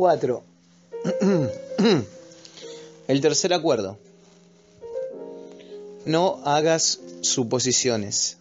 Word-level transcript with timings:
4. 0.00 0.42
El 3.06 3.20
tercer 3.20 3.52
acuerdo. 3.52 3.98
No 6.06 6.40
hagas 6.42 7.00
suposiciones. 7.20 8.38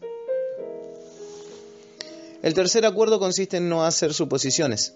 El 2.44 2.54
tercer 2.54 2.86
acuerdo 2.86 3.20
consiste 3.20 3.58
en 3.58 3.68
no 3.68 3.84
hacer 3.84 4.14
suposiciones. 4.14 4.94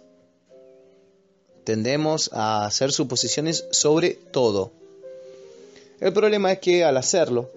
Tendemos 1.66 2.30
a 2.32 2.66
hacer 2.66 2.94
suposiciones 2.94 3.66
sobre 3.72 4.12
todo. 4.12 4.72
El 6.00 6.14
problema 6.14 6.54
es 6.54 6.60
que 6.60 6.86
al 6.86 6.96
hacerlo, 6.96 7.52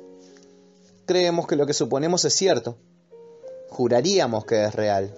creemos 1.05 1.47
que 1.47 1.55
lo 1.55 1.65
que 1.65 1.75
suponemos 1.75 2.25
es 2.25 2.35
cierto. 2.35 2.77
Juraríamos 3.69 4.45
que 4.47 4.65
es 4.65 4.75
real. 4.75 5.15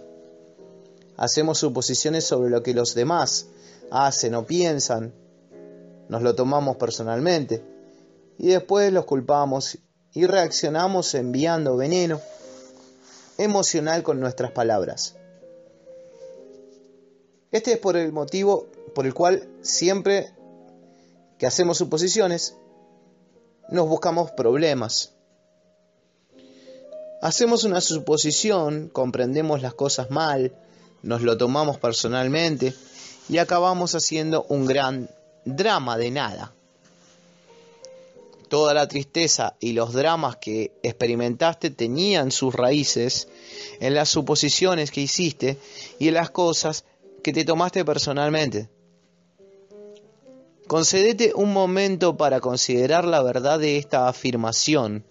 Hacemos 1.17 1.57
suposiciones 1.57 2.25
sobre 2.25 2.51
lo 2.51 2.63
que 2.63 2.75
los 2.75 2.95
demás 2.95 3.47
hacen 3.91 4.35
o 4.35 4.47
piensan. 4.47 5.13
Nos 6.09 6.23
lo 6.23 6.35
tomamos 6.35 6.77
personalmente. 6.77 7.63
Y 8.39 8.49
después 8.49 8.93
los 8.93 9.05
culpamos 9.05 9.79
y 10.15 10.27
reaccionamos 10.27 11.15
enviando 11.15 11.77
veneno 11.77 12.21
emocional 13.37 14.03
con 14.03 14.21
nuestras 14.21 14.51
palabras. 14.53 15.17
Este 17.51 17.73
es 17.73 17.79
por 17.79 17.97
el 17.97 18.13
motivo 18.13 18.67
por 18.95 19.07
el 19.07 19.15
cual 19.15 19.49
siempre 19.63 20.33
que 21.39 21.47
hacemos 21.47 21.79
suposiciones, 21.79 22.57
nos 23.69 23.89
buscamos 23.89 24.33
problemas. 24.33 25.15
Hacemos 27.23 27.65
una 27.65 27.81
suposición, 27.81 28.89
comprendemos 28.89 29.63
las 29.63 29.75
cosas 29.75 30.11
mal, 30.11 30.53
nos 31.03 31.23
lo 31.23 31.39
tomamos 31.39 31.79
personalmente 31.79 32.75
y 33.29 33.39
acabamos 33.39 33.95
haciendo 33.95 34.45
un 34.49 34.67
gran 34.67 35.11
drama 35.45 35.97
de 35.99 36.11
nada. 36.11 36.53
Toda 38.49 38.73
la 38.73 38.89
tristeza 38.89 39.57
y 39.61 39.73
los 39.73 39.93
dramas 39.93 40.37
que 40.37 40.73
experimentaste 40.83 41.71
tenían 41.71 42.31
sus 42.31 42.55
raíces 42.55 43.29
en 43.81 43.95
las 43.95 44.09
suposiciones 44.09 44.91
que 44.91 45.03
hiciste 45.03 45.59
y 45.99 46.09
en 46.09 46.15
las 46.15 46.31
cosas 46.31 46.85
que 47.23 47.33
te 47.35 47.45
tomaste 47.45 47.85
personalmente. 47.85 48.71
Concedete 50.67 51.33
un 51.35 51.53
momento 51.53 52.17
para 52.17 52.41
considerar 52.41 53.05
la 53.05 53.23
verdad 53.23 53.59
de 53.59 53.77
esta 53.77 54.09
afirmación. 54.09 55.05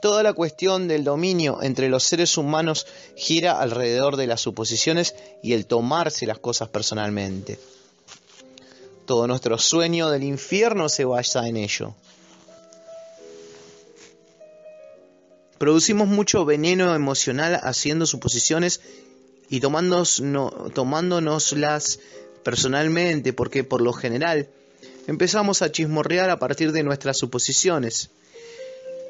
Toda 0.00 0.22
la 0.22 0.32
cuestión 0.32 0.88
del 0.88 1.04
dominio 1.04 1.62
entre 1.62 1.88
los 1.88 2.04
seres 2.04 2.36
humanos 2.36 2.86
gira 3.16 3.60
alrededor 3.60 4.16
de 4.16 4.26
las 4.26 4.40
suposiciones 4.40 5.14
y 5.42 5.52
el 5.52 5.66
tomarse 5.66 6.26
las 6.26 6.38
cosas 6.38 6.68
personalmente. 6.68 7.58
Todo 9.06 9.26
nuestro 9.26 9.58
sueño 9.58 10.10
del 10.10 10.22
infierno 10.22 10.88
se 10.88 11.04
basa 11.04 11.48
en 11.48 11.56
ello. 11.56 11.94
Producimos 15.58 16.08
mucho 16.08 16.44
veneno 16.44 16.94
emocional 16.94 17.60
haciendo 17.62 18.06
suposiciones 18.06 18.80
y 19.50 19.60
tomándonoslas 19.60 21.98
personalmente, 22.42 23.32
porque 23.32 23.64
por 23.64 23.82
lo 23.82 23.92
general 23.92 24.48
empezamos 25.06 25.60
a 25.60 25.70
chismorrear 25.70 26.30
a 26.30 26.38
partir 26.38 26.72
de 26.72 26.82
nuestras 26.82 27.18
suposiciones. 27.18 28.10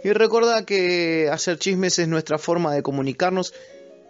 Y 0.03 0.13
recuerda 0.13 0.65
que 0.65 1.29
hacer 1.31 1.59
chismes 1.59 1.99
es 1.99 2.09
nuestra 2.09 2.39
forma 2.39 2.75
de 2.75 2.83
comunicarnos 2.83 3.53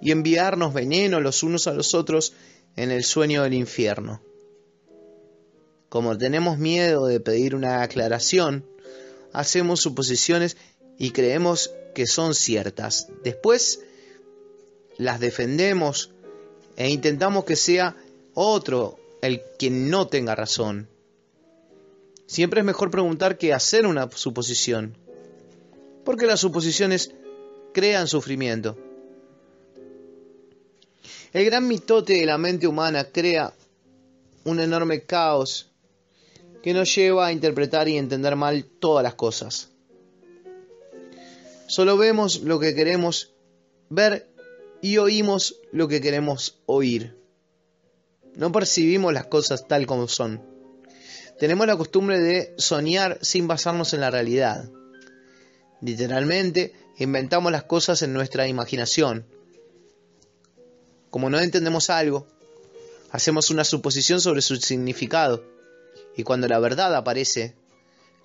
y 0.01 0.13
enviarnos 0.13 0.73
veneno 0.73 1.21
los 1.21 1.43
unos 1.43 1.67
a 1.67 1.73
los 1.73 1.95
otros 1.95 2.33
en 2.77 2.91
el 2.91 3.05
sueño 3.05 3.43
del 3.43 3.55
infierno. 3.55 4.23
Como 5.89 6.17
tenemos 6.17 6.59
miedo 6.59 7.07
de 7.07 7.19
pedir 7.19 7.57
una 7.57 7.83
aclaración, 7.83 8.65
hacemos 9.33 9.81
suposiciones 9.81 10.57
y 10.99 11.11
creemos 11.11 11.73
que 11.95 12.07
son 12.07 12.35
ciertas. 12.35 13.09
Después 13.25 13.81
las 14.97 15.19
defendemos 15.19 16.13
e 16.77 16.91
intentamos 16.91 17.45
que 17.45 17.57
sea 17.57 17.97
otro 18.35 18.99
el 19.23 19.43
quien 19.59 19.91
no 19.91 20.07
tenga 20.07 20.35
razón. 20.35 20.89
Siempre 22.27 22.61
es 22.61 22.67
mejor 22.67 22.93
preguntar 22.93 23.39
que 23.39 23.53
hacer 23.53 23.87
una 23.87 24.09
suposición, 24.13 24.97
porque 26.05 26.27
las 26.27 26.41
suposiciones 26.41 27.15
crean 27.73 28.09
sufrimiento. 28.09 28.77
El 31.33 31.45
gran 31.45 31.69
mitote 31.69 32.15
de 32.15 32.27
la 32.27 32.39
mente 32.39 32.67
humana 32.67 33.05
crea 33.05 33.55
un 34.45 34.59
enorme 34.61 35.03
caos 35.03 35.71
que 36.63 36.75
nos 36.75 36.95
lleva 36.95 37.27
a 37.27 37.33
interpretar 37.33 37.89
y 37.89 37.97
entender 37.97 38.37
mal 38.37 38.65
todas 38.65 39.05
las 39.05 39.15
cosas. 39.15 39.69
Solo 41.67 41.97
vemos 41.97 42.41
lo 42.41 42.59
que 42.59 42.75
queremos 42.75 43.33
ver 43.89 44.29
y 44.83 44.99
oímos 44.99 45.57
lo 45.73 45.89
que 45.89 46.01
queremos 46.01 46.59
oír. 46.67 47.17
No 48.35 48.51
percibimos 48.51 49.13
las 49.13 49.27
cosas 49.27 49.69
tal 49.69 49.87
como 49.87 50.09
son. 50.09 50.43
Tenemos 51.39 51.67
la 51.67 51.77
costumbre 51.77 52.19
de 52.19 52.55
soñar 52.59 53.19
sin 53.23 53.47
basarnos 53.47 53.95
en 53.95 54.01
la 54.01 54.11
realidad. 54.11 54.69
Literalmente, 55.81 56.75
inventamos 56.99 57.51
las 57.51 57.65
cosas 57.65 58.03
en 58.03 58.13
nuestra 58.13 58.47
imaginación. 58.47 59.25
Como 61.11 61.31
no 61.31 61.41
entendemos 61.41 61.91
algo, 61.91 62.27
hacemos 63.11 63.51
una 63.51 63.65
suposición 63.65 64.21
sobre 64.21 64.43
su 64.43 64.57
significado 64.57 65.43
y 66.17 66.23
cuando 66.23 66.49
la 66.49 66.59
verdad 66.59 66.95
aparece, 66.95 67.55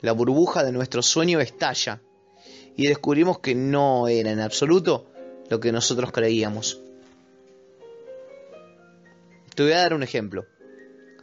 la 0.01 0.11
burbuja 0.11 0.63
de 0.63 0.71
nuestro 0.71 1.01
sueño 1.01 1.39
estalla 1.39 2.01
y 2.75 2.88
descubrimos 2.88 3.39
que 3.39 3.55
no 3.55 4.07
era 4.07 4.31
en 4.31 4.41
absoluto 4.41 5.07
lo 5.49 5.59
que 5.59 5.71
nosotros 5.71 6.11
creíamos. 6.11 6.81
Te 9.55 9.63
voy 9.63 9.71
a 9.71 9.79
dar 9.79 9.94
un 9.94 10.03
ejemplo. 10.03 10.45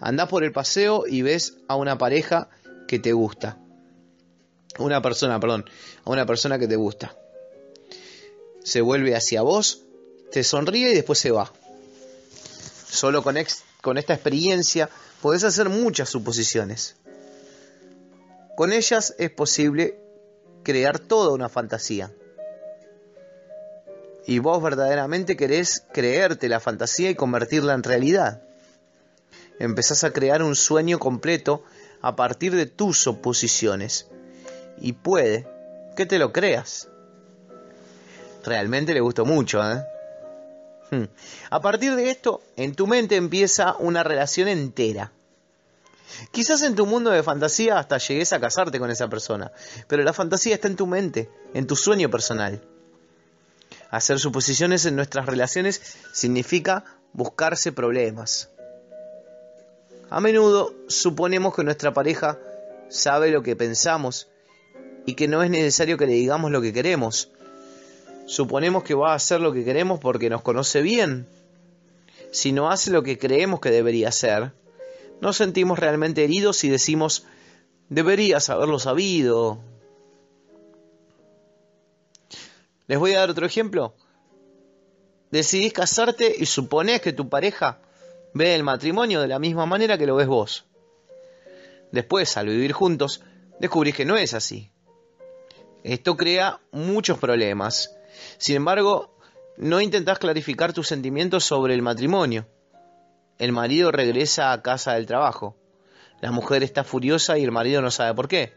Andás 0.00 0.28
por 0.28 0.42
el 0.42 0.53
paseo 0.53 1.04
y 1.06 1.22
ves 1.22 1.59
a 1.69 1.76
una 1.76 1.98
pareja 1.98 2.48
que 2.88 2.98
te 2.98 3.12
gusta. 3.12 3.62
Una 4.78 5.03
persona, 5.03 5.38
perdón, 5.38 5.65
a 6.05 6.10
una 6.10 6.27
persona 6.27 6.59
que 6.59 6.69
te 6.69 6.77
gusta. 6.77 7.15
Se 8.65 8.81
vuelve 8.81 9.15
hacia 9.15 9.43
vos, 9.43 9.83
te 10.31 10.44
sonríe 10.44 10.91
y 10.91 10.94
después 10.94 11.19
se 11.19 11.31
va. 11.31 11.53
Solo 12.88 13.22
con, 13.22 13.37
con 13.81 13.99
esta 13.99 14.15
experiencia 14.15 14.88
podés 15.21 15.44
hacer 15.44 15.69
muchas 15.69 16.09
suposiciones. 16.09 16.97
Con 18.56 18.72
ellas 18.72 19.15
es 19.19 19.31
posible 19.31 19.99
crear 20.62 20.99
toda 20.99 21.33
una 21.33 21.49
fantasía. 21.49 22.12
Y 24.27 24.39
vos 24.39 24.62
verdaderamente 24.62 25.37
querés 25.37 25.84
creerte 25.93 26.49
la 26.49 26.60
fantasía 26.60 27.10
y 27.10 27.15
convertirla 27.15 27.75
en 27.75 27.83
realidad. 27.83 28.43
Empezás 29.59 30.04
a 30.04 30.12
crear 30.12 30.43
un 30.43 30.54
sueño 30.54 30.99
completo 30.99 31.65
a 32.00 32.15
partir 32.15 32.54
de 32.54 32.66
tus 32.66 32.99
suposiciones. 32.99 34.06
Y 34.82 34.94
puede 34.94 35.47
que 35.94 36.06
te 36.06 36.19
lo 36.19 36.32
creas. 36.32 36.88
Realmente 38.44 38.93
le 38.93 39.00
gustó 39.00 39.25
mucho, 39.25 39.62
¿eh? 39.62 39.84
Hmm. 40.91 41.04
A 41.50 41.60
partir 41.60 41.94
de 41.94 42.10
esto, 42.10 42.43
en 42.56 42.75
tu 42.75 42.88
mente 42.88 43.15
empieza 43.15 43.76
una 43.78 44.03
relación 44.03 44.48
entera. 44.48 45.12
Quizás 46.32 46.62
en 46.62 46.74
tu 46.74 46.84
mundo 46.84 47.10
de 47.10 47.22
fantasía 47.22 47.78
hasta 47.78 47.98
llegues 47.98 48.33
a 48.33 48.41
casarte 48.41 48.80
con 48.80 48.91
esa 48.91 49.09
persona, 49.09 49.53
pero 49.86 50.03
la 50.03 50.12
fantasía 50.12 50.57
está 50.57 50.66
en 50.66 50.77
tu 50.77 50.89
mente, 50.89 51.30
en 51.54 51.68
tu 51.68 51.77
sueño 51.77 52.10
personal. 52.10 52.60
Hacer 53.89 54.18
suposiciones 54.18 54.84
en 54.84 54.97
nuestras 54.97 55.27
relaciones 55.27 55.80
significa 56.12 56.84
buscarse 57.12 57.71
problemas. 57.71 58.51
A 60.10 60.21
menudo 60.21 60.74
suponemos 60.89 61.54
que 61.54 61.62
nuestra 61.62 61.95
pareja 61.95 62.36
sabe 62.89 63.30
lo 63.30 63.45
que 63.45 63.54
pensamos 63.54 64.27
y 65.07 65.15
que 65.15 65.28
no 65.28 65.43
es 65.43 65.51
necesario 65.51 65.99
que 65.99 66.07
le 66.07 66.15
digamos 66.15 66.51
lo 66.51 66.60
que 66.60 66.72
queremos. 66.72 67.31
Suponemos 68.27 68.84
que 68.84 68.95
va 68.95 69.13
a 69.13 69.16
hacer 69.16 69.41
lo 69.41 69.53
que 69.53 69.65
queremos 69.65 70.01
porque 70.01 70.31
nos 70.31 70.43
conoce 70.43 70.81
bien. 70.83 71.27
Si 72.31 72.53
no 72.53 72.71
hace 72.71 72.91
lo 72.91 73.03
que 73.03 73.19
creemos 73.19 73.60
que 73.60 73.71
debería 73.71 74.09
hacer, 74.09 74.53
nos 75.21 75.37
sentimos 75.37 75.78
realmente 75.78 76.25
heridos 76.25 76.65
y 76.65 76.69
decimos, 76.69 77.25
deberías 77.89 78.49
haberlo 78.49 78.78
sabido. 78.78 79.59
Les 82.87 82.98
voy 82.98 83.13
a 83.13 83.21
dar 83.21 83.31
otro 83.31 83.47
ejemplo. 83.47 83.95
Decidís 85.31 85.72
casarte 85.72 86.34
y 86.37 86.47
suponés 86.47 87.01
que 87.01 87.13
tu 87.13 87.28
pareja 87.28 87.78
ve 88.34 88.55
el 88.55 88.65
matrimonio 88.65 89.21
de 89.21 89.28
la 89.28 89.39
misma 89.39 89.66
manera 89.66 89.98
que 89.98 90.07
lo 90.07 90.16
ves 90.16 90.27
vos. 90.27 90.65
Después, 91.91 92.37
al 92.37 92.48
vivir 92.48 92.72
juntos, 92.72 93.22
descubrís 93.60 93.95
que 93.95 94.05
no 94.05 94.16
es 94.16 94.34
así. 94.34 94.72
Esto 95.84 96.17
crea 96.17 96.61
muchos 96.71 97.19
problemas 97.19 97.91
sin 98.39 98.57
embargo, 98.57 99.17
no 99.57 99.81
intentás 99.81 100.19
clarificar 100.19 100.73
tus 100.73 100.89
sentimientos 100.89 101.45
sobre 101.45 101.75
el 101.75 101.83
matrimonio. 101.83 102.47
el 103.39 103.51
marido 103.51 103.91
regresa 103.91 104.53
a 104.53 104.63
casa 104.63 104.95
del 104.95 105.07
trabajo. 105.07 105.57
La 106.21 106.31
mujer 106.31 106.63
está 106.63 106.84
furiosa 106.84 107.39
y 107.39 107.43
el 107.43 107.51
marido 107.51 107.83
no 107.83 107.91
sabe 107.91 108.15
por 108.15 108.29
qué. 108.29 108.53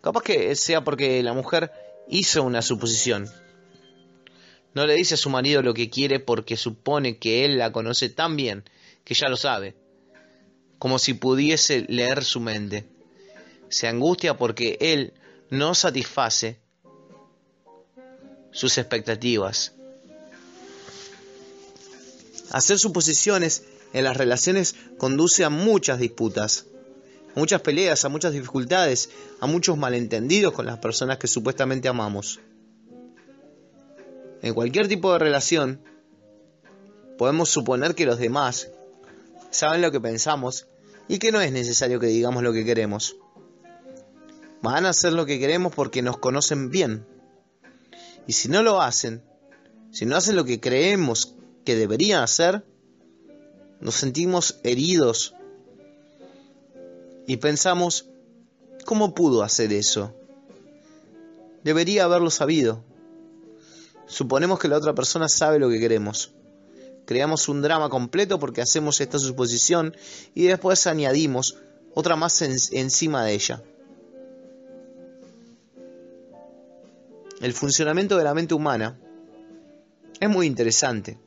Capaz 0.00 0.22
que 0.22 0.54
sea 0.54 0.84
porque 0.84 1.22
la 1.24 1.32
mujer 1.32 1.72
hizo 2.06 2.44
una 2.44 2.62
suposición. 2.62 3.28
No 4.74 4.86
le 4.86 4.94
dice 4.94 5.14
a 5.14 5.16
su 5.16 5.28
marido 5.28 5.62
lo 5.62 5.74
que 5.74 5.90
quiere 5.90 6.20
porque 6.20 6.56
supone 6.56 7.18
que 7.18 7.44
él 7.44 7.58
la 7.58 7.72
conoce 7.72 8.08
tan 8.08 8.36
bien 8.36 8.62
que 9.02 9.14
ya 9.14 9.28
lo 9.28 9.36
sabe, 9.36 9.74
como 10.78 10.98
si 10.98 11.14
pudiese 11.14 11.84
leer 11.88 12.22
su 12.22 12.38
mente. 12.38 12.86
Se 13.68 13.88
angustia 13.88 14.36
porque 14.36 14.78
él 14.80 15.14
no 15.54 15.74
satisface 15.74 16.58
sus 18.50 18.76
expectativas. 18.78 19.72
Hacer 22.50 22.78
suposiciones 22.78 23.64
en 23.92 24.04
las 24.04 24.16
relaciones 24.16 24.76
conduce 24.98 25.44
a 25.44 25.50
muchas 25.50 25.98
disputas, 25.98 26.66
a 27.34 27.38
muchas 27.38 27.62
peleas, 27.62 28.04
a 28.04 28.08
muchas 28.08 28.32
dificultades, 28.32 29.10
a 29.40 29.46
muchos 29.46 29.76
malentendidos 29.76 30.52
con 30.52 30.66
las 30.66 30.78
personas 30.78 31.18
que 31.18 31.26
supuestamente 31.26 31.88
amamos. 31.88 32.40
En 34.42 34.54
cualquier 34.54 34.88
tipo 34.88 35.12
de 35.12 35.18
relación, 35.18 35.80
podemos 37.16 37.48
suponer 37.48 37.94
que 37.94 38.06
los 38.06 38.18
demás 38.18 38.68
saben 39.50 39.82
lo 39.82 39.90
que 39.90 40.00
pensamos 40.00 40.66
y 41.08 41.18
que 41.18 41.32
no 41.32 41.40
es 41.40 41.52
necesario 41.52 41.98
que 41.98 42.06
digamos 42.06 42.42
lo 42.42 42.52
que 42.52 42.64
queremos. 42.64 43.16
Van 44.64 44.86
a 44.86 44.88
hacer 44.88 45.12
lo 45.12 45.26
que 45.26 45.38
queremos 45.38 45.74
porque 45.74 46.00
nos 46.00 46.16
conocen 46.16 46.70
bien. 46.70 47.06
Y 48.26 48.32
si 48.32 48.48
no 48.48 48.62
lo 48.62 48.80
hacen, 48.80 49.22
si 49.92 50.06
no 50.06 50.16
hacen 50.16 50.36
lo 50.36 50.46
que 50.46 50.58
creemos 50.58 51.34
que 51.66 51.76
deberían 51.76 52.22
hacer, 52.22 52.64
nos 53.80 53.94
sentimos 53.94 54.60
heridos 54.62 55.34
y 57.26 57.36
pensamos, 57.36 58.06
¿cómo 58.86 59.14
pudo 59.14 59.42
hacer 59.42 59.70
eso? 59.74 60.14
Debería 61.62 62.04
haberlo 62.04 62.30
sabido. 62.30 62.82
Suponemos 64.06 64.58
que 64.58 64.68
la 64.68 64.78
otra 64.78 64.94
persona 64.94 65.28
sabe 65.28 65.58
lo 65.58 65.68
que 65.68 65.78
queremos. 65.78 66.32
Creamos 67.04 67.50
un 67.50 67.60
drama 67.60 67.90
completo 67.90 68.38
porque 68.38 68.62
hacemos 68.62 68.98
esta 69.02 69.18
suposición 69.18 69.94
y 70.34 70.44
después 70.44 70.86
añadimos 70.86 71.58
otra 71.92 72.16
más 72.16 72.40
encima 72.40 73.26
de 73.26 73.34
ella. 73.34 73.62
El 77.44 77.52
funcionamiento 77.52 78.16
de 78.16 78.24
la 78.24 78.32
mente 78.32 78.54
humana 78.54 78.98
es 80.18 80.30
muy 80.30 80.46
interesante. 80.46 81.18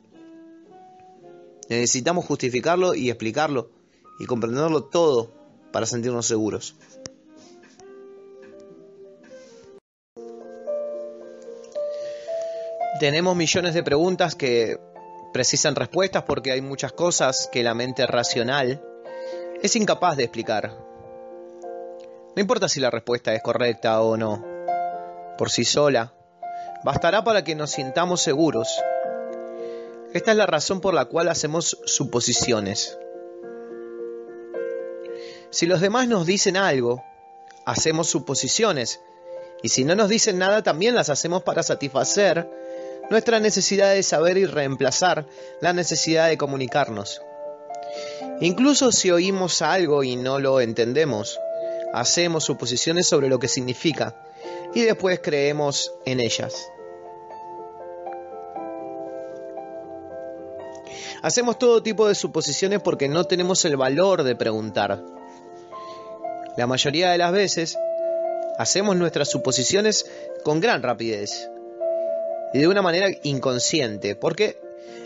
Necesitamos 1.68 2.24
justificarlo 2.24 2.92
y 2.92 3.08
explicarlo 3.08 3.70
y 4.18 4.26
comprenderlo 4.26 4.82
todo 4.82 5.32
para 5.70 5.86
sentirnos 5.86 6.26
seguros. 6.26 6.74
Tenemos 12.98 13.36
millones 13.36 13.74
de 13.74 13.84
preguntas 13.84 14.34
que 14.34 14.76
precisan 15.32 15.76
respuestas 15.76 16.24
porque 16.24 16.50
hay 16.50 16.60
muchas 16.60 16.90
cosas 16.90 17.48
que 17.52 17.62
la 17.62 17.74
mente 17.74 18.08
racional 18.08 18.82
es 19.62 19.76
incapaz 19.76 20.16
de 20.16 20.24
explicar. 20.24 20.76
No 22.34 22.40
importa 22.42 22.68
si 22.68 22.80
la 22.80 22.90
respuesta 22.90 23.32
es 23.34 23.40
correcta 23.40 24.00
o 24.00 24.16
no, 24.16 24.57
por 25.38 25.50
sí 25.50 25.64
sola, 25.64 26.12
bastará 26.84 27.24
para 27.24 27.44
que 27.44 27.54
nos 27.54 27.70
sintamos 27.70 28.20
seguros 28.20 28.68
esta 30.14 30.30
es 30.30 30.38
la 30.38 30.46
razón 30.46 30.80
por 30.80 30.94
la 30.94 31.04
cual 31.04 31.28
hacemos 31.28 31.78
suposiciones. 31.84 32.98
Si 35.50 35.66
los 35.66 35.82
demás 35.82 36.08
nos 36.08 36.24
dicen 36.24 36.56
algo, 36.56 37.04
hacemos 37.66 38.08
suposiciones. 38.08 39.00
Y 39.62 39.68
si 39.68 39.84
no 39.84 39.94
nos 39.94 40.08
dicen 40.08 40.38
nada, 40.38 40.62
también 40.62 40.94
las 40.94 41.10
hacemos 41.10 41.42
para 41.42 41.62
satisfacer 41.62 42.48
nuestra 43.10 43.38
necesidad 43.38 43.92
de 43.92 44.02
saber 44.02 44.38
y 44.38 44.46
reemplazar 44.46 45.26
la 45.60 45.74
necesidad 45.74 46.28
de 46.28 46.38
comunicarnos. 46.38 47.20
Incluso 48.40 48.92
si 48.92 49.10
oímos 49.10 49.60
algo 49.60 50.04
y 50.04 50.16
no 50.16 50.38
lo 50.38 50.62
entendemos, 50.62 51.38
hacemos 51.92 52.44
suposiciones 52.44 53.06
sobre 53.06 53.28
lo 53.28 53.38
que 53.38 53.48
significa 53.48 54.14
y 54.74 54.82
después 54.82 55.20
creemos 55.22 55.92
en 56.04 56.20
ellas. 56.20 56.70
Hacemos 61.22 61.58
todo 61.58 61.82
tipo 61.82 62.06
de 62.06 62.14
suposiciones 62.14 62.80
porque 62.80 63.08
no 63.08 63.24
tenemos 63.24 63.64
el 63.64 63.76
valor 63.76 64.22
de 64.22 64.36
preguntar. 64.36 65.02
La 66.56 66.66
mayoría 66.66 67.10
de 67.10 67.18
las 67.18 67.32
veces 67.32 67.76
hacemos 68.56 68.96
nuestras 68.96 69.28
suposiciones 69.28 70.06
con 70.44 70.60
gran 70.60 70.82
rapidez 70.82 71.50
y 72.52 72.60
de 72.60 72.68
una 72.68 72.82
manera 72.82 73.08
inconsciente 73.24 74.14
porque 74.14 74.60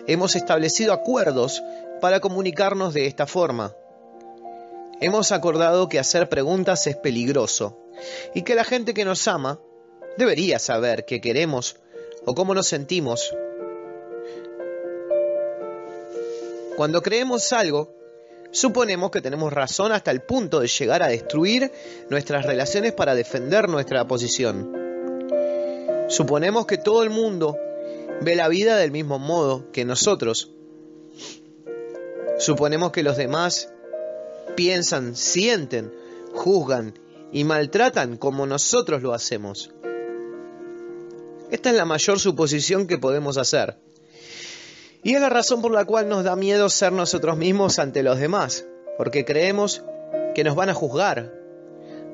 hemos 0.06 0.36
establecido 0.36 0.92
acuerdos 0.92 1.62
para 2.00 2.20
comunicarnos 2.20 2.92
de 2.94 3.06
esta 3.06 3.26
forma. 3.26 3.74
Hemos 5.00 5.32
acordado 5.32 5.88
que 5.88 5.98
hacer 5.98 6.28
preguntas 6.28 6.86
es 6.86 6.96
peligroso 6.96 7.81
y 8.34 8.42
que 8.42 8.54
la 8.54 8.64
gente 8.64 8.94
que 8.94 9.04
nos 9.04 9.26
ama 9.28 9.60
debería 10.16 10.58
saber 10.58 11.04
qué 11.04 11.20
queremos 11.20 11.76
o 12.24 12.34
cómo 12.34 12.54
nos 12.54 12.66
sentimos 12.66 13.34
Cuando 16.76 17.02
creemos 17.02 17.52
algo, 17.52 17.94
suponemos 18.50 19.10
que 19.10 19.20
tenemos 19.20 19.52
razón 19.52 19.92
hasta 19.92 20.10
el 20.10 20.22
punto 20.22 20.60
de 20.60 20.68
llegar 20.68 21.02
a 21.02 21.08
destruir 21.08 21.70
nuestras 22.08 22.46
relaciones 22.46 22.92
para 22.92 23.14
defender 23.14 23.68
nuestra 23.68 24.06
posición. 24.06 24.72
Suponemos 26.08 26.66
que 26.66 26.78
todo 26.78 27.02
el 27.02 27.10
mundo 27.10 27.58
ve 28.22 28.36
la 28.36 28.48
vida 28.48 28.76
del 28.78 28.90
mismo 28.90 29.18
modo 29.18 29.70
que 29.70 29.84
nosotros. 29.84 30.50
Suponemos 32.38 32.90
que 32.90 33.02
los 33.02 33.16
demás 33.16 33.68
piensan, 34.56 35.14
sienten, 35.14 35.92
juzgan 36.32 36.98
y 37.32 37.44
maltratan 37.44 38.16
como 38.18 38.46
nosotros 38.46 39.02
lo 39.02 39.14
hacemos. 39.14 39.72
Esta 41.50 41.70
es 41.70 41.76
la 41.76 41.84
mayor 41.84 42.20
suposición 42.20 42.86
que 42.86 42.98
podemos 42.98 43.38
hacer. 43.38 43.78
Y 45.02 45.14
es 45.14 45.20
la 45.20 45.28
razón 45.28 45.60
por 45.62 45.72
la 45.72 45.84
cual 45.84 46.08
nos 46.08 46.24
da 46.24 46.36
miedo 46.36 46.68
ser 46.68 46.92
nosotros 46.92 47.36
mismos 47.36 47.78
ante 47.78 48.02
los 48.02 48.18
demás, 48.18 48.66
porque 48.96 49.24
creemos 49.24 49.82
que 50.34 50.44
nos 50.44 50.54
van 50.54 50.68
a 50.68 50.74
juzgar, 50.74 51.32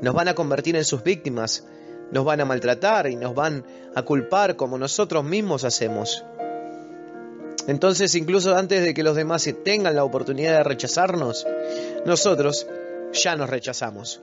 nos 0.00 0.14
van 0.14 0.28
a 0.28 0.34
convertir 0.34 0.76
en 0.76 0.84
sus 0.84 1.02
víctimas, 1.02 1.66
nos 2.10 2.24
van 2.24 2.40
a 2.40 2.44
maltratar 2.44 3.08
y 3.08 3.16
nos 3.16 3.34
van 3.34 3.64
a 3.94 4.02
culpar 4.02 4.56
como 4.56 4.78
nosotros 4.78 5.24
mismos 5.24 5.64
hacemos. 5.64 6.24
Entonces, 7.66 8.14
incluso 8.14 8.56
antes 8.56 8.82
de 8.82 8.94
que 8.94 9.02
los 9.02 9.14
demás 9.14 9.48
tengan 9.62 9.94
la 9.94 10.04
oportunidad 10.04 10.56
de 10.56 10.64
rechazarnos, 10.64 11.46
nosotros 12.06 12.66
ya 13.12 13.36
nos 13.36 13.50
rechazamos. 13.50 14.22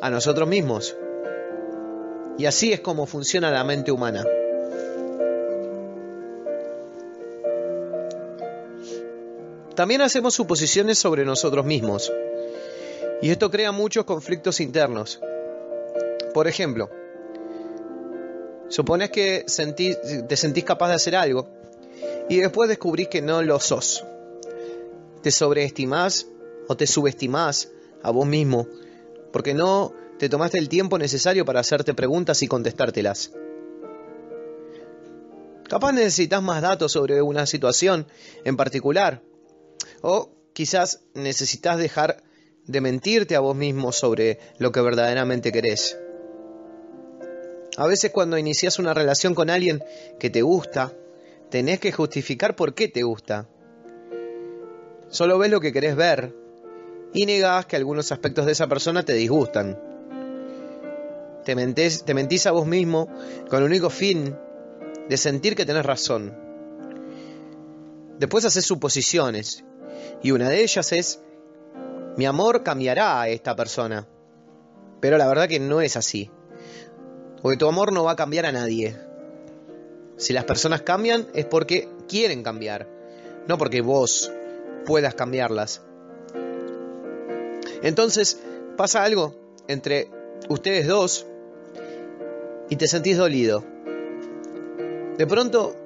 A 0.00 0.10
nosotros 0.10 0.48
mismos. 0.48 0.96
Y 2.38 2.46
así 2.46 2.72
es 2.72 2.80
como 2.80 3.06
funciona 3.06 3.50
la 3.50 3.64
mente 3.64 3.90
humana. 3.90 4.24
También 9.74 10.02
hacemos 10.02 10.34
suposiciones 10.34 10.98
sobre 10.98 11.24
nosotros 11.24 11.64
mismos. 11.64 12.12
Y 13.22 13.30
esto 13.30 13.50
crea 13.50 13.72
muchos 13.72 14.04
conflictos 14.04 14.60
internos. 14.60 15.20
Por 16.34 16.46
ejemplo, 16.46 16.90
supones 18.68 19.10
que 19.10 19.44
te 20.28 20.36
sentís 20.36 20.64
capaz 20.64 20.88
de 20.88 20.94
hacer 20.94 21.16
algo 21.16 21.48
y 22.28 22.36
después 22.36 22.68
descubrís 22.68 23.08
que 23.08 23.22
no 23.22 23.42
lo 23.42 23.58
sos. 23.58 24.04
Te 25.22 25.30
sobreestimás 25.30 26.26
o 26.68 26.76
te 26.76 26.86
subestimás 26.86 27.70
a 28.02 28.10
vos 28.10 28.26
mismo 28.26 28.66
porque 29.32 29.54
no 29.54 29.92
te 30.18 30.28
tomaste 30.28 30.58
el 30.58 30.68
tiempo 30.68 30.98
necesario 30.98 31.44
para 31.44 31.60
hacerte 31.60 31.94
preguntas 31.94 32.42
y 32.42 32.48
contestártelas. 32.48 33.32
Capaz 35.68 35.92
necesitas 35.92 36.42
más 36.42 36.62
datos 36.62 36.92
sobre 36.92 37.20
una 37.20 37.46
situación 37.46 38.06
en 38.44 38.56
particular 38.56 39.22
o 40.00 40.30
quizás 40.54 41.02
necesitas 41.14 41.78
dejar 41.78 42.22
de 42.66 42.80
mentirte 42.80 43.36
a 43.36 43.40
vos 43.40 43.54
mismo 43.54 43.92
sobre 43.92 44.38
lo 44.58 44.72
que 44.72 44.80
verdaderamente 44.80 45.52
querés. 45.52 45.98
A 47.76 47.86
veces 47.86 48.10
cuando 48.10 48.38
inicias 48.38 48.78
una 48.78 48.94
relación 48.94 49.34
con 49.34 49.50
alguien 49.50 49.84
que 50.18 50.30
te 50.30 50.42
gusta, 50.42 50.92
tenés 51.50 51.80
que 51.80 51.92
justificar 51.92 52.56
por 52.56 52.74
qué 52.74 52.88
te 52.88 53.02
gusta. 53.02 53.46
Solo 55.10 55.38
ves 55.38 55.50
lo 55.50 55.60
que 55.60 55.72
querés 55.72 55.96
ver 55.96 56.34
y 57.18 57.26
negás 57.26 57.66
que 57.66 57.74
algunos 57.74 58.12
aspectos 58.12 58.46
de 58.46 58.52
esa 58.52 58.68
persona 58.68 59.02
te 59.02 59.12
disgustan. 59.14 59.76
Te, 61.44 61.56
mentís 61.56 62.46
a 62.46 62.52
vos 62.52 62.64
mismo 62.64 63.08
con 63.50 63.58
el 63.58 63.64
único 63.64 63.90
fin 63.90 64.36
de 65.08 65.16
sentir 65.16 65.56
que 65.56 65.66
tenés 65.66 65.84
razón. 65.84 66.32
Después 68.20 68.44
haces 68.44 68.64
suposiciones. 68.64 69.64
Y 70.22 70.30
una 70.30 70.48
de 70.48 70.62
ellas 70.62 70.92
es, 70.92 71.20
mi 72.16 72.24
amor 72.24 72.62
cambiará 72.62 73.20
a 73.20 73.28
esta 73.28 73.56
persona. 73.56 74.06
Pero 75.00 75.18
la 75.18 75.26
verdad 75.26 75.48
que 75.48 75.58
no 75.58 75.80
es 75.80 75.96
así. 75.96 76.30
Porque 77.42 77.58
tu 77.58 77.66
amor 77.66 77.92
no 77.92 78.04
va 78.04 78.12
a 78.12 78.16
cambiar 78.16 78.46
a 78.46 78.52
nadie. 78.52 78.96
Si 80.18 80.32
las 80.32 80.44
personas 80.44 80.82
cambian 80.82 81.26
es 81.34 81.46
porque 81.46 81.88
quieren 82.06 82.44
cambiar, 82.44 82.88
no 83.48 83.58
porque 83.58 83.80
vos 83.80 84.30
puedas 84.86 85.16
cambiarlas. 85.16 85.82
Entonces 87.82 88.40
pasa 88.76 89.04
algo 89.04 89.34
entre 89.68 90.08
ustedes 90.48 90.86
dos 90.86 91.26
y 92.68 92.76
te 92.76 92.88
sentís 92.88 93.16
dolido. 93.16 93.64
De 95.16 95.26
pronto 95.26 95.76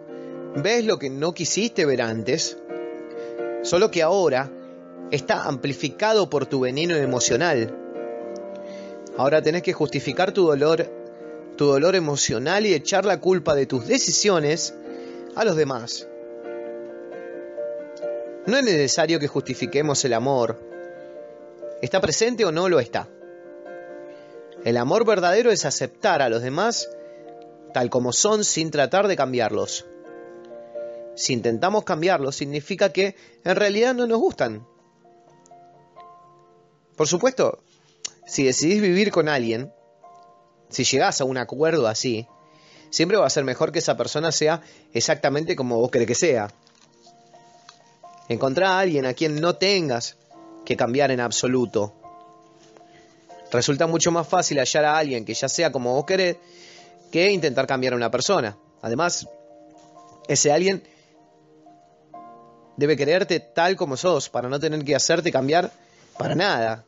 ves 0.57 0.85
lo 0.85 0.99
que 0.99 1.11
no 1.11 1.33
quisiste 1.33 1.87
ver 1.87 2.03
antes, 2.03 2.59
solo 3.63 3.91
que 3.91 4.03
ahora 4.03 4.51
está 5.11 5.45
amplificado 5.45 6.29
por 6.29 6.47
tu 6.47 6.61
veneno 6.61 6.97
emocional. 6.97 7.77
Ahora 9.17 9.43
tenés 9.43 9.63
que 9.63 9.73
justificar 9.73 10.33
tu 10.33 10.47
dolor, 10.47 10.87
tu 11.57 11.67
dolor 11.67 11.95
emocional 11.95 12.67
y 12.67 12.75
echar 12.75 13.05
la 13.05 13.21
culpa 13.21 13.55
de 13.55 13.67
tus 13.67 13.87
decisiones 13.87 14.75
a 15.35 15.45
los 15.45 15.57
demás. 15.57 16.09
No 18.47 18.57
es 18.57 18.65
necesario 18.65 19.21
que 19.21 19.29
justifiquemos 19.29 20.05
el 20.05 20.15
amor. 20.15 20.72
¿Está 21.83 22.01
presente 22.01 22.45
o 22.45 22.53
no 22.53 22.69
lo 22.69 22.79
está? 22.79 23.09
El 24.65 24.77
amor 24.77 25.05
verdadero 25.05 25.51
es 25.51 25.65
aceptar 25.65 26.23
a 26.23 26.29
los 26.29 26.41
demás 26.41 26.89
tal 27.75 27.91
como 27.91 28.13
son 28.13 28.45
sin 28.45 28.71
tratar 28.71 29.09
de 29.09 29.17
cambiarlos. 29.17 29.85
Si 31.17 31.33
intentamos 31.33 31.83
cambiarlos 31.83 32.37
significa 32.37 32.93
que 32.93 33.17
en 33.45 33.57
realidad 33.57 33.95
no 33.95 34.07
nos 34.07 34.21
gustan. 34.21 34.65
Por 36.95 37.09
supuesto, 37.09 37.65
si 38.27 38.45
decidís 38.45 38.81
vivir 38.81 39.11
con 39.11 39.29
alguien, 39.29 39.73
si 40.69 40.85
llegás 40.85 41.21
a 41.21 41.25
un 41.25 41.37
acuerdo 41.37 41.89
así, 41.89 42.29
siempre 42.91 43.19
va 43.19 43.27
a 43.27 43.31
ser 43.31 43.43
mejor 43.43 43.73
que 43.73 43.81
esa 43.81 43.97
persona 43.97 44.31
sea 44.31 44.63
exactamente 44.93 45.57
como 45.57 45.81
vos 45.81 45.91
querés 45.91 46.07
que 46.07 46.15
sea. 46.15 46.49
Encontrar 48.29 48.71
a 48.71 48.79
alguien 48.79 49.05
a 49.05 49.15
quien 49.15 49.41
no 49.41 49.57
tengas 49.57 50.17
cambiar 50.77 51.11
en 51.11 51.21
absoluto. 51.21 51.95
Resulta 53.51 53.87
mucho 53.87 54.11
más 54.11 54.27
fácil 54.27 54.59
hallar 54.59 54.85
a 54.85 54.97
alguien 54.97 55.25
que 55.25 55.35
ya 55.35 55.49
sea 55.49 55.71
como 55.71 55.95
vos 55.95 56.07
querés 56.07 56.37
que 57.11 57.31
intentar 57.31 57.67
cambiar 57.67 57.93
a 57.93 57.97
una 57.97 58.11
persona. 58.11 58.57
Además, 58.81 59.29
ese 60.27 60.51
alguien 60.51 60.83
debe 62.77 62.97
quererte 62.97 63.41
tal 63.41 63.77
como 63.77 63.97
sos 63.97 64.29
para 64.29 64.49
no 64.49 64.59
tener 64.59 64.85
que 64.85 64.97
hacerte 64.97 65.31
cambiar 65.31 65.71
para 66.19 66.35
nada. 66.35 66.85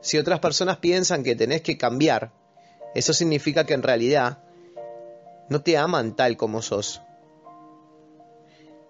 Si 0.00 0.18
otras 0.18 0.38
personas 0.38 0.76
piensan 0.78 1.24
que 1.24 1.34
tenés 1.34 1.62
que 1.62 1.76
cambiar, 1.76 2.30
eso 2.94 3.12
significa 3.12 3.64
que 3.66 3.74
en 3.74 3.82
realidad 3.82 4.38
no 5.48 5.62
te 5.62 5.76
aman 5.76 6.14
tal 6.14 6.36
como 6.36 6.62
sos. 6.62 7.02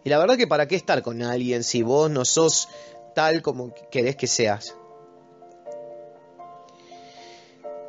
Y 0.05 0.11
la 0.11 0.19
verdad 0.19 0.37
que 0.37 0.47
para 0.47 0.69
qué 0.69 0.77
estar 0.77 1.03
con 1.03 1.23
alguien 1.23 1.65
si 1.65 1.83
vos 1.83 2.11
no 2.11 2.25
sos 2.25 2.69
tal 3.17 3.41
como 3.41 3.73
querés 3.91 4.15
que 4.15 4.27
seas. 4.27 4.77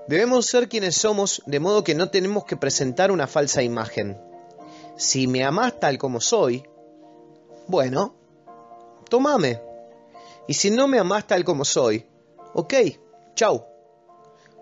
Debemos 0.07 0.45
ser 0.45 0.69
quienes 0.69 0.95
somos, 0.95 1.43
de 1.45 1.59
modo 1.59 1.83
que 1.83 1.95
no 1.95 2.09
tenemos 2.09 2.45
que 2.45 2.55
presentar 2.55 3.11
una 3.11 3.27
falsa 3.27 3.61
imagen. 3.61 4.17
Si 4.95 5.27
me 5.27 5.43
amás 5.43 5.81
tal 5.81 5.97
como 5.97 6.21
soy, 6.21 6.63
bueno, 7.67 8.15
tomame. 9.09 9.61
Y 10.47 10.53
si 10.53 10.71
no 10.71 10.87
me 10.87 10.97
amás 10.97 11.27
tal 11.27 11.43
como 11.43 11.65
soy, 11.65 12.05
ok, 12.53 12.73
chau. 13.35 13.65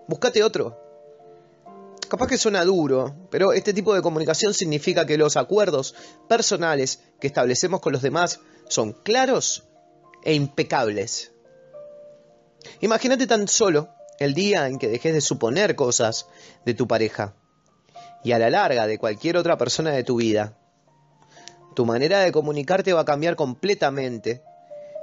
Búscate 0.08 0.42
otro. 0.42 0.76
Capaz 2.08 2.26
que 2.26 2.38
suena 2.38 2.64
duro, 2.64 3.14
pero 3.30 3.52
este 3.52 3.72
tipo 3.72 3.94
de 3.94 4.02
comunicación 4.02 4.52
significa 4.52 5.06
que 5.06 5.16
los 5.16 5.36
acuerdos 5.36 5.94
personales 6.26 7.02
que 7.20 7.28
establecemos 7.28 7.80
con 7.80 7.92
los 7.92 8.02
demás 8.02 8.40
son 8.68 8.94
claros 8.94 9.65
e 10.26 10.34
impecables. 10.34 11.30
Imagínate 12.80 13.28
tan 13.28 13.46
solo 13.46 13.90
el 14.18 14.34
día 14.34 14.66
en 14.66 14.78
que 14.80 14.88
dejes 14.88 15.14
de 15.14 15.20
suponer 15.20 15.76
cosas 15.76 16.26
de 16.64 16.74
tu 16.74 16.88
pareja 16.88 17.36
y 18.24 18.32
a 18.32 18.38
la 18.40 18.50
larga 18.50 18.88
de 18.88 18.98
cualquier 18.98 19.36
otra 19.36 19.56
persona 19.56 19.92
de 19.92 20.02
tu 20.02 20.16
vida. 20.16 20.58
Tu 21.76 21.86
manera 21.86 22.20
de 22.20 22.32
comunicarte 22.32 22.92
va 22.92 23.02
a 23.02 23.04
cambiar 23.04 23.36
completamente 23.36 24.42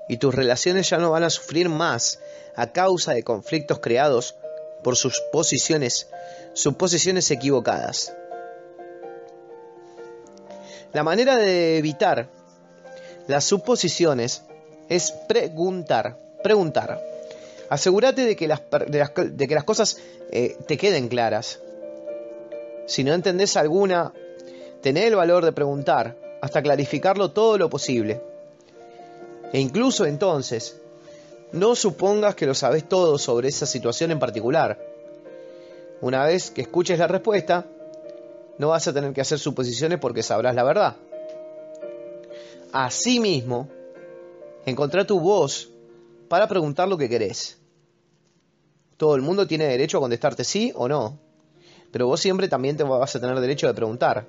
y 0.10 0.18
tus 0.18 0.36
relaciones 0.36 0.90
ya 0.90 0.98
no 0.98 1.12
van 1.12 1.24
a 1.24 1.30
sufrir 1.30 1.70
más 1.70 2.20
a 2.58 2.74
causa 2.74 3.14
de 3.14 3.24
conflictos 3.24 3.80
creados 3.80 4.36
por 4.84 4.98
sus 4.98 5.22
posiciones, 5.32 6.10
suposiciones 6.52 7.32
equivocadas. 7.32 8.14
La 10.92 11.04
manera 11.04 11.38
de 11.38 11.78
evitar 11.78 12.30
las 13.28 13.46
suposiciones 13.46 14.44
es 14.96 15.12
preguntar, 15.12 16.18
preguntar. 16.44 17.02
Asegúrate 17.70 18.26
de 18.26 18.36
que 18.36 18.48
las, 18.48 18.62
de 18.90 19.48
que 19.48 19.56
las 19.56 19.64
cosas 19.64 19.98
eh, 20.32 20.58
te 20.68 20.78
queden 20.78 21.08
claras. 21.08 21.60
Si 22.86 23.04
no 23.04 23.14
entendés 23.14 23.58
alguna, 23.58 24.14
tené 24.82 25.08
el 25.08 25.16
valor 25.16 25.46
de 25.46 25.52
preguntar 25.52 26.16
hasta 26.42 26.62
clarificarlo 26.62 27.32
todo 27.32 27.58
lo 27.58 27.70
posible. 27.70 28.22
E 29.52 29.60
incluso 29.60 30.06
entonces, 30.06 30.78
no 31.52 31.76
supongas 31.76 32.36
que 32.36 32.46
lo 32.46 32.54
sabes 32.54 32.88
todo 32.88 33.18
sobre 33.18 33.48
esa 33.48 33.66
situación 33.66 34.12
en 34.12 34.20
particular. 34.20 34.78
Una 36.02 36.26
vez 36.26 36.52
que 36.52 36.62
escuches 36.62 37.00
la 37.00 37.08
respuesta, 37.08 37.66
no 38.58 38.68
vas 38.70 38.88
a 38.88 38.94
tener 38.94 39.14
que 39.14 39.22
hacer 39.22 39.40
suposiciones 39.40 40.00
porque 40.00 40.22
sabrás 40.22 40.54
la 40.54 40.64
verdad. 40.64 40.96
Asimismo, 42.72 43.70
encontrá 44.66 45.06
tu 45.06 45.20
voz 45.20 45.70
para 46.28 46.48
preguntar 46.48 46.88
lo 46.88 46.98
que 46.98 47.10
querés. 47.10 47.58
Todo 48.98 49.16
el 49.16 49.22
mundo 49.22 49.48
tiene 49.48 49.66
derecho 49.66 49.98
a 49.98 50.02
contestarte 50.02 50.44
sí 50.44 50.72
o 50.76 50.88
no, 50.88 51.20
pero 51.92 52.08
vos 52.08 52.20
siempre 52.20 52.48
también 52.48 52.78
te 52.78 52.84
vas 52.84 53.16
a 53.16 53.20
tener 53.20 53.40
derecho 53.40 53.68
de 53.68 53.74
preguntar. 53.74 54.26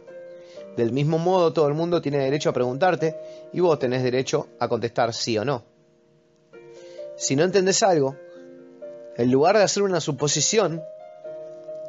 Del 0.77 0.93
mismo 0.93 1.19
modo, 1.19 1.53
todo 1.53 1.69
el 1.69 1.75
mundo 1.75 2.03
tiene 2.03 2.19
derecho 2.19 2.51
a 2.51 2.53
preguntarte 2.53 3.17
y 3.53 3.61
vos 3.61 3.79
tenés 3.79 4.03
derecho 4.03 4.49
a 4.59 4.69
contestar 4.69 5.15
sí 5.15 5.39
o 5.39 5.45
no. 5.45 5.63
Si 7.17 7.37
no 7.37 7.45
entendés 7.45 7.83
algo, 7.83 8.17
en 9.17 9.31
lugar 9.31 9.57
de 9.57 9.63
hacer 9.63 9.85
una 9.85 10.01
suposición, 10.01 10.83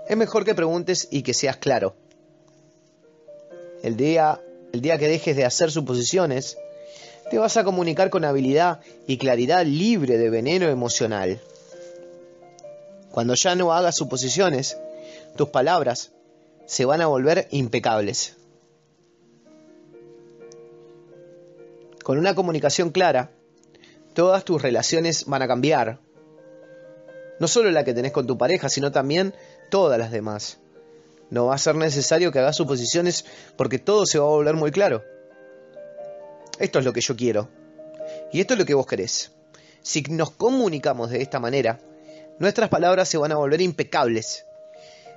es 0.08 0.16
mejor 0.16 0.46
que 0.46 0.54
preguntes 0.54 1.08
y 1.10 1.24
que 1.24 1.34
seas 1.34 1.58
claro. 1.58 1.96
El 3.82 3.98
día, 3.98 4.40
el 4.72 4.82
día 4.82 5.00
que 5.00 5.08
dejes 5.08 5.36
de 5.36 5.46
hacer 5.46 5.72
suposiciones, 5.72 6.58
te 7.30 7.38
vas 7.38 7.58
a 7.58 7.64
comunicar 7.64 8.10
con 8.10 8.24
habilidad 8.24 8.82
y 9.08 9.18
claridad 9.18 9.66
libre 9.66 10.18
de 10.18 10.30
veneno 10.30 10.68
emocional. 10.68 11.40
Cuando 13.12 13.34
ya 13.36 13.56
no 13.56 13.74
hagas 13.74 13.96
suposiciones, 13.96 14.78
tus 15.36 15.50
palabras 15.50 16.12
se 16.66 16.86
van 16.86 17.02
a 17.02 17.08
volver 17.08 17.48
impecables. 17.52 18.36
Con 22.04 22.20
una 22.20 22.36
comunicación 22.36 22.92
clara, 22.92 23.32
todas 24.14 24.44
tus 24.44 24.62
relaciones 24.62 25.26
van 25.26 25.42
a 25.42 25.48
cambiar. 25.48 26.00
No 27.40 27.48
solo 27.48 27.72
la 27.72 27.84
que 27.84 27.94
tenés 27.94 28.12
con 28.12 28.28
tu 28.28 28.38
pareja, 28.38 28.70
sino 28.70 28.92
también 28.92 29.34
todas 29.72 29.98
las 29.98 30.12
demás. 30.12 30.60
No 31.32 31.48
va 31.48 31.56
a 31.56 31.58
ser 31.58 31.76
necesario 31.76 32.32
que 32.32 32.40
hagas 32.40 32.56
suposiciones 32.56 33.26
porque 33.58 33.80
todo 33.80 34.06
se 34.06 34.20
va 34.20 34.26
a 34.26 34.30
volver 34.30 34.56
muy 34.56 34.72
claro. 34.72 35.04
Esto 36.60 36.80
es 36.80 36.86
lo 36.86 36.94
que 36.94 37.02
yo 37.02 37.16
quiero. 37.16 37.50
Y 38.32 38.42
esto 38.42 38.54
es 38.54 38.60
lo 38.60 38.66
que 38.66 38.74
vos 38.74 38.88
querés. 38.88 39.32
Si 39.82 40.02
nos 40.10 40.32
comunicamos 40.32 41.10
de 41.12 41.22
esta 41.22 41.40
manera, 41.40 41.80
nuestras 42.40 42.70
palabras 42.70 43.08
se 43.10 43.18
van 43.18 43.32
a 43.32 43.38
volver 43.38 43.62
impecables. 43.62 44.46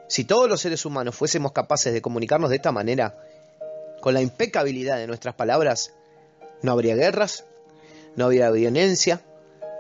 Si 0.09 0.25
todos 0.25 0.49
los 0.49 0.61
seres 0.61 0.85
humanos 0.85 1.15
fuésemos 1.15 1.53
capaces 1.53 1.93
de 1.93 2.03
comunicarnos 2.03 2.51
de 2.51 2.57
esta 2.57 2.73
manera, 2.73 3.19
con 4.01 4.15
la 4.15 4.23
impecabilidad 4.23 4.97
de 4.97 5.07
nuestras 5.07 5.35
palabras, 5.35 5.93
no 6.63 6.73
habría 6.73 6.95
guerras, 6.95 7.45
no 8.17 8.27
habría 8.27 8.51
violencia, 8.51 9.21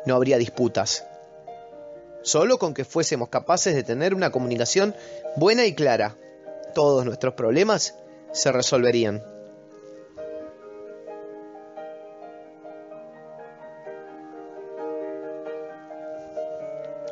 no 0.07 0.15
habría 0.15 0.39
disputas. 0.39 1.05
Solo 2.23 2.59
con 2.59 2.75
que 2.75 2.85
fuésemos 2.85 3.29
capaces 3.29 3.75
de 3.75 3.83
tener 3.83 4.15
una 4.15 4.31
comunicación 4.31 4.95
buena 5.37 5.67
y 5.67 5.75
clara, 5.75 6.17
todos 6.75 7.05
nuestros 7.05 7.35
problemas 7.35 7.95
se 8.33 8.53
resolverían. 8.53 9.38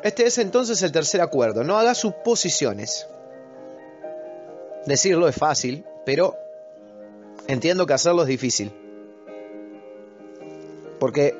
Este 0.06 0.24
es 0.24 0.38
entonces 0.38 0.80
el 0.82 0.92
tercer 0.92 1.20
acuerdo. 1.20 1.64
No 1.64 1.76
hagas 1.76 1.98
suposiciones. 1.98 3.08
Decirlo 4.86 5.26
es 5.26 5.34
fácil, 5.34 5.84
pero 6.04 6.36
entiendo 7.48 7.86
que 7.86 7.94
hacerlo 7.94 8.22
es 8.22 8.28
difícil. 8.28 8.70
Porque 11.00 11.34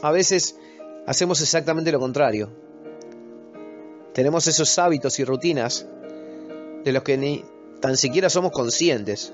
a 0.00 0.12
veces 0.12 0.54
hacemos 1.08 1.40
exactamente 1.40 1.90
lo 1.90 1.98
contrario. 1.98 2.48
Tenemos 4.12 4.46
esos 4.46 4.78
hábitos 4.78 5.18
y 5.18 5.24
rutinas 5.24 5.84
de 6.84 6.92
los 6.92 7.02
que 7.02 7.16
ni 7.16 7.44
tan 7.80 7.96
siquiera 7.96 8.30
somos 8.30 8.52
conscientes. 8.52 9.32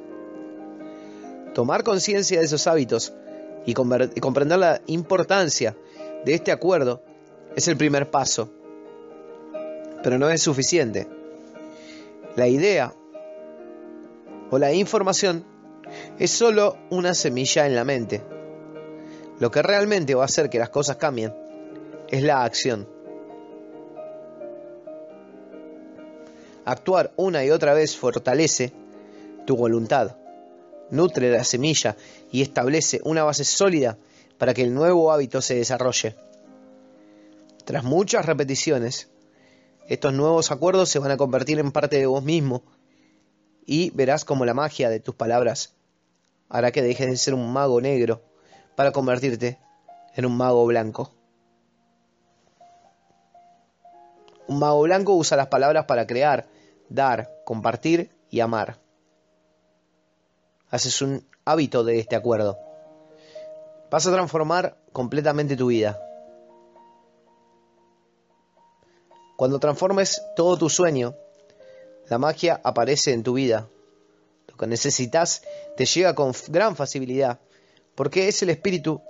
Tomar 1.53 1.85
conciencia 1.85 2.39
de 2.39 2.47
esos 2.47 2.67
hábitos 2.67 3.13
y, 3.67 3.75
comprender 3.75 4.59
la 4.59 4.81
importancia 4.87 5.77
de 6.25 6.33
este 6.33 6.51
acuerdo 6.51 7.03
es 7.57 7.69
el 7.69 7.77
primer 7.77 8.11
paso. 8.11 8.51
Pero 10.03 10.19
no 10.19 10.29
es 10.31 10.43
suficiente. 10.43 11.09
La 12.37 12.49
idea 12.49 12.93
o 14.51 14.59
la 14.59 14.73
información 14.73 15.45
es 16.19 16.31
solo 16.31 16.77
una 16.91 17.15
semilla 17.15 17.67
en 17.67 17.75
la 17.75 17.85
mente. 17.85 18.23
Lo 19.39 19.51
que 19.51 19.63
realmente 19.63 20.15
va 20.15 20.23
a 20.23 20.27
hacer 20.27 20.51
que 20.51 20.59
las 20.59 20.71
cosas 20.71 20.97
cambien 20.97 21.35
es 22.09 22.23
la 22.23 22.45
acción. 22.45 22.89
Actuar 26.65 27.13
una 27.17 27.45
y 27.45 27.51
otra 27.51 27.75
vez 27.75 27.97
fortalece 27.97 28.73
tu 29.45 29.57
voluntad, 29.57 30.17
nutre 30.91 31.31
la 31.31 31.45
semilla 31.45 31.97
y 32.33 32.41
establece 32.43 33.01
una 33.05 33.23
base 33.23 33.45
sólida 33.45 33.99
para 34.39 34.55
que 34.55 34.63
el 34.63 34.73
nuevo 34.73 35.13
hábito 35.13 35.43
se 35.43 35.57
desarrolle. 35.57 36.17
Tras 37.65 37.83
muchas 37.83 38.27
repeticiones, 38.27 39.11
estos 39.89 40.13
nuevos 40.13 40.51
acuerdos 40.51 40.91
se 40.91 40.99
van 40.99 41.11
a 41.11 41.17
convertir 41.17 41.59
en 41.59 41.73
parte 41.73 41.99
de 41.99 42.07
vos 42.07 42.23
mismo 42.23 42.63
y 43.65 43.91
verás 43.91 44.25
como 44.25 44.45
la 44.45 44.53
magia 44.53 44.91
de 44.91 45.01
tus 45.01 45.15
palabras 45.15 45.75
hará 46.51 46.73
que 46.73 46.83
dejes 46.83 47.07
de 47.09 47.17
ser 47.17 47.35
un 47.35 47.53
mago 47.53 47.81
negro 47.81 48.23
para 48.77 48.93
convertirte 48.93 49.59
en 50.15 50.27
un 50.27 50.37
mago 50.37 50.67
blanco. 50.67 51.15
Un 54.47 54.59
mago 54.59 54.83
blanco 54.83 55.15
usa 55.15 55.37
las 55.37 55.47
palabras 55.47 55.87
para 55.87 56.07
crear, 56.07 56.47
dar, 56.91 57.31
compartir 57.45 58.11
y 58.29 58.41
amar. 58.41 58.79
Haces 60.69 61.01
un 61.01 61.27
hábito 61.47 61.83
de 61.83 61.99
este 61.99 62.15
acuerdo. 62.15 62.59
Vas 63.91 64.07
a 64.07 64.13
transformar 64.13 64.77
completamente 64.93 65.57
tu 65.57 65.69
vida. 65.69 65.99
Cuando 69.37 69.59
transformes 69.59 70.23
todo 70.37 70.57
tu 70.57 70.71
sueño, 70.71 71.15
la 72.09 72.19
magia 72.19 72.61
aparece 72.63 73.13
en 73.13 73.25
tu 73.25 73.35
vida. 73.35 73.69
Lo 74.49 74.57
que 74.57 74.67
necesitas 74.67 75.43
te 75.77 75.87
llega 75.87 76.15
con 76.15 76.33
gran 76.49 76.77
facilidad, 76.77 77.41
porque 77.97 78.29
es 78.29 78.43
el 78.43 78.51
espíritu 78.51 79.01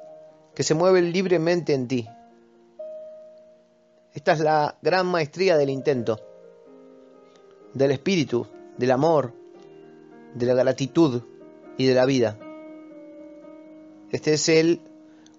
que 0.54 0.62
se 0.62 0.74
mueve 0.74 1.02
libremente 1.02 1.74
en 1.74 1.88
ti. 1.88 2.08
Esta 4.14 4.32
es 4.32 4.40
la 4.40 4.78
gran 4.80 5.06
maestría 5.06 5.58
del 5.58 5.68
intento, 5.68 6.20
del 7.74 7.90
espíritu, 7.90 8.46
del 8.78 8.92
amor, 8.92 9.34
de 10.34 10.46
la 10.46 10.54
gratitud 10.54 11.22
y 11.76 11.86
de 11.86 11.94
la 11.94 12.06
vida. 12.06 12.38
Este 14.10 14.34
es 14.34 14.48
el 14.48 14.80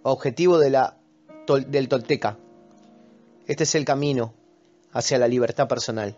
objetivo 0.04 0.60
de 0.60 0.70
la, 0.70 0.98
del 1.68 1.88
tolteca. 1.88 2.38
Este 3.48 3.64
es 3.64 3.74
el 3.74 3.86
camino 3.86 4.34
hacia 4.96 5.18
la 5.20 5.28
libertad 5.28 5.68
personal. 5.68 6.16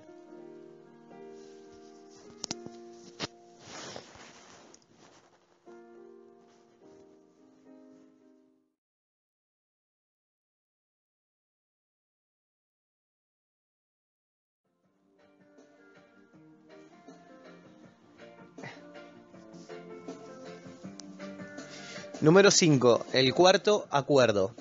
Número 22.21 22.51
5. 22.51 23.05
El 23.13 23.33
cuarto 23.33 23.87
acuerdo. 23.89 24.53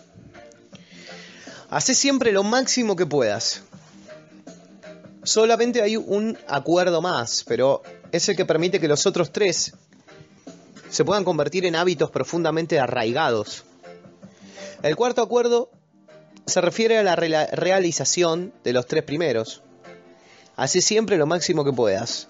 Hace 1.69 1.95
siempre 1.95 2.33
lo 2.33 2.45
máximo 2.45 2.97
que 2.97 3.07
puedas. 3.07 3.63
Solamente 5.27 5.83
hay 5.83 5.97
un 5.97 6.39
acuerdo 6.47 7.03
más, 7.03 7.45
pero 7.45 7.83
es 8.13 8.29
el 8.29 8.37
que 8.37 8.47
permite 8.47 8.81
que 8.81 8.87
los 8.87 9.07
otros 9.07 9.33
tres 9.33 9.75
se 10.89 11.05
puedan 11.05 11.25
convertir 11.25 11.67
en 11.67 11.75
hábitos 11.75 12.11
profundamente 12.11 12.79
arraigados. 12.79 13.65
El 14.83 14.95
cuarto 14.95 15.21
acuerdo 15.21 15.69
se 16.47 16.61
refiere 16.61 16.97
a 16.99 17.03
la 17.03 17.17
realización 17.17 18.55
de 18.63 18.73
los 18.73 18.87
tres 18.87 19.03
primeros. 19.03 19.63
Hace 20.55 20.81
siempre 20.81 21.19
lo 21.19 21.27
máximo 21.27 21.65
que 21.65 21.73
puedas. 21.73 22.29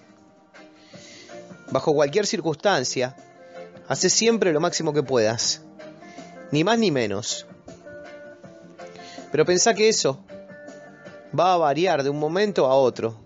Bajo 1.69 1.93
cualquier 1.93 2.25
circunstancia, 2.25 3.15
Hace 3.87 4.09
siempre 4.09 4.51
lo 4.51 4.59
máximo 4.59 4.91
que 4.91 5.01
puedas. 5.01 5.61
Ni 6.51 6.65
más 6.65 6.77
ni 6.77 6.91
menos. 6.91 7.45
Pero 9.31 9.45
pensá 9.45 9.73
que 9.73 9.87
eso 9.87 10.25
va 11.37 11.53
a 11.53 11.57
variar 11.57 12.03
de 12.03 12.09
un 12.09 12.19
momento 12.19 12.65
a 12.65 12.75
otro. 12.75 13.19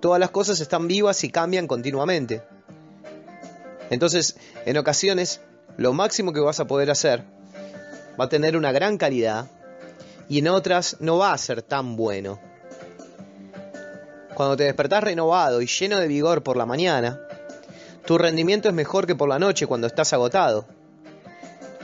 Todas 0.00 0.18
las 0.18 0.30
cosas 0.30 0.60
están 0.60 0.88
vivas 0.88 1.22
y 1.24 1.30
cambian 1.30 1.66
continuamente. 1.66 2.42
Entonces, 3.90 4.36
en 4.66 4.76
ocasiones, 4.76 5.40
lo 5.76 5.92
máximo 5.92 6.32
que 6.32 6.40
vas 6.40 6.60
a 6.60 6.66
poder 6.66 6.90
hacer 6.90 7.24
va 8.18 8.24
a 8.24 8.28
tener 8.28 8.56
una 8.56 8.72
gran 8.72 8.98
calidad 8.98 9.46
y 10.28 10.38
en 10.38 10.48
otras 10.48 10.96
no 11.00 11.18
va 11.18 11.32
a 11.32 11.38
ser 11.38 11.62
tan 11.62 11.96
bueno. 11.96 12.40
Cuando 14.34 14.56
te 14.56 14.64
despertás 14.64 15.04
renovado 15.04 15.60
y 15.60 15.66
lleno 15.66 15.98
de 15.98 16.08
vigor 16.08 16.42
por 16.42 16.56
la 16.56 16.66
mañana, 16.66 17.20
tu 18.06 18.18
rendimiento 18.18 18.68
es 18.68 18.74
mejor 18.74 19.06
que 19.06 19.14
por 19.14 19.28
la 19.28 19.38
noche 19.38 19.66
cuando 19.66 19.86
estás 19.86 20.12
agotado. 20.12 20.66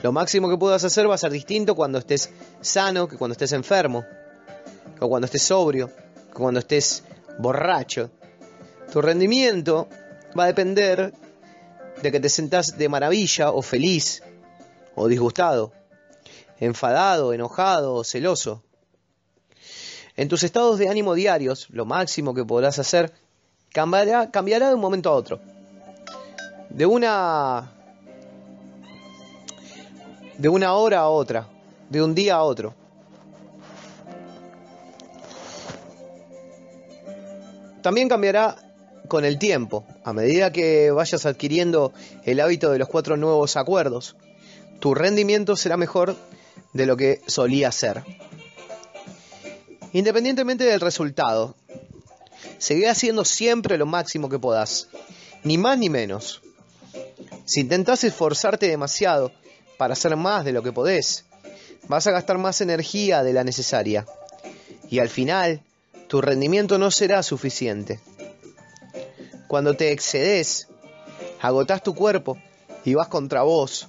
Lo 0.01 0.11
máximo 0.11 0.49
que 0.49 0.57
puedas 0.57 0.83
hacer 0.83 1.09
va 1.09 1.15
a 1.15 1.19
ser 1.19 1.31
distinto 1.31 1.75
cuando 1.75 1.99
estés 1.99 2.31
sano 2.61 3.07
que 3.07 3.17
cuando 3.17 3.33
estés 3.33 3.51
enfermo, 3.51 4.05
o 4.99 5.09
cuando 5.09 5.25
estés 5.25 5.43
sobrio, 5.43 5.87
que 5.87 6.33
cuando 6.33 6.59
estés 6.59 7.03
borracho. 7.37 8.09
Tu 8.91 9.01
rendimiento 9.01 9.87
va 10.37 10.43
a 10.43 10.47
depender 10.47 11.13
de 12.01 12.11
que 12.11 12.19
te 12.19 12.29
sentás 12.29 12.77
de 12.77 12.89
maravilla 12.89 13.51
o 13.51 13.61
feliz 13.61 14.23
o 14.95 15.07
disgustado, 15.07 15.71
enfadado, 16.59 17.33
enojado 17.33 17.93
o 17.93 18.03
celoso. 18.03 18.63
En 20.15 20.27
tus 20.27 20.43
estados 20.43 20.79
de 20.79 20.89
ánimo 20.89 21.13
diarios, 21.13 21.67
lo 21.69 21.85
máximo 21.85 22.33
que 22.33 22.43
podrás 22.43 22.79
hacer 22.79 23.13
cambiará, 23.71 24.31
cambiará 24.31 24.69
de 24.69 24.75
un 24.75 24.81
momento 24.81 25.09
a 25.09 25.13
otro 25.13 25.39
de 26.69 26.85
una 26.85 27.71
de 30.37 30.47
una 30.47 30.73
hora 30.73 30.99
a 30.99 31.09
otra, 31.09 31.47
de 31.89 32.01
un 32.01 32.15
día 32.15 32.35
a 32.35 32.43
otro. 32.43 32.73
También 37.81 38.09
cambiará 38.09 38.55
con 39.07 39.25
el 39.25 39.39
tiempo, 39.39 39.85
a 40.03 40.13
medida 40.13 40.51
que 40.51 40.91
vayas 40.91 41.25
adquiriendo 41.25 41.93
el 42.23 42.39
hábito 42.39 42.71
de 42.71 42.79
los 42.79 42.87
cuatro 42.87 43.17
nuevos 43.17 43.57
acuerdos. 43.57 44.15
Tu 44.79 44.93
rendimiento 44.93 45.55
será 45.55 45.77
mejor 45.77 46.15
de 46.73 46.85
lo 46.85 46.95
que 46.95 47.21
solía 47.27 47.71
ser. 47.71 48.03
Independientemente 49.93 50.63
del 50.65 50.81
resultado, 50.81 51.55
seguiré 52.59 52.89
haciendo 52.89 53.25
siempre 53.25 53.77
lo 53.77 53.85
máximo 53.85 54.29
que 54.29 54.37
puedas, 54.37 54.87
ni 55.43 55.57
más 55.57 55.77
ni 55.77 55.89
menos. 55.89 56.41
Si 57.45 57.61
intentas 57.61 58.03
esforzarte 58.03 58.67
demasiado 58.67 59.31
para 59.77 59.93
hacer 59.93 60.15
más 60.15 60.45
de 60.45 60.51
lo 60.51 60.61
que 60.61 60.71
podés, 60.71 61.25
vas 61.87 62.05
a 62.05 62.11
gastar 62.11 62.37
más 62.37 62.61
energía 62.61 63.23
de 63.23 63.33
la 63.33 63.43
necesaria. 63.43 64.05
Y 64.89 64.99
al 64.99 65.09
final, 65.09 65.61
tu 66.09 66.19
rendimiento 66.19 66.77
no 66.77 66.91
será 66.91 67.23
suficiente. 67.23 68.01
Cuando 69.47 69.75
te 69.75 69.93
excedes, 69.93 70.67
agotás 71.39 71.81
tu 71.81 71.95
cuerpo 71.95 72.37
y 72.83 72.95
vas 72.95 73.07
contra 73.07 73.43
vos. 73.43 73.87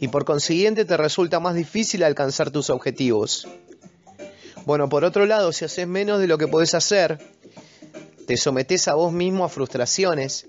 Y 0.00 0.06
por 0.06 0.24
consiguiente 0.24 0.84
te 0.84 0.96
resulta 0.96 1.40
más 1.40 1.56
difícil 1.56 2.04
alcanzar 2.04 2.52
tus 2.52 2.70
objetivos. 2.70 3.48
Bueno, 4.64 4.88
por 4.88 5.04
otro 5.04 5.26
lado, 5.26 5.50
si 5.52 5.64
haces 5.64 5.88
menos 5.88 6.20
de 6.20 6.28
lo 6.28 6.38
que 6.38 6.46
podés 6.46 6.74
hacer, 6.74 7.18
te 8.28 8.36
sometes 8.36 8.86
a 8.86 8.94
vos 8.94 9.12
mismo 9.12 9.44
a 9.44 9.48
frustraciones 9.48 10.46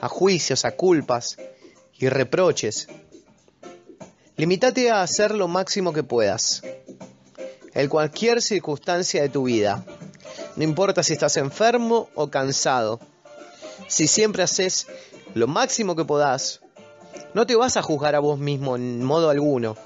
a 0.00 0.08
juicios, 0.08 0.64
a 0.64 0.72
culpas 0.72 1.36
y 1.98 2.08
reproches. 2.08 2.88
Limítate 4.36 4.90
a 4.90 5.02
hacer 5.02 5.34
lo 5.34 5.48
máximo 5.48 5.92
que 5.92 6.04
puedas, 6.04 6.62
en 7.78 7.88
cualquier 7.88 8.42
circunstancia 8.42 9.22
de 9.22 9.28
tu 9.28 9.44
vida. 9.44 9.84
No 10.56 10.64
importa 10.64 11.04
si 11.04 11.12
estás 11.12 11.36
enfermo 11.36 12.10
o 12.16 12.28
cansado. 12.28 12.98
Si 13.86 14.08
siempre 14.08 14.42
haces 14.42 14.88
lo 15.34 15.46
máximo 15.46 15.94
que 15.94 16.04
podás, 16.04 16.60
No 17.34 17.46
te 17.46 17.56
vas 17.56 17.76
a 17.76 17.82
juzgar 17.82 18.14
a 18.14 18.20
vos 18.20 18.38
mismo 18.38 18.74
en 18.74 19.04
modo 19.04 19.30
alguno, 19.30 19.76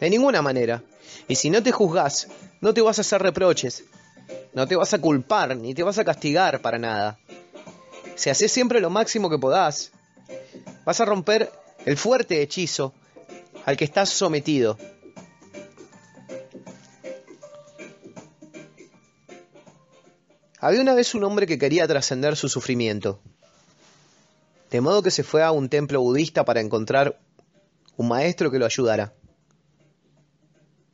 de 0.00 0.10
ninguna 0.10 0.42
manera. 0.42 0.82
Y 1.28 1.34
si 1.34 1.50
no 1.50 1.62
te 1.62 1.72
juzgás, 1.72 2.28
no 2.60 2.72
te 2.72 2.80
vas 2.80 2.98
a 2.98 3.02
hacer 3.02 3.20
reproches, 3.22 3.84
no 4.54 4.66
te 4.66 4.76
vas 4.76 4.94
a 4.94 5.00
culpar, 5.00 5.56
ni 5.56 5.74
te 5.74 5.82
vas 5.82 5.98
a 5.98 6.04
castigar 6.04 6.62
para 6.62 6.78
nada. 6.78 7.18
Si 8.16 8.30
haces 8.30 8.52
siempre 8.52 8.80
lo 8.80 8.90
máximo 8.90 9.28
que 9.28 9.38
podás, 9.38 9.92
vas 10.84 11.00
a 11.00 11.04
romper 11.04 11.50
el 11.84 11.96
fuerte 11.96 12.40
hechizo 12.42 12.94
al 13.66 13.76
que 13.76 13.84
estás 13.84 14.08
sometido. 14.08 14.78
Había 20.64 20.80
una 20.80 20.94
vez 20.94 21.14
un 21.14 21.24
hombre 21.24 21.46
que 21.46 21.58
quería 21.58 21.86
trascender 21.86 22.36
su 22.36 22.48
sufrimiento, 22.48 23.20
de 24.70 24.80
modo 24.80 25.02
que 25.02 25.10
se 25.10 25.22
fue 25.22 25.42
a 25.42 25.52
un 25.52 25.68
templo 25.68 26.00
budista 26.00 26.46
para 26.46 26.62
encontrar 26.62 27.20
un 27.98 28.08
maestro 28.08 28.50
que 28.50 28.58
lo 28.58 28.64
ayudara. 28.64 29.12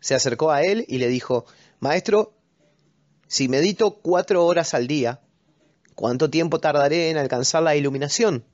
Se 0.01 0.17
acercó 0.17 0.51
a 0.51 0.65
él 0.65 0.85
y 0.89 0.99
le 0.99 1.07
dijo, 1.07 1.47
Maestro, 1.79 2.35
si 3.29 3.47
medito 3.47 4.01
cuatro 4.01 4.45
horas 4.45 4.75
al 4.75 4.89
día, 4.89 5.21
¿cuánto 5.95 6.29
tiempo 6.29 6.59
tardaré 6.59 7.11
en 7.11 7.17
alcanzar 7.17 7.63
la 7.63 7.77
iluminación? 7.77 8.45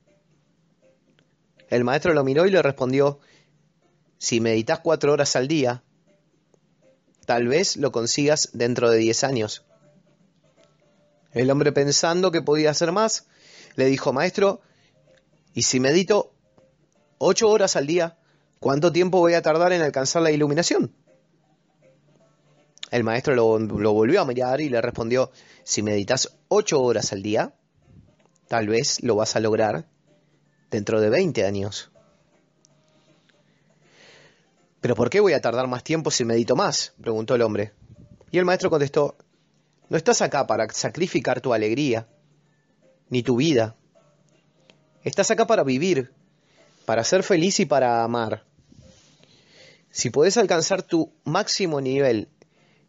El 1.67 1.83
maestro 1.83 2.13
lo 2.13 2.23
miró 2.23 2.45
y 2.45 2.51
le 2.51 2.61
respondió, 2.61 3.17
si 4.19 4.39
meditas 4.39 4.81
cuatro 4.81 5.13
horas 5.13 5.35
al 5.35 5.47
día, 5.47 5.81
tal 7.25 7.47
vez 7.47 7.75
lo 7.75 7.91
consigas 7.91 8.51
dentro 8.53 8.91
de 8.91 8.99
diez 8.99 9.23
años. 9.23 9.66
El 11.37 11.51
hombre 11.51 11.71
pensando 11.71 12.31
que 12.31 12.41
podía 12.41 12.71
hacer 12.71 12.91
más, 12.91 13.27
le 13.75 13.85
dijo, 13.85 14.11
maestro, 14.11 14.59
¿y 15.53 15.61
si 15.61 15.79
medito 15.79 16.33
ocho 17.19 17.47
horas 17.49 17.75
al 17.75 17.85
día, 17.85 18.17
cuánto 18.59 18.91
tiempo 18.91 19.19
voy 19.19 19.35
a 19.35 19.43
tardar 19.43 19.71
en 19.71 19.83
alcanzar 19.83 20.23
la 20.23 20.31
iluminación? 20.31 20.91
El 22.89 23.03
maestro 23.03 23.35
lo, 23.35 23.93
volvió 23.93 24.21
a 24.21 24.25
mirar 24.25 24.61
y 24.61 24.69
le 24.69 24.81
respondió, 24.81 25.31
si 25.63 25.83
meditas 25.83 26.37
ocho 26.47 26.81
horas 26.81 27.13
al 27.13 27.21
día, 27.21 27.53
tal 28.47 28.67
vez 28.67 29.03
lo 29.03 29.15
vas 29.15 29.35
a 29.35 29.39
lograr 29.39 29.85
dentro 30.71 30.99
de 31.01 31.09
20 31.11 31.45
años. 31.45 31.91
¿Pero 34.81 34.95
por 34.95 35.11
qué 35.11 35.19
voy 35.19 35.33
a 35.33 35.41
tardar 35.41 35.67
más 35.67 35.83
tiempo 35.83 36.09
si 36.09 36.25
medito 36.25 36.55
más? 36.55 36.93
preguntó 36.99 37.35
el 37.35 37.43
hombre. 37.43 37.73
Y 38.31 38.39
el 38.39 38.45
maestro 38.45 38.71
contestó, 38.71 39.17
no 39.89 39.97
estás 39.97 40.21
acá 40.21 40.47
para 40.47 40.67
sacrificar 40.69 41.41
tu 41.41 41.53
alegría, 41.53 42.07
ni 43.09 43.23
tu 43.23 43.37
vida. 43.37 43.75
Estás 45.03 45.31
acá 45.31 45.47
para 45.47 45.63
vivir, 45.63 46.11
para 46.85 47.03
ser 47.03 47.23
feliz 47.23 47.59
y 47.59 47.65
para 47.65 48.03
amar. 48.03 48.43
Si 49.89 50.09
puedes 50.09 50.37
alcanzar 50.37 50.83
tu 50.83 51.13
máximo 51.23 51.79
nivel 51.81 52.27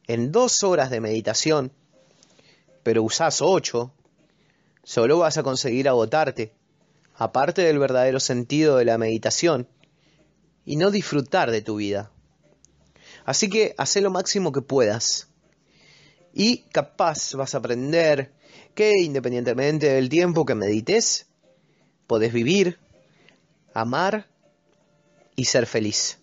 en 0.07 0.33
dos 0.33 0.63
horas 0.65 0.91
de 0.91 1.01
meditación, 1.01 1.73
pero 2.83 3.03
usás 3.03 3.41
ocho, 3.43 3.93
solo 4.83 5.19
vas 5.19 5.39
a 5.39 5.43
conseguir 5.43 5.89
agotarte, 5.89 6.53
aparte 7.15 7.63
del 7.63 7.79
verdadero 7.79 8.21
sentido 8.21 8.77
de 8.77 8.85
la 8.85 8.99
meditación, 8.99 9.69
y 10.65 10.77
no 10.77 10.91
disfrutar 10.91 11.51
de 11.51 11.63
tu 11.63 11.77
vida. 11.77 12.11
Así 13.25 13.49
que 13.49 13.75
haz 13.79 13.97
lo 13.97 14.11
máximo 14.11 14.53
que 14.53 14.63
puedas. 14.63 15.28
Y 16.33 16.59
capaz 16.71 17.35
vas 17.35 17.55
a 17.55 17.59
aprender 17.59 18.33
que 18.75 18.93
independientemente 19.03 19.89
del 19.89 20.09
tiempo 20.09 20.45
que 20.45 20.55
medites, 20.55 21.27
podés 22.07 22.33
vivir, 22.33 22.79
amar 23.75 24.29
y 25.35 25.45
ser 25.47 25.67
feliz. 25.67 26.19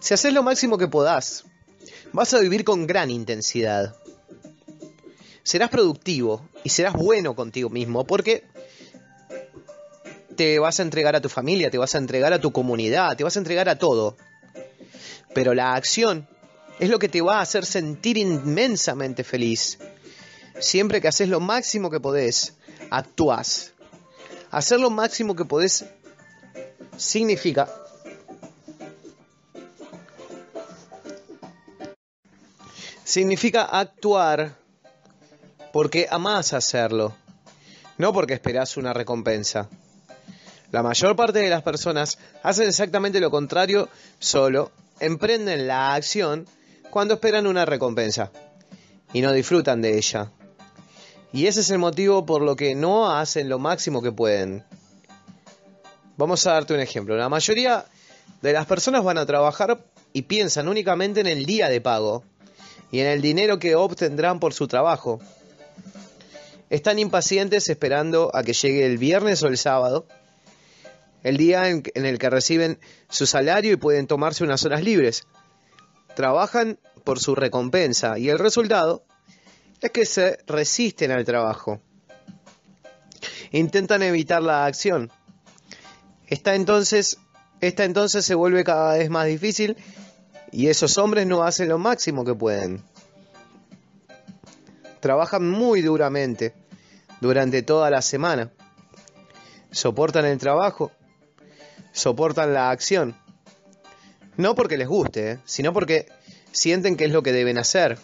Si 0.00 0.14
haces 0.14 0.32
lo 0.32 0.42
máximo 0.42 0.78
que 0.78 0.88
podás, 0.88 1.44
vas 2.12 2.32
a 2.34 2.40
vivir 2.40 2.64
con 2.64 2.86
gran 2.86 3.10
intensidad 3.10 3.94
serás 5.50 5.70
productivo 5.70 6.48
y 6.62 6.68
serás 6.68 6.94
bueno 6.94 7.34
contigo 7.34 7.70
mismo 7.70 8.06
porque 8.06 8.44
te 10.40 10.58
vas 10.58 10.80
a 10.80 10.84
entregar 10.84 11.14
a 11.14 11.20
tu 11.20 11.28
familia, 11.28 11.70
te 11.70 11.76
vas 11.76 11.94
a 11.94 11.98
entregar 11.98 12.32
a 12.32 12.40
tu 12.40 12.50
comunidad, 12.50 13.14
te 13.14 13.24
vas 13.24 13.36
a 13.36 13.40
entregar 13.40 13.68
a 13.68 13.76
todo. 13.76 14.16
Pero 15.34 15.52
la 15.52 15.74
acción 15.74 16.26
es 16.78 16.88
lo 16.88 16.98
que 16.98 17.10
te 17.10 17.20
va 17.20 17.40
a 17.40 17.42
hacer 17.42 17.66
sentir 17.66 18.16
inmensamente 18.16 19.22
feliz. 19.22 19.78
Siempre 20.58 21.02
que 21.02 21.08
haces 21.08 21.28
lo 21.28 21.40
máximo 21.40 21.90
que 21.90 22.00
podés, 22.00 22.54
actúas. 22.88 23.72
Hacer 24.50 24.80
lo 24.80 24.88
máximo 24.88 25.36
que 25.36 25.44
podés 25.44 25.84
significa 26.96 27.68
significa 33.04 33.64
actuar 33.64 34.56
porque 35.70 36.08
amás 36.10 36.54
hacerlo, 36.54 37.14
no 37.98 38.14
porque 38.14 38.32
esperás 38.32 38.78
una 38.78 38.94
recompensa. 38.94 39.68
La 40.72 40.82
mayor 40.82 41.16
parte 41.16 41.40
de 41.40 41.50
las 41.50 41.62
personas 41.62 42.18
hacen 42.42 42.68
exactamente 42.68 43.20
lo 43.20 43.30
contrario, 43.30 43.88
solo 44.18 44.70
emprenden 45.00 45.66
la 45.66 45.94
acción 45.94 46.46
cuando 46.90 47.14
esperan 47.14 47.46
una 47.46 47.64
recompensa 47.64 48.30
y 49.12 49.20
no 49.20 49.32
disfrutan 49.32 49.82
de 49.82 49.96
ella. 49.96 50.30
Y 51.32 51.46
ese 51.46 51.60
es 51.60 51.70
el 51.70 51.78
motivo 51.78 52.26
por 52.26 52.42
lo 52.42 52.56
que 52.56 52.74
no 52.74 53.10
hacen 53.10 53.48
lo 53.48 53.58
máximo 53.58 54.02
que 54.02 54.12
pueden. 54.12 54.64
Vamos 56.16 56.46
a 56.46 56.52
darte 56.52 56.74
un 56.74 56.80
ejemplo. 56.80 57.16
La 57.16 57.28
mayoría 57.28 57.84
de 58.42 58.52
las 58.52 58.66
personas 58.66 59.02
van 59.02 59.18
a 59.18 59.26
trabajar 59.26 59.84
y 60.12 60.22
piensan 60.22 60.68
únicamente 60.68 61.20
en 61.20 61.26
el 61.26 61.46
día 61.46 61.68
de 61.68 61.80
pago 61.80 62.24
y 62.90 63.00
en 63.00 63.06
el 63.06 63.22
dinero 63.22 63.58
que 63.58 63.76
obtendrán 63.76 64.40
por 64.40 64.52
su 64.52 64.66
trabajo. 64.66 65.20
Están 66.68 66.98
impacientes 66.98 67.68
esperando 67.68 68.30
a 68.34 68.42
que 68.42 68.52
llegue 68.52 68.86
el 68.86 68.98
viernes 68.98 69.42
o 69.42 69.48
el 69.48 69.58
sábado, 69.58 70.06
el 71.22 71.36
día 71.36 71.68
en, 71.68 71.82
el 71.94 72.18
que 72.18 72.30
reciben 72.30 72.78
su 73.08 73.26
salario 73.26 73.72
y 73.72 73.76
pueden 73.76 74.06
tomarse 74.06 74.44
unas 74.44 74.64
horas 74.64 74.82
libres. 74.82 75.26
Trabajan 76.14 76.78
por 77.04 77.20
su 77.20 77.34
recompensa 77.34 78.18
y 78.18 78.28
el 78.28 78.38
resultado 78.38 79.04
es 79.80 79.90
que 79.90 80.04
se 80.04 80.38
resisten 80.46 81.10
al 81.10 81.24
trabajo. 81.24 81.80
Intentan 83.52 84.02
evitar 84.02 84.42
la 84.42 84.66
acción. 84.66 85.10
Esta 86.26 86.54
entonces, 86.54 87.18
se 87.60 88.34
vuelve 88.34 88.64
cada 88.64 88.96
vez 88.96 89.10
más 89.10 89.26
difícil 89.26 89.76
y 90.52 90.68
esos 90.68 90.98
hombres 90.98 91.26
no 91.26 91.42
hacen 91.42 91.68
lo 91.68 91.78
máximo 91.78 92.24
que 92.24 92.34
pueden. 92.34 92.82
Trabajan 95.00 95.48
muy 95.48 95.80
duramente 95.82 96.54
durante 97.20 97.62
toda 97.62 97.90
la 97.90 98.02
semana. 98.02 98.50
Soportan 99.70 100.26
el 100.26 100.38
trabajo, 100.38 100.92
soportan 101.92 102.54
la 102.54 102.70
acción. 102.70 103.16
No 104.36 104.54
porque 104.54 104.78
les 104.78 104.88
guste, 104.88 105.32
¿eh? 105.32 105.38
sino 105.44 105.72
porque 105.72 106.06
sienten 106.52 106.96
que 106.96 107.04
es 107.04 107.12
lo 107.12 107.22
que 107.22 107.32
deben 107.32 107.58
hacer. 107.58 107.98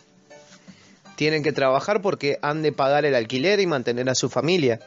Tienen 1.17 1.43
que 1.43 1.53
trabajar 1.53 2.03
porque 2.03 2.39
han 2.43 2.63
de 2.63 2.73
pagar 2.73 3.05
el 3.05 3.15
alquiler 3.15 3.61
y 3.61 3.67
mantener 3.67 4.09
a 4.11 4.15
su 4.15 4.29
familia. 4.29 4.81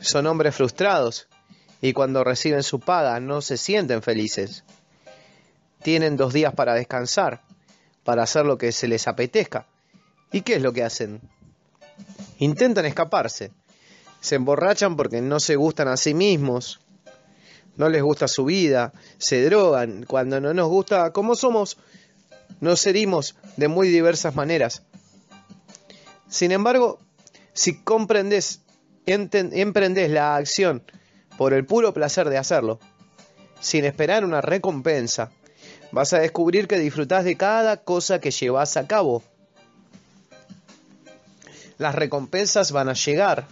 Son 0.00 0.26
hombres 0.26 0.54
frustrados 0.54 1.28
y 1.80 1.92
cuando 1.92 2.22
reciben 2.22 2.62
su 2.62 2.78
paga 2.78 3.18
no 3.18 3.42
se 3.42 3.56
sienten 3.56 4.02
felices. 4.02 4.64
Tienen 5.82 6.16
dos 6.16 6.32
días 6.32 6.54
para 6.54 6.74
descansar, 6.74 7.42
para 8.04 8.22
hacer 8.22 8.46
lo 8.46 8.56
que 8.56 8.70
se 8.70 8.86
les 8.86 9.08
apetezca. 9.08 9.66
¿Y 10.30 10.42
qué 10.42 10.54
es 10.54 10.62
lo 10.62 10.72
que 10.72 10.84
hacen? 10.84 11.20
Intentan 12.38 12.86
escaparse. 12.86 13.50
Se 14.20 14.36
emborrachan 14.36 14.96
porque 14.96 15.20
no 15.20 15.40
se 15.40 15.56
gustan 15.56 15.88
a 15.88 15.96
sí 15.96 16.14
mismos. 16.14 16.80
No 17.76 17.88
les 17.88 18.02
gusta 18.02 18.28
su 18.28 18.44
vida. 18.44 18.92
Se 19.18 19.44
drogan. 19.44 20.04
Cuando 20.04 20.40
no 20.40 20.52
nos 20.54 20.68
gusta 20.68 21.12
como 21.12 21.34
somos, 21.34 21.78
nos 22.60 22.86
herimos 22.86 23.36
de 23.56 23.68
muy 23.68 23.88
diversas 23.88 24.34
maneras. 24.34 24.82
Sin 26.28 26.52
embargo, 26.52 26.98
si 27.52 27.82
comprendes, 27.82 28.60
emprendes 29.06 30.10
la 30.10 30.36
acción 30.36 30.82
por 31.36 31.52
el 31.52 31.66
puro 31.66 31.92
placer 31.92 32.28
de 32.28 32.38
hacerlo, 32.38 32.78
sin 33.60 33.84
esperar 33.84 34.24
una 34.24 34.40
recompensa, 34.40 35.30
vas 35.92 36.12
a 36.12 36.18
descubrir 36.18 36.68
que 36.68 36.78
disfrutas 36.78 37.24
de 37.24 37.36
cada 37.36 37.78
cosa 37.78 38.20
que 38.20 38.30
llevas 38.30 38.76
a 38.76 38.86
cabo 38.86 39.22
las 41.82 41.94
recompensas 41.94 42.72
van 42.72 42.88
a 42.88 42.94
llegar. 42.94 43.46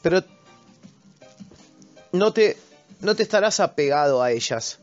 Pero 0.00 0.24
no 2.12 2.32
te, 2.32 2.56
no 3.00 3.16
te 3.16 3.22
estarás 3.22 3.60
apegado 3.60 4.22
a 4.22 4.30
ellas. 4.30 4.78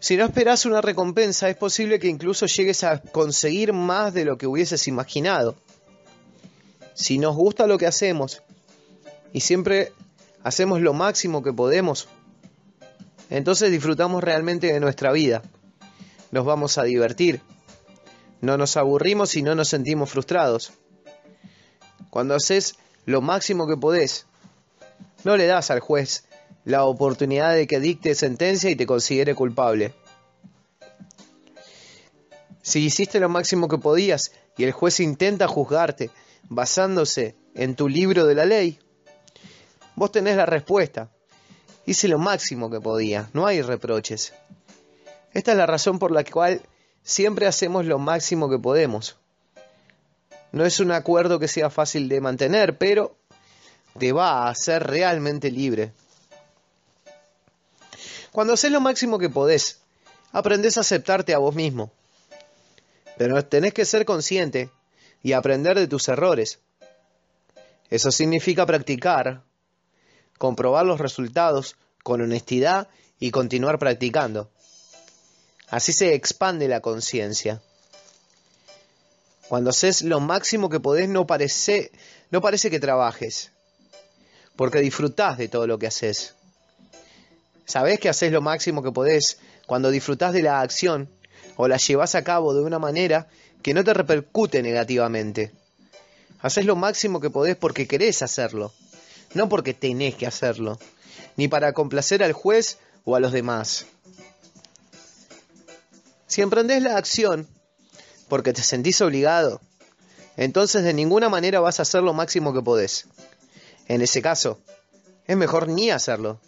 Si 0.00 0.16
no 0.16 0.24
esperas 0.24 0.66
una 0.66 0.80
recompensa, 0.80 1.48
es 1.48 1.56
posible 1.56 1.98
que 1.98 2.08
incluso 2.08 2.46
llegues 2.46 2.82
a 2.84 3.00
conseguir 3.00 3.72
más 3.72 4.12
de 4.12 4.24
lo 4.24 4.36
que 4.36 4.46
hubieses 4.46 4.88
imaginado. 4.88 5.54
Si 6.94 7.18
nos 7.18 7.36
gusta 7.36 7.66
lo 7.66 7.78
que 7.78 7.86
hacemos 7.86 8.42
y 9.32 9.40
siempre 9.40 9.92
hacemos 10.42 10.80
lo 10.80 10.92
máximo 10.92 11.42
que 11.42 11.52
podemos, 11.52 12.08
entonces 13.30 13.70
disfrutamos 13.70 14.22
realmente 14.22 14.72
de 14.72 14.80
nuestra 14.80 15.12
vida. 15.12 15.42
Nos 16.32 16.44
vamos 16.44 16.78
a 16.78 16.82
divertir. 16.82 17.40
No 18.40 18.56
nos 18.56 18.76
aburrimos 18.76 19.36
y 19.36 19.42
no 19.42 19.54
nos 19.54 19.68
sentimos 19.68 20.10
frustrados. 20.10 20.72
Cuando 22.10 22.34
haces 22.34 22.74
lo 23.06 23.20
máximo 23.20 23.68
que 23.68 23.76
podés, 23.76 24.26
no 25.24 25.36
le 25.36 25.46
das 25.46 25.70
al 25.70 25.80
juez 25.80 26.24
la 26.64 26.84
oportunidad 26.84 27.54
de 27.54 27.66
que 27.66 27.80
dicte 27.80 28.14
sentencia 28.14 28.70
y 28.70 28.76
te 28.76 28.86
considere 28.86 29.34
culpable. 29.34 29.94
Si 32.62 32.84
hiciste 32.84 33.18
lo 33.18 33.28
máximo 33.28 33.68
que 33.68 33.78
podías 33.78 34.32
y 34.56 34.64
el 34.64 34.72
juez 34.72 35.00
intenta 35.00 35.48
juzgarte 35.48 36.10
basándose 36.48 37.34
en 37.54 37.74
tu 37.74 37.88
libro 37.88 38.26
de 38.26 38.34
la 38.34 38.44
ley, 38.44 38.78
vos 39.96 40.12
tenés 40.12 40.36
la 40.36 40.46
respuesta. 40.46 41.10
Hice 41.84 42.06
lo 42.06 42.18
máximo 42.18 42.70
que 42.70 42.80
podía, 42.80 43.28
no 43.32 43.46
hay 43.46 43.60
reproches. 43.62 44.32
Esta 45.32 45.52
es 45.52 45.58
la 45.58 45.66
razón 45.66 45.98
por 45.98 46.12
la 46.12 46.22
cual 46.22 46.62
siempre 47.02 47.46
hacemos 47.46 47.86
lo 47.86 47.98
máximo 47.98 48.48
que 48.48 48.58
podemos. 48.58 49.16
No 50.52 50.64
es 50.64 50.78
un 50.78 50.92
acuerdo 50.92 51.38
que 51.38 51.48
sea 51.48 51.70
fácil 51.70 52.08
de 52.08 52.20
mantener, 52.20 52.78
pero 52.78 53.16
te 53.98 54.12
va 54.12 54.46
a 54.46 54.50
hacer 54.50 54.84
realmente 54.84 55.50
libre. 55.50 55.92
Cuando 58.32 58.54
haces 58.54 58.72
lo 58.72 58.80
máximo 58.80 59.18
que 59.18 59.28
podés, 59.28 59.80
aprendes 60.32 60.76
a 60.76 60.80
aceptarte 60.80 61.34
a 61.34 61.38
vos 61.38 61.54
mismo. 61.54 61.92
Pero 63.18 63.44
tenés 63.44 63.74
que 63.74 63.84
ser 63.84 64.04
consciente 64.04 64.70
y 65.22 65.32
aprender 65.32 65.78
de 65.78 65.86
tus 65.86 66.08
errores. 66.08 66.58
Eso 67.90 68.10
significa 68.10 68.64
practicar, 68.64 69.42
comprobar 70.38 70.86
los 70.86 70.98
resultados 70.98 71.76
con 72.02 72.22
honestidad 72.22 72.88
y 73.20 73.30
continuar 73.30 73.78
practicando. 73.78 74.50
Así 75.68 75.92
se 75.92 76.14
expande 76.14 76.68
la 76.68 76.80
conciencia. 76.80 77.62
Cuando 79.48 79.70
haces 79.70 80.02
lo 80.02 80.20
máximo 80.20 80.70
que 80.70 80.80
podés 80.80 81.08
no 81.08 81.26
no 82.30 82.40
parece 82.40 82.70
que 82.70 82.80
trabajes, 82.80 83.51
porque 84.56 84.80
disfrutás 84.80 85.38
de 85.38 85.48
todo 85.48 85.66
lo 85.66 85.78
que 85.78 85.86
haces. 85.86 86.34
Sabés 87.64 88.00
que 88.00 88.08
haces 88.08 88.32
lo 88.32 88.40
máximo 88.40 88.82
que 88.82 88.92
podés 88.92 89.38
cuando 89.66 89.90
disfrutás 89.90 90.32
de 90.32 90.42
la 90.42 90.60
acción 90.60 91.08
o 91.56 91.68
la 91.68 91.76
llevas 91.76 92.14
a 92.14 92.24
cabo 92.24 92.54
de 92.54 92.62
una 92.62 92.78
manera 92.78 93.28
que 93.62 93.74
no 93.74 93.84
te 93.84 93.94
repercute 93.94 94.62
negativamente. 94.62 95.52
Haces 96.40 96.66
lo 96.66 96.76
máximo 96.76 97.20
que 97.20 97.30
podés 97.30 97.56
porque 97.56 97.86
querés 97.86 98.22
hacerlo, 98.22 98.72
no 99.34 99.48
porque 99.48 99.74
tenés 99.74 100.16
que 100.16 100.26
hacerlo, 100.26 100.78
ni 101.36 101.48
para 101.48 101.72
complacer 101.72 102.22
al 102.22 102.32
juez 102.32 102.78
o 103.04 103.14
a 103.14 103.20
los 103.20 103.32
demás. 103.32 103.86
Si 106.26 106.42
emprendés 106.42 106.82
la 106.82 106.96
acción 106.96 107.46
porque 108.28 108.52
te 108.52 108.62
sentís 108.62 109.00
obligado, 109.00 109.60
entonces 110.36 110.82
de 110.82 110.94
ninguna 110.94 111.28
manera 111.28 111.60
vas 111.60 111.78
a 111.78 111.82
hacer 111.82 112.02
lo 112.02 112.14
máximo 112.14 112.52
que 112.52 112.62
podés. 112.62 113.06
En 113.88 114.00
ese 114.02 114.22
caso, 114.22 114.60
es 115.26 115.36
mejor 115.36 115.68
ni 115.68 115.90
hacerlo. 115.90 116.40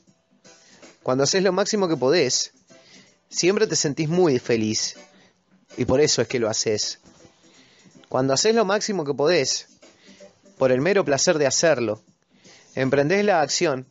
Cuando 1.03 1.25
haces 1.25 1.43
lo 1.43 1.53
máximo 1.53 1.89
que 1.89 1.97
podés, 1.97 2.53
siempre 3.29 3.67
te 3.67 3.77
sentís 3.77 4.09
muy 4.09 4.39
feliz. 4.39 4.97
Y 5.77 5.85
por 5.85 6.01
eso 6.01 6.23
es 6.23 6.29
que 6.29 6.39
lo 6.39 6.49
haces. 6.49 7.01
Cuando 8.09 8.33
haces 8.33 8.55
lo 8.55 8.65
máximo 8.65 9.05
que 9.05 9.15
podés, 9.15 9.67
por 10.59 10.71
el 10.71 10.81
mero 10.81 11.05
placer 11.05 11.39
de 11.39 11.47
hacerlo, 11.47 12.03
emprendés 12.75 13.25
la 13.25 13.41
acción 13.41 13.87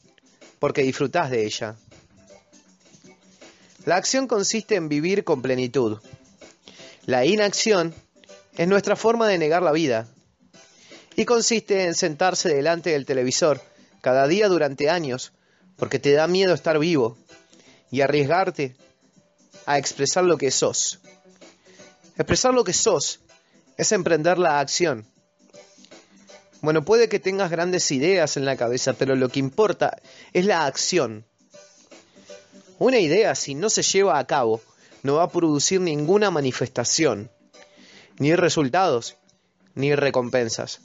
porque 0.59 0.81
disfrutás 0.83 1.29
de 1.29 1.45
ella. 1.45 1.75
La 3.85 3.97
acción 3.97 4.27
consiste 4.27 4.75
en 4.75 4.87
vivir 4.87 5.25
con 5.25 5.41
plenitud. 5.41 5.99
La 7.05 7.25
inacción 7.25 7.93
es 8.55 8.67
nuestra 8.67 8.95
forma 8.95 9.27
de 9.27 9.37
negar 9.37 9.61
la 9.61 9.73
vida 9.73 10.07
y 11.15 11.25
consiste 11.25 11.85
en 11.85 11.95
sentarse 11.95 12.49
delante 12.49 12.91
del 12.91 13.05
televisor 13.05 13.61
cada 14.01 14.27
día 14.27 14.47
durante 14.47 14.89
años 14.89 15.31
porque 15.77 15.99
te 15.99 16.13
da 16.13 16.27
miedo 16.27 16.53
estar 16.53 16.79
vivo 16.79 17.17
y 17.91 18.01
arriesgarte 18.01 18.75
a 19.65 19.77
expresar 19.77 20.23
lo 20.23 20.37
que 20.37 20.51
sos. 20.51 20.99
Expresar 22.15 22.53
lo 22.53 22.63
que 22.63 22.73
sos 22.73 23.19
es 23.77 23.91
emprender 23.91 24.37
la 24.37 24.59
acción. 24.59 25.05
Bueno, 26.61 26.85
puede 26.85 27.09
que 27.09 27.19
tengas 27.19 27.51
grandes 27.51 27.91
ideas 27.91 28.37
en 28.37 28.45
la 28.45 28.55
cabeza, 28.55 28.93
pero 28.93 29.15
lo 29.15 29.29
que 29.29 29.39
importa 29.39 29.97
es 30.31 30.45
la 30.45 30.65
acción. 30.65 31.25
Una 32.79 32.99
idea, 32.99 33.35
si 33.35 33.55
no 33.55 33.69
se 33.69 33.83
lleva 33.83 34.17
a 34.17 34.25
cabo, 34.25 34.61
no 35.03 35.15
va 35.15 35.23
a 35.23 35.29
producir 35.29 35.81
ninguna 35.81 36.31
manifestación, 36.31 37.29
ni 38.17 38.35
resultados, 38.35 39.17
ni 39.75 39.93
recompensas. 39.95 40.79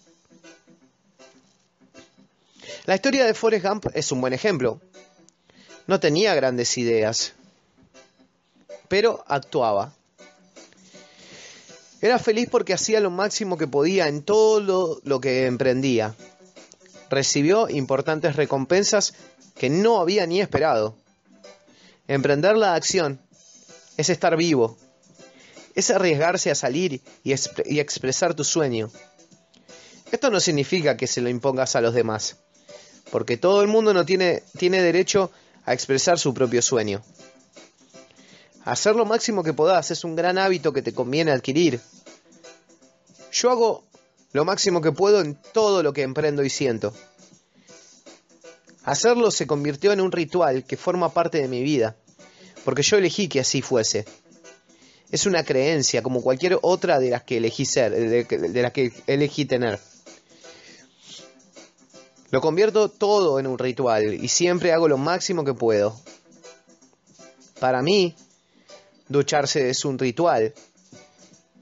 La 2.88 2.94
historia 2.94 3.27
de 3.27 3.35
Forrest 3.35 3.66
Gump 3.66 3.87
es 3.92 4.12
un 4.12 4.22
buen 4.22 4.33
ejemplo. 4.33 4.81
No 5.87 6.01
tenía 6.01 6.35
grandes 6.35 6.79
ideas, 6.79 7.35
pero 8.88 9.22
actuaba. 9.29 9.92
Era 12.01 12.18
feliz 12.18 12.48
porque 12.51 12.72
hacía 12.72 13.01
lo 13.01 13.11
máximo 13.11 13.59
que 13.59 13.66
podía 13.66 14.09
en 14.09 14.22
todo 14.22 15.03
lo, 15.05 15.20
que 15.20 15.44
emprendía. 15.44 16.14
Recibió 17.11 17.68
importantes 17.68 18.37
recompensas 18.37 19.12
que 19.55 19.68
no 19.68 20.01
había 20.01 20.27
ni 20.27 20.40
esperado. 20.40 20.96
Emprender 22.07 22.57
la 22.57 22.74
acción 22.74 23.20
es 23.98 24.09
estar 24.09 24.35
vivo, 24.35 24.79
es 25.74 25.90
arriesgarse 25.90 26.51
a 26.51 26.55
salir 26.55 27.03
y, 27.22 27.35
y 27.66 27.81
expresar 27.81 28.33
tu 28.33 28.44
sueño. 28.44 28.90
Esto 30.11 30.31
no 30.31 30.40
significa 30.40 30.96
que 30.96 31.07
se 31.07 31.20
lo 31.20 31.29
impongas 31.29 31.77
a 31.77 31.83
los 31.83 31.92
demás 31.92 32.38
porque 33.11 33.37
todo 33.37 33.62
el 33.62 33.68
mundo 33.68 33.94
no 33.94 34.05
tiene, 34.05 34.42
tiene 34.59 34.83
derecho 34.83 35.31
a 35.64 35.73
expresar 35.75 36.18
su 36.18 36.35
propio 36.35 36.62
sueño. 36.62 37.03
Hacer 38.64 38.97
lo 38.97 39.07
máximo 39.07 39.42
que 39.42 39.55
podás 39.55 39.90
es 39.90 40.05
un 40.05 40.14
gran 40.14 40.38
hábito 40.38 40.73
que 40.73 40.83
te 40.83 40.92
conviene 40.92 41.31
adquirir. 41.31 41.81
Yo 43.33 43.51
hago 43.51 43.85
lo 44.33 44.44
máximo 44.44 44.81
que 44.81 44.92
puedo 44.92 45.21
en 45.21 45.38
todo 45.53 45.83
lo 45.83 45.92
que 45.92 46.03
emprendo 46.03 46.44
y 46.44 46.51
siento. 46.51 46.92
Hacerlo 48.85 49.31
se 49.31 49.47
convirtió 49.47 49.92
en 49.92 50.01
un 50.01 50.12
ritual 50.12 50.64
que 50.64 50.77
forma 50.77 51.12
parte 51.12 51.38
de 51.38 51.49
mi 51.49 51.62
vida, 51.62 51.97
porque 52.64 52.83
yo 52.83 52.97
elegí 52.97 53.29
que 53.29 53.40
así 53.40 53.62
fuese. 53.62 54.05
Es 55.11 55.27
una 55.27 55.44
creencia 55.44 56.03
como 56.03 56.23
cualquier 56.23 56.59
otra 56.61 56.99
de 56.99 57.11
las 57.11 57.23
que 57.23 57.38
elegí 57.38 57.64
ser, 57.64 57.92
de, 57.92 58.25
de 58.25 58.62
las 58.62 58.73
que 58.73 58.92
elegí 59.07 59.47
tener. 59.47 59.79
Lo 62.31 62.43
convierto 62.43 62.91
todo 62.91 63.38
en 63.38 63.47
un 63.47 63.59
ritual 63.59 64.12
y 64.14 64.29
siempre 64.29 64.73
hago 64.73 64.87
lo 64.87 64.99
máximo 64.99 65.45
que 65.45 65.55
puedo. 65.55 65.99
Para 67.59 67.81
mí, 67.81 68.14
ducharse 69.09 69.71
es 69.71 69.85
un 69.85 69.99
ritual. 69.99 70.53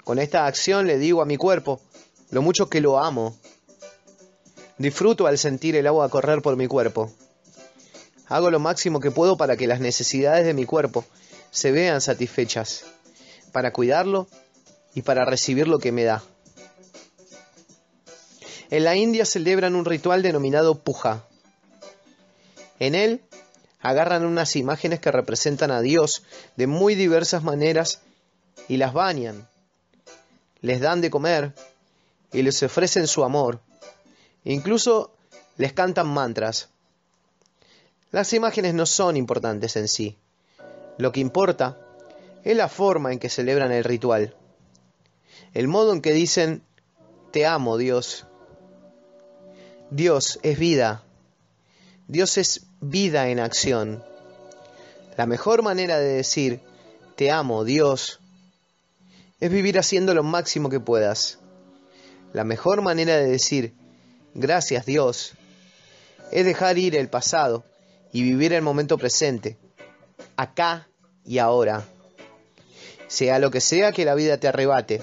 Con 0.03 0.19
esta 0.19 0.47
acción 0.47 0.87
le 0.87 0.99
digo 0.99 1.23
a 1.23 1.27
mi 1.27 1.37
cuerpo 1.37 1.81
lo 2.31 2.43
mucho 2.43 2.69
que 2.69 2.81
lo 2.81 2.99
amo. 2.99 3.37
Disfruto 4.79 5.27
al 5.27 5.39
sentir 5.39 5.77
el 5.77 5.87
agua 5.87 6.09
correr 6.09 6.43
por 6.43 6.57
mi 6.57 6.67
cuerpo. 6.67 7.13
Hago 8.27 8.51
lo 8.51 8.59
máximo 8.59 8.99
que 8.99 9.13
puedo 9.13 9.37
para 9.37 9.57
que 9.57 9.69
las 9.69 9.79
necesidades 9.79 10.45
de 10.45 10.53
mi 10.53 10.65
cuerpo 10.65 11.05
se 11.53 11.71
vean 11.71 12.01
satisfechas, 12.01 12.85
para 13.53 13.73
cuidarlo 13.73 14.27
y 14.95 15.03
para 15.03 15.25
recibir 15.25 15.69
lo 15.69 15.79
que 15.79 15.93
me 15.93 16.03
da. 16.03 16.25
En 18.71 18.85
la 18.85 18.97
India 18.97 19.25
celebran 19.25 19.75
un 19.77 19.85
ritual 19.85 20.23
denominado 20.23 20.75
puja. 20.75 21.25
En 22.79 22.95
él 22.95 23.23
agarran 23.81 24.25
unas 24.25 24.57
imágenes 24.57 25.01
que 25.01 25.13
representan 25.13 25.71
a 25.71 25.81
Dios 25.81 26.25
de 26.57 26.67
muy 26.67 26.95
diversas 26.95 27.43
maneras 27.43 28.01
y 28.69 28.77
las 28.79 28.93
bañan. 28.93 29.49
Les 30.61 30.81
dan 30.81 31.01
de 31.01 31.11
comer 31.11 31.55
y 32.33 32.43
les 32.43 32.63
ofrecen 32.63 33.07
su 33.07 33.23
amor. 33.23 33.61
Incluso 34.45 35.15
les 35.57 35.73
cantan 35.73 36.09
mantras. 36.09 36.69
Las 38.11 38.33
imágenes 38.33 38.75
no 38.75 38.87
son 38.87 39.17
importantes 39.17 39.77
en 39.77 39.89
sí. 39.89 40.17
Lo 40.99 41.13
que 41.13 41.21
importa 41.21 41.79
es 42.45 42.57
la 42.57 42.69
forma 42.69 43.13
en 43.13 43.19
que 43.19 43.29
celebran 43.29 43.73
el 43.73 43.85
ritual. 43.85 44.35
El 45.55 45.69
modo 45.69 45.93
en 45.93 46.03
que 46.03 46.13
dicen, 46.13 46.63
te 47.31 47.47
amo 47.47 47.77
Dios, 47.77 48.27
Dios 49.91 50.41
es 50.43 50.59
vida. 50.59 51.05
Dios 52.09 52.39
es 52.39 52.67
vida 52.81 53.29
en 53.29 53.39
acción. 53.39 54.03
La 55.17 55.27
mejor 55.27 55.63
manera 55.63 55.99
de 55.99 56.09
decir 56.09 56.61
te 57.15 57.31
amo, 57.31 57.65
Dios, 57.65 58.21
es 59.41 59.51
vivir 59.51 59.79
haciendo 59.79 60.13
lo 60.13 60.23
máximo 60.23 60.71
que 60.71 60.81
puedas. 60.81 61.39
La 62.33 62.43
mejor 62.43 62.83
manera 62.83 63.17
de 63.17 63.27
decir 63.27 63.75
gracias 64.35 64.85
Dios 64.87 65.35
es 66.33 66.45
dejar 66.45 66.79
ir 66.79 66.97
el 66.97 67.09
pasado 67.09 67.65
y 68.13 68.23
vivir 68.23 68.53
el 68.53 68.63
momento 68.63 68.99
presente, 68.99 69.57
acá 70.37 70.89
y 71.25 71.39
ahora. 71.39 71.85
Sea 73.07 73.39
lo 73.39 73.53
que 73.53 73.61
sea 73.61 73.93
que 73.93 74.05
la 74.05 74.17
vida 74.17 74.37
te 74.39 74.49
arrebate, 74.49 75.03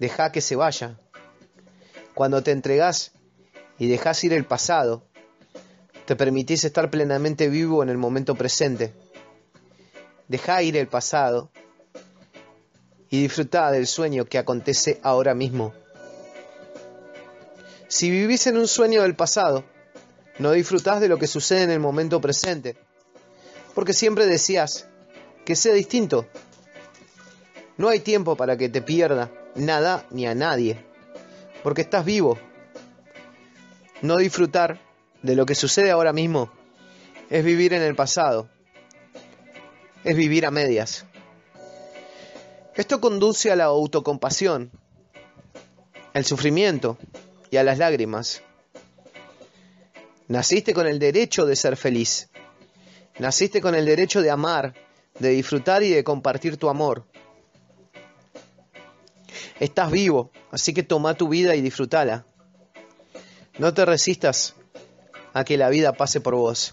deja 0.00 0.32
que 0.32 0.40
se 0.40 0.56
vaya. 0.56 0.98
Cuando 2.14 2.42
te 2.42 2.50
entregas 2.50 3.12
y 3.82 3.88
dejas 3.88 4.22
ir 4.22 4.32
el 4.32 4.44
pasado, 4.44 5.02
te 6.06 6.14
permitís 6.14 6.62
estar 6.62 6.88
plenamente 6.88 7.48
vivo 7.48 7.82
en 7.82 7.88
el 7.88 7.98
momento 7.98 8.36
presente. 8.36 8.92
Deja 10.28 10.62
ir 10.62 10.76
el 10.76 10.86
pasado 10.86 11.50
y 13.10 13.22
disfruta 13.22 13.72
del 13.72 13.88
sueño 13.88 14.24
que 14.24 14.38
acontece 14.38 15.00
ahora 15.02 15.34
mismo. 15.34 15.74
Si 17.88 18.08
vivís 18.08 18.46
en 18.46 18.56
un 18.56 18.68
sueño 18.68 19.02
del 19.02 19.16
pasado, 19.16 19.64
no 20.38 20.52
disfrutás 20.52 21.00
de 21.00 21.08
lo 21.08 21.18
que 21.18 21.26
sucede 21.26 21.64
en 21.64 21.72
el 21.72 21.80
momento 21.80 22.20
presente, 22.20 22.76
porque 23.74 23.94
siempre 23.94 24.26
decías 24.26 24.86
que 25.44 25.56
sea 25.56 25.74
distinto. 25.74 26.28
No 27.76 27.88
hay 27.88 27.98
tiempo 27.98 28.36
para 28.36 28.56
que 28.56 28.68
te 28.68 28.80
pierda 28.80 29.32
nada 29.56 30.06
ni 30.12 30.24
a 30.28 30.36
nadie, 30.36 30.86
porque 31.64 31.80
estás 31.80 32.04
vivo. 32.04 32.38
No 34.02 34.16
disfrutar 34.16 34.80
de 35.22 35.36
lo 35.36 35.46
que 35.46 35.54
sucede 35.54 35.92
ahora 35.92 36.12
mismo 36.12 36.50
es 37.30 37.44
vivir 37.44 37.72
en 37.72 37.82
el 37.82 37.94
pasado, 37.94 38.48
es 40.02 40.16
vivir 40.16 40.44
a 40.44 40.50
medias. 40.50 41.06
Esto 42.74 43.00
conduce 43.00 43.52
a 43.52 43.56
la 43.56 43.64
autocompasión, 43.64 44.72
el 46.14 46.24
sufrimiento 46.24 46.98
y 47.52 47.58
a 47.58 47.62
las 47.62 47.78
lágrimas. 47.78 48.42
Naciste 50.26 50.74
con 50.74 50.88
el 50.88 50.98
derecho 50.98 51.46
de 51.46 51.54
ser 51.54 51.76
feliz. 51.76 52.28
Naciste 53.20 53.60
con 53.60 53.76
el 53.76 53.86
derecho 53.86 54.20
de 54.20 54.30
amar, 54.30 54.74
de 55.20 55.28
disfrutar 55.28 55.84
y 55.84 55.90
de 55.90 56.02
compartir 56.02 56.56
tu 56.56 56.68
amor. 56.68 57.04
Estás 59.60 59.92
vivo, 59.92 60.32
así 60.50 60.74
que 60.74 60.82
toma 60.82 61.14
tu 61.14 61.28
vida 61.28 61.54
y 61.54 61.60
disfrútala. 61.60 62.26
No 63.58 63.74
te 63.74 63.84
resistas 63.84 64.54
a 65.34 65.44
que 65.44 65.58
la 65.58 65.68
vida 65.68 65.92
pase 65.92 66.20
por 66.20 66.34
vos, 66.34 66.72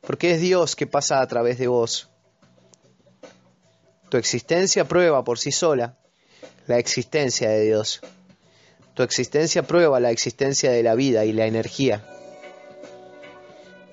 porque 0.00 0.32
es 0.32 0.40
Dios 0.40 0.74
que 0.74 0.86
pasa 0.86 1.20
a 1.20 1.26
través 1.26 1.58
de 1.58 1.68
vos. 1.68 2.08
Tu 4.08 4.16
existencia 4.16 4.86
prueba 4.86 5.22
por 5.22 5.38
sí 5.38 5.52
sola 5.52 5.98
la 6.66 6.78
existencia 6.78 7.50
de 7.50 7.62
Dios. 7.62 8.00
Tu 8.94 9.02
existencia 9.02 9.62
prueba 9.62 10.00
la 10.00 10.10
existencia 10.10 10.70
de 10.70 10.82
la 10.82 10.94
vida 10.94 11.24
y 11.24 11.32
la 11.32 11.46
energía. 11.46 12.04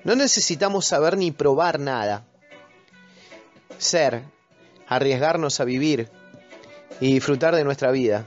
No 0.04 0.16
necesitamos 0.16 0.86
saber 0.86 1.18
ni 1.18 1.32
probar 1.32 1.78
nada. 1.78 2.24
Ser, 3.76 4.22
arriesgarnos 4.86 5.60
a 5.60 5.64
vivir 5.64 6.08
y 7.00 7.12
disfrutar 7.12 7.54
de 7.54 7.64
nuestra 7.64 7.90
vida. 7.90 8.26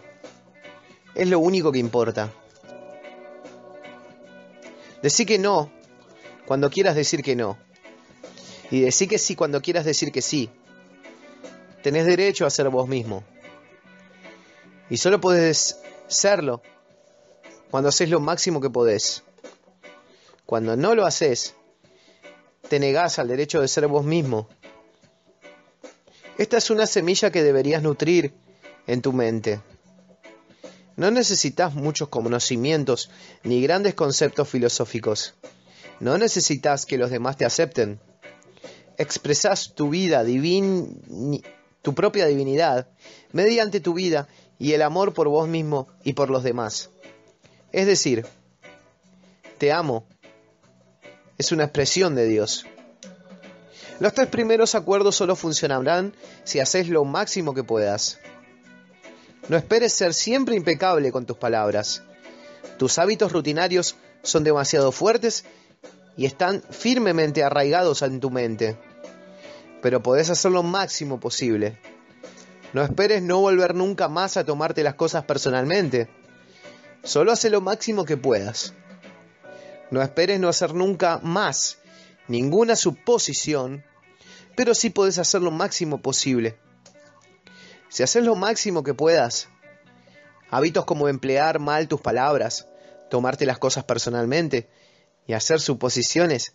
Es 1.15 1.27
lo 1.27 1.39
único 1.39 1.71
que 1.71 1.80
importa. 1.80 2.32
Decí 5.02 5.26
que 5.26 5.40
no 5.40 5.72
cuando 6.46 6.70
quieras 6.70 6.96
decir 6.96 7.24
que 7.24 7.36
no. 7.36 7.58
Y 8.70 8.82
decí 8.82 9.08
que 9.08 9.18
sí 9.18 9.36
cuando 9.36 9.62
quieras 9.62 9.86
decir 9.86 10.12
que 10.12 10.22
sí. 10.22 10.50
Tenés 11.84 12.06
derecho 12.06 12.46
a 12.46 12.50
ser 12.50 12.70
vos 12.70 12.88
mismo. 12.88 13.24
Y 14.90 14.98
solo 14.98 15.20
podés 15.20 15.80
serlo 16.08 16.62
cuando 17.70 17.90
haces 17.90 18.10
lo 18.10 18.20
máximo 18.20 18.62
que 18.62 18.70
podés. 18.70 19.24
Cuando 20.46 20.76
no 20.76 20.96
lo 20.96 21.06
haces, 21.06 21.56
te 22.68 22.80
negás 22.80 23.18
al 23.20 23.30
derecho 23.30 23.62
de 23.62 23.68
ser 23.68 23.88
vos 23.88 24.06
mismo. 24.06 24.50
Esta 26.38 26.58
es 26.58 26.70
una 26.70 26.88
semilla 26.88 27.32
que 27.32 27.44
deberías 27.44 27.82
nutrir 27.82 28.34
en 28.88 29.02
tu 29.02 29.14
mente. 29.14 29.62
No 30.95 31.10
necesitas 31.12 31.73
muchos 31.73 32.10
conocimientos 32.10 33.10
ni 33.43 33.62
grandes 33.62 33.95
conceptos 33.95 34.49
filosóficos. 34.49 35.36
No 35.99 36.17
necesitas 36.17 36.86
que 36.86 36.97
los 36.97 37.12
demás 37.12 37.38
te 37.38 37.45
acepten. 37.45 37.99
Expresas 38.97 39.73
tu 39.73 39.89
vida 39.89 40.23
divin 40.23 41.41
tu 41.82 41.95
propia 41.95 42.27
divinidad 42.27 42.88
mediante 43.32 43.80
tu 43.80 43.93
vida 43.93 44.27
y 44.60 44.73
el 44.73 44.82
amor 44.82 45.13
por 45.13 45.27
vos 45.27 45.47
mismo 45.47 45.88
y 46.04 46.13
por 46.13 46.30
los 46.30 46.43
demás. 46.43 46.89
Es 47.71 47.88
decir, 47.88 48.25
te 49.58 49.71
amo. 49.71 50.06
Es 51.38 51.51
una 51.51 51.63
expresión 51.63 52.13
de 52.13 52.27
Dios. 52.27 52.65
Los 53.99 54.13
tres 54.13 54.27
primeros 54.27 54.75
acuerdos 54.75 55.15
solo 55.15 55.36
funcionarán 55.36 56.13
si 56.43 56.60
haces 56.60 56.89
lo 56.89 57.06
máximo 57.06 57.54
que 57.54 57.63
puedas. 57.63 58.19
No 59.52 59.58
esperes 59.58 59.92
ser 59.92 60.14
siempre 60.14 60.56
impecable 60.56 61.12
con 61.12 61.26
tus 61.26 61.36
palabras. 61.36 62.04
Tus 62.78 62.98
hábitos 62.98 63.34
rutinarios 63.34 63.98
son 64.24 64.46
demasiado 64.46 64.94
fuertes 64.94 65.44
y 66.16 66.26
están 66.26 66.64
firmemente 66.70 67.44
arraigados 67.44 68.02
en 68.02 68.22
tu 68.22 68.30
mente. 68.30 68.78
Pero 69.82 70.02
podés 70.02 70.30
hacer 70.30 70.54
lo 70.54 70.64
máximo 70.64 71.20
posible. 71.20 71.78
No 72.72 72.82
esperes 72.82 73.24
no 73.24 73.42
volver 73.42 73.76
nunca 73.76 74.08
más 74.08 74.38
a 74.38 74.46
tomarte 74.46 74.84
las 74.84 74.96
cosas 74.96 75.26
personalmente. 75.26 76.08
Solo 77.04 77.34
hace 77.34 77.50
lo 77.50 77.60
máximo 77.60 78.06
que 78.06 78.16
puedas. 78.16 78.74
No 79.90 80.02
esperes 80.02 80.40
no 80.40 80.48
hacer 80.48 80.74
nunca 80.74 81.20
más 81.24 81.80
ninguna 82.30 82.78
suposición, 82.78 83.84
pero 84.56 84.74
sí 84.74 84.92
podés 84.92 85.18
hacer 85.18 85.42
lo 85.42 85.52
máximo 85.52 86.02
posible. 86.02 86.58
Si 87.91 88.04
haces 88.04 88.23
lo 88.23 88.36
máximo 88.36 88.84
que 88.84 88.93
puedas, 88.93 89.49
hábitos 90.49 90.86
como 90.86 91.10
emplear 91.10 91.60
mal 91.60 91.89
tus 91.89 91.99
palabras, 91.99 92.65
tomarte 93.10 93.45
las 93.45 93.60
cosas 93.60 93.84
personalmente 93.84 94.69
y 95.27 95.34
hacer 95.34 95.60
suposiciones 95.60 96.54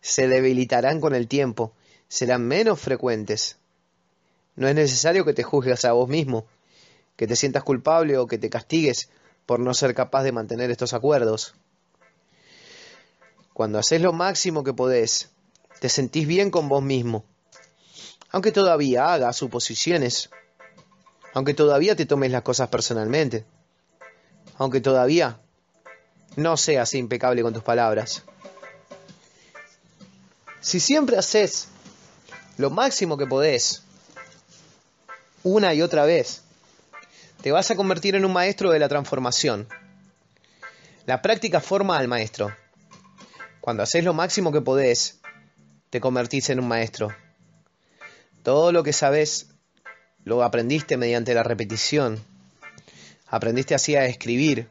se 0.00 0.28
debilitarán 0.28 1.00
con 1.00 1.16
el 1.16 1.26
tiempo, 1.26 1.72
serán 2.06 2.46
menos 2.46 2.78
frecuentes. 2.78 3.56
No 4.54 4.68
es 4.68 4.76
necesario 4.76 5.24
que 5.24 5.34
te 5.34 5.42
juzgues 5.42 5.84
a 5.84 5.90
vos 5.90 6.08
mismo, 6.08 6.46
que 7.16 7.26
te 7.26 7.34
sientas 7.34 7.64
culpable 7.64 8.16
o 8.16 8.28
que 8.28 8.38
te 8.38 8.48
castigues 8.48 9.08
por 9.44 9.58
no 9.58 9.74
ser 9.74 9.92
capaz 9.92 10.22
de 10.22 10.30
mantener 10.30 10.70
estos 10.70 10.94
acuerdos. 10.94 11.56
Cuando 13.52 13.80
haces 13.80 14.00
lo 14.00 14.12
máximo 14.12 14.62
que 14.62 14.72
podés, 14.72 15.30
te 15.80 15.88
sentís 15.88 16.28
bien 16.28 16.52
con 16.52 16.68
vos 16.68 16.84
mismo, 16.84 17.24
aunque 18.30 18.52
todavía 18.52 19.12
hagas 19.12 19.34
suposiciones 19.34 20.30
aunque 21.36 21.52
todavía 21.52 21.94
te 21.94 22.06
tomes 22.06 22.30
las 22.30 22.40
cosas 22.40 22.70
personalmente, 22.70 23.44
aunque 24.56 24.80
todavía 24.80 25.38
no 26.36 26.56
seas 26.56 26.94
impecable 26.94 27.42
con 27.42 27.52
tus 27.52 27.62
palabras. 27.62 28.22
Si 30.62 30.80
siempre 30.80 31.18
haces 31.18 31.68
lo 32.56 32.70
máximo 32.70 33.18
que 33.18 33.26
podés, 33.26 33.82
una 35.42 35.74
y 35.74 35.82
otra 35.82 36.06
vez, 36.06 36.40
te 37.42 37.52
vas 37.52 37.70
a 37.70 37.76
convertir 37.76 38.14
en 38.14 38.24
un 38.24 38.32
maestro 38.32 38.70
de 38.70 38.78
la 38.78 38.88
transformación. 38.88 39.68
La 41.04 41.20
práctica 41.20 41.60
forma 41.60 41.98
al 41.98 42.08
maestro. 42.08 42.50
Cuando 43.60 43.82
haces 43.82 44.02
lo 44.02 44.14
máximo 44.14 44.52
que 44.52 44.62
podés, 44.62 45.18
te 45.90 46.00
convertís 46.00 46.48
en 46.48 46.60
un 46.60 46.68
maestro. 46.68 47.14
Todo 48.42 48.72
lo 48.72 48.82
que 48.82 48.94
sabes 48.94 49.48
lo 50.26 50.42
aprendiste 50.42 50.96
mediante 50.96 51.34
la 51.34 51.44
repetición. 51.44 52.20
Aprendiste 53.28 53.76
así 53.76 53.94
a 53.94 54.06
escribir, 54.06 54.68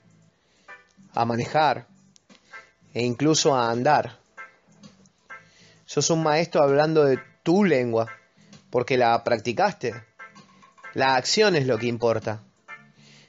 a 1.13 1.23
manejar 1.23 1.87
e 2.93 3.03
incluso 3.03 3.55
a 3.55 3.71
andar. 3.71 4.19
Sos 5.85 6.09
un 6.09 6.23
maestro 6.23 6.61
hablando 6.61 7.05
de 7.05 7.19
tu 7.41 7.63
lengua, 7.63 8.11
porque 8.69 8.97
la 8.97 9.23
practicaste. 9.23 9.93
La 10.93 11.15
acción 11.15 11.55
es 11.55 11.65
lo 11.65 11.77
que 11.77 11.87
importa. 11.87 12.43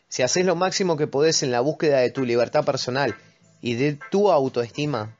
Si 0.09 0.25
haces 0.25 0.45
lo 0.45 0.57
máximo 0.57 0.97
que 0.97 1.07
podés 1.07 1.45
en 1.45 1.53
la 1.53 1.61
búsqueda 1.61 2.01
de 2.01 2.11
tu 2.11 2.25
libertad 2.25 2.65
personal 2.65 3.15
y 3.61 3.75
de 3.75 4.01
tu 4.11 4.33
autoestima, 4.33 5.15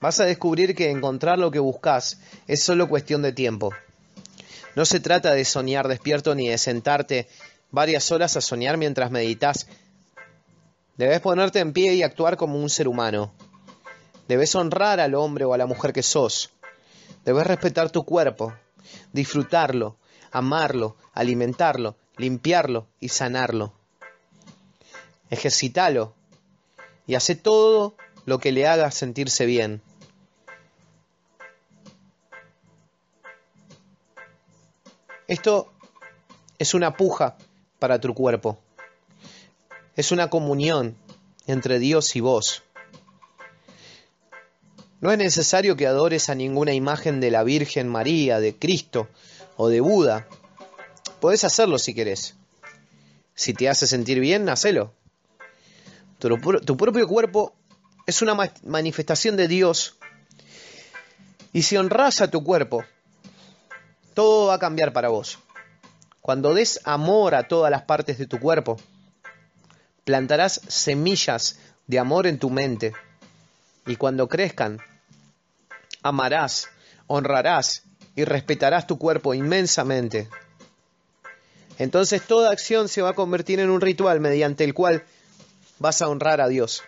vas 0.00 0.18
a 0.18 0.24
descubrir 0.24 0.74
que 0.74 0.90
encontrar 0.90 1.38
lo 1.38 1.52
que 1.52 1.60
buscas 1.60 2.18
es 2.48 2.60
solo 2.60 2.88
cuestión 2.88 3.22
de 3.22 3.32
tiempo. 3.32 3.70
No 4.74 4.84
se 4.86 5.00
trata 5.00 5.32
de 5.32 5.44
soñar 5.44 5.88
despierto 5.88 6.34
ni 6.34 6.48
de 6.48 6.58
sentarte 6.58 7.28
varias 7.70 8.10
horas 8.10 8.36
a 8.36 8.40
soñar 8.40 8.76
mientras 8.78 9.10
meditas. 9.10 9.66
Debes 10.96 11.20
ponerte 11.20 11.60
en 11.60 11.72
pie 11.72 11.94
y 11.94 12.02
actuar 12.02 12.36
como 12.36 12.58
un 12.58 12.70
ser 12.70 12.88
humano. 12.88 13.32
Debes 14.28 14.54
honrar 14.54 15.00
al 15.00 15.14
hombre 15.14 15.44
o 15.44 15.52
a 15.52 15.58
la 15.58 15.66
mujer 15.66 15.92
que 15.92 16.02
sos. 16.02 16.50
Debes 17.24 17.46
respetar 17.46 17.90
tu 17.90 18.04
cuerpo, 18.04 18.54
disfrutarlo, 19.12 19.96
amarlo, 20.30 20.96
alimentarlo, 21.12 21.96
limpiarlo 22.16 22.86
y 22.98 23.08
sanarlo. 23.08 23.72
Ejercítalo 25.30 26.14
y 27.06 27.14
hace 27.14 27.34
todo 27.34 27.94
lo 28.24 28.38
que 28.38 28.52
le 28.52 28.66
haga 28.66 28.90
sentirse 28.90 29.46
bien. 29.46 29.82
Esto 35.32 35.72
es 36.58 36.74
una 36.74 36.94
puja 36.94 37.38
para 37.78 37.98
tu 37.98 38.12
cuerpo. 38.12 38.58
Es 39.96 40.12
una 40.12 40.28
comunión 40.28 40.94
entre 41.46 41.78
Dios 41.78 42.16
y 42.16 42.20
vos. 42.20 42.62
No 45.00 45.10
es 45.10 45.16
necesario 45.16 45.74
que 45.74 45.86
adores 45.86 46.28
a 46.28 46.34
ninguna 46.34 46.74
imagen 46.74 47.20
de 47.20 47.30
la 47.30 47.44
Virgen 47.44 47.88
María, 47.88 48.40
de 48.40 48.54
Cristo 48.54 49.08
o 49.56 49.68
de 49.68 49.80
Buda. 49.80 50.28
Podés 51.18 51.44
hacerlo 51.44 51.78
si 51.78 51.94
querés. 51.94 52.34
Si 53.34 53.54
te 53.54 53.70
hace 53.70 53.86
sentir 53.86 54.20
bien, 54.20 54.50
hacelo. 54.50 54.92
Tu, 56.18 56.28
tu 56.60 56.76
propio 56.76 57.08
cuerpo 57.08 57.54
es 58.06 58.20
una 58.20 58.36
manifestación 58.64 59.38
de 59.38 59.48
Dios. 59.48 59.96
Y 61.54 61.62
si 61.62 61.78
honras 61.78 62.20
a 62.20 62.30
tu 62.30 62.44
cuerpo, 62.44 62.84
todo 64.14 64.48
va 64.48 64.54
a 64.54 64.58
cambiar 64.58 64.92
para 64.92 65.08
vos. 65.08 65.38
Cuando 66.20 66.54
des 66.54 66.80
amor 66.84 67.34
a 67.34 67.48
todas 67.48 67.70
las 67.70 67.82
partes 67.82 68.18
de 68.18 68.26
tu 68.26 68.38
cuerpo, 68.38 68.78
plantarás 70.04 70.60
semillas 70.68 71.58
de 71.86 71.98
amor 71.98 72.26
en 72.26 72.38
tu 72.38 72.50
mente. 72.50 72.92
Y 73.86 73.96
cuando 73.96 74.28
crezcan, 74.28 74.78
amarás, 76.02 76.68
honrarás 77.06 77.82
y 78.14 78.24
respetarás 78.24 78.86
tu 78.86 78.98
cuerpo 78.98 79.34
inmensamente. 79.34 80.28
Entonces 81.78 82.22
toda 82.22 82.52
acción 82.52 82.88
se 82.88 83.02
va 83.02 83.10
a 83.10 83.14
convertir 83.14 83.58
en 83.58 83.70
un 83.70 83.80
ritual 83.80 84.20
mediante 84.20 84.64
el 84.64 84.74
cual 84.74 85.04
vas 85.78 86.02
a 86.02 86.08
honrar 86.08 86.40
a 86.40 86.48
Dios. 86.48 86.82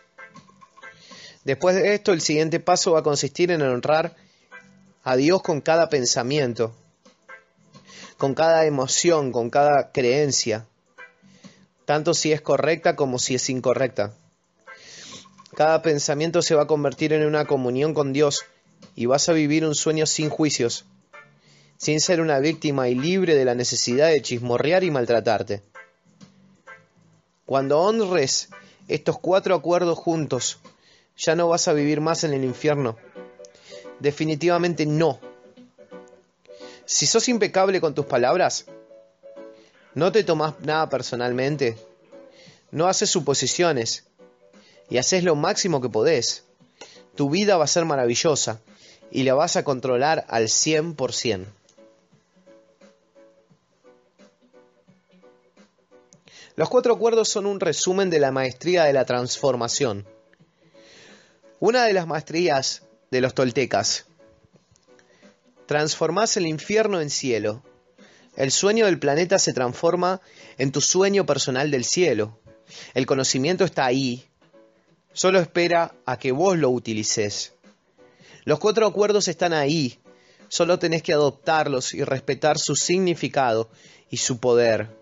Después 1.44 1.74
de 1.76 1.94
esto, 1.94 2.12
el 2.12 2.20
siguiente 2.20 2.60
paso 2.60 2.92
va 2.92 3.00
a 3.00 3.02
consistir 3.02 3.50
en 3.50 3.62
honrar 3.62 4.14
a 5.02 5.16
Dios 5.16 5.42
con 5.42 5.60
cada 5.60 5.88
pensamiento, 5.88 6.74
con 8.16 8.34
cada 8.34 8.64
emoción, 8.66 9.32
con 9.32 9.50
cada 9.50 9.92
creencia, 9.92 10.66
tanto 11.84 12.14
si 12.14 12.32
es 12.32 12.40
correcta 12.40 12.96
como 12.96 13.18
si 13.18 13.34
es 13.34 13.50
incorrecta. 13.50 14.14
Cada 15.54 15.82
pensamiento 15.82 16.42
se 16.42 16.54
va 16.54 16.62
a 16.62 16.66
convertir 16.66 17.12
en 17.12 17.26
una 17.26 17.44
comunión 17.44 17.94
con 17.94 18.12
Dios 18.12 18.44
y 18.96 19.06
vas 19.06 19.28
a 19.28 19.32
vivir 19.32 19.64
un 19.64 19.74
sueño 19.74 20.06
sin 20.06 20.28
juicios, 20.28 20.84
sin 21.76 22.00
ser 22.00 22.20
una 22.20 22.38
víctima 22.40 22.88
y 22.88 22.94
libre 22.94 23.34
de 23.34 23.44
la 23.44 23.54
necesidad 23.54 24.08
de 24.08 24.22
chismorrear 24.22 24.84
y 24.84 24.90
maltratarte. 24.90 25.62
Cuando 27.46 27.80
honres 27.80 28.48
estos 28.88 29.18
cuatro 29.18 29.54
acuerdos 29.54 29.98
juntos, 29.98 30.58
ya 31.16 31.36
no 31.36 31.48
vas 31.48 31.68
a 31.68 31.72
vivir 31.72 32.00
más 32.00 32.24
en 32.24 32.32
el 32.32 32.44
infierno. 32.44 32.96
Definitivamente 34.00 34.86
no. 34.86 35.20
Si 36.86 37.06
sos 37.06 37.28
impecable 37.28 37.80
con 37.80 37.94
tus 37.94 38.06
palabras, 38.06 38.66
no 39.94 40.12
te 40.12 40.24
tomas 40.24 40.54
nada 40.60 40.88
personalmente, 40.88 41.76
no 42.70 42.88
haces 42.88 43.10
suposiciones 43.10 44.04
y 44.90 44.98
haces 44.98 45.24
lo 45.24 45.34
máximo 45.34 45.80
que 45.80 45.88
podés, 45.88 46.44
tu 47.14 47.30
vida 47.30 47.56
va 47.56 47.64
a 47.64 47.68
ser 47.68 47.84
maravillosa 47.84 48.60
y 49.10 49.22
la 49.22 49.34
vas 49.34 49.56
a 49.56 49.64
controlar 49.64 50.26
al 50.28 50.44
100%. 50.44 51.46
Los 56.56 56.68
cuatro 56.68 56.94
acuerdos 56.94 57.28
son 57.28 57.46
un 57.46 57.58
resumen 57.58 58.10
de 58.10 58.20
la 58.20 58.30
maestría 58.30 58.84
de 58.84 58.92
la 58.92 59.04
transformación. 59.04 60.06
Una 61.58 61.84
de 61.84 61.92
las 61.92 62.06
maestrías 62.06 62.82
de 63.10 63.20
los 63.20 63.34
toltecas. 63.34 64.06
Transformás 65.74 66.36
el 66.36 66.46
infierno 66.46 67.00
en 67.00 67.10
cielo. 67.10 67.64
El 68.36 68.52
sueño 68.52 68.86
del 68.86 69.00
planeta 69.00 69.40
se 69.40 69.52
transforma 69.52 70.20
en 70.56 70.70
tu 70.70 70.80
sueño 70.80 71.26
personal 71.26 71.72
del 71.72 71.84
cielo. 71.84 72.38
El 72.94 73.06
conocimiento 73.06 73.64
está 73.64 73.84
ahí. 73.84 74.24
Solo 75.12 75.40
espera 75.40 75.92
a 76.06 76.16
que 76.16 76.30
vos 76.30 76.56
lo 76.56 76.70
utilices. 76.70 77.54
Los 78.44 78.60
cuatro 78.60 78.86
acuerdos 78.86 79.26
están 79.26 79.52
ahí, 79.52 79.98
solo 80.46 80.78
tenés 80.78 81.02
que 81.02 81.12
adoptarlos 81.12 81.92
y 81.92 82.04
respetar 82.04 82.56
su 82.56 82.76
significado 82.76 83.68
y 84.10 84.18
su 84.18 84.38
poder. 84.38 84.96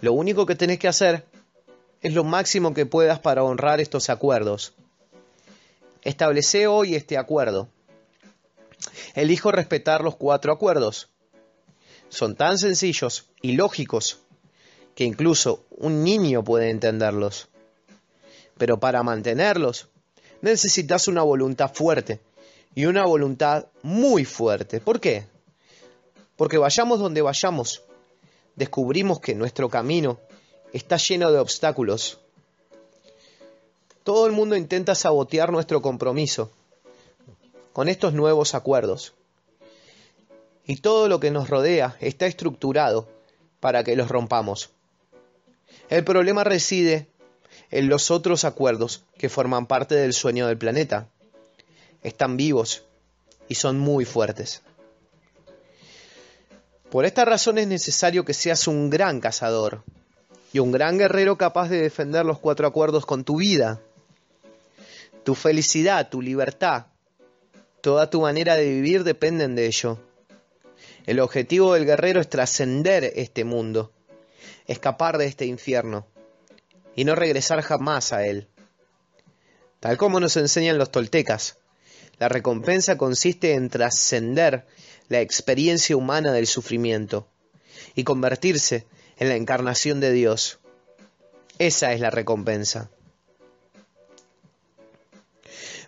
Lo 0.00 0.12
único 0.12 0.44
que 0.44 0.56
tenés 0.56 0.80
que 0.80 0.88
hacer 0.88 1.24
es 2.00 2.14
lo 2.14 2.24
máximo 2.24 2.74
que 2.74 2.84
puedas 2.84 3.20
para 3.20 3.44
honrar 3.44 3.80
estos 3.80 4.10
acuerdos. 4.10 4.74
Establece 6.02 6.66
hoy 6.66 6.96
este 6.96 7.16
acuerdo. 7.16 7.68
Elijo 9.14 9.50
respetar 9.52 10.02
los 10.02 10.16
cuatro 10.16 10.52
acuerdos. 10.52 11.08
Son 12.08 12.36
tan 12.36 12.58
sencillos 12.58 13.26
y 13.42 13.52
lógicos 13.52 14.18
que 14.94 15.04
incluso 15.04 15.64
un 15.70 16.02
niño 16.02 16.42
puede 16.42 16.70
entenderlos. 16.70 17.48
Pero 18.56 18.80
para 18.80 19.02
mantenerlos 19.02 19.88
necesitas 20.40 21.08
una 21.08 21.22
voluntad 21.22 21.72
fuerte 21.72 22.20
y 22.74 22.86
una 22.86 23.04
voluntad 23.04 23.66
muy 23.82 24.24
fuerte. 24.24 24.80
¿Por 24.80 25.00
qué? 25.00 25.26
Porque 26.36 26.58
vayamos 26.58 26.98
donde 27.00 27.22
vayamos, 27.22 27.82
descubrimos 28.56 29.20
que 29.20 29.34
nuestro 29.34 29.68
camino 29.68 30.18
está 30.72 30.96
lleno 30.96 31.32
de 31.32 31.38
obstáculos. 31.38 32.18
Todo 34.04 34.26
el 34.26 34.32
mundo 34.32 34.56
intenta 34.56 34.94
sabotear 34.94 35.52
nuestro 35.52 35.82
compromiso 35.82 36.52
con 37.78 37.88
estos 37.88 38.12
nuevos 38.12 38.56
acuerdos. 38.56 39.14
Y 40.66 40.78
todo 40.78 41.06
lo 41.06 41.20
que 41.20 41.30
nos 41.30 41.48
rodea 41.48 41.96
está 42.00 42.26
estructurado 42.26 43.08
para 43.60 43.84
que 43.84 43.94
los 43.94 44.08
rompamos. 44.08 44.70
El 45.88 46.02
problema 46.02 46.42
reside 46.42 47.06
en 47.70 47.88
los 47.88 48.10
otros 48.10 48.42
acuerdos 48.42 49.04
que 49.16 49.28
forman 49.28 49.66
parte 49.66 49.94
del 49.94 50.12
sueño 50.12 50.48
del 50.48 50.58
planeta 50.58 51.06
están 52.02 52.36
vivos 52.36 52.82
y 53.46 53.54
son 53.54 53.78
muy 53.78 54.04
fuertes. 54.04 54.62
Por 56.90 57.04
esta 57.04 57.24
razón 57.24 57.58
es 57.58 57.68
necesario 57.68 58.24
que 58.24 58.34
seas 58.34 58.66
un 58.66 58.90
gran 58.90 59.20
cazador 59.20 59.84
y 60.52 60.58
un 60.58 60.72
gran 60.72 60.98
guerrero 60.98 61.38
capaz 61.38 61.68
de 61.68 61.80
defender 61.80 62.26
los 62.26 62.40
cuatro 62.40 62.66
acuerdos 62.66 63.06
con 63.06 63.22
tu 63.22 63.36
vida. 63.36 63.80
Tu 65.22 65.36
felicidad, 65.36 66.08
tu 66.08 66.20
libertad, 66.20 66.86
toda 67.80 68.10
tu 68.10 68.20
manera 68.22 68.56
de 68.56 68.68
vivir 68.68 69.04
dependen 69.04 69.54
de 69.54 69.66
ello. 69.66 69.98
El 71.06 71.20
objetivo 71.20 71.74
del 71.74 71.86
guerrero 71.86 72.20
es 72.20 72.28
trascender 72.28 73.04
este 73.16 73.44
mundo, 73.44 73.92
escapar 74.66 75.18
de 75.18 75.26
este 75.26 75.46
infierno 75.46 76.06
y 76.94 77.04
no 77.04 77.14
regresar 77.14 77.62
jamás 77.62 78.12
a 78.12 78.26
él. 78.26 78.48
Tal 79.80 79.96
como 79.96 80.20
nos 80.20 80.36
enseñan 80.36 80.78
los 80.78 80.90
toltecas, 80.90 81.56
la 82.18 82.28
recompensa 82.28 82.98
consiste 82.98 83.54
en 83.54 83.70
trascender 83.70 84.66
la 85.08 85.20
experiencia 85.20 85.96
humana 85.96 86.32
del 86.32 86.46
sufrimiento 86.46 87.28
y 87.94 88.04
convertirse 88.04 88.86
en 89.18 89.28
la 89.28 89.36
encarnación 89.36 90.00
de 90.00 90.12
Dios. 90.12 90.58
Esa 91.58 91.92
es 91.92 92.00
la 92.00 92.10
recompensa. 92.10 92.90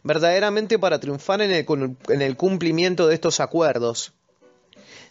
Verdaderamente 0.02 0.78
para 0.78 0.98
triunfar 0.98 1.42
en 1.42 1.50
el, 1.52 2.36
cumplimiento 2.36 3.06
de 3.06 3.14
estos 3.14 3.38
acuerdos, 3.40 4.12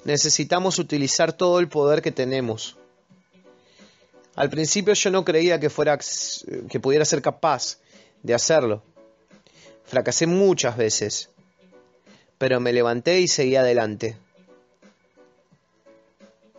necesitamos 0.04 0.80
utilizar 0.80 1.34
todo 1.34 1.60
el 1.60 1.68
poder 1.68 2.02
que 2.02 2.12
tenemos. 2.12 2.78
Al 4.36 4.50
principio 4.50 4.94
yo 4.94 5.12
no 5.12 5.26
creía 5.26 5.60
que 5.60 5.70
fuera 5.70 6.00
que 6.70 6.80
pudiera 6.80 7.06
ser 7.06 7.22
capaz 7.22 7.78
de 8.24 8.34
hacerlo. 8.34 8.82
Fracasé 9.86 10.26
muchas 10.26 10.76
veces, 10.76 11.30
pero 12.38 12.60
me 12.60 12.74
levanté 12.74 13.20
y 13.20 13.28
seguí 13.28 13.56
adelante. 13.56 14.18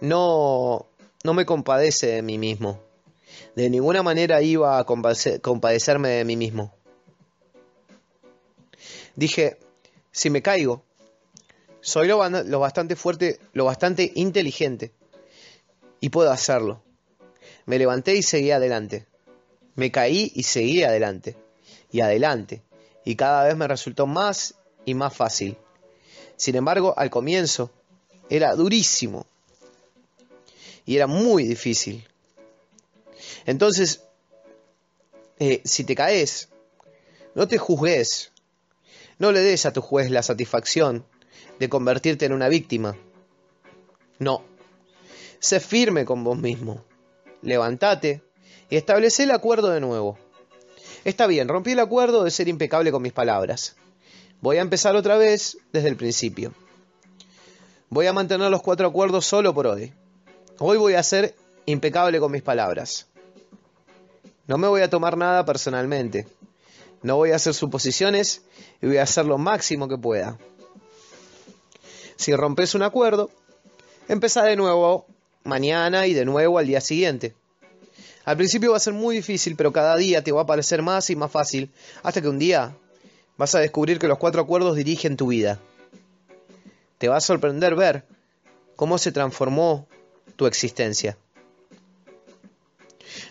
No, 0.01 0.87
no 1.24 1.35
me 1.35 1.47
compadece 1.47 2.07
de 2.07 2.22
mí 2.22 2.39
mismo. 2.39 2.81
De 3.57 3.68
ninguna 3.68 4.03
manera 4.03 4.41
iba 4.41 4.78
a 4.78 4.85
compadecerme 4.85 6.11
de 6.11 6.24
mí 6.24 6.37
mismo. 6.37 6.72
Dije, 9.20 9.58
si 10.10 10.30
me 10.30 10.40
caigo, 10.40 10.82
soy 11.80 12.08
lo, 12.08 12.26
lo 12.28 12.58
bastante 12.58 12.96
fuerte, 12.96 13.38
lo 13.52 13.66
bastante 13.66 14.10
inteligente 14.14 14.92
y 16.00 16.08
puedo 16.08 16.30
hacerlo. 16.30 16.82
Me 17.66 17.78
levanté 17.78 18.14
y 18.16 18.22
seguí 18.22 18.50
adelante. 18.50 19.06
Me 19.74 19.90
caí 19.90 20.32
y 20.34 20.42
seguí 20.44 20.82
adelante. 20.82 21.36
Y 21.92 22.00
adelante 22.00 22.62
y 23.04 23.16
cada 23.16 23.44
vez 23.44 23.56
me 23.56 23.68
resultó 23.68 24.06
más 24.06 24.54
y 24.84 24.94
más 24.94 25.14
fácil. 25.14 25.56
Sin 26.36 26.56
embargo, 26.56 26.94
al 26.96 27.10
comienzo 27.10 27.70
era 28.28 28.54
durísimo, 28.54 29.26
y 30.86 30.96
era 30.96 31.06
muy 31.06 31.44
difícil. 31.44 32.06
Entonces, 33.46 34.02
eh, 35.38 35.60
si 35.64 35.84
te 35.84 35.94
caes, 35.94 36.48
no 37.34 37.46
te 37.46 37.58
juzgues, 37.58 38.30
no 39.20 39.32
le 39.32 39.40
des 39.40 39.66
a 39.66 39.72
tu 39.72 39.82
juez 39.82 40.10
la 40.10 40.22
satisfacción 40.22 41.04
de 41.60 41.68
convertirte 41.68 42.24
en 42.24 42.32
una 42.32 42.48
víctima. 42.48 42.96
No, 44.18 44.42
sé 45.38 45.60
firme 45.60 46.04
con 46.04 46.24
vos 46.24 46.38
mismo, 46.38 46.84
levántate 47.42 48.22
y 48.70 48.76
establece 48.76 49.24
el 49.24 49.30
acuerdo 49.30 49.68
de 49.68 49.80
nuevo. 49.80 50.18
Está 51.04 51.26
bien, 51.26 51.48
rompí 51.48 51.72
el 51.72 51.80
acuerdo 51.80 52.24
de 52.24 52.30
ser 52.30 52.48
impecable 52.48 52.90
con 52.90 53.02
mis 53.02 53.12
palabras. 53.12 53.76
Voy 54.40 54.56
a 54.56 54.62
empezar 54.62 54.96
otra 54.96 55.18
vez 55.18 55.58
desde 55.70 55.88
el 55.88 55.96
principio. 55.96 56.54
Voy 57.90 58.06
a 58.06 58.14
mantener 58.14 58.50
los 58.50 58.62
cuatro 58.62 58.88
acuerdos 58.88 59.26
solo 59.26 59.52
por 59.52 59.66
hoy. 59.66 59.92
Hoy 60.58 60.78
voy 60.78 60.94
a 60.94 61.02
ser 61.02 61.34
impecable 61.66 62.20
con 62.20 62.32
mis 62.32 62.42
palabras. 62.42 63.06
No 64.46 64.56
me 64.56 64.68
voy 64.68 64.80
a 64.80 64.88
tomar 64.88 65.18
nada 65.18 65.44
personalmente. 65.44 66.26
No 67.03 67.16
voy 67.16 67.30
a 67.30 67.36
hacer 67.36 67.55
suposiciones 67.55 68.42
y 68.82 68.86
voy 68.86 68.98
a 68.98 69.05
hacer 69.05 69.24
lo 69.24 69.38
máximo 69.38 69.88
que 69.88 69.96
pueda. 69.96 70.38
Si 72.16 72.34
rompes 72.34 72.74
un 72.74 72.82
acuerdo, 72.82 73.30
empezá 74.09 74.42
de 74.44 74.57
nuevo 74.57 75.07
mañana 75.44 76.07
y 76.07 76.12
de 76.12 76.24
nuevo 76.24 76.59
al 76.59 76.66
día 76.66 76.80
siguiente. 76.80 77.34
Al 78.24 78.36
principio 78.36 78.72
va 78.72 78.76
a 78.76 78.80
ser 78.80 78.92
muy 78.92 79.16
difícil, 79.16 79.57
pero 79.57 79.72
cada 79.72 79.96
día 79.96 80.22
te 80.22 80.32
va 80.32 80.42
a 80.42 80.46
parecer 80.46 80.82
más 80.82 81.09
y 81.09 81.16
más 81.16 81.30
fácil, 81.30 81.70
hasta 82.03 82.20
que 82.20 82.28
un 82.28 82.38
día 82.38 82.76
vas 83.38 83.55
a 83.55 83.61
descubrir 83.61 83.98
que 83.98 84.09
los 84.09 84.18
cuatro 84.18 84.42
acuerdos 84.42 84.76
dirigen 84.76 85.16
tu 85.16 85.28
vida. 85.28 85.59
Te 86.98 87.09
va 87.09 87.16
a 87.16 87.20
sorprender 87.20 87.74
ver 87.74 88.05
cómo 88.76 88.98
se 88.98 89.12
transformó 89.12 89.88
tu 90.36 90.46
existencia. 90.46 91.16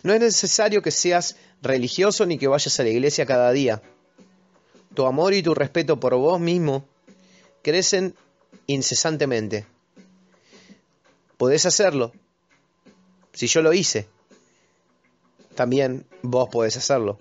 No 0.02 0.14
es 0.14 0.20
necesario 0.20 0.82
que 0.82 0.92
seas 0.92 1.36
religioso 1.62 2.26
ni 2.26 2.38
que 2.38 2.48
vayas 2.48 2.80
a 2.80 2.84
la 2.84 2.90
iglesia 2.90 3.26
cada 3.26 3.52
día. 3.52 3.82
Tu 4.94 5.06
amor 5.06 5.34
y 5.34 5.44
tu 5.44 5.54
respeto 5.54 6.00
por 6.00 6.16
vos 6.16 6.40
mismo 6.40 6.86
crecen 7.62 8.16
incesantemente. 8.68 9.66
Podés 11.38 11.66
hacerlo. 11.66 12.12
Si 13.34 13.48
yo 13.48 13.62
lo 13.62 13.74
hice, 13.74 14.08
también 15.56 16.06
vos 16.22 16.50
podés 16.50 16.78
hacerlo. 16.78 17.18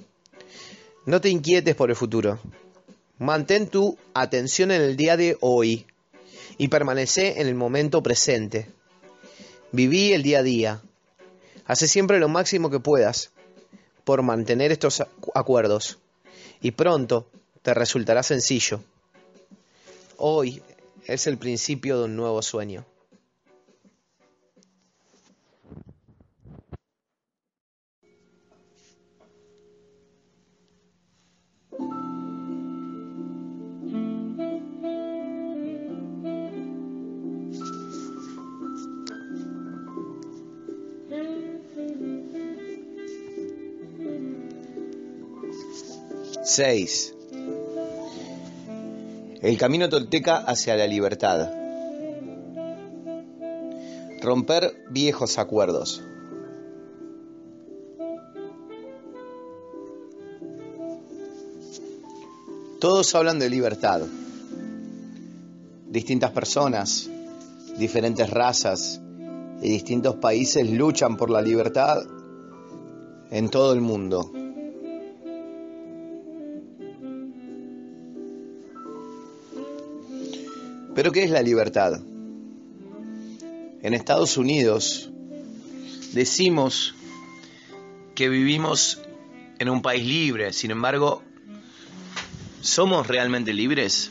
No 1.07 1.21
te 1.21 1.29
inquietes 1.29 1.75
por 1.75 1.91
el 1.91 1.97
futuro. 1.97 2.39
Mantén 3.19 3.69
tu 3.69 3.99
atención 4.15 4.71
en 4.71 4.83
el 4.83 4.97
día 4.97 5.17
de 5.17 5.37
hoy 5.41 5.87
y 6.57 6.69
permanece 6.69 7.41
en 7.41 7.49
el 7.49 7.55
momento 7.55 8.03
presente. 8.03 8.71
Viví 9.73 10.13
el 10.13 10.23
día 10.23 10.39
a 10.39 10.43
día. 10.43 10.83
Hace 11.67 11.89
siempre 11.89 12.19
lo 12.19 12.29
máximo 12.29 12.71
que 12.71 12.81
puedas 12.81 13.31
por 14.09 14.23
mantener 14.23 14.73
estos 14.73 15.05
acuerdos 15.35 15.99
y 16.63 16.71
pronto 16.71 17.29
te 17.61 17.75
resultará 17.75 18.23
sencillo. 18.23 18.81
Hoy 20.17 20.63
es 21.05 21.27
el 21.27 21.37
principio 21.37 21.99
de 21.99 22.05
un 22.07 22.17
nuevo 22.17 22.41
sueño. 22.41 22.87
Seis. 46.51 47.15
El 49.43 49.59
camino 49.59 49.91
tolteca 49.91 50.39
hacia 50.39 50.77
la 50.77 50.87
libertad. 50.87 51.51
Romper 54.23 54.87
viejos 54.89 55.37
acuerdos. 55.37 56.03
Todos 62.81 63.15
hablan 63.15 63.39
de 63.39 63.51
libertad. 63.51 64.01
Distintas 65.91 66.31
personas, 66.31 67.11
diferentes 67.77 68.31
razas 68.31 69.03
y 69.61 69.69
distintos 69.69 70.17
países 70.17 70.71
luchan 70.71 71.19
por 71.19 71.29
la 71.29 71.43
libertad 71.43 71.99
en 73.31 73.51
todo 73.51 73.75
el 73.75 73.83
mundo. 73.83 74.33
Pero 80.99 81.13
¿qué 81.13 81.23
es 81.23 81.31
la 81.31 81.43
libertad? 81.43 82.01
En 83.83 83.95
Estados 83.95 84.37
Unidos 84.37 85.09
decimos 86.13 86.97
que 88.17 88.29
vivimos 88.29 89.01
en 89.61 89.69
un 89.69 89.81
país 89.81 90.05
libre, 90.05 90.53
sin 90.53 90.73
embargo, 90.73 91.23
¿somos 92.63 93.07
realmente 93.07 93.53
libres? 93.53 94.11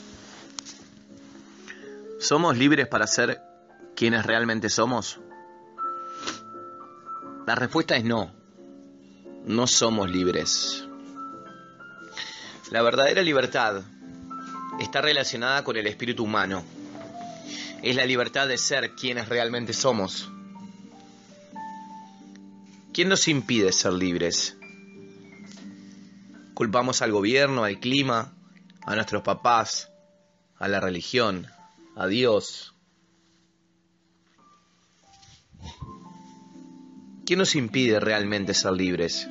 ¿Somos 2.21 2.57
libres 2.57 2.87
para 2.87 3.05
ser 3.05 3.41
quienes 3.93 4.25
realmente 4.25 4.69
somos? 4.69 5.19
La 7.45 7.55
respuesta 7.55 7.97
es 7.97 8.05
no. 8.05 8.31
No 9.45 9.67
somos 9.67 10.09
libres. 10.09 10.85
La 12.71 12.81
verdadera 12.81 13.21
libertad 13.23 13.81
está 14.79 15.01
relacionada 15.01 15.65
con 15.65 15.75
el 15.75 15.87
espíritu 15.87 16.23
humano 16.23 16.63
es 17.81 17.95
la 17.95 18.05
libertad 18.05 18.47
de 18.47 18.57
ser 18.57 18.95
quienes 18.95 19.29
realmente 19.29 19.73
somos. 19.73 20.29
¿Quién 22.93 23.09
nos 23.09 23.27
impide 23.27 23.71
ser 23.71 23.93
libres? 23.93 24.57
Culpamos 26.53 27.01
al 27.01 27.11
gobierno, 27.11 27.63
al 27.63 27.79
clima, 27.79 28.33
a 28.81 28.95
nuestros 28.95 29.21
papás, 29.21 29.91
a 30.57 30.67
la 30.67 30.79
religión, 30.79 31.47
a 31.95 32.07
Dios. 32.07 32.73
¿Quién 37.25 37.39
nos 37.39 37.55
impide 37.55 37.99
realmente 37.99 38.53
ser 38.53 38.71
libres? 38.71 39.27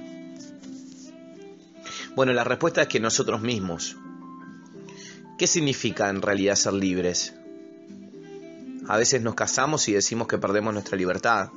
Bueno, 2.14 2.32
la 2.32 2.44
respuesta 2.44 2.82
es 2.82 2.88
que 2.88 3.01
nosotros 3.01 3.40
mismos. 3.40 3.97
¿Qué 5.38 5.47
significa 5.47 6.09
en 6.09 6.22
realidad 6.22 6.55
ser 6.55 6.72
libres? 6.72 7.36
A 8.89 8.97
veces 8.97 9.20
nos 9.20 9.34
casamos 9.34 9.89
y 9.89 9.93
decimos 9.93 10.28
que 10.28 10.39
perdemos 10.39 10.72
nuestra 10.72 10.97
libertad. 10.97 11.51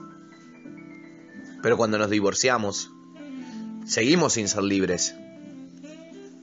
Pero 1.62 1.78
cuando 1.78 1.98
nos 1.98 2.10
divorciamos, 2.10 2.90
seguimos 3.86 4.34
sin 4.34 4.48
ser 4.48 4.64
libres. 4.64 5.16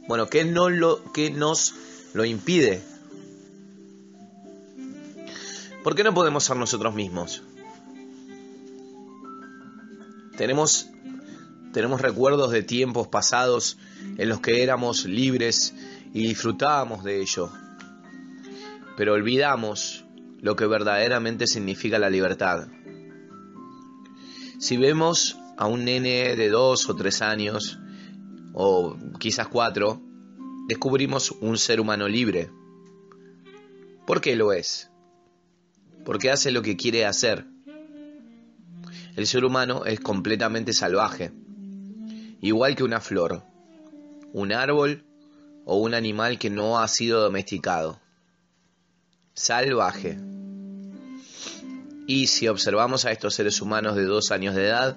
Bueno, 0.07 0.29
¿qué, 0.29 0.45
nos 0.45 1.75
lo 2.15 2.25
impide? 2.25 2.83
¿Por 5.83 5.97
qué 5.97 6.05
no 6.05 6.15
podemos 6.15 6.45
ser 6.45 6.57
nosotros 6.57 6.95
mismos? 6.95 7.43
Tenemos, 10.37 10.89
tenemos 11.73 12.01
recuerdos 12.01 12.53
de 12.53 12.63
tiempos 12.63 13.09
pasados 13.09 13.79
en 14.19 14.29
los 14.29 14.41
que 14.41 14.63
éramos 14.63 15.07
libres 15.07 15.75
y 16.13 16.29
disfrutábamos 16.29 17.03
de 17.03 17.21
ello. 17.23 17.51
Pero 18.97 19.15
olvidamos 19.15 20.06
lo 20.41 20.57
que 20.57 20.67
verdaderamente 20.67 21.47
significa 21.47 21.99
la 21.99 22.11
libertad. 22.11 22.69
Si 24.59 24.77
vemos 24.77 25.39
a 25.57 25.67
un 25.67 25.85
nene 25.85 26.37
de 26.37 26.49
dos 26.49 26.89
o 26.89 26.97
tres 26.97 27.23
años, 27.23 27.79
o 28.55 28.97
quizás 29.19 29.49
cuatro, 29.49 30.01
descubrimos 30.67 31.33
un 31.41 31.59
ser 31.59 31.81
humano 31.81 32.09
libre. 32.09 32.51
¿Por 34.07 34.21
qué 34.21 34.35
lo 34.37 34.53
es? 34.53 34.91
Porque 36.05 36.31
hace 36.31 36.51
lo 36.51 36.63
que 36.63 36.77
quiere 36.77 37.05
hacer. 37.05 37.47
El 39.17 39.27
ser 39.27 39.45
humano 39.45 39.85
es 39.85 40.01
completamente 40.01 40.73
salvaje, 40.73 41.33
igual 42.41 42.77
que 42.77 42.85
una 42.85 43.01
flor, 43.01 43.43
un 44.33 44.53
árbol 44.53 45.05
o 45.65 45.79
un 45.79 45.95
animal 45.95 46.39
que 46.39 46.51
no 46.51 46.79
ha 46.79 46.89
sido 46.89 47.21
domesticado. 47.23 48.01
Salvaje. 49.39 50.17
Y 52.07 52.27
si 52.29 52.49
observamos 52.49 53.05
a 53.05 53.13
estos 53.13 53.35
seres 53.35 53.61
humanos 53.61 53.95
de 53.95 54.07
dos 54.07 54.31
años 54.31 54.55
de 54.55 54.65
edad, 54.65 54.97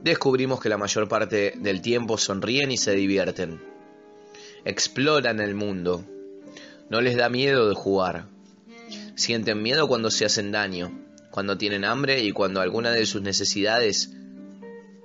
descubrimos 0.00 0.60
que 0.60 0.68
la 0.68 0.78
mayor 0.78 1.08
parte 1.08 1.54
del 1.58 1.82
tiempo 1.82 2.16
sonríen 2.16 2.70
y 2.70 2.76
se 2.76 2.92
divierten. 2.92 3.60
Exploran 4.64 5.40
el 5.40 5.56
mundo. 5.56 6.04
No 6.90 7.00
les 7.00 7.16
da 7.16 7.28
miedo 7.28 7.68
de 7.68 7.74
jugar. 7.74 8.26
Sienten 9.16 9.60
miedo 9.60 9.88
cuando 9.88 10.12
se 10.12 10.26
hacen 10.26 10.52
daño, 10.52 10.96
cuando 11.32 11.58
tienen 11.58 11.84
hambre 11.84 12.22
y 12.22 12.30
cuando 12.30 12.60
alguna 12.60 12.92
de 12.92 13.04
sus 13.04 13.22
necesidades 13.22 14.12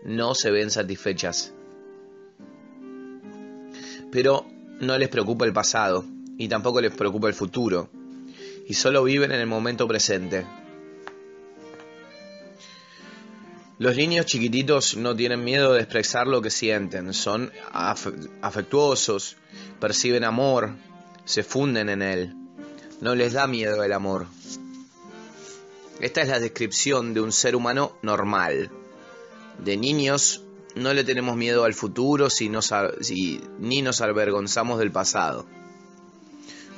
no 0.06 0.36
se 0.36 0.52
ven 0.52 0.70
satisfechas. 0.70 1.52
Pero 4.12 4.46
no 4.80 5.00
les 5.00 5.10
preocupa 5.10 5.46
el 5.46 5.54
pasado 5.54 6.06
y 6.38 6.48
tampoco 6.48 6.80
les 6.80 6.94
preocupa 6.94 7.28
el 7.28 7.34
futuro 7.34 7.90
y 8.68 8.74
solo 8.74 9.04
viven 9.04 9.32
en 9.32 9.40
el 9.40 9.48
momento 9.48 9.88
presente. 9.88 10.46
Los 13.80 13.96
niños 13.96 14.26
chiquititos 14.26 14.98
no 14.98 15.16
tienen 15.16 15.44
miedo 15.44 15.74
de 15.74 15.82
expresar 15.82 16.28
lo 16.28 16.42
que 16.42 16.50
sienten, 16.50 17.14
son 17.14 17.52
afectuosos, 18.42 19.38
perciben 19.80 20.24
amor, 20.26 20.72
se 21.24 21.44
funden 21.44 21.88
en 21.90 22.02
él. 22.02 22.36
No 23.00 23.16
les 23.16 23.34
da 23.34 23.48
miedo 23.48 23.84
el 23.84 23.94
amor. 23.94 24.26
Esta 26.02 26.22
es 26.22 26.28
la 26.28 26.40
descripción 26.40 27.14
de 27.14 27.22
un 27.22 27.32
ser 27.32 27.56
humano 27.56 27.98
normal. 28.02 28.70
De 29.64 29.78
niños 29.78 30.44
no 30.76 30.94
le 30.94 31.04
tenemos 31.04 31.38
miedo 31.38 31.64
al 31.64 31.74
futuro 31.74 32.30
si 32.30 32.50
ni 33.60 33.82
nos 33.82 34.02
avergonzamos 34.02 34.80
del 34.80 34.92
pasado. 34.92 35.46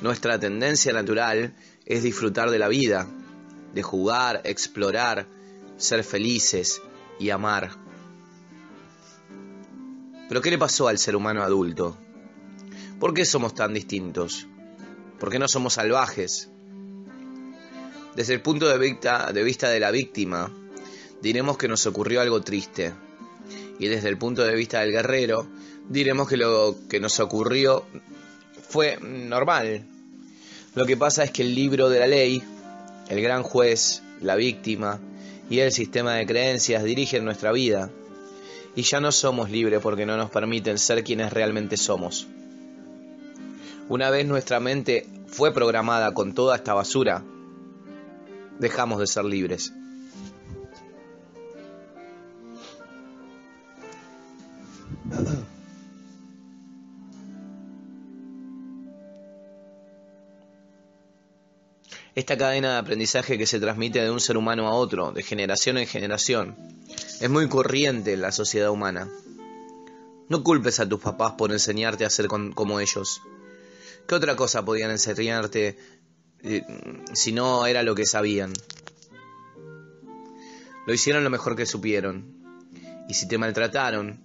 Nuestra 0.00 0.38
tendencia 0.38 0.92
natural 0.92 1.54
es 1.86 2.02
disfrutar 2.02 2.50
de 2.50 2.58
la 2.58 2.68
vida, 2.68 3.06
de 3.74 3.82
jugar, 3.82 4.40
explorar, 4.44 5.26
ser 5.76 6.04
felices, 6.04 6.82
y 7.20 7.30
amar. 7.30 7.70
Pero 10.28 10.40
¿qué 10.40 10.50
le 10.50 10.58
pasó 10.58 10.88
al 10.88 10.98
ser 10.98 11.14
humano 11.14 11.42
adulto? 11.42 11.96
¿Por 12.98 13.14
qué 13.14 13.24
somos 13.24 13.54
tan 13.54 13.74
distintos? 13.74 14.46
¿Por 15.18 15.30
qué 15.30 15.38
no 15.38 15.46
somos 15.46 15.74
salvajes? 15.74 16.48
Desde 18.16 18.34
el 18.34 18.40
punto 18.40 18.68
de 18.68 18.78
vista, 18.78 19.32
de 19.32 19.80
la 19.80 19.90
víctima, 19.90 20.52
diremos 21.20 21.58
que 21.58 21.68
nos 21.68 21.86
ocurrió 21.86 22.20
algo 22.20 22.40
triste. 22.40 22.94
Y 23.78 23.88
desde 23.88 24.08
el 24.08 24.18
punto 24.18 24.42
de 24.42 24.54
vista 24.54 24.80
del 24.80 24.92
guerrero, 24.92 25.46
diremos 25.88 26.28
que 26.28 26.36
lo 26.36 26.76
que 26.88 27.00
nos 27.00 27.20
ocurrió 27.20 27.84
fue 28.70 28.98
normal. 29.00 29.82
Lo 30.76 30.86
que 30.86 30.96
pasa 30.96 31.24
es 31.24 31.32
que 31.32 31.42
el 31.42 31.54
libro 31.56 31.88
de 31.88 31.98
la 31.98 32.06
ley, 32.06 32.40
el 33.08 33.20
gran 33.20 33.42
juez, 33.42 34.02
la 34.20 34.36
víctima, 34.36 35.00
y 35.50 35.58
el 35.58 35.72
sistema 35.72 36.14
de 36.14 36.24
creencias 36.26 36.84
dirigen 36.84 37.24
nuestra 37.24 37.50
vida. 37.50 37.90
Y 38.76 38.82
ya 38.82 39.00
no 39.00 39.10
somos 39.10 39.50
libres 39.50 39.80
porque 39.82 40.06
no 40.06 40.16
nos 40.16 40.30
permiten 40.30 40.78
ser 40.78 41.02
quienes 41.02 41.32
realmente 41.32 41.76
somos. 41.76 42.28
Una 43.88 44.08
vez 44.10 44.24
nuestra 44.24 44.60
mente 44.60 45.08
fue 45.26 45.52
programada 45.52 46.14
con 46.14 46.32
toda 46.32 46.54
esta 46.54 46.72
basura, 46.72 47.24
dejamos 48.60 49.00
de 49.00 49.08
ser 49.08 49.24
libres. 49.24 49.72
esta 62.20 62.36
cadena 62.36 62.72
de 62.72 62.78
aprendizaje 62.78 63.38
que 63.38 63.46
se 63.46 63.58
transmite 63.58 64.02
de 64.02 64.10
un 64.10 64.20
ser 64.20 64.36
humano 64.36 64.68
a 64.68 64.74
otro, 64.74 65.10
de 65.10 65.22
generación 65.22 65.78
en 65.78 65.86
generación, 65.86 66.54
es 67.18 67.30
muy 67.30 67.48
corriente 67.48 68.12
en 68.12 68.20
la 68.20 68.30
sociedad 68.30 68.70
humana. 68.70 69.08
No 70.28 70.44
culpes 70.44 70.80
a 70.80 70.88
tus 70.88 71.00
papás 71.00 71.32
por 71.38 71.50
enseñarte 71.50 72.04
a 72.04 72.10
ser 72.10 72.28
como 72.28 72.78
ellos. 72.78 73.22
¿Qué 74.06 74.14
otra 74.14 74.36
cosa 74.36 74.64
podían 74.64 74.90
enseñarte 74.90 75.78
eh, 76.42 76.62
si 77.14 77.32
no 77.32 77.66
era 77.66 77.82
lo 77.82 77.94
que 77.94 78.04
sabían? 78.04 78.52
Lo 80.86 80.92
hicieron 80.92 81.24
lo 81.24 81.30
mejor 81.30 81.56
que 81.56 81.64
supieron. 81.64 82.34
Y 83.08 83.14
si 83.14 83.28
te 83.28 83.38
maltrataron, 83.38 84.20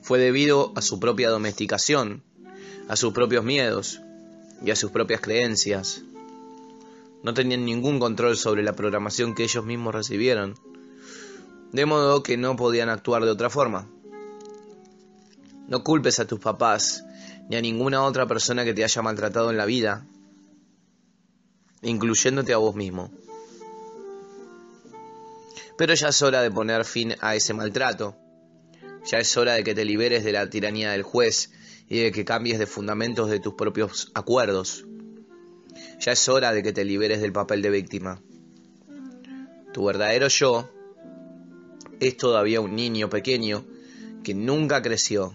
fue 0.00 0.18
debido 0.18 0.72
a 0.74 0.80
su 0.80 0.98
propia 0.98 1.28
domesticación, 1.28 2.22
a 2.88 2.96
sus 2.96 3.12
propios 3.12 3.44
miedos 3.44 4.00
y 4.64 4.70
a 4.70 4.76
sus 4.76 4.90
propias 4.90 5.20
creencias 5.20 6.02
no 7.22 7.34
tenían 7.34 7.64
ningún 7.64 7.98
control 7.98 8.36
sobre 8.36 8.62
la 8.62 8.74
programación 8.74 9.34
que 9.34 9.44
ellos 9.44 9.64
mismos 9.64 9.94
recibieron, 9.94 10.54
de 11.72 11.86
modo 11.86 12.22
que 12.22 12.36
no 12.36 12.56
podían 12.56 12.88
actuar 12.88 13.24
de 13.24 13.30
otra 13.30 13.50
forma. 13.50 13.88
No 15.68 15.82
culpes 15.82 16.20
a 16.20 16.26
tus 16.26 16.38
papás 16.38 17.04
ni 17.48 17.56
a 17.56 17.60
ninguna 17.60 18.02
otra 18.02 18.26
persona 18.26 18.64
que 18.64 18.74
te 18.74 18.84
haya 18.84 19.02
maltratado 19.02 19.50
en 19.50 19.56
la 19.56 19.66
vida, 19.66 20.06
incluyéndote 21.82 22.52
a 22.52 22.58
vos 22.58 22.74
mismo. 22.74 23.10
Pero 25.76 25.94
ya 25.94 26.08
es 26.08 26.22
hora 26.22 26.40
de 26.42 26.50
poner 26.50 26.84
fin 26.84 27.14
a 27.20 27.34
ese 27.34 27.52
maltrato. 27.52 28.16
Ya 29.04 29.18
es 29.18 29.36
hora 29.36 29.54
de 29.54 29.62
que 29.62 29.74
te 29.74 29.84
liberes 29.84 30.24
de 30.24 30.32
la 30.32 30.48
tiranía 30.48 30.92
del 30.92 31.02
juez 31.02 31.52
y 31.88 32.00
de 32.00 32.12
que 32.12 32.24
cambies 32.24 32.58
de 32.58 32.66
fundamentos 32.66 33.28
de 33.28 33.40
tus 33.40 33.54
propios 33.54 34.10
acuerdos. 34.14 34.84
Ya 35.98 36.12
es 36.12 36.28
hora 36.28 36.52
de 36.52 36.62
que 36.62 36.72
te 36.72 36.84
liberes 36.84 37.20
del 37.20 37.32
papel 37.32 37.62
de 37.62 37.70
víctima. 37.70 38.20
Tu 39.72 39.84
verdadero 39.84 40.28
yo 40.28 40.70
es 42.00 42.16
todavía 42.16 42.60
un 42.60 42.76
niño 42.76 43.08
pequeño 43.08 43.64
que 44.22 44.34
nunca 44.34 44.82
creció. 44.82 45.34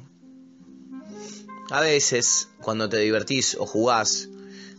A 1.72 1.82
veces, 1.82 2.50
cuando 2.62 2.90
te 2.90 2.98
divertís 2.98 3.56
o 3.56 3.66
jugás, 3.66 4.30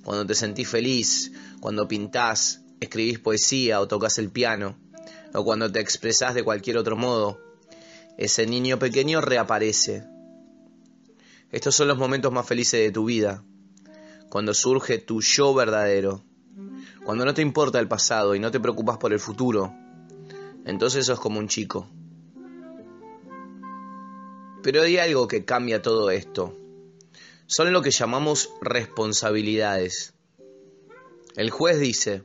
cuando 0.04 0.26
te 0.26 0.34
sentís 0.34 0.68
feliz, 0.68 1.32
cuando 1.60 1.88
pintás, 1.88 2.60
escribís 2.80 3.18
poesía 3.18 3.80
o 3.80 3.88
tocas 3.88 4.18
el 4.18 4.30
piano, 4.30 4.76
o 5.34 5.44
cuando 5.44 5.70
te 5.70 5.80
expresás 5.80 6.34
de 6.34 6.44
cualquier 6.44 6.76
otro 6.76 6.96
modo, 6.96 7.40
ese 8.18 8.46
niño 8.46 8.78
pequeño 8.78 9.20
reaparece. 9.20 10.04
Estos 11.50 11.74
son 11.74 11.88
los 11.88 11.98
momentos 11.98 12.32
más 12.32 12.46
felices 12.46 12.80
de 12.80 12.92
tu 12.92 13.04
vida 13.04 13.42
cuando 14.32 14.54
surge 14.54 14.96
tu 14.96 15.20
yo 15.20 15.52
verdadero, 15.52 16.24
cuando 17.04 17.26
no 17.26 17.34
te 17.34 17.42
importa 17.42 17.78
el 17.78 17.86
pasado 17.86 18.34
y 18.34 18.40
no 18.40 18.50
te 18.50 18.60
preocupas 18.60 18.96
por 18.96 19.12
el 19.12 19.20
futuro, 19.20 19.74
entonces 20.64 21.04
sos 21.04 21.20
como 21.20 21.38
un 21.38 21.48
chico. 21.48 21.86
Pero 24.62 24.80
hay 24.80 24.96
algo 24.96 25.28
que 25.28 25.44
cambia 25.44 25.82
todo 25.82 26.10
esto. 26.10 26.58
Son 27.44 27.74
lo 27.74 27.82
que 27.82 27.90
llamamos 27.90 28.48
responsabilidades. 28.62 30.14
El 31.36 31.50
juez 31.50 31.78
dice, 31.78 32.22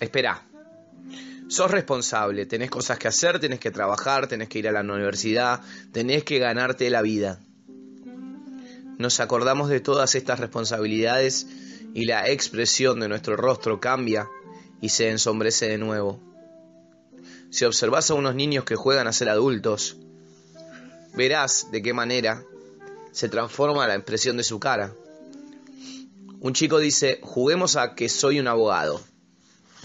espera, 0.00 0.46
sos 1.48 1.70
responsable, 1.70 2.44
tenés 2.44 2.68
cosas 2.68 2.98
que 2.98 3.08
hacer, 3.08 3.40
tenés 3.40 3.60
que 3.60 3.70
trabajar, 3.70 4.28
tenés 4.28 4.50
que 4.50 4.58
ir 4.58 4.68
a 4.68 4.72
la 4.72 4.82
universidad, 4.82 5.62
tenés 5.90 6.22
que 6.22 6.38
ganarte 6.38 6.90
la 6.90 7.00
vida 7.00 7.40
nos 8.98 9.20
acordamos 9.20 9.68
de 9.68 9.80
todas 9.80 10.14
estas 10.14 10.40
responsabilidades 10.40 11.46
y 11.94 12.06
la 12.06 12.28
expresión 12.28 13.00
de 13.00 13.08
nuestro 13.08 13.36
rostro 13.36 13.80
cambia 13.80 14.28
y 14.80 14.88
se 14.90 15.10
ensombrece 15.10 15.68
de 15.68 15.78
nuevo. 15.78 16.20
Si 17.50 17.64
observas 17.64 18.10
a 18.10 18.14
unos 18.14 18.34
niños 18.34 18.64
que 18.64 18.76
juegan 18.76 19.06
a 19.06 19.12
ser 19.12 19.28
adultos, 19.28 19.96
verás 21.14 21.70
de 21.70 21.82
qué 21.82 21.92
manera 21.92 22.42
se 23.12 23.28
transforma 23.28 23.86
la 23.86 23.94
expresión 23.94 24.36
de 24.36 24.42
su 24.42 24.58
cara. 24.58 24.92
Un 26.40 26.52
chico 26.52 26.78
dice, 26.78 27.20
juguemos 27.22 27.76
a 27.76 27.94
que 27.94 28.08
soy 28.08 28.40
un 28.40 28.48
abogado, 28.48 29.00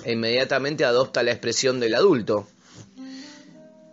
e 0.03 0.13
inmediatamente 0.13 0.83
adopta 0.83 1.23
la 1.23 1.31
expresión 1.31 1.79
del 1.79 1.95
adulto. 1.95 2.47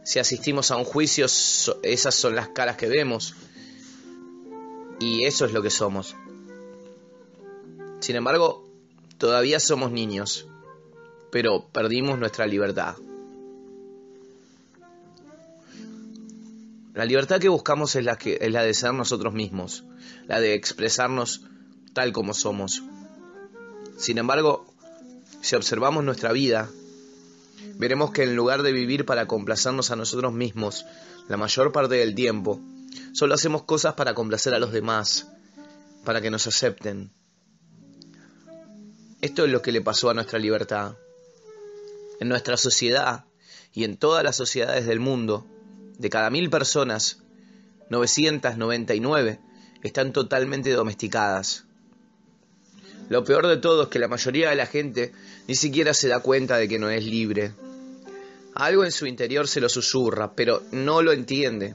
Si 0.04 0.18
asistimos 0.18 0.70
a 0.70 0.76
un 0.76 0.84
juicio, 0.84 1.26
esas 1.26 2.14
son 2.14 2.34
las 2.34 2.48
caras 2.48 2.76
que 2.76 2.88
vemos. 2.88 3.34
Y 4.98 5.24
eso 5.24 5.44
es 5.44 5.52
lo 5.52 5.62
que 5.62 5.70
somos. 5.70 6.16
Sin 8.00 8.16
embargo, 8.16 8.66
todavía 9.18 9.60
somos 9.60 9.90
niños, 9.90 10.46
pero 11.30 11.68
perdimos 11.72 12.18
nuestra 12.18 12.46
libertad. 12.46 12.96
La 16.94 17.04
libertad 17.04 17.40
que 17.40 17.50
buscamos 17.50 17.94
es 17.94 18.04
la, 18.04 18.16
que, 18.16 18.38
es 18.40 18.50
la 18.50 18.62
de 18.62 18.72
ser 18.72 18.94
nosotros 18.94 19.34
mismos, 19.34 19.84
la 20.28 20.40
de 20.40 20.54
expresarnos 20.54 21.42
tal 21.92 22.12
como 22.12 22.32
somos. 22.32 22.82
Sin 23.98 24.16
embargo, 24.16 24.66
si 25.42 25.56
observamos 25.56 26.04
nuestra 26.04 26.32
vida, 26.32 26.70
veremos 27.74 28.12
que 28.12 28.22
en 28.22 28.34
lugar 28.34 28.62
de 28.62 28.72
vivir 28.72 29.04
para 29.04 29.26
complacernos 29.26 29.90
a 29.90 29.96
nosotros 29.96 30.32
mismos 30.32 30.86
la 31.28 31.36
mayor 31.36 31.70
parte 31.70 31.96
del 31.96 32.14
tiempo, 32.14 32.60
Solo 33.12 33.34
hacemos 33.34 33.64
cosas 33.64 33.94
para 33.94 34.14
complacer 34.14 34.54
a 34.54 34.58
los 34.58 34.72
demás, 34.72 35.28
para 36.04 36.20
que 36.20 36.30
nos 36.30 36.46
acepten. 36.46 37.10
Esto 39.20 39.44
es 39.44 39.50
lo 39.50 39.62
que 39.62 39.72
le 39.72 39.80
pasó 39.80 40.10
a 40.10 40.14
nuestra 40.14 40.38
libertad. 40.38 40.94
En 42.20 42.28
nuestra 42.28 42.56
sociedad 42.56 43.24
y 43.72 43.84
en 43.84 43.96
todas 43.96 44.22
las 44.22 44.36
sociedades 44.36 44.86
del 44.86 45.00
mundo, 45.00 45.46
de 45.98 46.10
cada 46.10 46.30
mil 46.30 46.50
personas, 46.50 47.22
999 47.90 49.40
están 49.82 50.12
totalmente 50.12 50.70
domesticadas. 50.70 51.64
Lo 53.08 53.24
peor 53.24 53.46
de 53.46 53.56
todo 53.56 53.84
es 53.84 53.88
que 53.88 53.98
la 53.98 54.08
mayoría 54.08 54.50
de 54.50 54.56
la 54.56 54.66
gente 54.66 55.12
ni 55.46 55.54
siquiera 55.54 55.94
se 55.94 56.08
da 56.08 56.20
cuenta 56.20 56.56
de 56.56 56.68
que 56.68 56.78
no 56.78 56.90
es 56.90 57.04
libre. 57.04 57.52
Algo 58.54 58.84
en 58.84 58.92
su 58.92 59.06
interior 59.06 59.46
se 59.46 59.60
lo 59.60 59.68
susurra, 59.68 60.34
pero 60.34 60.62
no 60.72 61.02
lo 61.02 61.12
entiende. 61.12 61.74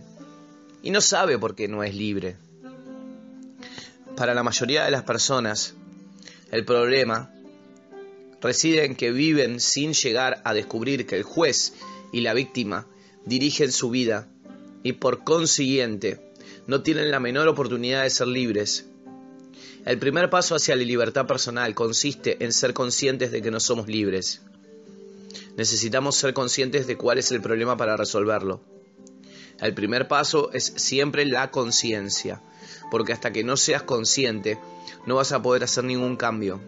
Y 0.84 0.92
no 0.92 1.02
sabe 1.02 1.38
por 1.38 1.56
qué 1.56 1.68
no 1.68 1.84
es 1.84 1.96
libre. 1.96 2.38
Para 4.16 4.34
la 4.34 4.44
mayoría 4.44 4.84
de 4.84 4.92
las 4.92 5.04
personas, 5.04 5.76
el 6.52 6.66
problema 6.66 7.32
reside 8.42 8.86
en 8.86 8.96
que 8.96 9.12
viven 9.12 9.60
sin 9.60 9.94
llegar 9.94 10.42
a 10.44 10.54
descubrir 10.54 11.06
que 11.06 11.16
el 11.16 11.24
juez 11.24 11.74
y 12.12 12.22
la 12.22 12.34
víctima 12.34 12.88
dirigen 13.26 13.72
su 13.72 13.90
vida 13.90 14.28
y 14.84 14.94
por 14.94 15.24
consiguiente 15.24 16.20
no 16.68 16.82
tienen 16.82 17.12
la 17.12 17.20
menor 17.20 17.48
oportunidad 17.48 18.04
de 18.04 18.10
ser 18.10 18.28
libres. 18.28 18.86
El 19.86 19.98
primer 19.98 20.30
paso 20.30 20.56
hacia 20.56 20.76
la 20.76 20.84
libertad 20.84 21.26
personal 21.26 21.74
consiste 21.74 22.44
en 22.44 22.54
ser 22.54 22.74
conscientes 22.74 23.32
de 23.32 23.42
que 23.42 23.52
no 23.52 23.60
somos 23.60 23.88
libres. 23.88 24.42
Necesitamos 25.58 26.16
ser 26.16 26.34
conscientes 26.34 26.88
de 26.88 26.98
cuál 26.98 27.18
es 27.18 27.32
el 27.32 27.42
problema 27.42 27.78
para 27.78 27.98
resolverlo. 27.98 28.62
El 29.62 29.76
primer 29.76 30.08
paso 30.08 30.52
es 30.54 30.74
siempre 30.76 31.24
la 31.26 31.52
conciencia, 31.52 32.42
porque 32.90 33.14
hasta 33.14 33.32
que 33.32 33.44
no 33.44 33.58
seas 33.58 33.84
consciente 33.84 34.58
no 35.06 35.16
vas 35.16 35.32
a 35.32 35.42
poder 35.42 35.64
hacer 35.64 35.84
ningún 35.84 36.18
cambio. 36.18 36.60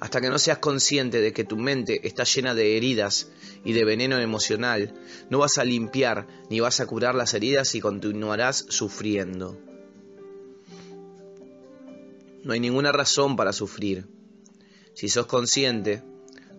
Hasta 0.00 0.20
que 0.20 0.28
no 0.28 0.38
seas 0.38 0.58
consciente 0.58 1.22
de 1.22 1.32
que 1.32 1.44
tu 1.44 1.56
mente 1.56 2.06
está 2.06 2.24
llena 2.24 2.54
de 2.54 2.76
heridas 2.76 3.28
y 3.64 3.72
de 3.72 3.84
veneno 3.84 4.18
emocional, 4.18 4.92
no 5.30 5.38
vas 5.38 5.56
a 5.56 5.64
limpiar 5.64 6.26
ni 6.50 6.60
vas 6.60 6.80
a 6.80 6.86
curar 6.86 7.14
las 7.14 7.32
heridas 7.32 7.74
y 7.74 7.80
continuarás 7.80 8.66
sufriendo. 8.68 9.58
No 12.44 12.52
hay 12.52 12.60
ninguna 12.60 12.92
razón 12.92 13.36
para 13.36 13.52
sufrir. 13.52 14.06
Si 14.94 15.08
sos 15.08 15.26
consciente, 15.26 16.02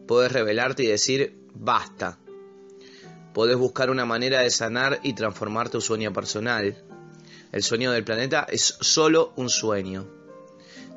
puedes 0.08 0.32
revelarte 0.32 0.84
y 0.84 0.88
decir 0.88 1.38
basta. 1.54 2.18
Puedes 3.34 3.56
buscar 3.56 3.90
una 3.90 4.06
manera 4.06 4.42
de 4.42 4.50
sanar 4.50 5.00
y 5.04 5.14
transformar 5.14 5.70
tu 5.70 5.80
sueño 5.80 6.12
personal. 6.12 6.84
El 7.52 7.64
sueño 7.64 7.92
del 7.92 8.04
planeta 8.04 8.46
es 8.50 8.76
solo 8.82 9.34
un 9.38 9.50
sueño. 9.50 10.08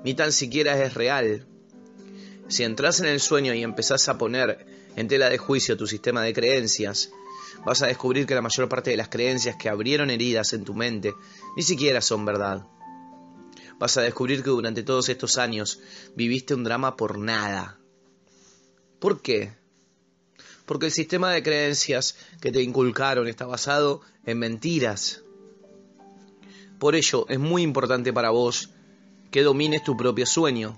Ni 0.04 0.14
tan 0.14 0.32
siquiera 0.32 0.80
es 0.82 0.94
real. 0.94 1.46
Si 2.48 2.64
entras 2.64 3.00
en 3.00 3.06
el 3.06 3.20
sueño 3.20 3.54
y 3.54 3.62
empezás 3.62 4.08
a 4.08 4.18
poner 4.18 4.66
en 4.96 5.08
tela 5.08 5.30
de 5.30 5.38
juicio 5.38 5.76
tu 5.76 5.86
sistema 5.86 6.22
de 6.22 6.32
creencias, 6.32 7.10
vas 7.64 7.82
a 7.82 7.86
descubrir 7.86 8.26
que 8.26 8.34
la 8.34 8.42
mayor 8.42 8.68
parte 8.68 8.90
de 8.90 8.96
las 8.96 9.08
creencias 9.08 9.56
que 9.56 9.68
abrieron 9.68 10.10
heridas 10.10 10.52
en 10.52 10.64
tu 10.64 10.74
mente 10.74 11.14
ni 11.56 11.62
siquiera 11.62 12.00
son 12.00 12.24
verdad. 12.24 12.66
Vas 13.78 13.96
a 13.96 14.02
descubrir 14.02 14.42
que 14.42 14.50
durante 14.50 14.82
todos 14.82 15.08
estos 15.08 15.38
años 15.38 15.80
viviste 16.14 16.54
un 16.54 16.64
drama 16.64 16.96
por 16.96 17.18
nada. 17.18 17.78
¿Por 18.98 19.22
qué? 19.22 19.52
Porque 20.66 20.86
el 20.86 20.92
sistema 20.92 21.30
de 21.30 21.42
creencias 21.42 22.16
que 22.40 22.50
te 22.50 22.62
inculcaron 22.62 23.28
está 23.28 23.46
basado 23.46 24.00
en 24.24 24.38
mentiras. 24.38 25.22
Por 26.78 26.94
ello 26.94 27.26
es 27.28 27.38
muy 27.38 27.62
importante 27.62 28.12
para 28.12 28.30
vos 28.30 28.70
que 29.30 29.42
domines 29.42 29.84
tu 29.84 29.96
propio 29.96 30.26
sueño. 30.26 30.76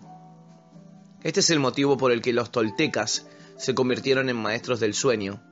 Este 1.22 1.40
es 1.40 1.50
el 1.50 1.60
motivo 1.60 1.96
por 1.96 2.12
el 2.12 2.22
que 2.22 2.32
los 2.32 2.50
toltecas 2.50 3.26
se 3.56 3.74
convirtieron 3.74 4.28
en 4.28 4.36
maestros 4.36 4.80
del 4.80 4.94
sueño. 4.94 5.42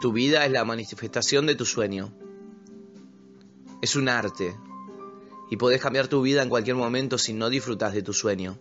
Tu 0.00 0.12
vida 0.12 0.44
es 0.44 0.52
la 0.52 0.64
manifestación 0.64 1.46
de 1.46 1.54
tu 1.54 1.64
sueño. 1.64 2.12
Es 3.80 3.96
un 3.96 4.08
arte. 4.08 4.56
Y 5.50 5.56
podés 5.56 5.80
cambiar 5.80 6.08
tu 6.08 6.20
vida 6.22 6.42
en 6.42 6.48
cualquier 6.48 6.76
momento 6.76 7.16
si 7.18 7.32
no 7.32 7.48
disfrutas 7.48 7.94
de 7.94 8.02
tu 8.02 8.12
sueño. 8.12 8.58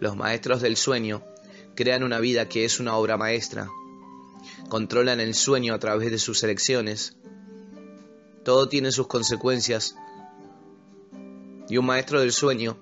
Los 0.00 0.16
maestros 0.16 0.60
del 0.60 0.76
sueño 0.76 1.22
crean 1.76 2.02
una 2.02 2.18
vida 2.18 2.48
que 2.48 2.64
es 2.64 2.80
una 2.80 2.96
obra 2.96 3.16
maestra. 3.16 3.70
Controlan 4.68 5.20
el 5.20 5.34
sueño 5.34 5.74
a 5.74 5.78
través 5.78 6.10
de 6.10 6.18
sus 6.18 6.42
elecciones. 6.42 7.16
Todo 8.44 8.68
tiene 8.68 8.90
sus 8.90 9.06
consecuencias. 9.06 9.94
Y 11.68 11.76
un 11.76 11.86
maestro 11.86 12.20
del 12.20 12.32
sueño 12.32 12.76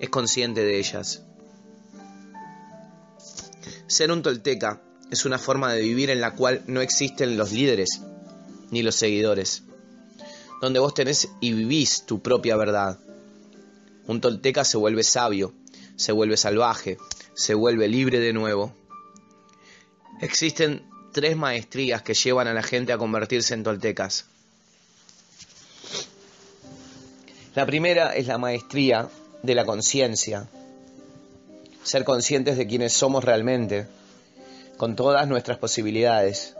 es 0.00 0.08
consciente 0.08 0.64
de 0.64 0.78
ellas. 0.78 1.22
Ser 3.86 4.10
un 4.10 4.22
tolteca 4.22 4.82
es 5.10 5.24
una 5.24 5.38
forma 5.38 5.72
de 5.72 5.82
vivir 5.82 6.10
en 6.10 6.20
la 6.20 6.34
cual 6.34 6.64
no 6.66 6.80
existen 6.80 7.36
los 7.36 7.52
líderes 7.52 8.00
ni 8.70 8.82
los 8.82 8.96
seguidores, 8.96 9.62
donde 10.60 10.80
vos 10.80 10.94
tenés 10.94 11.28
y 11.40 11.52
vivís 11.52 12.06
tu 12.06 12.20
propia 12.20 12.56
verdad. 12.56 12.98
Un 14.06 14.20
tolteca 14.20 14.64
se 14.64 14.78
vuelve 14.78 15.04
sabio, 15.04 15.54
se 15.96 16.12
vuelve 16.12 16.36
salvaje, 16.36 16.96
se 17.34 17.54
vuelve 17.54 17.88
libre 17.88 18.20
de 18.20 18.32
nuevo. 18.32 18.72
Existen 20.20 20.88
tres 21.12 21.36
maestrías 21.36 22.02
que 22.02 22.14
llevan 22.14 22.48
a 22.48 22.54
la 22.54 22.62
gente 22.62 22.92
a 22.92 22.98
convertirse 22.98 23.54
en 23.54 23.62
toltecas. 23.62 24.26
La 27.54 27.66
primera 27.66 28.14
es 28.14 28.26
la 28.26 28.38
maestría 28.38 29.08
de 29.42 29.54
la 29.54 29.64
conciencia, 29.64 30.48
ser 31.82 32.04
conscientes 32.04 32.56
de 32.56 32.66
quienes 32.66 32.92
somos 32.92 33.22
realmente, 33.22 33.86
con 34.76 34.96
todas 34.96 35.28
nuestras 35.28 35.58
posibilidades. 35.58 36.56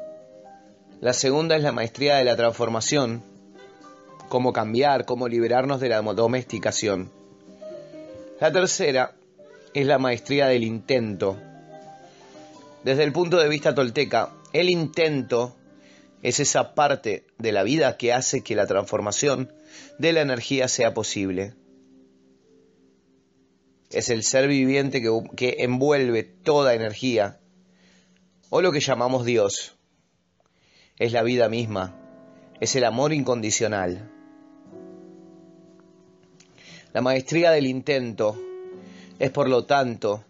La 1.01 1.13
segunda 1.13 1.57
es 1.57 1.63
la 1.63 1.73
maestría 1.73 2.17
de 2.17 2.25
la 2.25 2.37
transformación, 2.37 3.23
cómo 4.29 4.53
cambiar, 4.53 5.05
cómo 5.05 5.27
liberarnos 5.27 5.81
de 5.81 5.89
la 5.89 6.01
domesticación. 6.01 7.11
La 8.41 8.53
tercera 8.53 9.15
es 9.75 9.87
la 9.87 9.99
maestría 9.99 10.47
del 10.47 10.65
intento. 10.65 11.39
Desde 12.85 13.05
el 13.05 13.13
punto 13.13 13.39
de 13.39 13.49
vista 13.49 13.75
tolteca, 13.75 14.33
el 14.53 14.71
intento 14.71 15.57
es 16.23 16.41
esa 16.41 16.75
parte 16.75 17.27
de 17.39 17.53
la 17.53 17.63
vida 17.63 17.97
que 17.97 18.13
hace 18.13 18.43
que 18.43 18.55
la 18.55 18.67
transformación 18.67 19.53
de 19.99 20.13
la 20.13 20.23
energía 20.23 20.69
sea 20.69 20.95
posible 20.95 21.55
es 23.95 24.11
el 24.11 24.25
ser 24.25 24.49
viviente 24.49 25.01
que, 25.37 25.57
envuelve 25.59 26.25
toda 26.25 26.75
energía, 26.75 27.39
o 28.51 28.61
lo 28.61 28.73
que 28.73 28.81
llamamos 28.81 29.25
Dios. 29.25 29.77
Es 30.99 31.13
la 31.13 31.23
vida 31.23 31.49
misma, 31.49 31.97
es 32.61 32.75
el 32.77 32.85
amor 32.85 33.13
incondicional. 33.13 34.11
La 36.93 37.01
maestría 37.01 37.51
del 37.51 37.67
intento 37.67 38.37
es 39.19 39.31
por 39.31 39.49
lo 39.49 39.65
tanto 39.65 40.25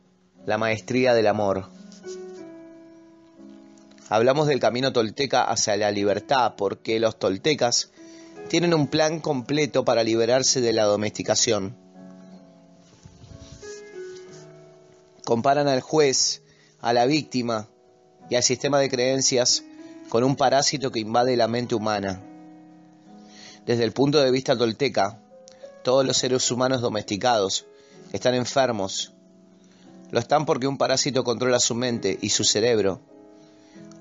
la 0.47 0.59
maestría 0.59 1.15
del 1.15 1.27
amor. 1.27 1.67
Hablamos 4.09 4.47
del 4.47 4.61
camino 4.61 4.93
tolteca 4.93 5.45
hacia 5.45 5.77
la 5.77 5.91
libertad 5.91 6.55
porque 6.57 7.01
los 7.01 7.19
toltecas 7.19 7.91
tienen 8.49 8.75
un 8.75 8.89
plan 8.89 9.21
completo 9.21 9.85
para 9.85 10.05
liberarse 10.05 10.61
de 10.61 10.73
la 10.73 10.85
domesticación. 10.85 11.85
comparan 15.25 15.69
al 15.69 15.81
juez, 15.81 16.43
a 16.81 16.93
la 16.93 17.07
víctima 17.07 17.69
y 18.31 18.37
al 18.37 18.43
sistema 18.43 18.79
de 18.79 18.91
creencias 18.91 19.65
con 20.09 20.23
un 20.23 20.37
parásito 20.37 20.93
que 20.93 21.01
invade 21.01 21.37
la 21.37 21.49
mente 21.49 21.75
humana. 21.75 22.21
Desde 23.67 23.85
el 23.85 23.93
punto 23.93 24.21
de 24.21 24.31
vista 24.31 24.57
tolteca, 24.57 25.19
todos 25.83 26.05
los 26.05 26.19
seres 26.19 26.51
humanos 26.51 26.83
domesticados 26.83 27.67
están 28.15 28.35
enfermos. 28.35 29.13
Lo 30.13 30.21
están 30.21 30.47
porque 30.47 30.69
un 30.69 30.79
parásito 30.79 31.25
controla 31.25 31.59
su 31.59 31.75
mente 31.75 32.17
y 32.23 32.31
su 32.31 32.45
cerebro. 32.45 33.01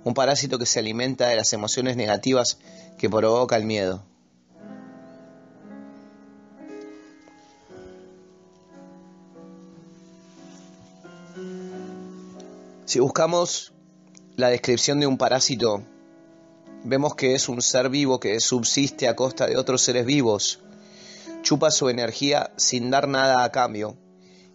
Un 0.03 0.14
parásito 0.14 0.59
que 0.59 0.68
se 0.68 0.78
alimenta 0.78 1.30
de 1.30 1.36
las 1.36 1.51
emociones 1.51 1.97
negativas 1.97 2.59
que 2.99 3.09
provoca 3.09 3.55
el 3.55 3.66
miedo. 3.66 4.03
Si 12.86 12.99
buscamos 12.99 13.74
la 14.36 14.49
descripción 14.49 14.99
de 14.99 15.07
un 15.07 15.18
parásito, 15.18 15.82
vemos 16.84 17.16
que 17.16 17.34
es 17.34 17.49
un 17.49 17.64
ser 17.64 17.89
vivo 17.89 18.20
que 18.20 18.39
subsiste 18.39 19.07
a 19.07 19.16
costa 19.16 19.47
de 19.47 19.57
otros 19.57 19.82
seres 19.82 20.05
vivos, 20.05 20.59
chupa 21.41 21.72
su 21.72 21.89
energía 21.89 22.51
sin 22.57 22.91
dar 22.91 23.07
nada 23.07 23.43
a 23.43 23.51
cambio 23.51 23.97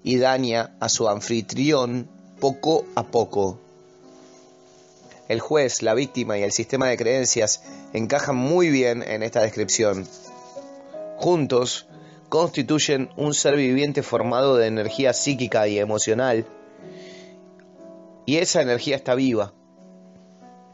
y 0.02 0.18
daña 0.18 0.76
a 0.80 0.88
su 0.88 1.08
anfitrión 1.08 2.08
poco 2.40 2.84
a 2.94 3.04
poco. 3.04 3.58
El 5.28 5.40
juez, 5.40 5.82
la 5.82 5.94
víctima 5.94 6.38
y 6.38 6.42
el 6.42 6.52
sistema 6.52 6.88
de 6.88 6.96
creencias 6.96 7.62
encajan 7.92 8.36
muy 8.36 8.70
bien 8.70 9.02
en 9.02 9.22
esta 9.22 9.42
descripción. 9.42 10.06
Juntos 11.16 11.86
constituyen 12.28 13.10
un 13.16 13.34
ser 13.34 13.56
viviente 13.56 14.02
formado 14.02 14.56
de 14.56 14.66
energía 14.66 15.12
psíquica 15.12 15.68
y 15.68 15.78
emocional 15.78 16.46
y 18.24 18.36
esa 18.36 18.60
energía 18.60 18.96
está 18.96 19.14
viva. 19.14 19.52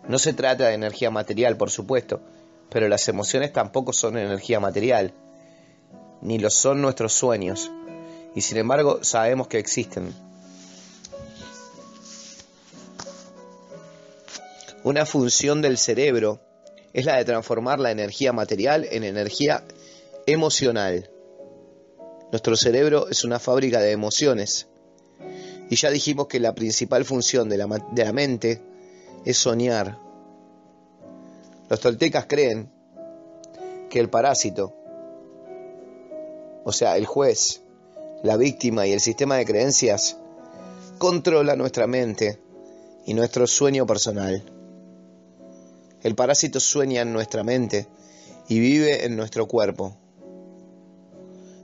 No 0.08 0.18
se 0.18 0.34
trata 0.34 0.66
de 0.66 0.74
energía 0.74 1.10
material, 1.10 1.56
por 1.56 1.70
supuesto, 1.70 2.20
pero 2.68 2.88
las 2.88 3.08
emociones 3.08 3.52
tampoco 3.52 3.92
son 3.92 4.18
energía 4.18 4.60
material, 4.60 5.14
ni 6.20 6.38
lo 6.38 6.50
son 6.50 6.82
nuestros 6.82 7.12
sueños. 7.12 7.70
Y 8.34 8.40
sin 8.40 8.58
embargo 8.58 9.02
sabemos 9.02 9.48
que 9.48 9.58
existen. 9.58 10.12
Una 14.82 15.06
función 15.06 15.62
del 15.62 15.78
cerebro 15.78 16.40
es 16.92 17.06
la 17.06 17.16
de 17.16 17.24
transformar 17.24 17.80
la 17.80 17.90
energía 17.90 18.32
material 18.32 18.86
en 18.90 19.02
energía 19.02 19.64
emocional. 20.26 21.10
Nuestro 22.30 22.56
cerebro 22.56 23.08
es 23.08 23.24
una 23.24 23.38
fábrica 23.38 23.80
de 23.80 23.92
emociones. 23.92 24.68
Y 25.70 25.76
ya 25.76 25.90
dijimos 25.90 26.26
que 26.26 26.38
la 26.38 26.54
principal 26.54 27.04
función 27.04 27.48
de 27.48 27.56
la, 27.56 28.12
mente 28.12 28.60
es 29.24 29.38
soñar. 29.38 29.98
Los 31.68 31.80
toltecas 31.80 32.26
creen 32.26 32.70
que 33.88 34.00
el 34.00 34.10
parásito, 34.10 34.74
o 36.64 36.72
sea, 36.72 36.96
el 36.96 37.06
juez, 37.06 37.63
la 38.24 38.38
víctima 38.38 38.86
y 38.86 38.92
el 38.92 39.00
sistema 39.00 39.36
de 39.36 39.44
creencias, 39.44 40.16
controla 40.96 41.56
nuestra 41.56 41.86
mente 41.86 42.40
y 43.04 43.12
nuestro 43.12 43.46
sueño 43.46 43.86
personal. 43.86 44.42
El 46.02 46.14
parásito 46.14 46.58
sueña 46.58 47.02
en 47.02 47.12
nuestra 47.12 47.44
mente 47.44 47.86
y 48.48 48.60
vive 48.60 49.04
en 49.04 49.16
nuestro 49.16 49.46
cuerpo. 49.46 49.94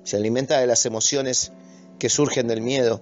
Se 0.05 0.19
alimenta 0.19 0.61
de 0.61 0.67
las 0.67 0.85
emociones 0.85 1.51
que 1.99 2.11
surgen 2.11 2.47
del 2.47 2.61
miedo 2.61 3.01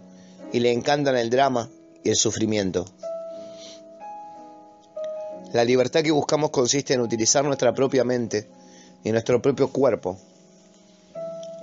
y 0.52 0.60
le 0.60 0.70
encantan 0.70 1.16
el 1.16 1.28
drama 1.28 1.68
y 2.04 2.10
el 2.10 2.16
sufrimiento. 2.16 2.84
La 5.52 5.64
libertad 5.64 6.04
que 6.04 6.12
buscamos 6.12 6.50
consiste 6.50 6.94
en 6.94 7.00
utilizar 7.00 7.44
nuestra 7.44 7.74
propia 7.74 8.04
mente 8.04 8.48
y 9.02 9.10
nuestro 9.10 9.42
propio 9.42 9.72
cuerpo, 9.72 10.16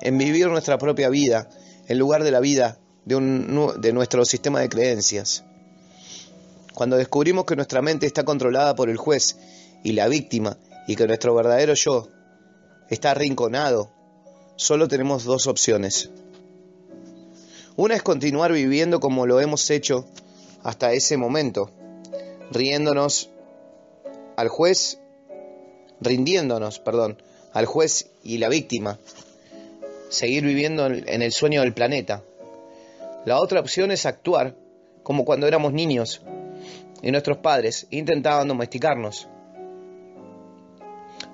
en 0.02 0.18
vivir 0.18 0.50
nuestra 0.50 0.78
propia 0.78 1.08
vida 1.08 1.48
en 1.88 2.00
lugar 2.00 2.24
de 2.24 2.32
la 2.32 2.40
vida 2.40 2.80
de, 3.06 3.94
nuestro 3.94 4.26
sistema 4.26 4.60
de 4.60 4.70
creencias. 4.70 5.44
Cuando 6.74 6.98
descubrimos 6.98 7.46
que 7.46 7.56
nuestra 7.56 7.82
mente 7.82 8.06
está 8.06 8.24
controlada 8.24 8.76
por 8.76 8.90
el 8.90 8.98
juez 8.98 9.38
y 9.84 9.94
la 9.94 10.08
víctima 10.08 10.58
y 10.88 10.96
que 10.96 11.08
nuestro 11.08 11.34
verdadero 11.36 11.74
yo 11.74 12.10
está 12.90 13.12
arrinconado, 13.12 13.92
solo 14.56 14.88
tenemos 14.88 15.24
dos 15.24 15.48
opciones. 15.48 16.10
Una 17.78 17.96
es 17.96 18.04
continuar 18.04 18.52
viviendo 18.52 19.00
como 19.00 19.26
lo 19.26 19.40
hemos 19.40 19.70
hecho 19.70 20.06
hasta 20.64 20.94
ese 20.94 21.18
momento, 21.18 21.72
riéndonos 22.52 23.30
al 24.36 24.50
juez, 24.50 25.00
rindiéndonos, 26.02 26.80
perdón, 26.80 27.22
al 27.54 27.66
juez 27.66 28.10
y 28.24 28.38
la 28.40 28.50
víctima, 28.50 29.00
seguir 30.16 30.44
viviendo 30.44 30.88
en 30.88 31.22
el 31.22 31.32
sueño 31.32 31.62
del 31.62 31.74
planeta. 31.74 32.24
La 33.26 33.40
otra 33.40 33.60
opción 33.60 33.92
es 33.92 34.06
actuar 34.06 34.56
como 35.04 35.26
cuando 35.26 35.48
éramos 35.48 35.74
niños 35.74 36.22
y 37.02 37.12
nuestros 37.12 37.38
padres 37.38 37.88
intentaban 37.92 38.48
domesticarnos. 38.48 39.28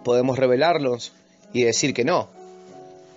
Podemos 0.04 0.38
rebelarnos 0.38 1.14
y 1.54 1.64
decir 1.64 1.94
que 1.94 2.04
no. 2.04 2.30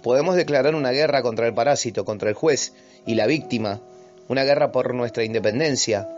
Podemos 0.03 0.37
declarar 0.37 0.75
una 0.75 0.93
guerra 0.93 1.23
contra 1.23 1.47
el 1.47 1.55
parásito, 1.55 2.05
contra 2.05 2.29
el 2.29 2.35
juez 2.35 2.75
y 3.07 3.15
la 3.15 3.27
víctima, 3.27 3.81
una 4.29 4.45
guerra 4.45 4.71
por 4.71 4.95
nuestra 4.95 5.25
independencia, 5.25 6.09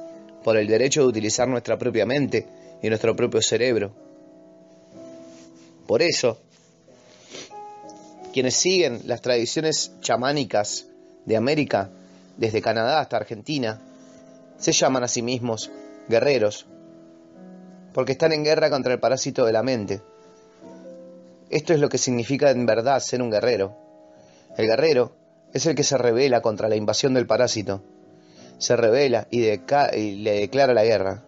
por 0.43 0.57
el 0.57 0.67
derecho 0.67 1.03
de 1.03 1.09
utilizar 1.09 1.49
nuestra 1.49 1.79
propia 1.79 2.05
mente 2.05 2.47
y 2.83 2.89
nuestro 2.89 3.15
propio 3.15 3.41
cerebro. 3.43 3.93
Por 5.87 6.03
eso, 6.03 6.39
quienes 8.37 8.57
siguen 8.57 9.01
las 9.07 9.23
tradiciones 9.23 9.93
chamánicas 10.03 10.89
de 11.25 11.39
América, 11.39 11.89
desde 12.37 12.61
Canadá 12.61 13.01
hasta 13.01 13.17
Argentina, 13.17 13.81
se 14.59 14.73
llaman 14.73 15.05
a 15.05 15.09
sí 15.09 15.23
mismos 15.23 15.71
guerreros, 16.07 16.67
porque 17.95 18.13
están 18.13 18.35
en 18.35 18.45
guerra 18.45 18.69
contra 18.69 18.93
el 18.93 19.01
parásito 19.01 19.47
de 19.47 19.55
la 19.55 19.63
mente. 19.63 20.03
Esto 21.49 21.73
es 21.73 21.81
lo 21.81 21.89
que 21.89 21.97
significa 21.97 22.51
en 22.51 22.67
verdad 22.67 23.01
ser 23.01 23.23
un 23.23 23.31
guerrero. 23.31 23.75
El 24.59 24.67
guerrero 24.67 25.17
es 25.55 25.65
el 25.65 25.75
que 25.75 25.83
se 25.83 25.97
revela 25.97 26.43
contra 26.43 26.69
la 26.69 26.77
invasión 26.77 27.15
del 27.15 27.27
parásito. 27.27 27.83
Se 28.59 28.77
revela 28.77 29.29
y, 29.31 29.47
y, 29.47 30.17
le 30.17 30.41
declara 30.41 30.75
la 30.75 30.85
guerra. 30.85 31.25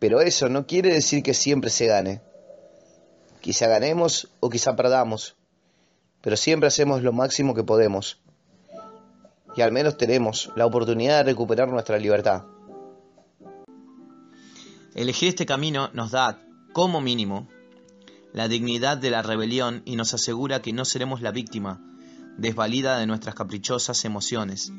Pero 0.00 0.20
eso 0.20 0.48
no 0.48 0.66
quiere 0.66 0.92
decir 0.92 1.22
que 1.22 1.32
siempre 1.32 1.70
se 1.70 1.86
gane. 1.86 2.22
Quizá 3.40 3.68
ganemos 3.68 4.32
o 4.40 4.50
quizá 4.50 4.74
perdamos. 4.74 5.36
Pero 6.24 6.38
siempre 6.38 6.68
hacemos 6.68 7.02
lo 7.02 7.12
máximo 7.12 7.54
que 7.54 7.64
podemos. 7.64 8.18
Y 9.54 9.60
al 9.60 9.72
menos 9.72 9.98
tenemos 9.98 10.50
la 10.56 10.64
oportunidad 10.64 11.18
de 11.18 11.30
recuperar 11.30 11.68
nuestra 11.68 11.98
libertad. 11.98 12.44
Elegir 14.94 15.28
este 15.28 15.44
camino 15.44 15.90
nos 15.92 16.12
da, 16.12 16.40
como 16.72 17.02
mínimo, 17.02 17.46
la 18.32 18.48
dignidad 18.48 18.96
de 18.96 19.10
la 19.10 19.20
rebelión 19.20 19.82
y 19.84 19.96
nos 19.96 20.14
asegura 20.14 20.62
que 20.62 20.72
no 20.72 20.86
seremos 20.86 21.20
la 21.20 21.30
víctima, 21.30 21.78
desvalida 22.38 22.98
de 22.98 23.06
nuestras 23.06 23.34
caprichosas 23.34 24.02
emociones 24.06 24.72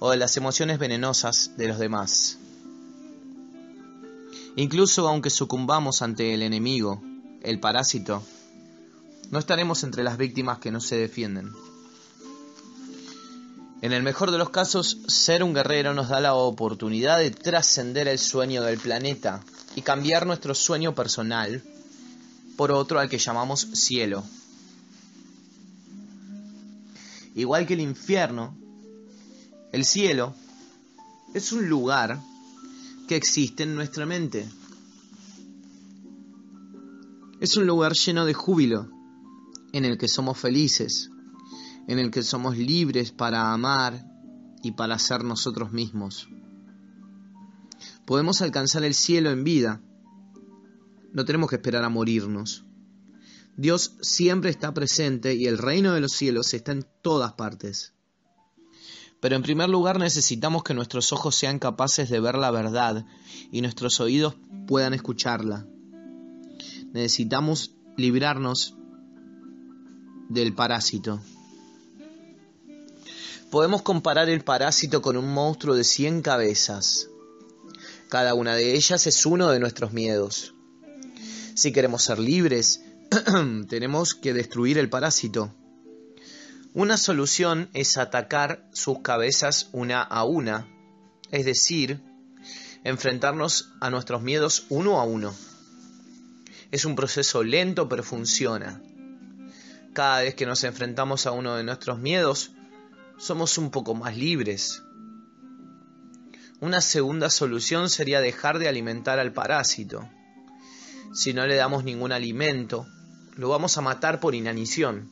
o 0.00 0.10
de 0.10 0.16
las 0.16 0.36
emociones 0.36 0.80
venenosas 0.80 1.52
de 1.56 1.68
los 1.68 1.78
demás. 1.78 2.36
Incluso 4.56 5.06
aunque 5.06 5.30
sucumbamos 5.30 6.02
ante 6.02 6.34
el 6.34 6.42
enemigo, 6.42 7.00
el 7.42 7.60
parásito, 7.60 8.24
no 9.30 9.38
estaremos 9.38 9.82
entre 9.84 10.02
las 10.02 10.16
víctimas 10.16 10.58
que 10.58 10.70
no 10.70 10.80
se 10.80 10.96
defienden. 10.96 11.52
En 13.80 13.92
el 13.92 14.02
mejor 14.02 14.30
de 14.30 14.38
los 14.38 14.50
casos, 14.50 14.98
ser 15.06 15.44
un 15.44 15.54
guerrero 15.54 15.94
nos 15.94 16.08
da 16.08 16.20
la 16.20 16.34
oportunidad 16.34 17.18
de 17.18 17.30
trascender 17.30 18.08
el 18.08 18.18
sueño 18.18 18.62
del 18.62 18.78
planeta 18.78 19.40
y 19.76 19.82
cambiar 19.82 20.26
nuestro 20.26 20.54
sueño 20.54 20.94
personal 20.94 21.62
por 22.56 22.72
otro 22.72 22.98
al 22.98 23.08
que 23.08 23.18
llamamos 23.18 23.60
cielo. 23.74 24.24
Igual 27.36 27.66
que 27.66 27.74
el 27.74 27.80
infierno, 27.80 28.56
el 29.70 29.84
cielo 29.84 30.34
es 31.34 31.52
un 31.52 31.68
lugar 31.68 32.18
que 33.06 33.14
existe 33.14 33.62
en 33.62 33.76
nuestra 33.76 34.06
mente. 34.06 34.48
Es 37.40 37.56
un 37.56 37.64
lugar 37.64 37.92
lleno 37.92 38.26
de 38.26 38.34
júbilo, 38.34 38.88
en 39.72 39.84
el 39.84 39.98
que 39.98 40.08
somos 40.08 40.38
felices, 40.38 41.10
en 41.86 41.98
el 41.98 42.10
que 42.10 42.22
somos 42.22 42.56
libres 42.56 43.12
para 43.12 43.52
amar 43.52 44.04
y 44.62 44.72
para 44.72 44.98
ser 44.98 45.24
nosotros 45.24 45.72
mismos. 45.72 46.28
Podemos 48.06 48.40
alcanzar 48.42 48.84
el 48.84 48.94
cielo 48.94 49.30
en 49.30 49.44
vida, 49.44 49.82
no 51.12 51.24
tenemos 51.24 51.50
que 51.50 51.56
esperar 51.56 51.84
a 51.84 51.88
morirnos. 51.88 52.64
Dios 53.56 53.96
siempre 54.00 54.50
está 54.50 54.72
presente 54.72 55.34
y 55.34 55.46
el 55.46 55.58
reino 55.58 55.92
de 55.92 56.00
los 56.00 56.12
cielos 56.12 56.54
está 56.54 56.72
en 56.72 56.86
todas 57.02 57.32
partes. 57.32 57.92
Pero 59.20 59.34
en 59.34 59.42
primer 59.42 59.68
lugar 59.68 59.98
necesitamos 59.98 60.62
que 60.62 60.74
nuestros 60.74 61.12
ojos 61.12 61.34
sean 61.34 61.58
capaces 61.58 62.08
de 62.08 62.20
ver 62.20 62.36
la 62.36 62.52
verdad 62.52 63.04
y 63.50 63.60
nuestros 63.60 63.98
oídos 63.98 64.36
puedan 64.68 64.94
escucharla. 64.94 65.66
Necesitamos 66.92 67.74
librarnos 67.96 68.77
del 70.28 70.54
parásito. 70.54 71.20
Podemos 73.50 73.82
comparar 73.82 74.28
el 74.28 74.44
parásito 74.44 75.00
con 75.00 75.16
un 75.16 75.32
monstruo 75.32 75.74
de 75.74 75.84
cien 75.84 76.20
cabezas. 76.20 77.08
Cada 78.08 78.34
una 78.34 78.54
de 78.54 78.74
ellas 78.74 79.06
es 79.06 79.24
uno 79.24 79.50
de 79.50 79.58
nuestros 79.58 79.92
miedos. 79.92 80.54
Si 81.54 81.72
queremos 81.72 82.02
ser 82.02 82.18
libres, 82.18 82.82
tenemos 83.68 84.14
que 84.14 84.34
destruir 84.34 84.78
el 84.78 84.90
parásito. 84.90 85.54
Una 86.74 86.98
solución 86.98 87.70
es 87.72 87.96
atacar 87.96 88.68
sus 88.72 89.00
cabezas 89.00 89.68
una 89.72 90.02
a 90.02 90.24
una, 90.24 90.68
es 91.30 91.46
decir, 91.46 92.00
enfrentarnos 92.84 93.72
a 93.80 93.90
nuestros 93.90 94.22
miedos 94.22 94.66
uno 94.68 95.00
a 95.00 95.04
uno. 95.04 95.34
Es 96.70 96.84
un 96.84 96.96
proceso 96.96 97.42
lento 97.42 97.88
pero 97.88 98.02
funciona. 98.02 98.82
Cada 99.98 100.20
vez 100.20 100.36
que 100.36 100.46
nos 100.46 100.62
enfrentamos 100.62 101.26
a 101.26 101.32
uno 101.32 101.56
de 101.56 101.64
nuestros 101.64 101.98
miedos, 101.98 102.52
somos 103.18 103.58
un 103.58 103.72
poco 103.72 103.96
más 103.96 104.16
libres. 104.16 104.80
Una 106.60 106.80
segunda 106.80 107.30
solución 107.30 107.90
sería 107.90 108.20
dejar 108.20 108.60
de 108.60 108.68
alimentar 108.68 109.18
al 109.18 109.32
parásito 109.32 110.08
si 111.12 111.34
no 111.34 111.44
le 111.48 111.56
damos 111.56 111.82
ningún 111.82 112.12
alimento, 112.12 112.86
lo 113.34 113.48
vamos 113.48 113.76
a 113.76 113.80
matar 113.80 114.20
por 114.20 114.36
inanición. 114.36 115.10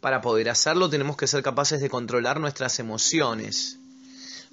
Para 0.00 0.22
poder 0.22 0.48
hacerlo 0.48 0.88
tenemos 0.88 1.18
que 1.18 1.26
ser 1.26 1.42
capaces 1.42 1.82
de 1.82 1.90
controlar 1.90 2.40
nuestras 2.40 2.78
emociones. 2.78 3.78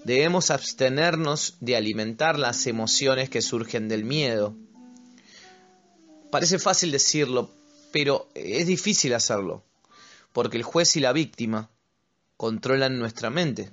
Debemos 0.04 0.52
abstenernos 0.52 1.56
de 1.62 1.78
alimentar 1.78 2.38
las 2.38 2.68
emociones 2.68 3.30
que 3.30 3.42
surgen 3.42 3.88
del 3.88 4.04
miedo. 4.04 4.58
Parece 6.32 6.60
fácil 6.60 6.92
decirlo, 6.92 7.58
pero 7.92 8.30
es 8.36 8.68
difícil 8.68 9.14
hacerlo, 9.14 9.64
porque 10.34 10.58
el 10.58 10.64
juez 10.64 10.96
y 10.96 11.00
la 11.00 11.14
víctima 11.14 11.70
controlan 12.38 13.00
nuestra 13.00 13.30
mente. 13.30 13.70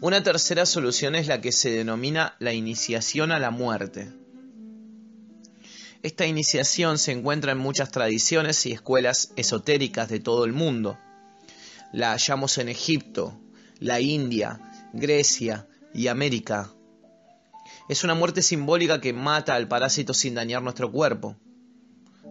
Una 0.00 0.22
tercera 0.22 0.66
solución 0.66 1.14
es 1.14 1.28
la 1.28 1.40
que 1.40 1.52
se 1.52 1.70
denomina 1.70 2.36
la 2.38 2.52
iniciación 2.52 3.32
a 3.32 3.38
la 3.38 3.50
muerte. 3.50 4.12
Esta 6.02 6.26
iniciación 6.26 6.98
se 6.98 7.12
encuentra 7.12 7.52
en 7.52 7.58
muchas 7.58 7.90
tradiciones 7.90 8.66
y 8.66 8.72
escuelas 8.72 9.32
esotéricas 9.36 10.10
de 10.10 10.20
todo 10.20 10.44
el 10.44 10.52
mundo. 10.52 10.98
La 11.92 12.10
hallamos 12.10 12.58
en 12.58 12.68
Egipto, 12.68 13.40
la 13.78 14.00
India, 14.00 14.60
Grecia 14.92 15.66
y 15.94 16.08
América. 16.08 16.70
Es 17.88 18.04
una 18.04 18.14
muerte 18.14 18.42
simbólica 18.42 19.00
que 19.00 19.12
mata 19.14 19.54
al 19.54 19.68
parásito 19.68 20.12
sin 20.12 20.34
dañar 20.34 20.62
nuestro 20.62 20.92
cuerpo. 20.92 21.36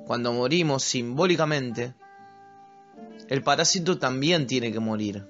Cuando 0.05 0.33
morimos 0.33 0.83
simbólicamente, 0.83 1.93
el 3.29 3.41
parásito 3.41 3.97
también 3.97 4.47
tiene 4.47 4.71
que 4.71 4.79
morir. 4.79 5.25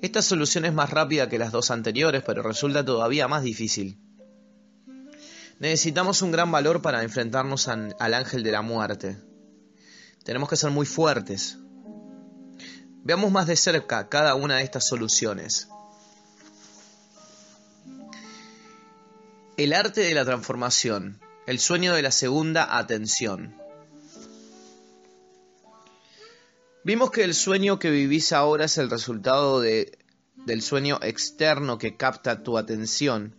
Esta 0.00 0.22
solución 0.22 0.64
es 0.64 0.72
más 0.72 0.90
rápida 0.90 1.28
que 1.28 1.38
las 1.38 1.50
dos 1.50 1.70
anteriores, 1.70 2.22
pero 2.24 2.42
resulta 2.42 2.84
todavía 2.84 3.26
más 3.26 3.42
difícil. 3.42 3.98
Necesitamos 5.58 6.22
un 6.22 6.30
gran 6.30 6.52
valor 6.52 6.82
para 6.82 7.02
enfrentarnos 7.02 7.66
al 7.66 8.14
ángel 8.14 8.44
de 8.44 8.52
la 8.52 8.62
muerte. 8.62 9.18
Tenemos 10.22 10.48
que 10.48 10.56
ser 10.56 10.70
muy 10.70 10.86
fuertes. 10.86 11.58
Veamos 13.02 13.32
más 13.32 13.48
de 13.48 13.56
cerca 13.56 14.08
cada 14.08 14.36
una 14.36 14.56
de 14.56 14.62
estas 14.62 14.86
soluciones. 14.86 15.68
El 19.56 19.72
arte 19.72 20.02
de 20.02 20.14
la 20.14 20.24
transformación, 20.24 21.18
el 21.48 21.58
sueño 21.60 21.94
de 21.94 22.02
la 22.02 22.10
segunda 22.10 22.76
atención. 22.76 23.56
Vimos 26.84 27.10
que 27.10 27.24
el 27.24 27.32
sueño 27.32 27.78
que 27.78 27.90
vivís 27.90 28.34
ahora 28.34 28.66
es 28.66 28.76
el 28.76 28.90
resultado 28.90 29.58
de, 29.62 29.96
del 30.44 30.60
sueño 30.60 30.98
externo 31.00 31.78
que 31.78 31.96
capta 31.96 32.42
tu 32.42 32.58
atención 32.58 33.34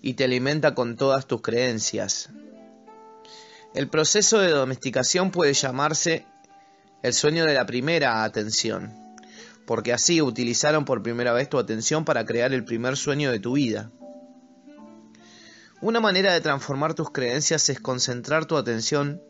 y 0.00 0.14
te 0.14 0.22
alimenta 0.22 0.76
con 0.76 0.94
todas 0.94 1.26
tus 1.26 1.42
creencias. 1.42 2.30
El 3.74 3.88
proceso 3.88 4.38
de 4.38 4.50
domesticación 4.50 5.32
puede 5.32 5.52
llamarse 5.54 6.26
el 7.02 7.14
sueño 7.14 7.46
de 7.46 7.54
la 7.54 7.66
primera 7.66 8.22
atención, 8.22 8.94
porque 9.66 9.92
así 9.92 10.22
utilizaron 10.22 10.84
por 10.84 11.02
primera 11.02 11.32
vez 11.32 11.48
tu 11.48 11.58
atención 11.58 12.04
para 12.04 12.24
crear 12.24 12.52
el 12.52 12.64
primer 12.64 12.96
sueño 12.96 13.32
de 13.32 13.40
tu 13.40 13.54
vida. 13.54 13.90
Una 15.82 15.98
manera 15.98 16.34
de 16.34 16.42
transformar 16.42 16.92
tus 16.92 17.10
creencias 17.10 17.70
es 17.70 17.80
concentrar 17.80 18.44
tu 18.44 18.58
atención 18.58 19.22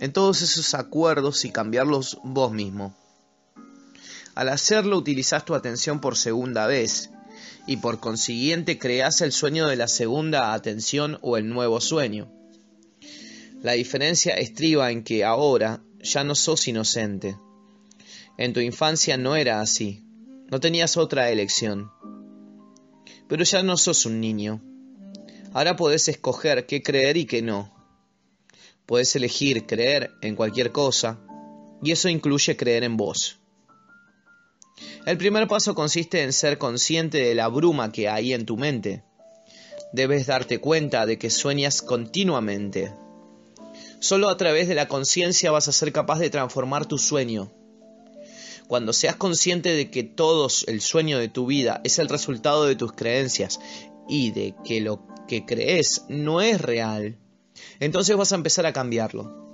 en 0.00 0.12
todos 0.12 0.42
esos 0.42 0.74
acuerdos 0.74 1.44
y 1.44 1.52
cambiarlos 1.52 2.18
vos 2.24 2.52
mismo. 2.52 2.96
Al 4.34 4.48
hacerlo 4.48 4.96
utilizás 4.96 5.44
tu 5.44 5.54
atención 5.54 6.00
por 6.00 6.16
segunda 6.16 6.66
vez 6.66 7.10
y 7.68 7.76
por 7.76 8.00
consiguiente 8.00 8.80
creas 8.80 9.20
el 9.20 9.30
sueño 9.30 9.68
de 9.68 9.76
la 9.76 9.86
segunda 9.86 10.54
atención 10.54 11.18
o 11.22 11.36
el 11.36 11.48
nuevo 11.48 11.80
sueño. 11.80 12.32
La 13.62 13.72
diferencia 13.72 14.34
estriba 14.34 14.90
en 14.90 15.04
que 15.04 15.24
ahora 15.24 15.82
ya 16.00 16.24
no 16.24 16.34
sos 16.34 16.66
inocente. 16.66 17.38
En 18.36 18.52
tu 18.52 18.58
infancia 18.58 19.16
no 19.16 19.36
era 19.36 19.60
así, 19.60 20.04
no 20.50 20.58
tenías 20.58 20.96
otra 20.96 21.30
elección. 21.30 21.92
Pero 23.28 23.44
ya 23.44 23.62
no 23.62 23.76
sos 23.76 24.04
un 24.04 24.20
niño. 24.20 24.62
Ahora 25.58 25.74
podés 25.74 26.06
escoger 26.06 26.66
qué 26.66 26.84
creer 26.84 27.16
y 27.16 27.24
qué 27.24 27.42
no. 27.42 27.74
Podés 28.86 29.16
elegir 29.16 29.66
creer 29.66 30.12
en 30.22 30.36
cualquier 30.36 30.70
cosa, 30.70 31.18
y 31.82 31.90
eso 31.90 32.08
incluye 32.08 32.56
creer 32.56 32.84
en 32.84 32.96
vos. 32.96 33.40
El 35.04 35.18
primer 35.18 35.48
paso 35.48 35.74
consiste 35.74 36.22
en 36.22 36.32
ser 36.32 36.58
consciente 36.58 37.18
de 37.18 37.34
la 37.34 37.48
bruma 37.48 37.90
que 37.90 38.08
hay 38.08 38.34
en 38.34 38.46
tu 38.46 38.56
mente. 38.56 39.02
Debes 39.92 40.28
darte 40.28 40.60
cuenta 40.60 41.06
de 41.06 41.18
que 41.18 41.28
sueñas 41.28 41.82
continuamente. 41.82 42.94
Solo 43.98 44.28
a 44.28 44.36
través 44.36 44.68
de 44.68 44.76
la 44.76 44.86
conciencia 44.86 45.50
vas 45.50 45.66
a 45.66 45.72
ser 45.72 45.92
capaz 45.92 46.20
de 46.20 46.30
transformar 46.30 46.86
tu 46.86 46.98
sueño. 46.98 47.50
Cuando 48.68 48.92
seas 48.92 49.16
consciente 49.16 49.70
de 49.70 49.90
que 49.90 50.04
todo 50.04 50.46
el 50.68 50.80
sueño 50.80 51.18
de 51.18 51.28
tu 51.28 51.46
vida 51.46 51.80
es 51.82 51.98
el 51.98 52.08
resultado 52.08 52.64
de 52.64 52.76
tus 52.76 52.92
creencias 52.92 53.58
y 54.08 54.30
de 54.30 54.54
que 54.64 54.80
lo 54.80 55.07
que 55.28 55.44
crees 55.46 56.04
no 56.08 56.40
es 56.40 56.60
real, 56.60 57.16
entonces 57.78 58.16
vas 58.16 58.32
a 58.32 58.36
empezar 58.36 58.66
a 58.66 58.72
cambiarlo. 58.72 59.46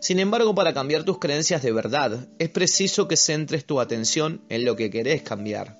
Sin 0.00 0.18
embargo, 0.18 0.54
para 0.54 0.74
cambiar 0.74 1.04
tus 1.04 1.18
creencias 1.18 1.62
de 1.62 1.72
verdad, 1.72 2.28
es 2.38 2.50
preciso 2.50 3.08
que 3.08 3.16
centres 3.16 3.64
tu 3.64 3.80
atención 3.80 4.42
en 4.50 4.66
lo 4.66 4.76
que 4.76 4.90
querés 4.90 5.22
cambiar. 5.22 5.78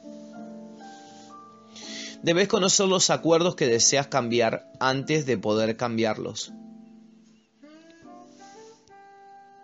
Debes 2.23 2.49
conocer 2.49 2.89
los 2.89 3.11
acuerdos 3.11 3.55
que 3.55 3.67
deseas 3.67 4.07
cambiar 4.07 4.73
antes 4.81 5.27
de 5.27 5.37
poder 5.37 5.77
cambiarlos. 5.77 6.55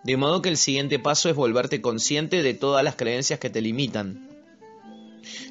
De 0.04 0.16
modo 0.18 0.42
que 0.42 0.50
el 0.50 0.58
siguiente 0.58 0.98
paso 0.98 1.30
es 1.30 1.36
volverte 1.36 1.80
consciente 1.80 2.42
de 2.42 2.52
todas 2.52 2.84
las 2.84 2.96
creencias 2.96 3.38
que 3.38 3.48
te 3.48 3.62
limitan. 3.62 4.28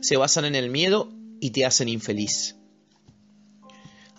Se 0.01 0.17
basan 0.17 0.45
en 0.45 0.53
el 0.53 0.69
miedo 0.69 1.11
y 1.39 1.49
te 1.49 1.65
hacen 1.65 1.89
infeliz. 1.89 2.58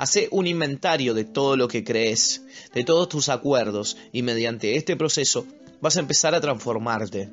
Hace 0.01 0.28
un 0.30 0.46
inventario 0.46 1.12
de 1.12 1.26
todo 1.26 1.59
lo 1.59 1.68
que 1.68 1.84
crees, 1.84 2.42
de 2.72 2.84
todos 2.84 3.11
tus 3.11 3.28
acuerdos, 3.28 3.98
y 4.12 4.22
mediante 4.22 4.76
este 4.76 4.96
proceso 4.96 5.46
vas 5.82 5.98
a 5.98 6.01
empezar 6.01 6.34
a 6.34 6.40
transformarte. 6.40 7.28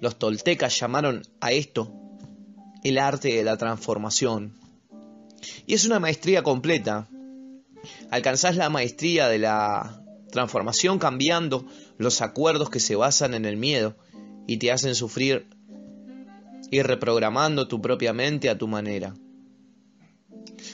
Los 0.00 0.18
toltecas 0.18 0.80
llamaron 0.80 1.20
a 1.38 1.52
esto 1.52 1.92
el 2.82 2.96
arte 2.96 3.34
de 3.34 3.44
la 3.44 3.58
transformación. 3.58 4.54
Y 5.66 5.74
es 5.74 5.84
una 5.84 6.00
maestría 6.00 6.42
completa. 6.42 7.08
Alcanzás 8.10 8.56
la 8.56 8.70
maestría 8.70 9.28
de 9.28 9.40
la 9.40 10.02
transformación 10.32 10.98
cambiando 10.98 11.66
los 11.98 12.22
acuerdos 12.22 12.70
que 12.70 12.80
se 12.80 12.96
basan 12.96 13.34
en 13.34 13.44
el 13.44 13.58
miedo 13.58 13.96
y 14.46 14.56
te 14.56 14.72
hacen 14.72 14.94
sufrir 14.94 15.46
y 16.70 16.80
reprogramando 16.80 17.68
tu 17.68 17.82
propia 17.82 18.14
mente 18.14 18.48
a 18.48 18.56
tu 18.56 18.66
manera. 18.66 19.12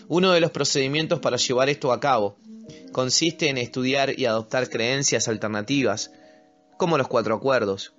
Uno 0.08 0.32
de 0.32 0.40
los 0.40 0.50
procedimientos 0.50 1.20
para 1.20 1.36
llevar 1.36 1.68
esto 1.68 1.92
a 1.92 2.00
cabo 2.00 2.36
consiste 2.92 3.48
en 3.48 3.58
estudiar 3.58 4.18
y 4.18 4.26
adoptar 4.26 4.70
creencias 4.70 5.28
alternativas, 5.28 6.10
como 6.76 6.98
los 6.98 7.08
cuatro 7.08 7.34
acuerdos. 7.34 7.92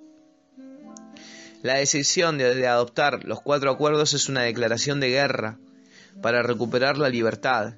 La 1.63 1.75
decisión 1.75 2.37
de, 2.37 2.67
adoptar 2.67 3.25
los 3.25 3.41
cuatro 3.41 3.71
acuerdos 3.71 4.13
es 4.13 4.29
una 4.29 4.43
declaración 4.43 4.99
de 4.99 5.09
guerra 5.09 5.57
para 6.21 6.43
recuperar 6.43 6.97
la 6.97 7.09
libertad 7.09 7.75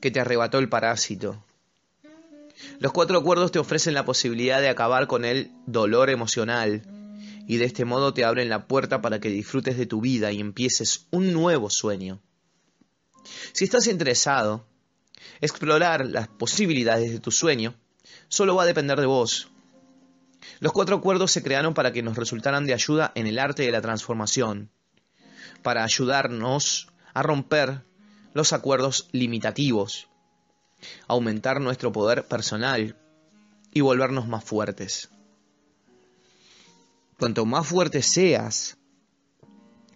que 0.00 0.10
te 0.10 0.20
arrebató 0.20 0.58
el 0.58 0.68
parásito. 0.68 1.42
Los 2.78 2.92
cuatro 2.92 3.18
acuerdos 3.18 3.50
te 3.50 3.58
ofrecen 3.58 3.94
la 3.94 4.04
posibilidad 4.04 4.60
de 4.60 4.68
acabar 4.68 5.06
con 5.06 5.24
el 5.24 5.50
dolor 5.66 6.10
emocional 6.10 6.82
y 7.46 7.56
de 7.56 7.64
este 7.64 7.84
modo 7.84 8.14
te 8.14 8.24
abren 8.24 8.48
la 8.48 8.66
puerta 8.66 9.00
para 9.02 9.20
que 9.20 9.28
disfrutes 9.28 9.76
de 9.76 9.86
tu 9.86 10.00
vida 10.00 10.30
y 10.32 10.40
empieces 10.40 11.06
un 11.10 11.32
nuevo 11.32 11.70
sueño. 11.70 12.20
Si 13.52 13.64
estás 13.64 13.86
interesado, 13.86 14.66
explorar 15.40 16.06
las 16.06 16.28
posibilidades 16.28 17.10
de 17.12 17.20
tu 17.20 17.30
sueño 17.30 17.74
solo 18.28 18.54
va 18.54 18.64
a 18.64 18.66
depender 18.66 19.00
de 19.00 19.06
vos. 19.06 19.48
Los 20.60 20.72
cuatro 20.72 20.96
acuerdos 20.96 21.32
se 21.32 21.42
crearon 21.42 21.74
para 21.74 21.92
que 21.92 22.02
nos 22.02 22.16
resultaran 22.16 22.66
de 22.66 22.74
ayuda 22.74 23.12
en 23.14 23.26
el 23.26 23.38
arte 23.38 23.62
de 23.62 23.72
la 23.72 23.80
transformación, 23.80 24.70
para 25.62 25.84
ayudarnos 25.84 26.88
a 27.14 27.22
romper 27.22 27.84
los 28.34 28.52
acuerdos 28.52 29.08
limitativos, 29.12 30.08
aumentar 31.08 31.60
nuestro 31.60 31.92
poder 31.92 32.26
personal 32.26 32.96
y 33.72 33.80
volvernos 33.80 34.28
más 34.28 34.44
fuertes. 34.44 35.10
Cuanto 37.18 37.46
más 37.46 37.66
fuerte 37.66 38.02
seas, 38.02 38.76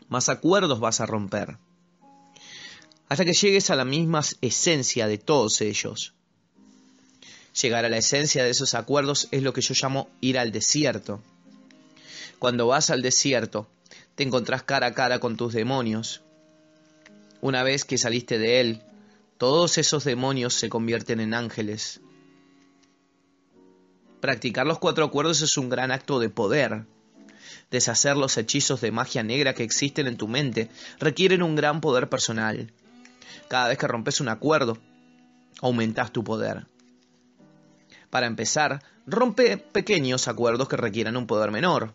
más 0.08 0.28
acuerdos 0.28 0.80
vas 0.80 1.00
a 1.00 1.06
romper 1.06 1.58
hasta 3.08 3.24
que 3.24 3.32
llegues 3.32 3.70
a 3.70 3.76
la 3.76 3.84
misma 3.84 4.22
esencia 4.40 5.06
de 5.06 5.18
todos 5.18 5.60
ellos. 5.60 6.14
Llegar 7.60 7.84
a 7.84 7.88
la 7.88 7.98
esencia 7.98 8.44
de 8.44 8.50
esos 8.50 8.74
acuerdos 8.74 9.28
es 9.30 9.42
lo 9.42 9.52
que 9.52 9.62
yo 9.62 9.74
llamo 9.80 10.08
ir 10.20 10.38
al 10.38 10.52
desierto. 10.52 11.20
Cuando 12.38 12.66
vas 12.66 12.90
al 12.90 13.02
desierto, 13.02 13.66
te 14.14 14.22
encontrás 14.22 14.62
cara 14.62 14.88
a 14.88 14.94
cara 14.94 15.18
con 15.18 15.36
tus 15.36 15.54
demonios. 15.54 16.22
Una 17.40 17.62
vez 17.62 17.84
que 17.84 17.98
saliste 17.98 18.38
de 18.38 18.60
él, 18.60 18.82
todos 19.38 19.78
esos 19.78 20.04
demonios 20.04 20.54
se 20.54 20.68
convierten 20.68 21.20
en 21.20 21.34
ángeles. 21.34 22.00
Practicar 24.20 24.66
los 24.66 24.78
cuatro 24.78 25.04
acuerdos 25.04 25.40
es 25.42 25.56
un 25.56 25.68
gran 25.68 25.90
acto 25.90 26.18
de 26.18 26.28
poder. 26.28 26.84
Deshacer 27.70 28.16
los 28.16 28.36
hechizos 28.36 28.80
de 28.80 28.90
magia 28.90 29.22
negra 29.22 29.54
que 29.54 29.62
existen 29.62 30.06
en 30.06 30.16
tu 30.16 30.26
mente 30.26 30.68
requieren 30.98 31.42
un 31.42 31.54
gran 31.54 31.80
poder 31.80 32.08
personal. 32.08 32.72
Cada 33.48 33.68
vez 33.68 33.78
que 33.78 33.86
rompes 33.86 34.20
un 34.20 34.28
acuerdo, 34.28 34.78
aumentas 35.60 36.12
tu 36.12 36.24
poder. 36.24 36.66
Para 38.10 38.26
empezar, 38.26 38.82
rompe 39.06 39.58
pequeños 39.58 40.28
acuerdos 40.28 40.68
que 40.68 40.76
requieran 40.76 41.16
un 41.16 41.26
poder 41.26 41.50
menor. 41.50 41.94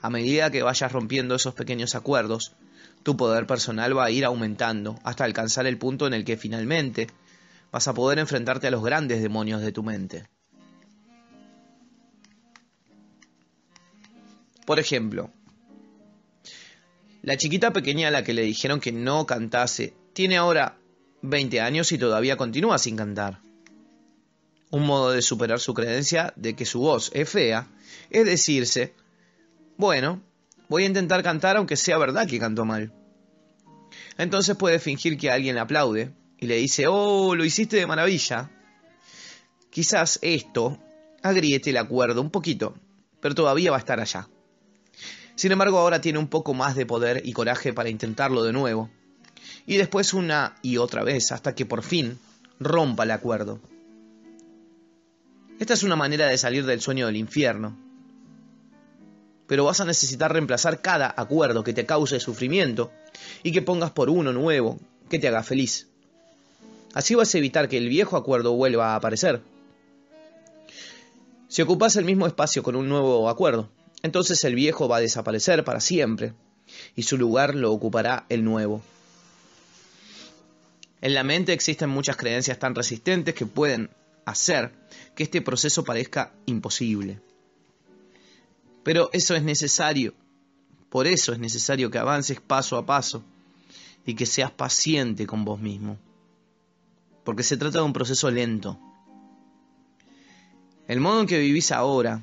A 0.00 0.10
medida 0.10 0.50
que 0.50 0.62
vayas 0.62 0.92
rompiendo 0.92 1.34
esos 1.34 1.54
pequeños 1.54 1.94
acuerdos, 1.94 2.54
tu 3.02 3.16
poder 3.16 3.46
personal 3.46 3.96
va 3.96 4.04
a 4.04 4.10
ir 4.10 4.24
aumentando 4.24 4.98
hasta 5.02 5.24
alcanzar 5.24 5.66
el 5.66 5.78
punto 5.78 6.06
en 6.06 6.14
el 6.14 6.24
que 6.24 6.36
finalmente 6.36 7.08
vas 7.72 7.88
a 7.88 7.94
poder 7.94 8.18
enfrentarte 8.18 8.68
a 8.68 8.70
los 8.70 8.84
grandes 8.84 9.22
demonios 9.22 9.60
de 9.60 9.72
tu 9.72 9.82
mente. 9.82 10.28
Por 14.64 14.78
ejemplo, 14.78 15.30
la 17.22 17.36
chiquita 17.36 17.72
pequeña 17.72 18.08
a 18.08 18.10
la 18.10 18.22
que 18.22 18.34
le 18.34 18.42
dijeron 18.42 18.80
que 18.80 18.92
no 18.92 19.26
cantase 19.26 19.94
tiene 20.18 20.36
ahora 20.36 20.76
20 21.22 21.60
años 21.60 21.92
y 21.92 21.96
todavía 21.96 22.36
continúa 22.36 22.76
sin 22.78 22.96
cantar. 22.96 23.38
Un 24.68 24.84
modo 24.84 25.12
de 25.12 25.22
superar 25.22 25.60
su 25.60 25.74
creencia 25.74 26.32
de 26.34 26.56
que 26.56 26.64
su 26.64 26.80
voz 26.80 27.12
es 27.14 27.30
fea 27.30 27.68
es 28.10 28.26
decirse, 28.26 28.94
bueno, 29.76 30.20
voy 30.68 30.82
a 30.82 30.86
intentar 30.86 31.22
cantar 31.22 31.56
aunque 31.56 31.76
sea 31.76 31.98
verdad 31.98 32.26
que 32.26 32.40
canto 32.40 32.64
mal. 32.64 32.92
Entonces 34.16 34.56
puede 34.56 34.80
fingir 34.80 35.16
que 35.18 35.30
alguien 35.30 35.54
le 35.54 35.60
aplaude 35.60 36.10
y 36.36 36.48
le 36.48 36.56
dice, 36.56 36.88
oh, 36.88 37.36
lo 37.36 37.44
hiciste 37.44 37.76
de 37.76 37.86
maravilla. 37.86 38.50
Quizás 39.70 40.18
esto 40.20 40.80
agriete 41.22 41.70
el 41.70 41.76
acuerdo 41.76 42.22
un 42.22 42.30
poquito, 42.30 42.74
pero 43.20 43.36
todavía 43.36 43.70
va 43.70 43.76
a 43.76 43.86
estar 43.86 44.00
allá. 44.00 44.28
Sin 45.36 45.52
embargo, 45.52 45.78
ahora 45.78 46.00
tiene 46.00 46.18
un 46.18 46.26
poco 46.26 46.54
más 46.54 46.74
de 46.74 46.86
poder 46.86 47.22
y 47.24 47.32
coraje 47.32 47.72
para 47.72 47.88
intentarlo 47.88 48.42
de 48.42 48.52
nuevo. 48.52 48.90
Y 49.66 49.76
después 49.76 50.14
una 50.14 50.56
y 50.62 50.76
otra 50.78 51.04
vez, 51.04 51.32
hasta 51.32 51.54
que 51.54 51.66
por 51.66 51.82
fin 51.82 52.18
rompa 52.58 53.04
el 53.04 53.10
acuerdo. 53.10 53.60
Esta 55.58 55.74
es 55.74 55.82
una 55.82 55.96
manera 55.96 56.26
de 56.26 56.38
salir 56.38 56.64
del 56.66 56.80
sueño 56.80 57.06
del 57.06 57.16
infierno. 57.16 57.76
Pero 59.46 59.64
vas 59.64 59.80
a 59.80 59.84
necesitar 59.84 60.32
reemplazar 60.32 60.80
cada 60.80 61.12
acuerdo 61.16 61.64
que 61.64 61.72
te 61.72 61.86
cause 61.86 62.20
sufrimiento 62.20 62.92
y 63.42 63.52
que 63.52 63.62
pongas 63.62 63.90
por 63.90 64.10
uno 64.10 64.32
nuevo 64.32 64.78
que 65.08 65.18
te 65.18 65.28
haga 65.28 65.42
feliz. 65.42 65.88
Así 66.94 67.14
vas 67.14 67.34
a 67.34 67.38
evitar 67.38 67.68
que 67.68 67.78
el 67.78 67.88
viejo 67.88 68.16
acuerdo 68.16 68.52
vuelva 68.54 68.92
a 68.92 68.96
aparecer. 68.96 69.40
Si 71.48 71.62
ocupas 71.62 71.96
el 71.96 72.04
mismo 72.04 72.26
espacio 72.26 72.62
con 72.62 72.76
un 72.76 72.88
nuevo 72.88 73.28
acuerdo, 73.28 73.70
entonces 74.02 74.44
el 74.44 74.54
viejo 74.54 74.86
va 74.86 74.98
a 74.98 75.00
desaparecer 75.00 75.64
para 75.64 75.80
siempre 75.80 76.34
y 76.94 77.02
su 77.02 77.16
lugar 77.16 77.54
lo 77.54 77.72
ocupará 77.72 78.26
el 78.28 78.44
nuevo. 78.44 78.82
En 81.00 81.14
la 81.14 81.22
mente 81.22 81.52
existen 81.52 81.90
muchas 81.90 82.16
creencias 82.16 82.58
tan 82.58 82.74
resistentes 82.74 83.34
que 83.34 83.46
pueden 83.46 83.90
hacer 84.24 84.72
que 85.14 85.22
este 85.22 85.40
proceso 85.42 85.84
parezca 85.84 86.32
imposible. 86.46 87.20
Pero 88.82 89.10
eso 89.12 89.34
es 89.34 89.42
necesario. 89.42 90.14
Por 90.88 91.06
eso 91.06 91.32
es 91.32 91.38
necesario 91.38 91.90
que 91.90 91.98
avances 91.98 92.40
paso 92.40 92.76
a 92.76 92.86
paso 92.86 93.22
y 94.04 94.14
que 94.14 94.26
seas 94.26 94.50
paciente 94.50 95.26
con 95.26 95.44
vos 95.44 95.60
mismo. 95.60 95.98
Porque 97.24 97.42
se 97.42 97.56
trata 97.56 97.78
de 97.78 97.84
un 97.84 97.92
proceso 97.92 98.30
lento. 98.30 98.78
El 100.86 101.00
modo 101.00 101.20
en 101.20 101.26
que 101.26 101.38
vivís 101.38 101.70
ahora 101.70 102.22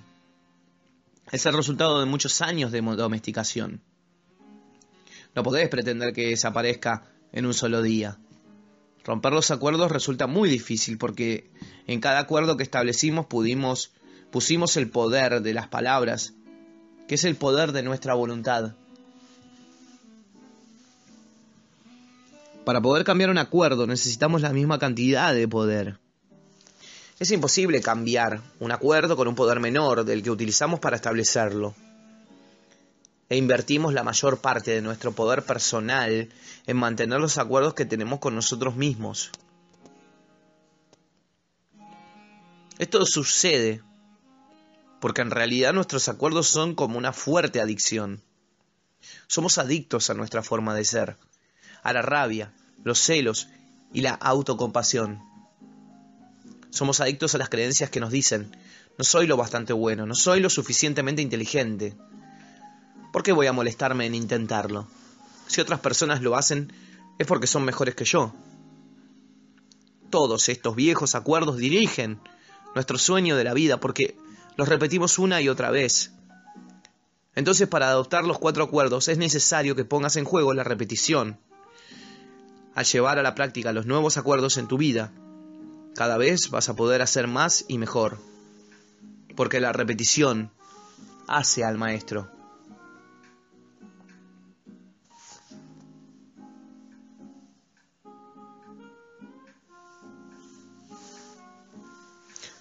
es 1.32 1.46
el 1.46 1.54
resultado 1.54 2.00
de 2.00 2.08
muchos 2.08 2.42
años 2.42 2.72
de 2.72 2.82
domesticación. 2.82 3.82
No 5.36 5.44
podés 5.44 5.70
pretender 5.70 6.14
que 6.14 6.30
desaparezca 6.30 7.04
en 7.32 7.46
un 7.46 7.54
solo 7.54 7.82
día. 7.82 8.18
Romper 9.06 9.34
los 9.34 9.52
acuerdos 9.52 9.92
resulta 9.92 10.26
muy 10.26 10.50
difícil 10.50 10.98
porque 10.98 11.48
en 11.86 12.02
cada 12.02 12.20
acuerdo 12.20 12.58
que 12.58 12.64
establecimos 12.64 13.28
pudimos, 13.28 13.92
pusimos 14.32 14.78
el 14.78 14.90
poder 14.90 15.42
de 15.44 15.54
las 15.54 15.68
palabras, 15.68 16.34
que 17.08 17.16
es 17.16 17.24
el 17.24 17.36
poder 17.36 17.72
de 17.72 17.84
nuestra 17.84 18.16
voluntad. 18.16 18.74
Para 22.66 22.82
poder 22.82 23.04
cambiar 23.04 23.30
un 23.30 23.38
acuerdo 23.38 23.86
necesitamos 23.86 24.42
la 24.42 24.52
misma 24.52 24.80
cantidad 24.80 25.36
de 25.36 25.48
poder. 25.48 26.00
Es 27.20 27.30
imposible 27.30 27.82
cambiar 27.82 28.42
un 28.60 28.72
acuerdo 28.72 29.16
con 29.16 29.28
un 29.28 29.36
poder 29.36 29.60
menor 29.60 30.04
del 30.04 30.24
que 30.24 30.32
utilizamos 30.32 30.80
para 30.80 30.96
establecerlo. 30.96 31.76
E 33.30 33.38
invertimos 33.38 33.94
la 33.94 34.04
mayor 34.04 34.40
parte 34.40 34.72
de 34.72 34.82
nuestro 34.82 35.12
poder 35.12 35.44
personal 35.44 36.30
en 36.68 36.78
mantener 36.78 37.20
los 37.20 37.38
acuerdos 37.38 37.74
que 37.74 37.86
tenemos 37.86 38.20
con 38.20 38.36
nosotros 38.36 38.76
mismos. 38.76 39.32
Esto 42.78 43.06
sucede 43.06 43.82
porque 45.00 45.22
en 45.22 45.32
realidad 45.32 45.74
nuestros 45.74 46.10
acuerdos 46.10 46.48
son 46.48 46.76
como 46.76 46.98
una 46.98 47.14
fuerte 47.14 47.62
adicción. 47.62 48.22
Somos 49.28 49.58
adictos 49.58 50.10
a 50.10 50.14
nuestra 50.14 50.42
forma 50.42 50.74
de 50.74 50.84
ser, 50.84 51.18
a 51.84 51.94
la 51.94 52.02
rabia, 52.02 52.54
los 52.84 53.00
celos 53.00 53.48
y 53.94 54.02
la 54.02 54.14
autocompasión. 54.14 55.22
Somos 56.70 57.00
adictos 57.00 57.34
a 57.36 57.38
las 57.38 57.50
creencias 57.50 57.90
que 57.90 58.00
nos 58.00 58.12
dicen, 58.12 58.56
no 58.98 59.04
soy 59.04 59.28
lo 59.28 59.38
bastante 59.38 59.74
bueno, 59.74 60.06
no 60.06 60.16
soy 60.16 60.40
lo 60.40 60.50
suficientemente 60.50 61.22
inteligente. 61.22 61.96
¿Por 63.16 63.24
qué 63.24 63.32
voy 63.32 63.48
a 63.48 63.54
molestarme 63.54 64.06
en 64.06 64.14
intentarlo? 64.14 64.90
Si 65.48 65.62
otras 65.62 65.80
personas 65.80 66.22
lo 66.22 66.36
hacen, 66.36 66.74
es 67.18 67.26
porque 67.26 67.48
son 67.48 67.64
mejores 67.64 67.96
que 67.96 68.04
yo. 68.04 68.34
Todos 70.10 70.50
estos 70.50 70.76
viejos 70.76 71.16
acuerdos 71.16 71.56
dirigen 71.56 72.20
nuestro 72.76 72.98
sueño 72.98 73.38
de 73.38 73.46
la 73.46 73.54
vida 73.54 73.80
porque 73.80 74.18
los 74.58 74.68
repetimos 74.68 75.18
una 75.18 75.40
y 75.40 75.48
otra 75.48 75.72
vez. 75.72 76.12
Entonces 77.36 77.70
para 77.70 77.88
adoptar 77.88 78.26
los 78.26 78.38
cuatro 78.38 78.66
acuerdos 78.66 79.08
es 79.08 79.18
necesario 79.18 79.78
que 79.78 79.86
pongas 79.86 80.18
en 80.18 80.26
juego 80.26 80.54
la 80.54 80.66
repetición. 80.66 81.40
Al 82.74 82.84
llevar 82.84 83.18
a 83.18 83.24
la 83.24 83.34
práctica 83.34 83.72
los 83.72 83.86
nuevos 83.86 84.18
acuerdos 84.18 84.58
en 84.58 84.68
tu 84.68 84.78
vida, 84.78 85.14
cada 85.96 86.18
vez 86.18 86.50
vas 86.50 86.68
a 86.68 86.76
poder 86.76 87.02
hacer 87.02 87.28
más 87.28 87.64
y 87.70 87.78
mejor. 87.78 88.18
Porque 89.38 89.62
la 89.62 89.72
repetición 89.72 90.52
hace 91.30 91.64
al 91.64 91.78
maestro. 91.78 92.35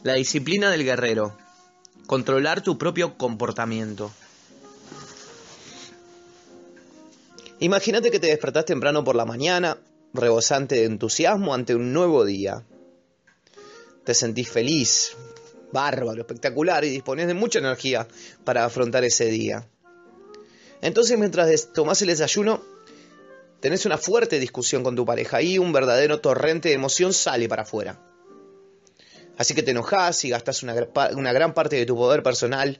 La 0.04 0.12
disciplina 0.12 0.70
del 0.70 0.84
guerrero. 0.84 1.34
Controlar 2.06 2.60
tu 2.60 2.76
propio 2.76 3.16
comportamiento. 3.16 4.12
Imagínate 7.60 8.10
que 8.10 8.20
te 8.20 8.26
despertás 8.26 8.66
temprano 8.66 9.02
por 9.02 9.16
la 9.16 9.24
mañana, 9.24 9.78
rebosante 10.12 10.74
de 10.74 10.84
entusiasmo 10.84 11.54
ante 11.54 11.74
un 11.74 11.94
nuevo 11.94 12.26
día. 12.26 12.62
Te 14.04 14.12
sentís 14.12 14.50
feliz, 14.50 15.16
bárbaro, 15.72 16.20
espectacular 16.20 16.84
y 16.84 16.90
dispones 16.90 17.26
de 17.26 17.32
mucha 17.32 17.60
energía 17.60 18.06
para 18.44 18.66
afrontar 18.66 19.04
ese 19.04 19.24
día. 19.30 19.66
Entonces 20.82 21.18
mientras 21.18 21.72
tomás 21.72 22.02
el 22.02 22.08
desayuno, 22.08 22.62
tenés 23.60 23.86
una 23.86 23.96
fuerte 23.96 24.38
discusión 24.38 24.82
con 24.82 24.96
tu 24.96 25.06
pareja 25.06 25.40
y 25.40 25.56
un 25.56 25.72
verdadero 25.72 26.20
torrente 26.20 26.68
de 26.68 26.74
emoción 26.74 27.14
sale 27.14 27.48
para 27.48 27.62
afuera. 27.62 27.98
Así 29.36 29.54
que 29.54 29.62
te 29.62 29.72
enojas 29.72 30.24
y 30.24 30.30
gastas 30.30 30.62
una, 30.62 31.32
gran 31.32 31.54
parte 31.54 31.76
de 31.76 31.86
tu 31.86 31.96
poder 31.96 32.22
personal 32.22 32.78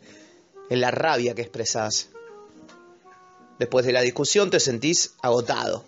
en 0.71 0.81
la 0.81 0.91
rabia 0.91 1.35
que 1.35 1.43
expresas. 1.43 2.09
Después 3.59 3.85
de 3.85 3.93
la 3.93 4.03
discusión 4.03 4.51
te 4.51 4.61
sentís 4.61 5.15
agotado. 5.23 5.85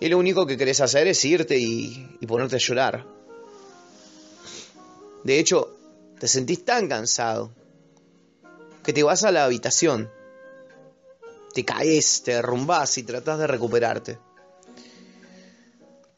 Y 0.00 0.08
lo 0.08 0.18
único 0.18 0.46
que 0.46 0.56
querés 0.56 0.80
hacer 0.80 1.06
es 1.08 1.24
irte 1.24 1.58
y, 1.58 2.16
y 2.20 2.26
ponerte 2.26 2.56
a 2.56 2.60
llorar. 2.60 3.06
De 5.24 5.38
hecho, 5.38 5.76
te 6.18 6.28
sentís 6.28 6.64
tan 6.64 6.88
cansado 6.88 7.52
que 8.82 8.92
te 8.92 9.02
vas 9.02 9.24
a 9.24 9.32
la 9.32 9.44
habitación, 9.44 10.10
te 11.52 11.64
caes, 11.64 12.22
te 12.22 12.32
derrumbás 12.32 12.96
y 12.98 13.02
tratás 13.02 13.38
de 13.38 13.46
recuperarte. 13.46 14.18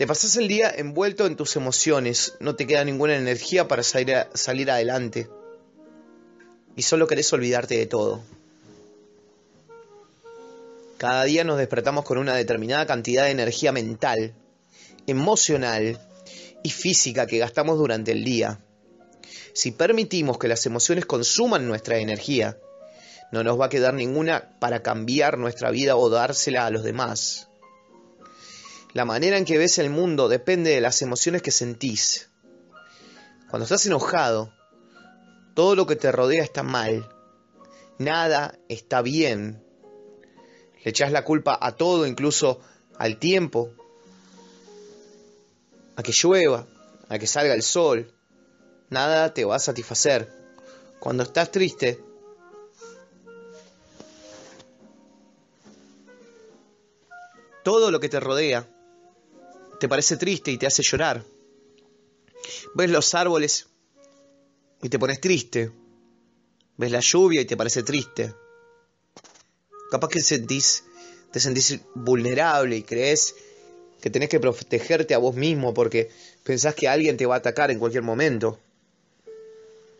Te 0.00 0.06
pasas 0.06 0.34
el 0.38 0.48
día 0.48 0.72
envuelto 0.74 1.26
en 1.26 1.36
tus 1.36 1.56
emociones, 1.56 2.32
no 2.40 2.56
te 2.56 2.66
queda 2.66 2.82
ninguna 2.84 3.16
energía 3.16 3.68
para 3.68 3.82
salir, 3.82 4.16
salir 4.32 4.70
adelante. 4.70 5.28
Y 6.74 6.80
solo 6.80 7.06
querés 7.06 7.30
olvidarte 7.34 7.76
de 7.76 7.84
todo. 7.84 8.22
Cada 10.96 11.24
día 11.24 11.44
nos 11.44 11.58
despertamos 11.58 12.06
con 12.06 12.16
una 12.16 12.34
determinada 12.34 12.86
cantidad 12.86 13.24
de 13.24 13.32
energía 13.32 13.72
mental, 13.72 14.32
emocional 15.06 16.00
y 16.62 16.70
física 16.70 17.26
que 17.26 17.36
gastamos 17.36 17.76
durante 17.76 18.12
el 18.12 18.24
día. 18.24 18.58
Si 19.52 19.70
permitimos 19.70 20.38
que 20.38 20.48
las 20.48 20.64
emociones 20.64 21.04
consuman 21.04 21.68
nuestra 21.68 21.98
energía, 21.98 22.56
no 23.32 23.44
nos 23.44 23.60
va 23.60 23.66
a 23.66 23.68
quedar 23.68 23.92
ninguna 23.92 24.56
para 24.60 24.82
cambiar 24.82 25.36
nuestra 25.36 25.70
vida 25.70 25.96
o 25.96 26.08
dársela 26.08 26.64
a 26.64 26.70
los 26.70 26.84
demás. 26.84 27.49
La 28.92 29.04
manera 29.04 29.38
en 29.38 29.44
que 29.44 29.56
ves 29.56 29.78
el 29.78 29.88
mundo 29.88 30.28
depende 30.28 30.70
de 30.70 30.80
las 30.80 31.00
emociones 31.00 31.42
que 31.42 31.52
sentís. 31.52 32.28
Cuando 33.48 33.64
estás 33.64 33.86
enojado, 33.86 34.52
todo 35.54 35.76
lo 35.76 35.86
que 35.86 35.94
te 35.94 36.10
rodea 36.10 36.42
está 36.42 36.64
mal. 36.64 37.08
Nada 37.98 38.58
está 38.68 39.00
bien. 39.00 39.62
Le 40.82 40.90
echas 40.90 41.12
la 41.12 41.24
culpa 41.24 41.56
a 41.60 41.76
todo, 41.76 42.04
incluso 42.06 42.60
al 42.98 43.18
tiempo, 43.18 43.70
a 45.94 46.02
que 46.02 46.12
llueva, 46.12 46.66
a 47.08 47.18
que 47.18 47.28
salga 47.28 47.54
el 47.54 47.62
sol. 47.62 48.12
Nada 48.88 49.32
te 49.34 49.44
va 49.44 49.56
a 49.56 49.60
satisfacer. 49.60 50.32
Cuando 50.98 51.22
estás 51.22 51.52
triste, 51.52 52.02
todo 57.62 57.92
lo 57.92 58.00
que 58.00 58.08
te 58.08 58.18
rodea 58.18 58.66
te 59.80 59.88
parece 59.88 60.18
triste 60.18 60.50
y 60.52 60.58
te 60.58 60.66
hace 60.66 60.82
llorar. 60.82 61.24
Ves 62.74 62.90
los 62.90 63.14
árboles 63.14 63.66
y 64.82 64.88
te 64.90 64.98
pones 64.98 65.20
triste. 65.20 65.72
Ves 66.76 66.92
la 66.92 67.00
lluvia 67.00 67.40
y 67.40 67.46
te 67.46 67.56
parece 67.56 67.82
triste. 67.82 68.34
Capaz 69.90 70.08
que 70.08 70.20
sentís, 70.20 70.84
te 71.32 71.40
sentís 71.40 71.80
vulnerable 71.94 72.76
y 72.76 72.82
crees 72.82 73.34
que 74.00 74.10
tenés 74.10 74.28
que 74.28 74.38
protegerte 74.38 75.14
a 75.14 75.18
vos 75.18 75.34
mismo 75.34 75.72
porque 75.72 76.10
pensás 76.44 76.74
que 76.74 76.86
alguien 76.86 77.16
te 77.16 77.26
va 77.26 77.36
a 77.36 77.38
atacar 77.38 77.70
en 77.70 77.78
cualquier 77.78 78.02
momento. 78.02 78.58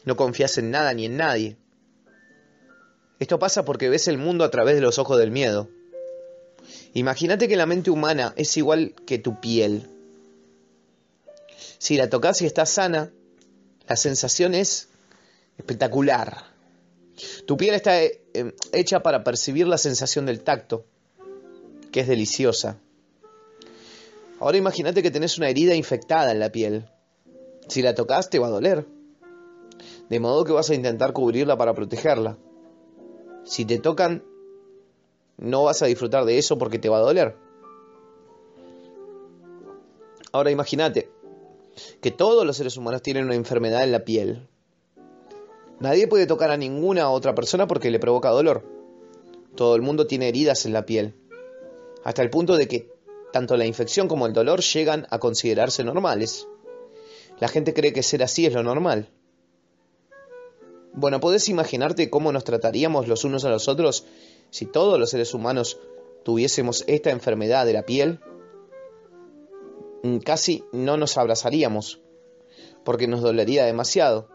No 0.05 0.15
confías 0.15 0.59
en 0.59 0.71
nada 0.71 0.93
ni 0.93 1.07
en 1.07 1.17
nadie. 1.17 1.57
Esto 3.19 3.39
pasa 3.39 3.65
porque 3.65 3.89
ves 3.89 4.09
el 4.09 4.19
mundo 4.19 4.45
a 4.45 4.51
través 4.51 4.75
de 4.75 4.83
los 4.83 4.99
ojos 4.99 5.19
del 5.19 5.31
miedo. 5.31 5.69
Imagínate 6.95 7.49
que 7.49 7.57
la 7.57 7.67
mente 7.67 7.91
humana 7.91 8.33
es 8.37 8.57
igual 8.57 8.95
que 9.07 9.19
tu 9.19 9.41
piel. 9.41 9.89
Si 11.79 11.97
la 11.97 12.11
tocas 12.11 12.43
y 12.43 12.47
está 12.47 12.67
sana, 12.67 13.13
la 13.89 13.97
sensación 13.97 14.55
es 14.55 14.89
espectacular. 15.57 16.45
Tu 17.47 17.57
piel 17.57 17.75
está 17.75 18.03
eh, 18.03 18.15
hecha 18.73 19.03
para 19.03 19.25
percibir 19.25 19.67
la 19.67 19.79
sensación 19.79 20.27
del 20.27 20.41
tacto, 20.41 20.85
que 21.93 22.01
es 22.01 22.09
deliciosa. 22.09 22.79
Ahora 24.41 24.57
imagínate 24.57 25.03
que 25.03 25.11
tenés 25.11 25.39
una 25.39 25.49
herida 25.49 25.75
infectada 25.75 26.33
en 26.33 26.41
la 26.41 26.51
piel. 26.51 26.89
Si 27.69 27.83
la 27.83 27.95
tocas 27.95 28.31
te 28.31 28.39
va 28.39 28.49
a 28.49 28.51
doler. 28.51 28.87
De 30.09 30.19
modo 30.19 30.45
que 30.45 30.53
vas 30.53 30.71
a 30.71 30.75
intentar 30.75 31.13
cubrirla 31.13 31.57
para 31.57 31.75
protegerla. 31.75 32.37
Si 33.45 33.65
te 33.65 33.79
tocan, 33.79 34.25
no 35.41 35.65
vas 35.65 35.83
a 35.83 35.87
disfrutar 35.87 36.25
de 36.27 36.39
eso 36.39 36.59
porque 36.59 36.79
te 36.79 36.89
va 36.89 36.99
a 36.99 37.01
doler. 37.01 37.35
Ahora 40.33 40.51
imagínate 40.51 41.11
que 42.01 42.11
todos 42.11 42.47
los 42.47 42.57
seres 42.57 42.77
humanos 42.77 43.03
tienen 43.03 43.25
una 43.25 43.35
enfermedad 43.35 43.83
en 43.83 43.93
la 43.93 44.05
piel. 44.05 44.47
Nadie 45.81 46.07
puede 46.07 46.27
tocar 46.27 46.51
a 46.51 46.59
ninguna 46.59 47.11
otra 47.11 47.35
persona 47.35 47.67
porque 47.67 47.91
le 47.91 47.99
provoca 47.99 48.29
dolor. 48.29 48.65
Todo 49.57 49.75
el 49.77 49.83
mundo 49.83 50.07
tiene 50.07 50.29
heridas 50.29 50.67
en 50.67 50.75
la 50.75 50.85
piel. 50.85 51.15
Hasta 52.05 52.23
el 52.23 52.31
punto 52.31 52.57
de 52.57 52.69
que 52.69 52.93
tanto 53.33 53.57
la 53.57 53.65
infección 53.65 54.09
como 54.09 54.27
el 54.27 54.35
dolor 54.35 54.61
llegan 54.61 55.07
a 55.11 55.19
considerarse 55.19 55.83
normales. 55.85 56.47
La 57.41 57.49
gente 57.49 57.73
cree 57.73 57.95
que 57.95 58.03
ser 58.03 58.23
así 58.23 58.45
es 58.45 58.53
lo 58.53 58.63
normal. 58.63 59.09
Bueno, 60.93 61.19
¿podés 61.19 61.49
imaginarte 61.49 62.11
cómo 62.11 62.31
nos 62.31 62.45
trataríamos 62.45 63.09
los 63.09 63.25
unos 63.25 63.45
a 63.47 63.51
los 63.51 63.69
otros 63.69 64.05
si 64.51 64.67
todos 64.67 64.99
los 64.99 65.11
seres 65.11 65.35
humanos 65.35 65.79
tuviésemos 66.25 66.85
esta 66.87 67.11
enfermedad 67.11 67.67
de 67.67 67.73
la 67.73 67.87
piel? 67.87 68.21
Mm, 70.03 70.19
casi 70.19 70.65
no 70.73 70.97
nos 70.97 71.17
abrazaríamos, 71.17 72.01
porque 72.85 73.07
nos 73.07 73.21
dolería 73.21 73.65
demasiado, 73.65 74.29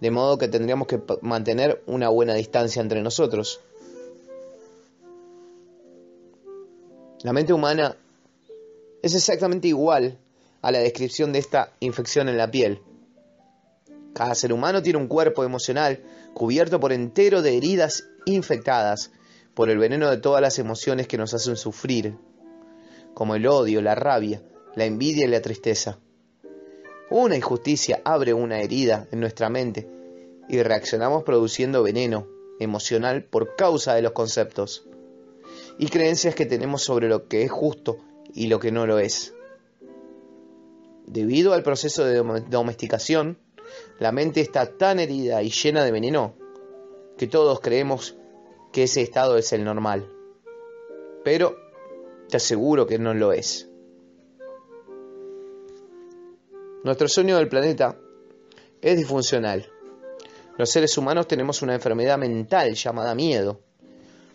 de 0.00 0.10
modo 0.10 0.38
que 0.38 0.48
tendríamos 0.48 0.88
que 0.88 1.00
mantener 1.20 1.82
una 1.86 2.08
buena 2.08 2.34
distancia 2.34 2.82
entre 2.82 3.02
nosotros. 3.02 3.60
La 7.22 7.32
mente 7.32 7.52
humana 7.52 7.96
es 9.00 9.14
exactamente 9.14 9.68
igual 9.68 10.18
a 10.60 10.72
la 10.72 10.80
descripción 10.80 11.32
de 11.32 11.38
esta 11.38 11.72
infección 11.80 12.28
en 12.28 12.36
la 12.36 12.50
piel. 12.50 12.82
Cada 14.12 14.34
ser 14.34 14.52
humano 14.52 14.82
tiene 14.82 14.98
un 14.98 15.08
cuerpo 15.08 15.44
emocional 15.44 16.02
cubierto 16.34 16.80
por 16.80 16.92
entero 16.92 17.42
de 17.42 17.56
heridas 17.56 18.08
infectadas 18.26 19.10
por 19.54 19.70
el 19.70 19.78
veneno 19.78 20.10
de 20.10 20.16
todas 20.16 20.40
las 20.40 20.58
emociones 20.58 21.06
que 21.06 21.18
nos 21.18 21.34
hacen 21.34 21.56
sufrir, 21.56 22.16
como 23.14 23.34
el 23.34 23.46
odio, 23.46 23.82
la 23.82 23.94
rabia, 23.94 24.42
la 24.74 24.84
envidia 24.84 25.26
y 25.26 25.28
la 25.28 25.42
tristeza. 25.42 25.98
Una 27.10 27.36
injusticia 27.36 28.00
abre 28.04 28.32
una 28.32 28.60
herida 28.60 29.06
en 29.12 29.20
nuestra 29.20 29.50
mente 29.50 29.88
y 30.48 30.62
reaccionamos 30.62 31.24
produciendo 31.24 31.82
veneno 31.82 32.26
emocional 32.58 33.24
por 33.24 33.54
causa 33.56 33.94
de 33.94 34.02
los 34.02 34.12
conceptos 34.12 34.86
y 35.78 35.88
creencias 35.88 36.34
que 36.34 36.46
tenemos 36.46 36.82
sobre 36.82 37.08
lo 37.08 37.28
que 37.28 37.42
es 37.42 37.50
justo 37.50 37.98
y 38.32 38.46
lo 38.46 38.58
que 38.58 38.72
no 38.72 38.86
lo 38.86 38.98
es. 38.98 39.34
Debido 41.06 41.52
al 41.52 41.62
proceso 41.62 42.04
de 42.04 42.22
domesticación, 42.48 43.38
la 43.98 44.12
mente 44.12 44.40
está 44.40 44.76
tan 44.76 45.00
herida 45.00 45.42
y 45.42 45.50
llena 45.50 45.84
de 45.84 45.92
veneno 45.92 46.34
que 47.18 47.26
todos 47.26 47.60
creemos 47.60 48.16
que 48.72 48.84
ese 48.84 49.02
estado 49.02 49.36
es 49.36 49.52
el 49.52 49.64
normal. 49.64 50.08
Pero 51.24 51.56
te 52.28 52.38
aseguro 52.38 52.86
que 52.86 52.98
no 52.98 53.14
lo 53.14 53.32
es. 53.32 53.68
Nuestro 56.82 57.06
sueño 57.06 57.36
del 57.36 57.48
planeta 57.48 57.96
es 58.80 58.96
disfuncional. 58.96 59.70
Los 60.58 60.70
seres 60.70 60.98
humanos 60.98 61.28
tenemos 61.28 61.62
una 61.62 61.74
enfermedad 61.74 62.18
mental 62.18 62.74
llamada 62.74 63.14
miedo. 63.14 63.60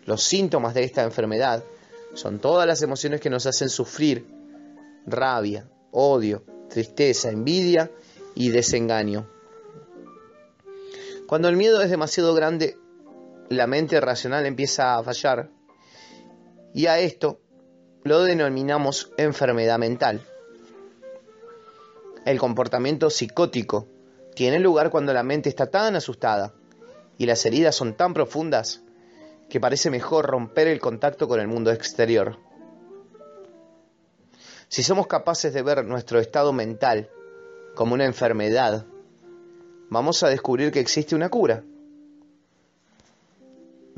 Los 0.06 0.22
síntomas 0.22 0.72
de 0.74 0.84
esta 0.84 1.04
enfermedad 1.04 1.62
son 2.14 2.38
todas 2.38 2.66
las 2.66 2.80
emociones 2.80 3.20
que 3.20 3.30
nos 3.30 3.46
hacen 3.46 3.68
sufrir, 3.68 4.26
rabia, 5.06 5.68
odio, 5.90 6.42
tristeza, 6.70 7.30
envidia 7.30 7.90
y 8.34 8.50
desengaño. 8.50 9.28
Cuando 11.26 11.48
el 11.48 11.56
miedo 11.56 11.82
es 11.82 11.90
demasiado 11.90 12.34
grande, 12.34 12.78
la 13.48 13.66
mente 13.66 14.00
racional 14.00 14.46
empieza 14.46 14.96
a 14.96 15.02
fallar 15.02 15.50
y 16.74 16.86
a 16.86 16.98
esto 16.98 17.40
lo 18.04 18.22
denominamos 18.22 19.12
enfermedad 19.16 19.78
mental. 19.78 20.22
El 22.24 22.38
comportamiento 22.38 23.10
psicótico 23.10 23.88
tiene 24.34 24.58
lugar 24.58 24.90
cuando 24.90 25.12
la 25.12 25.22
mente 25.22 25.48
está 25.48 25.70
tan 25.70 25.96
asustada 25.96 26.52
y 27.16 27.26
las 27.26 27.44
heridas 27.46 27.74
son 27.74 27.94
tan 27.94 28.14
profundas 28.14 28.82
que 29.48 29.60
parece 29.60 29.90
mejor 29.90 30.26
romper 30.26 30.68
el 30.68 30.78
contacto 30.78 31.26
con 31.26 31.40
el 31.40 31.48
mundo 31.48 31.72
exterior. 31.72 32.38
Si 34.68 34.82
somos 34.82 35.06
capaces 35.06 35.54
de 35.54 35.62
ver 35.62 35.84
nuestro 35.86 36.20
estado 36.20 36.52
mental 36.52 37.08
como 37.74 37.94
una 37.94 38.04
enfermedad, 38.04 38.84
vamos 39.88 40.22
a 40.22 40.28
descubrir 40.28 40.70
que 40.70 40.80
existe 40.80 41.14
una 41.14 41.30
cura. 41.30 41.64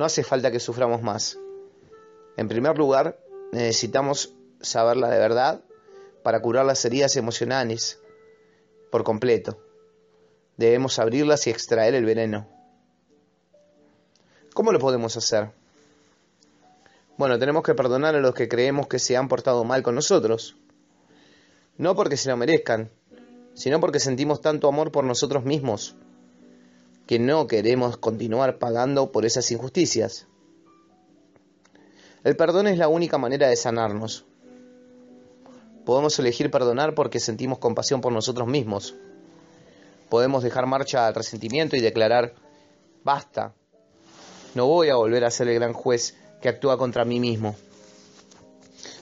No 0.01 0.07
hace 0.07 0.25
falta 0.25 0.51
que 0.51 0.61
suframos 0.61 1.03
más. 1.03 1.39
En 2.39 2.49
primer 2.49 2.79
lugar, 2.79 3.21
necesitamos 3.53 4.33
saberla 4.63 5.11
de 5.11 5.19
verdad 5.19 5.61
para 6.23 6.41
curar 6.41 6.65
las 6.65 6.83
heridas 6.87 7.17
emocionales 7.17 8.01
por 8.91 9.05
completo. 9.05 9.59
Debemos 10.57 10.99
abrirlas 10.99 11.47
y 11.47 11.51
extraer 11.51 11.95
el 11.95 12.07
veneno. 12.07 12.49
¿Cómo 14.55 14.73
lo 14.73 14.79
podemos 14.79 15.19
hacer? 15.19 15.51
Bueno, 17.19 17.39
tenemos 17.39 17.63
que 17.63 17.75
perdonar 17.75 18.15
a 18.15 18.21
los 18.21 18.35
que 18.35 18.49
creemos 18.49 18.87
que 18.87 18.99
se 18.99 19.19
han 19.19 19.29
portado 19.29 19.65
mal 19.65 19.83
con 19.83 19.97
nosotros. 19.97 20.57
No 21.77 21.95
porque 21.95 22.17
se 22.17 22.31
lo 22.31 22.39
merezcan, 22.39 22.89
sino 23.53 23.81
porque 23.81 24.01
sentimos 24.01 24.41
tanto 24.41 24.67
amor 24.67 24.93
por 24.93 25.05
nosotros 25.05 25.45
mismos 25.45 25.95
que 27.11 27.19
no 27.19 27.49
queremos 27.49 27.97
continuar 27.97 28.61
pagando 28.61 29.11
por 29.11 29.27
esas 29.27 29.51
injusticias. 29.51 30.29
El 32.23 32.37
perdón 32.37 32.69
es 32.69 32.79
la 32.79 32.87
única 32.87 33.19
manera 33.19 33.49
de 33.49 33.57
sanarnos. 33.57 34.27
Podemos 35.85 36.17
elegir 36.21 36.53
perdonar 36.53 36.95
porque 36.95 37.19
sentimos 37.19 37.59
compasión 37.59 38.01
por 38.01 38.13
nosotros 38.13 38.47
mismos. 38.47 38.95
Podemos 40.09 40.45
dejar 40.45 40.67
marcha 40.67 41.09
al 41.09 41.17
resentimiento 41.17 41.75
y 41.75 41.81
declarar, 41.81 42.33
basta, 43.03 43.55
no 44.55 44.67
voy 44.67 44.91
a 44.91 44.95
volver 44.95 45.25
a 45.25 45.33
ser 45.33 45.49
el 45.49 45.57
gran 45.57 45.73
juez 45.73 46.17
que 46.41 46.49
actúa 46.49 46.79
contra 46.79 47.05
mí 47.05 47.19
mismo. 47.19 47.57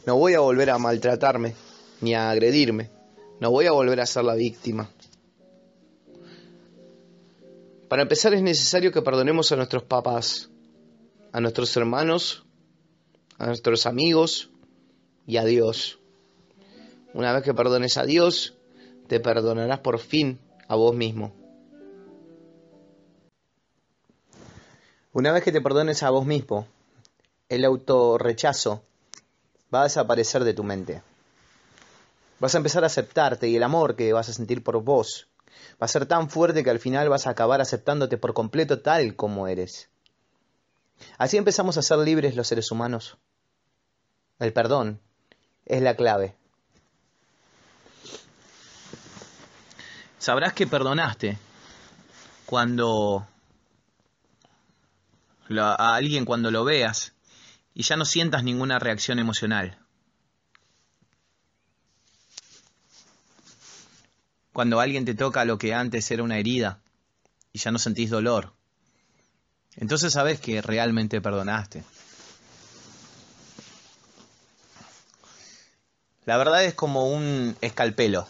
No 0.06 0.16
voy 0.16 0.32
a 0.32 0.40
volver 0.40 0.70
a 0.70 0.78
maltratarme 0.78 1.54
ni 2.00 2.14
a 2.14 2.30
agredirme. 2.30 2.88
No 3.38 3.50
voy 3.50 3.66
a 3.66 3.72
volver 3.72 4.00
a 4.00 4.06
ser 4.06 4.24
la 4.24 4.34
víctima. 4.34 4.88
Para 7.88 8.02
empezar 8.02 8.34
es 8.34 8.42
necesario 8.42 8.92
que 8.92 9.00
perdonemos 9.00 9.50
a 9.50 9.56
nuestros 9.56 9.82
papás, 9.82 10.50
a 11.32 11.40
nuestros 11.40 11.74
hermanos, 11.74 12.44
a 13.38 13.46
nuestros 13.46 13.86
amigos 13.86 14.50
y 15.26 15.38
a 15.38 15.44
Dios. 15.44 15.98
Una 17.14 17.32
vez 17.32 17.42
que 17.42 17.54
perdones 17.54 17.96
a 17.96 18.04
Dios, 18.04 18.54
te 19.06 19.20
perdonarás 19.20 19.78
por 19.78 19.98
fin 19.98 20.38
a 20.68 20.76
vos 20.76 20.94
mismo. 20.94 21.32
Una 25.14 25.32
vez 25.32 25.42
que 25.42 25.52
te 25.52 25.62
perdones 25.62 26.02
a 26.02 26.10
vos 26.10 26.26
mismo, 26.26 26.66
el 27.48 27.64
autorrechazo 27.64 28.82
va 29.74 29.80
a 29.80 29.84
desaparecer 29.84 30.44
de 30.44 30.52
tu 30.52 30.62
mente. 30.62 31.02
Vas 32.38 32.54
a 32.54 32.58
empezar 32.58 32.84
a 32.84 32.88
aceptarte 32.88 33.48
y 33.48 33.56
el 33.56 33.62
amor 33.62 33.96
que 33.96 34.12
vas 34.12 34.28
a 34.28 34.34
sentir 34.34 34.62
por 34.62 34.82
vos 34.82 35.26
va 35.80 35.84
a 35.84 35.88
ser 35.88 36.06
tan 36.06 36.30
fuerte 36.30 36.64
que 36.64 36.70
al 36.70 36.80
final 36.80 37.08
vas 37.08 37.26
a 37.26 37.30
acabar 37.30 37.60
aceptándote 37.60 38.18
por 38.18 38.34
completo 38.34 38.80
tal 38.80 39.16
como 39.16 39.48
eres. 39.48 39.88
Así 41.16 41.36
empezamos 41.36 41.78
a 41.78 41.82
ser 41.82 41.98
libres 41.98 42.36
los 42.36 42.48
seres 42.48 42.70
humanos. 42.70 43.16
El 44.38 44.52
perdón 44.52 45.00
es 45.66 45.82
la 45.82 45.94
clave. 45.94 46.34
Sabrás 50.18 50.52
que 50.52 50.66
perdonaste 50.66 51.38
cuando 52.46 53.26
a 55.56 55.94
alguien 55.94 56.24
cuando 56.24 56.50
lo 56.50 56.64
veas 56.64 57.12
y 57.74 57.82
ya 57.82 57.96
no 57.96 58.04
sientas 58.04 58.42
ninguna 58.42 58.78
reacción 58.78 59.18
emocional. 59.18 59.78
Cuando 64.58 64.80
alguien 64.80 65.04
te 65.04 65.14
toca 65.14 65.44
lo 65.44 65.56
que 65.56 65.72
antes 65.72 66.10
era 66.10 66.24
una 66.24 66.36
herida 66.36 66.80
y 67.52 67.60
ya 67.60 67.70
no 67.70 67.78
sentís 67.78 68.10
dolor. 68.10 68.54
Entonces 69.76 70.12
sabes 70.12 70.40
que 70.40 70.60
realmente 70.60 71.20
perdonaste. 71.20 71.84
La 76.24 76.36
verdad 76.38 76.64
es 76.64 76.74
como 76.74 77.08
un 77.08 77.56
escalpelo. 77.60 78.26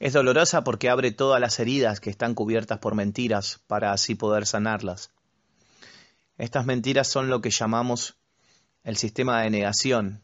Es 0.00 0.12
dolorosa 0.12 0.64
porque 0.64 0.90
abre 0.90 1.12
todas 1.12 1.40
las 1.40 1.60
heridas 1.60 2.00
que 2.00 2.10
están 2.10 2.34
cubiertas 2.34 2.80
por 2.80 2.96
mentiras 2.96 3.60
para 3.68 3.92
así 3.92 4.16
poder 4.16 4.44
sanarlas. 4.48 5.12
Estas 6.36 6.66
mentiras 6.66 7.06
son 7.06 7.28
lo 7.28 7.40
que 7.42 7.50
llamamos 7.50 8.16
el 8.82 8.96
sistema 8.96 9.42
de 9.42 9.50
negación, 9.50 10.20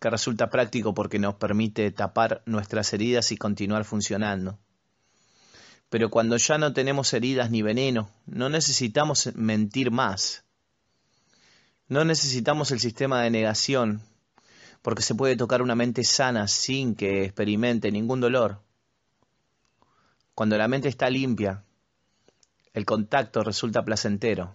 que 0.00 0.10
resulta 0.10 0.48
práctico 0.48 0.94
porque 0.94 1.18
nos 1.18 1.34
permite 1.34 1.90
tapar 1.90 2.42
nuestras 2.46 2.92
heridas 2.94 3.32
y 3.32 3.36
continuar 3.36 3.84
funcionando. 3.84 4.58
Pero 5.90 6.08
cuando 6.08 6.36
ya 6.36 6.56
no 6.56 6.72
tenemos 6.72 7.12
heridas 7.12 7.50
ni 7.50 7.62
veneno, 7.62 8.10
no 8.24 8.48
necesitamos 8.48 9.30
mentir 9.34 9.90
más. 9.90 10.44
No 11.88 12.04
necesitamos 12.04 12.70
el 12.70 12.80
sistema 12.80 13.22
de 13.22 13.30
negación, 13.30 14.00
porque 14.80 15.02
se 15.02 15.14
puede 15.14 15.36
tocar 15.36 15.60
una 15.60 15.74
mente 15.74 16.04
sana 16.04 16.48
sin 16.48 16.94
que 16.94 17.24
experimente 17.24 17.90
ningún 17.90 18.20
dolor. 18.20 18.62
Cuando 20.34 20.56
la 20.56 20.68
mente 20.68 20.88
está 20.88 21.10
limpia, 21.10 21.64
el 22.72 22.86
contacto 22.86 23.42
resulta 23.42 23.84
placentero. 23.84 24.54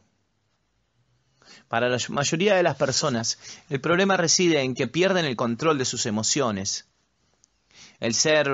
Para 1.68 1.90
la 1.90 1.98
mayoría 2.10 2.56
de 2.56 2.64
las 2.64 2.76
personas, 2.76 3.38
el 3.70 3.82
problema 3.82 4.18
reside 4.18 4.62
en 4.62 4.76
que 4.76 4.88
pierden 4.88 5.26
el 5.26 5.36
control 5.36 5.78
de 5.78 5.86
sus 5.86 6.06
emociones. 6.06 6.88
El 8.00 8.14
ser 8.14 8.50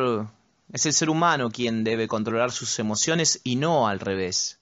es 0.72 0.86
el 0.86 0.94
ser 0.94 1.10
humano 1.10 1.52
quien 1.52 1.84
debe 1.84 2.08
controlar 2.08 2.52
sus 2.52 2.80
emociones 2.80 3.42
y 3.44 3.58
no 3.58 3.88
al 3.88 4.00
revés. 4.00 4.60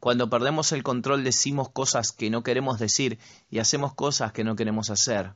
Cuando 0.00 0.28
perdemos 0.28 0.72
el 0.72 0.82
control 0.82 1.24
decimos 1.24 1.70
cosas 1.70 2.12
que 2.12 2.30
no 2.30 2.42
queremos 2.42 2.78
decir 2.78 3.18
y 3.50 3.58
hacemos 3.58 3.94
cosas 3.94 4.32
que 4.32 4.44
no 4.44 4.56
queremos 4.56 4.90
hacer. 4.90 5.32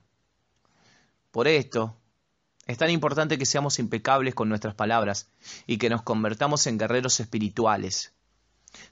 Por 1.30 1.48
esto, 1.48 1.96
es 2.66 2.76
tan 2.76 2.90
importante 2.90 3.38
que 3.38 3.46
seamos 3.46 3.78
impecables 3.78 4.34
con 4.34 4.48
nuestras 4.48 4.74
palabras 4.74 5.30
y 5.66 5.78
que 5.78 5.88
nos 5.88 6.02
convertamos 6.02 6.66
en 6.66 6.76
guerreros 6.76 7.20
espirituales. 7.20 8.12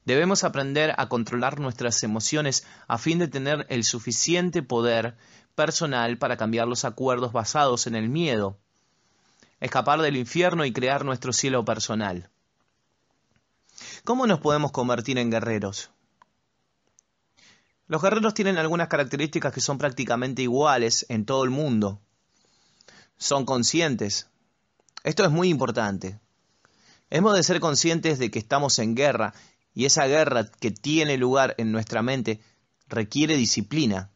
Debemos 0.04 0.44
aprender 0.44 0.94
a 0.96 1.08
controlar 1.08 1.60
nuestras 1.60 2.02
emociones 2.02 2.64
a 2.88 2.98
fin 2.98 3.18
de 3.18 3.28
tener 3.28 3.66
el 3.68 3.84
suficiente 3.84 4.62
poder 4.62 5.16
personal 5.54 6.18
para 6.18 6.36
cambiar 6.36 6.68
los 6.68 6.84
acuerdos 6.84 7.32
basados 7.32 7.86
en 7.86 7.94
el 7.94 8.08
miedo, 8.08 8.58
escapar 9.60 10.00
del 10.00 10.16
infierno 10.16 10.64
y 10.64 10.72
crear 10.72 11.04
nuestro 11.04 11.32
cielo 11.32 11.64
personal. 11.64 12.30
¿Cómo 14.04 14.26
nos 14.26 14.40
podemos 14.40 14.72
convertir 14.72 15.18
en 15.18 15.30
guerreros? 15.30 15.90
Los 17.88 18.02
guerreros 18.02 18.34
tienen 18.34 18.58
algunas 18.58 18.88
características 18.88 19.52
que 19.52 19.60
son 19.60 19.78
prácticamente 19.78 20.42
iguales 20.42 21.06
en 21.08 21.24
todo 21.24 21.44
el 21.44 21.50
mundo. 21.50 22.00
Son 23.16 23.44
conscientes. 23.44 24.28
Esto 25.04 25.24
es 25.24 25.30
muy 25.30 25.48
importante. 25.48 26.18
Hemos 27.10 27.36
de 27.36 27.44
ser 27.44 27.60
conscientes 27.60 28.18
de 28.18 28.30
que 28.30 28.40
estamos 28.40 28.80
en 28.80 28.96
guerra 28.96 29.34
y 29.76 29.84
esa 29.84 30.06
guerra 30.06 30.50
que 30.50 30.70
tiene 30.70 31.18
lugar 31.18 31.54
en 31.58 31.70
nuestra 31.70 32.00
mente 32.00 32.40
requiere 32.88 33.36
disciplina. 33.36 34.10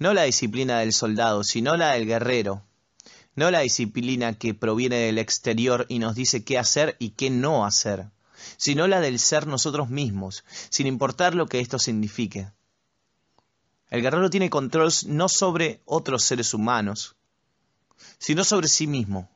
No 0.00 0.12
la 0.14 0.24
disciplina 0.24 0.80
del 0.80 0.92
soldado, 0.92 1.44
sino 1.44 1.76
la 1.76 1.92
del 1.92 2.06
guerrero. 2.06 2.64
No 3.36 3.52
la 3.52 3.60
disciplina 3.60 4.36
que 4.36 4.52
proviene 4.52 4.96
del 4.96 5.18
exterior 5.18 5.86
y 5.88 6.00
nos 6.00 6.16
dice 6.16 6.42
qué 6.42 6.58
hacer 6.58 6.96
y 6.98 7.10
qué 7.10 7.30
no 7.30 7.64
hacer, 7.64 8.10
sino 8.56 8.88
la 8.88 9.00
del 9.00 9.20
ser 9.20 9.46
nosotros 9.46 9.90
mismos, 9.90 10.44
sin 10.70 10.88
importar 10.88 11.36
lo 11.36 11.46
que 11.46 11.60
esto 11.60 11.78
signifique. 11.78 12.50
El 13.90 14.02
guerrero 14.02 14.28
tiene 14.28 14.50
control 14.50 14.90
no 15.06 15.28
sobre 15.28 15.82
otros 15.84 16.24
seres 16.24 16.52
humanos, 16.52 17.14
sino 18.18 18.42
sobre 18.42 18.66
sí 18.66 18.88
mismo. 18.88 19.30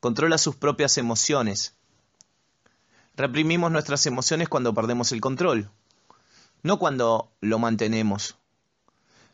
Controla 0.00 0.38
sus 0.38 0.56
propias 0.56 0.96
emociones, 0.96 1.74
Reprimimos 3.16 3.72
nuestras 3.72 4.04
emociones 4.04 4.48
cuando 4.48 4.74
perdemos 4.74 5.10
el 5.12 5.22
control, 5.22 5.70
no 6.62 6.78
cuando 6.78 7.32
lo 7.40 7.58
mantenemos. 7.58 8.36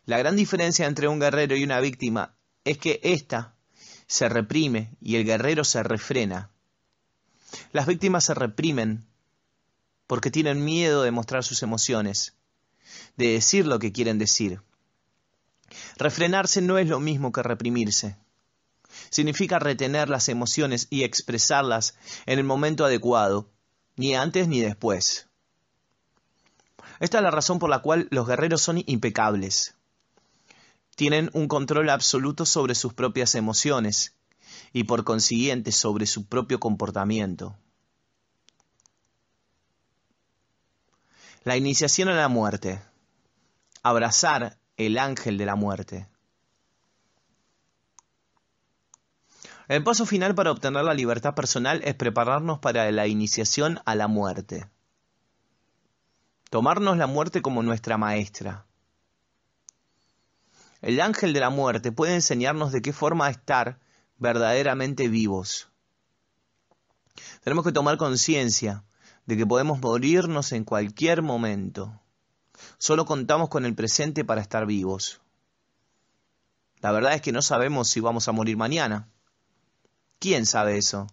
La 0.06 0.18
gran 0.18 0.36
diferencia 0.36 0.86
entre 0.86 1.08
un 1.08 1.18
guerrero 1.18 1.56
y 1.56 1.64
una 1.64 1.80
víctima 1.80 2.34
es 2.64 2.78
que 2.78 3.00
ésta 3.02 3.56
se 4.06 4.28
reprime 4.28 4.90
y 5.00 5.16
el 5.16 5.24
guerrero 5.24 5.64
se 5.64 5.82
refrena. 5.82 6.50
Las 7.72 7.86
víctimas 7.86 8.24
se 8.24 8.34
reprimen 8.34 9.04
porque 10.06 10.30
tienen 10.30 10.64
miedo 10.64 11.02
de 11.02 11.10
mostrar 11.10 11.42
sus 11.42 11.62
emociones, 11.64 12.34
de 13.16 13.32
decir 13.32 13.66
lo 13.66 13.80
que 13.80 13.90
quieren 13.90 14.18
decir. 14.18 14.60
Refrenarse 15.96 16.60
no 16.62 16.78
es 16.78 16.86
lo 16.88 17.00
mismo 17.00 17.32
que 17.32 17.42
reprimirse. 17.42 18.16
Significa 19.10 19.58
retener 19.58 20.08
las 20.08 20.28
emociones 20.28 20.86
y 20.90 21.02
expresarlas 21.02 21.96
en 22.26 22.38
el 22.38 22.44
momento 22.44 22.84
adecuado, 22.84 23.48
ni 24.02 24.16
antes 24.16 24.48
ni 24.48 24.60
después. 24.60 25.28
Esta 26.98 27.18
es 27.18 27.22
la 27.22 27.30
razón 27.30 27.60
por 27.60 27.70
la 27.70 27.82
cual 27.82 28.08
los 28.10 28.26
guerreros 28.26 28.60
son 28.60 28.82
impecables. 28.84 29.76
Tienen 30.96 31.30
un 31.34 31.46
control 31.46 31.88
absoluto 31.88 32.44
sobre 32.44 32.74
sus 32.74 32.94
propias 32.94 33.36
emociones 33.36 34.16
y 34.72 34.84
por 34.84 35.04
consiguiente 35.04 35.70
sobre 35.70 36.06
su 36.06 36.26
propio 36.26 36.58
comportamiento. 36.58 37.56
La 41.44 41.56
iniciación 41.56 42.08
a 42.08 42.16
la 42.16 42.26
muerte. 42.26 42.82
Abrazar 43.84 44.58
el 44.78 44.98
ángel 44.98 45.38
de 45.38 45.46
la 45.46 45.54
muerte. 45.54 46.08
El 49.68 49.84
paso 49.84 50.06
final 50.06 50.34
para 50.34 50.50
obtener 50.50 50.84
la 50.84 50.94
libertad 50.94 51.34
personal 51.34 51.80
es 51.84 51.94
prepararnos 51.94 52.58
para 52.58 52.90
la 52.90 53.06
iniciación 53.06 53.80
a 53.84 53.94
la 53.94 54.08
muerte. 54.08 54.68
Tomarnos 56.50 56.96
la 56.96 57.06
muerte 57.06 57.42
como 57.42 57.62
nuestra 57.62 57.96
maestra. 57.96 58.66
El 60.80 61.00
ángel 61.00 61.32
de 61.32 61.40
la 61.40 61.50
muerte 61.50 61.92
puede 61.92 62.14
enseñarnos 62.14 62.72
de 62.72 62.82
qué 62.82 62.92
forma 62.92 63.30
estar 63.30 63.78
verdaderamente 64.18 65.08
vivos. 65.08 65.68
Tenemos 67.42 67.64
que 67.64 67.72
tomar 67.72 67.96
conciencia 67.96 68.84
de 69.26 69.36
que 69.36 69.46
podemos 69.46 69.80
morirnos 69.80 70.52
en 70.52 70.64
cualquier 70.64 71.22
momento. 71.22 72.00
Solo 72.78 73.04
contamos 73.04 73.48
con 73.48 73.64
el 73.64 73.74
presente 73.74 74.24
para 74.24 74.40
estar 74.40 74.66
vivos. 74.66 75.20
La 76.80 76.90
verdad 76.90 77.14
es 77.14 77.22
que 77.22 77.32
no 77.32 77.42
sabemos 77.42 77.88
si 77.88 78.00
vamos 78.00 78.26
a 78.26 78.32
morir 78.32 78.56
mañana. 78.56 79.08
¿Quién 80.22 80.46
sabe 80.46 80.78
eso? 80.78 81.08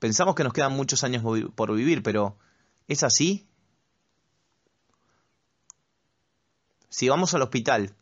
Pensamos 0.00 0.34
que 0.34 0.44
nos 0.44 0.52
quedan 0.52 0.74
muchos 0.74 1.02
años 1.02 1.24
por 1.54 1.74
vivir, 1.74 2.02
pero 2.02 2.36
¿es 2.88 3.02
así? 3.02 3.48
Si 6.90 7.08
vamos 7.08 7.32
al 7.32 7.40
hospital 7.40 7.96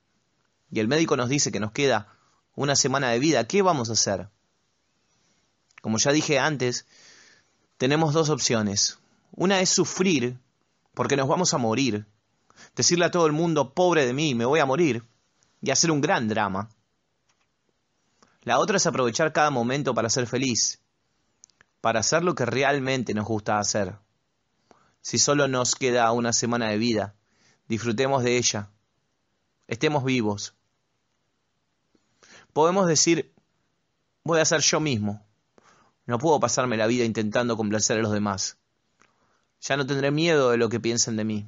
y 0.72 0.80
el 0.80 0.88
médico 0.88 1.16
nos 1.16 1.28
dice 1.28 1.52
que 1.52 1.60
nos 1.60 1.70
queda 1.70 2.12
una 2.56 2.74
semana 2.74 3.10
de 3.10 3.20
vida, 3.20 3.46
¿qué 3.46 3.62
vamos 3.62 3.88
a 3.88 3.92
hacer? 3.92 4.28
Como 5.80 5.98
ya 5.98 6.10
dije 6.10 6.40
antes, 6.40 6.84
tenemos 7.76 8.14
dos 8.14 8.30
opciones. 8.30 8.98
Una 9.30 9.60
es 9.60 9.68
sufrir, 9.68 10.40
porque 10.92 11.16
nos 11.16 11.28
vamos 11.28 11.54
a 11.54 11.58
morir. 11.58 12.04
Decirle 12.74 13.04
a 13.04 13.12
todo 13.12 13.28
el 13.28 13.32
mundo, 13.32 13.74
pobre 13.74 14.06
de 14.06 14.12
mí, 14.12 14.34
me 14.34 14.44
voy 14.44 14.58
a 14.58 14.66
morir, 14.66 15.04
y 15.62 15.70
hacer 15.70 15.92
un 15.92 16.00
gran 16.00 16.26
drama. 16.26 16.68
La 18.42 18.58
otra 18.58 18.76
es 18.76 18.86
aprovechar 18.86 19.32
cada 19.32 19.50
momento 19.50 19.94
para 19.94 20.10
ser 20.10 20.26
feliz, 20.26 20.80
para 21.80 22.00
hacer 22.00 22.22
lo 22.22 22.34
que 22.34 22.46
realmente 22.46 23.14
nos 23.14 23.26
gusta 23.26 23.58
hacer. 23.58 23.96
Si 25.00 25.18
solo 25.18 25.48
nos 25.48 25.74
queda 25.74 26.10
una 26.12 26.32
semana 26.32 26.68
de 26.68 26.78
vida, 26.78 27.14
disfrutemos 27.66 28.22
de 28.22 28.36
ella, 28.36 28.70
estemos 29.66 30.04
vivos. 30.04 30.54
Podemos 32.52 32.86
decir, 32.86 33.32
voy 34.24 34.40
a 34.40 34.44
ser 34.44 34.60
yo 34.60 34.80
mismo. 34.80 35.24
No 36.06 36.18
puedo 36.18 36.40
pasarme 36.40 36.76
la 36.76 36.86
vida 36.86 37.04
intentando 37.04 37.56
complacer 37.56 37.98
a 37.98 38.02
los 38.02 38.12
demás. 38.12 38.56
Ya 39.60 39.76
no 39.76 39.86
tendré 39.86 40.10
miedo 40.10 40.50
de 40.50 40.56
lo 40.56 40.68
que 40.68 40.80
piensen 40.80 41.16
de 41.16 41.24
mí. 41.24 41.46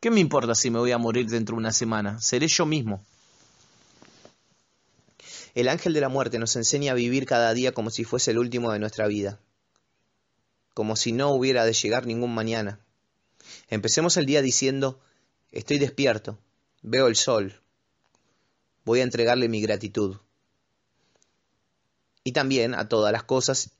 ¿Qué 0.00 0.10
me 0.10 0.20
importa 0.20 0.54
si 0.54 0.70
me 0.70 0.78
voy 0.78 0.92
a 0.92 0.98
morir 0.98 1.28
dentro 1.28 1.54
de 1.54 1.60
una 1.60 1.72
semana? 1.72 2.20
Seré 2.20 2.48
yo 2.48 2.66
mismo. 2.66 3.04
El 5.54 5.68
ángel 5.68 5.92
de 5.92 6.00
la 6.00 6.08
muerte 6.08 6.38
nos 6.40 6.56
enseña 6.56 6.92
a 6.92 6.96
vivir 6.96 7.26
cada 7.26 7.54
día 7.54 7.72
como 7.72 7.90
si 7.90 8.04
fuese 8.04 8.32
el 8.32 8.38
último 8.38 8.72
de 8.72 8.80
nuestra 8.80 9.06
vida, 9.06 9.38
como 10.74 10.96
si 10.96 11.12
no 11.12 11.30
hubiera 11.30 11.64
de 11.64 11.72
llegar 11.72 12.06
ningún 12.06 12.34
mañana. 12.34 12.80
Empecemos 13.68 14.16
el 14.16 14.26
día 14.26 14.42
diciendo, 14.42 15.00
estoy 15.52 15.78
despierto, 15.78 16.38
veo 16.82 17.06
el 17.06 17.14
sol, 17.14 17.60
voy 18.84 18.98
a 18.98 19.04
entregarle 19.04 19.48
mi 19.48 19.60
gratitud. 19.60 20.16
Y 22.24 22.32
también 22.32 22.74
a 22.74 22.88
todas 22.88 23.12
las 23.12 23.22
cosas 23.22 23.70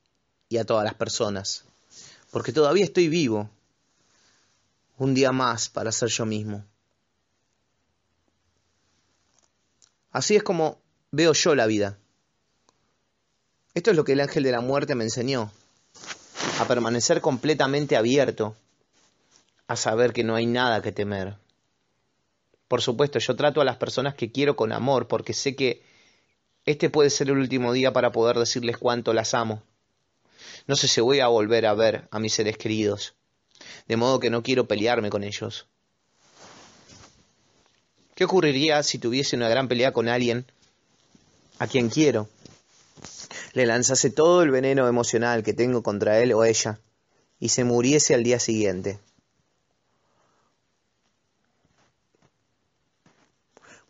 y 0.49 0.59
a 0.59 0.65
todas 0.65 0.85
las 0.85 0.95
personas, 0.95 1.65
porque 2.31 2.53
todavía 2.53 2.85
estoy 2.85 3.09
vivo, 3.09 3.51
un 4.97 5.13
día 5.13 5.33
más 5.33 5.69
para 5.69 5.91
ser 5.91 6.09
yo 6.11 6.25
mismo. 6.25 6.65
Así 10.13 10.37
es 10.37 10.45
como 10.45 10.84
veo 11.15 11.33
yo 11.33 11.55
la 11.55 11.67
vida. 11.67 11.97
Esto 13.73 13.91
es 13.91 13.97
lo 13.97 14.05
que 14.05 14.13
el 14.13 14.21
ángel 14.21 14.43
de 14.43 14.51
la 14.51 14.61
muerte 14.61 14.97
me 14.97 15.05
enseñó, 15.05 15.53
a 16.59 16.67
permanecer 16.67 17.21
completamente 17.21 17.97
abierto, 17.97 18.57
a 19.69 19.77
saber 19.77 20.13
que 20.13 20.25
no 20.25 20.35
hay 20.35 20.47
nada 20.47 20.83
que 20.83 20.91
temer. 20.91 21.37
Por 22.67 22.83
supuesto, 22.83 23.21
yo 23.21 23.37
trato 23.37 23.61
a 23.61 23.65
las 23.65 23.77
personas 23.77 24.17
que 24.17 24.33
quiero 24.33 24.57
con 24.57 24.73
amor, 24.73 25.07
porque 25.07 25.35
sé 25.35 25.55
que 25.55 25.85
este 26.67 26.91
puede 26.91 27.11
ser 27.11 27.29
el 27.29 27.39
último 27.39 27.73
día 27.73 27.93
para 27.93 28.11
poder 28.11 28.37
decirles 28.37 28.77
cuánto 28.77 29.13
las 29.13 29.35
amo. 29.35 29.63
No 30.67 30.75
sé 30.75 30.89
si 30.89 31.01
voy 31.01 31.21
a 31.21 31.29
volver 31.29 31.67
a 31.67 31.75
ver 31.75 32.09
a 32.11 32.19
mis 32.19 32.35
seres 32.35 32.59
queridos, 32.59 33.15
de 33.87 33.97
modo 33.97 34.19
que 34.19 34.31
no 34.31 34.43
quiero 34.43 34.67
pelearme 34.67 35.11
con 35.11 35.23
ellos. 35.23 35.69
¿Qué 38.17 38.25
ocurriría 38.25 38.83
si 38.83 38.99
tuviese 38.99 39.37
una 39.37 39.49
gran 39.49 39.69
pelea 39.69 39.93
con 39.93 40.09
alguien 40.09 40.47
a 41.59 41.67
quien 41.67 41.89
quiero, 41.89 42.29
le 43.53 43.67
lanzase 43.67 44.11
todo 44.11 44.43
el 44.43 44.51
veneno 44.51 44.89
emocional 44.89 45.43
que 45.43 45.55
tengo 45.55 45.83
contra 45.83 46.19
él 46.19 46.33
o 46.33 46.45
ella 46.45 46.81
y 47.39 47.51
se 47.51 47.65
muriese 47.65 48.15
al 48.15 48.25
día 48.25 48.41
siguiente. 48.41 48.99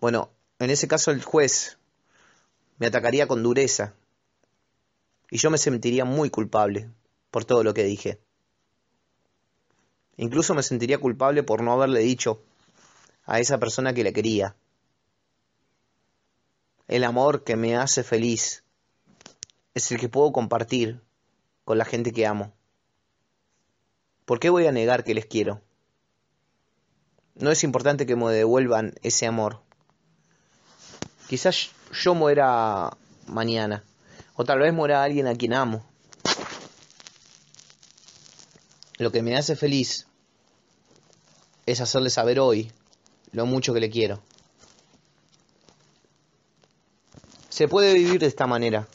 Bueno, 0.00 0.30
en 0.58 0.70
ese 0.70 0.86
caso 0.86 1.10
el 1.10 1.22
juez 1.22 1.78
me 2.78 2.86
atacaría 2.86 3.26
con 3.26 3.42
dureza 3.42 3.94
y 5.30 5.38
yo 5.38 5.50
me 5.50 5.58
sentiría 5.58 6.04
muy 6.04 6.28
culpable 6.28 6.90
por 7.30 7.44
todo 7.44 7.64
lo 7.64 7.72
que 7.72 7.84
dije. 7.84 8.18
Incluso 10.16 10.54
me 10.54 10.62
sentiría 10.62 10.98
culpable 10.98 11.42
por 11.42 11.62
no 11.62 11.72
haberle 11.72 12.00
dicho 12.00 12.42
a 13.24 13.40
esa 13.40 13.58
persona 13.58 13.94
que 13.94 14.04
le 14.04 14.12
quería 14.12 14.54
el 16.88 17.04
amor 17.04 17.44
que 17.44 17.56
me 17.56 17.76
hace 17.76 18.02
feliz 18.02 18.62
es 19.74 19.90
el 19.90 19.98
que 19.98 20.08
puedo 20.08 20.32
compartir 20.32 21.02
con 21.64 21.78
la 21.78 21.84
gente 21.84 22.12
que 22.12 22.26
amo. 22.26 22.52
¿Por 24.24 24.38
qué 24.38 24.50
voy 24.50 24.66
a 24.66 24.72
negar 24.72 25.04
que 25.04 25.14
les 25.14 25.26
quiero? 25.26 25.60
No 27.34 27.50
es 27.50 27.64
importante 27.64 28.06
que 28.06 28.16
me 28.16 28.32
devuelvan 28.32 28.94
ese 29.02 29.26
amor. 29.26 29.60
Quizás 31.28 31.70
yo 31.92 32.14
muera 32.14 32.96
mañana, 33.26 33.82
o 34.34 34.44
tal 34.44 34.60
vez 34.60 34.72
muera 34.72 35.02
alguien 35.02 35.26
a 35.26 35.34
quien 35.34 35.54
amo. 35.54 35.84
Lo 38.98 39.10
que 39.10 39.22
me 39.22 39.36
hace 39.36 39.56
feliz 39.56 40.06
es 41.66 41.80
hacerle 41.80 42.10
saber 42.10 42.38
hoy 42.38 42.70
lo 43.32 43.46
mucho 43.46 43.74
que 43.74 43.80
le 43.80 43.90
quiero. 43.90 44.22
Se 47.54 47.68
puede 47.68 47.94
vivir 47.94 48.18
de 48.18 48.26
esta 48.26 48.48
manera. 48.48 48.88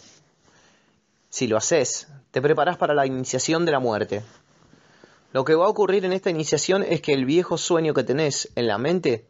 Si 1.30 1.48
lo 1.48 1.56
haces, 1.56 2.10
te 2.32 2.42
preparas 2.42 2.76
para 2.76 2.94
la 2.94 3.06
iniciación 3.06 3.64
de 3.64 3.72
la 3.72 3.80
muerte. 3.80 4.22
Lo 5.32 5.46
que 5.46 5.56
va 5.56 5.64
a 5.64 5.70
ocurrir 5.70 6.04
en 6.04 6.12
esta 6.12 6.30
iniciación 6.30 6.84
es 6.84 7.00
que 7.00 7.14
el 7.14 7.24
viejo 7.24 7.58
sueño 7.58 7.94
que 7.94 8.04
tenés 8.04 8.52
en 8.56 8.68
la 8.68 8.78
mente 8.78 9.26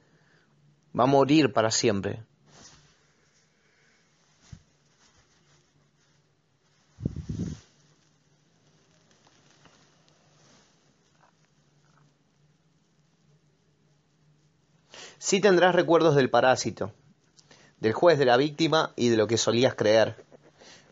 va 0.99 1.03
a 1.03 1.05
morir 1.05 1.53
para 1.53 1.69
siempre. 1.69 2.23
Sí 15.19 15.39
tendrás 15.39 15.75
recuerdos 15.75 16.15
del 16.15 16.31
parásito, 16.31 16.93
del 17.79 17.93
juez, 17.93 18.19
de 18.19 18.25
la 18.25 18.37
víctima 18.37 18.91
y 18.95 19.09
de 19.09 19.17
lo 19.17 19.27
que 19.27 19.37
solías 19.37 19.75
creer. 19.75 20.23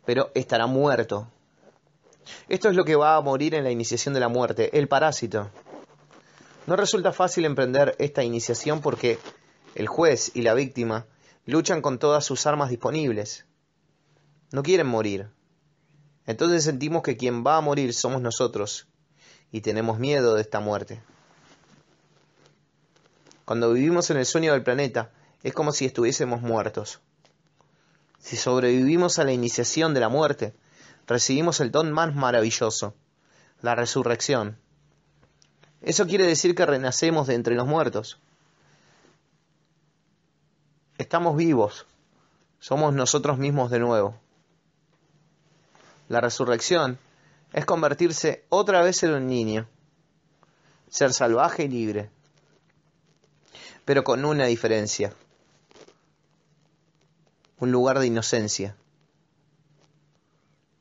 Pero 0.05 0.31
estará 0.35 0.68
muerto. 0.68 1.27
Esto 2.49 2.69
es 2.69 2.76
lo 2.76 2.85
que 2.85 2.95
va 2.95 3.15
a 3.15 3.22
morir 3.22 3.55
en 3.55 3.64
la 3.64 3.72
iniciación 3.72 4.14
de 4.14 4.19
la 4.19 4.27
muerte, 4.27 4.77
el 4.77 4.88
parásito. 4.88 5.49
No 6.65 6.76
resulta 6.76 7.14
fácil 7.14 7.45
emprender 7.45 7.95
esta 7.99 8.23
iniciación 8.23 8.81
porque 8.81 9.19
el 9.76 9.88
juez 9.88 10.31
y 10.34 10.41
la 10.41 10.53
víctima 10.53 11.05
luchan 11.45 11.81
con 11.81 11.97
todas 11.99 12.26
sus 12.26 12.45
armas 12.45 12.69
disponibles. 12.69 13.45
No 14.51 14.64
quieren 14.64 14.88
morir. 14.88 15.30
Entonces 16.26 16.64
sentimos 16.65 17.03
que 17.03 17.15
quien 17.15 17.45
va 17.45 17.57
a 17.57 17.61
morir 17.61 17.93
somos 17.93 18.22
nosotros 18.22 18.88
y 19.51 19.61
tenemos 19.61 19.97
miedo 19.97 20.35
de 20.35 20.41
esta 20.41 20.59
muerte. 20.59 21.01
Cuando 23.45 23.72
vivimos 23.72 24.09
en 24.09 24.18
el 24.18 24.26
sueño 24.26 24.51
del 24.51 24.64
planeta, 24.64 25.11
es 25.43 25.53
como 25.53 25.72
si 25.72 25.85
estuviésemos 25.85 26.41
muertos. 26.41 26.99
Si 28.19 28.35
sobrevivimos 28.35 29.19
a 29.19 29.23
la 29.23 29.31
iniciación 29.31 29.93
de 29.93 29.99
la 29.99 30.09
muerte, 30.09 30.53
recibimos 31.05 31.59
el 31.59 31.72
don 31.72 31.91
más 31.91 32.15
maravilloso, 32.15 32.95
la 33.61 33.76
resurrección. 33.76 34.57
Eso 35.81 36.07
quiere 36.07 36.26
decir 36.26 36.55
que 36.55 36.65
renacemos 36.65 37.27
de 37.27 37.35
entre 37.35 37.55
los 37.55 37.68
muertos. 37.68 38.19
Estamos 40.97 41.38
vivos, 41.38 41.85
somos 42.59 42.93
nosotros 42.93 43.38
mismos 43.38 43.69
de 43.69 43.80
nuevo. 43.80 44.19
La 46.09 46.19
resurrección 46.19 46.97
es 47.53 47.65
convertirse 47.65 48.43
otra 48.49 48.81
vez 48.81 49.03
en 49.03 49.14
un 49.14 49.27
niño, 49.27 49.68
ser 50.89 51.14
salvaje 51.14 51.64
y 51.64 51.68
libre, 51.68 52.09
pero 53.85 54.03
con 54.03 54.26
una 54.26 54.45
diferencia 54.45 55.14
un 57.60 57.72
lugar 57.72 58.00
de 58.00 58.08
inocencia. 58.08 58.76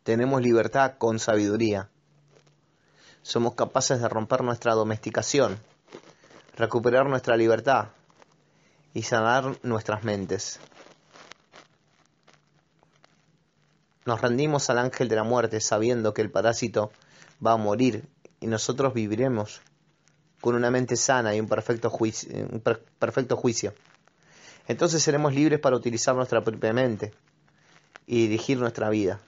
Tenemos 0.02 0.42
libertad 0.42 0.98
con 0.98 1.18
sabiduría. 1.18 1.88
Somos 3.22 3.54
capaces 3.54 4.00
de 4.00 4.08
romper 4.08 4.42
nuestra 4.42 4.74
domesticación, 4.74 5.58
recuperar 6.54 7.06
nuestra 7.06 7.36
libertad 7.36 7.88
y 8.92 9.02
sanar 9.02 9.58
nuestras 9.62 10.04
mentes. 10.04 10.60
Nos 14.04 14.20
rendimos 14.20 14.70
al 14.70 14.78
ángel 14.78 15.08
de 15.08 15.16
la 15.16 15.24
muerte 15.24 15.60
sabiendo 15.60 16.14
que 16.14 16.22
el 16.22 16.30
parásito 16.30 16.92
va 17.44 17.52
a 17.52 17.56
morir 17.56 18.06
y 18.38 18.46
nosotros 18.46 18.94
viviremos 18.94 19.62
con 20.40 20.54
una 20.54 20.70
mente 20.70 20.96
sana 20.96 21.34
y 21.34 21.40
un 21.40 21.48
perfecto 21.48 21.90
juicio. 21.90 22.30
Un 22.32 22.60
perfecto 22.60 23.36
juicio 23.36 23.74
entonces 24.68 25.02
seremos 25.02 25.34
libres 25.34 25.60
para 25.60 25.76
utilizar 25.76 26.14
nuestra 26.14 26.42
propia 26.42 26.72
mente 26.72 27.12
y 28.06 28.22
dirigir 28.22 28.58
nuestra 28.58 28.90
vida. 28.90 29.20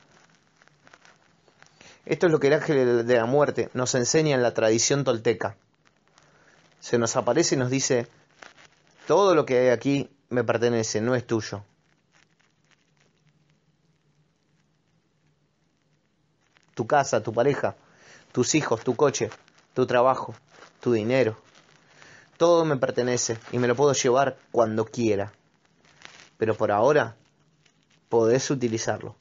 Esto 2.06 2.26
es 2.26 2.32
lo 2.32 2.40
que 2.40 2.46
el 2.46 2.54
ángel 2.54 3.06
de 3.06 3.16
la 3.16 3.26
muerte 3.26 3.68
nos 3.74 3.94
enseña 3.94 4.34
en 4.34 4.42
la 4.42 4.54
tradición 4.54 5.04
tolteca. 5.04 5.56
Se 6.80 6.98
nos 6.98 7.16
aparece 7.16 7.54
y 7.54 7.58
nos 7.58 7.70
dice, 7.70 8.08
todo 9.06 9.34
lo 9.34 9.44
que 9.44 9.58
hay 9.58 9.68
aquí 9.68 10.10
me 10.30 10.42
pertenece, 10.42 11.00
no 11.00 11.14
es 11.14 11.26
tuyo. 11.26 11.64
Tu 16.74 16.86
casa, 16.86 17.22
tu 17.22 17.32
pareja, 17.32 17.76
tus 18.32 18.54
hijos, 18.54 18.82
tu 18.82 18.96
coche, 18.96 19.30
tu 19.74 19.86
trabajo, 19.86 20.34
tu 20.80 20.92
dinero, 20.92 21.36
todo 22.38 22.64
me 22.64 22.76
pertenece 22.76 23.36
y 23.52 23.58
me 23.58 23.68
lo 23.68 23.76
puedo 23.76 23.92
llevar 23.92 24.38
cuando 24.50 24.86
quiera. 24.86 25.32
Pero 26.38 26.56
por 26.56 26.72
ahora 26.72 27.16
podés 28.08 28.50
utilizarlo. 28.50 29.16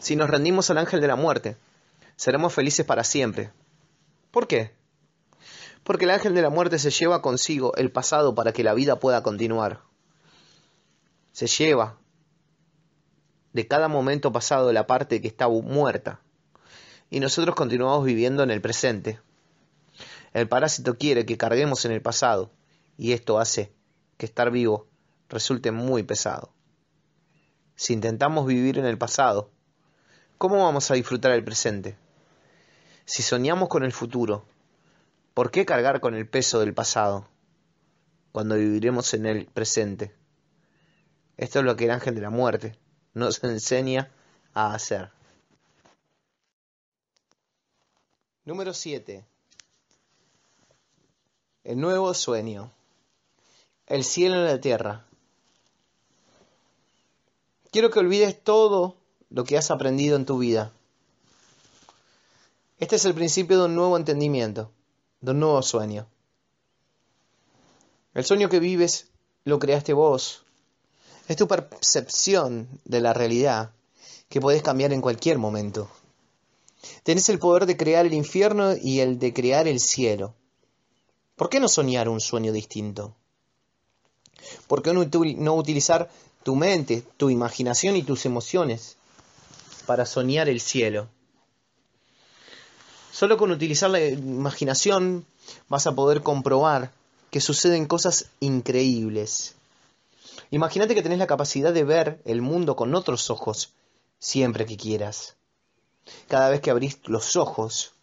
Si 0.00 0.16
nos 0.16 0.28
rendimos 0.28 0.68
al 0.70 0.78
ángel 0.78 1.00
de 1.00 1.06
la 1.06 1.14
muerte, 1.14 1.56
seremos 2.16 2.52
felices 2.52 2.84
para 2.84 3.04
siempre. 3.04 3.52
¿Por 4.32 4.48
qué? 4.48 4.72
Porque 5.84 6.06
el 6.06 6.10
ángel 6.10 6.34
de 6.34 6.42
la 6.42 6.50
muerte 6.50 6.78
se 6.78 6.90
lleva 6.90 7.22
consigo 7.22 7.74
el 7.76 7.92
pasado 7.92 8.34
para 8.34 8.52
que 8.52 8.64
la 8.64 8.74
vida 8.74 8.98
pueda 8.98 9.22
continuar. 9.22 9.80
Se 11.32 11.46
lleva 11.46 11.98
de 13.52 13.66
cada 13.66 13.88
momento 13.88 14.32
pasado 14.32 14.72
la 14.72 14.86
parte 14.86 15.20
que 15.20 15.28
está 15.28 15.48
muerta. 15.48 16.20
Y 17.10 17.20
nosotros 17.20 17.56
continuamos 17.56 18.04
viviendo 18.04 18.42
en 18.42 18.50
el 18.50 18.60
presente. 18.60 19.20
El 20.32 20.48
parásito 20.48 20.96
quiere 20.96 21.26
que 21.26 21.36
carguemos 21.36 21.84
en 21.84 21.92
el 21.92 22.02
pasado 22.02 22.52
y 22.96 23.12
esto 23.12 23.38
hace 23.38 23.72
que 24.16 24.26
estar 24.26 24.50
vivo 24.50 24.86
resulte 25.28 25.72
muy 25.72 26.02
pesado. 26.02 26.52
Si 27.74 27.94
intentamos 27.94 28.46
vivir 28.46 28.78
en 28.78 28.84
el 28.84 28.98
pasado, 28.98 29.50
¿cómo 30.38 30.62
vamos 30.62 30.90
a 30.90 30.94
disfrutar 30.94 31.32
el 31.32 31.42
presente? 31.42 31.96
Si 33.06 33.22
soñamos 33.22 33.68
con 33.68 33.82
el 33.82 33.92
futuro, 33.92 34.44
¿por 35.34 35.50
qué 35.50 35.64
cargar 35.64 36.00
con 36.00 36.14
el 36.14 36.28
peso 36.28 36.60
del 36.60 36.74
pasado 36.74 37.26
cuando 38.30 38.54
viviremos 38.54 39.14
en 39.14 39.26
el 39.26 39.46
presente? 39.46 40.14
Esto 41.36 41.60
es 41.60 41.64
lo 41.64 41.74
que 41.74 41.86
el 41.86 41.90
ángel 41.90 42.14
de 42.14 42.20
la 42.20 42.30
muerte 42.30 42.78
nos 43.14 43.42
enseña 43.44 44.10
a 44.54 44.74
hacer. 44.74 45.10
Número 48.44 48.74
7. 48.74 49.24
El 51.64 51.80
nuevo 51.80 52.12
sueño. 52.14 52.72
El 53.86 54.04
cielo 54.04 54.36
en 54.36 54.44
la 54.46 54.60
tierra. 54.60 55.04
Quiero 57.70 57.90
que 57.90 58.00
olvides 58.00 58.42
todo 58.42 58.96
lo 59.28 59.44
que 59.44 59.56
has 59.56 59.70
aprendido 59.70 60.16
en 60.16 60.26
tu 60.26 60.38
vida. 60.38 60.72
Este 62.78 62.96
es 62.96 63.04
el 63.04 63.14
principio 63.14 63.58
de 63.58 63.66
un 63.66 63.74
nuevo 63.74 63.96
entendimiento, 63.96 64.72
de 65.20 65.32
un 65.32 65.40
nuevo 65.40 65.62
sueño. 65.62 66.06
El 68.14 68.24
sueño 68.24 68.48
que 68.48 68.58
vives 68.58 69.08
lo 69.44 69.58
creaste 69.58 69.92
vos. 69.92 70.44
Es 71.30 71.36
tu 71.36 71.46
percepción 71.46 72.68
de 72.84 73.00
la 73.00 73.12
realidad 73.12 73.70
que 74.28 74.40
puedes 74.40 74.64
cambiar 74.64 74.92
en 74.92 75.00
cualquier 75.00 75.38
momento. 75.38 75.88
Tenés 77.04 77.28
el 77.28 77.38
poder 77.38 77.66
de 77.66 77.76
crear 77.76 78.04
el 78.04 78.14
infierno 78.14 78.74
y 78.76 78.98
el 78.98 79.20
de 79.20 79.32
crear 79.32 79.68
el 79.68 79.78
cielo. 79.78 80.34
¿Por 81.36 81.48
qué 81.48 81.60
no 81.60 81.68
soñar 81.68 82.08
un 82.08 82.20
sueño 82.20 82.52
distinto? 82.52 83.14
¿Por 84.66 84.82
qué 84.82 84.92
no, 84.92 85.54
utilizar 85.54 86.10
tu 86.42 86.56
mente, 86.56 87.04
tu 87.16 87.30
imaginación 87.30 87.94
y 87.94 88.02
tus 88.02 88.26
emociones 88.26 88.96
para 89.86 90.06
soñar 90.06 90.48
el 90.48 90.60
cielo? 90.60 91.06
Solo 93.12 93.36
con 93.36 93.52
utilizar 93.52 93.88
la 93.88 94.04
imaginación 94.04 95.24
vas 95.68 95.86
a 95.86 95.94
poder 95.94 96.22
comprobar 96.22 96.90
que 97.30 97.40
suceden 97.40 97.86
cosas 97.86 98.26
increíbles. 98.40 99.54
Imagínate 100.50 100.94
que 100.94 101.02
tenés 101.02 101.18
la 101.18 101.26
capacidad 101.26 101.72
de 101.72 101.84
ver 101.84 102.22
el 102.24 102.42
mundo 102.42 102.76
con 102.76 102.94
otros 102.94 103.30
ojos 103.30 103.74
siempre 104.18 104.66
que 104.66 104.76
quieras. 104.76 105.36
Cada 106.28 106.48
vez 106.50 106.60
que 106.60 106.70
abrís 106.70 107.00
los 107.06 107.36
ojos, 107.36 107.94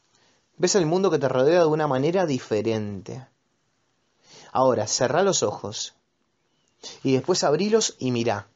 Ves 0.57 0.73
el 0.73 0.87
mundo 0.87 1.11
que 1.11 1.19
te 1.19 1.29
rodea 1.29 1.59
de 1.59 1.67
una 1.67 1.87
manera 1.87 2.25
diferente. 2.25 3.27
Ahora, 4.51 4.87
cerrá 4.87 5.21
los 5.21 5.43
ojos 5.43 5.93
y 7.03 7.13
después 7.13 7.43
abrilos 7.43 7.95
y 7.99 8.09
mirá. 8.11 8.47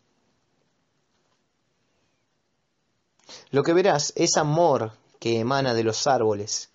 Lo 3.52 3.62
que 3.62 3.74
verás 3.74 4.14
es 4.16 4.36
amor 4.38 4.94
que 5.20 5.40
emana 5.40 5.76
de 5.76 5.84
los 5.84 6.08
árboles, 6.08 6.72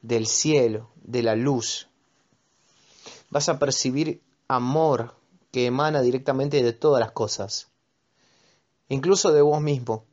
del 0.00 0.26
cielo, 0.26 0.90
de 1.02 1.22
la 1.22 1.36
luz. 1.36 1.88
Vas 3.28 3.50
a 3.50 3.58
percibir 3.58 4.22
amor 4.48 5.14
que 5.50 5.66
emana 5.66 6.02
directamente 6.02 6.62
de 6.62 6.72
todas 6.72 7.00
las 7.00 7.12
cosas, 7.12 7.68
incluso 8.88 9.32
de 9.32 9.42
vos 9.42 9.60
mismo 9.60 10.04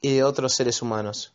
y 0.00 0.14
de 0.14 0.24
otros 0.24 0.54
seres 0.54 0.82
humanos. 0.82 1.32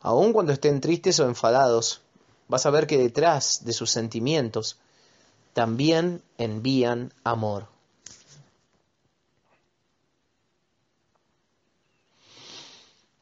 Aun 0.00 0.32
cuando 0.32 0.52
estén 0.52 0.80
tristes 0.80 1.18
o 1.20 1.26
enfadados, 1.26 2.02
vas 2.48 2.66
a 2.66 2.70
ver 2.70 2.86
que 2.86 2.98
detrás 2.98 3.64
de 3.64 3.72
sus 3.72 3.90
sentimientos 3.90 4.78
también 5.52 6.22
envían 6.36 7.12
amor. 7.24 7.68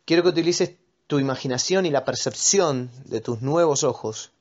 Quiero 0.04 0.24
que 0.24 0.30
utilices 0.30 0.76
tu 1.06 1.18
imaginación 1.20 1.86
y 1.86 1.90
la 1.90 2.04
percepción 2.04 2.90
de 3.04 3.20
tus 3.20 3.42
nuevos 3.42 3.84
ojos 3.84 4.32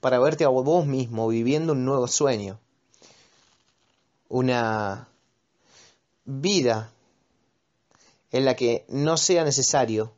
para 0.00 0.18
verte 0.18 0.44
a 0.44 0.48
vos 0.48 0.86
mismo 0.86 1.28
viviendo 1.28 1.72
un 1.72 1.84
nuevo 1.84 2.06
sueño, 2.06 2.60
una 4.28 5.08
vida 6.24 6.92
en 8.30 8.44
la 8.44 8.56
que 8.56 8.84
no 8.88 9.16
sea 9.16 9.44
necesario 9.44 10.12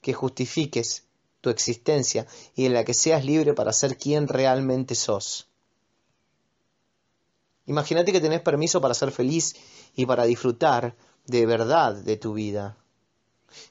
que 0.00 0.12
justifiques 0.12 1.04
tu 1.40 1.50
existencia 1.50 2.26
y 2.54 2.66
en 2.66 2.72
la 2.72 2.84
que 2.84 2.94
seas 2.94 3.24
libre 3.24 3.54
para 3.54 3.72
ser 3.72 3.98
quien 3.98 4.28
realmente 4.28 4.94
sos. 4.94 5.48
Imagínate 7.66 8.12
que 8.12 8.20
tenés 8.20 8.40
permiso 8.40 8.80
para 8.80 8.94
ser 8.94 9.10
feliz 9.10 9.54
y 9.94 10.06
para 10.06 10.24
disfrutar 10.24 10.96
de 11.26 11.46
verdad 11.46 11.94
de 11.94 12.16
tu 12.16 12.34
vida. 12.34 12.76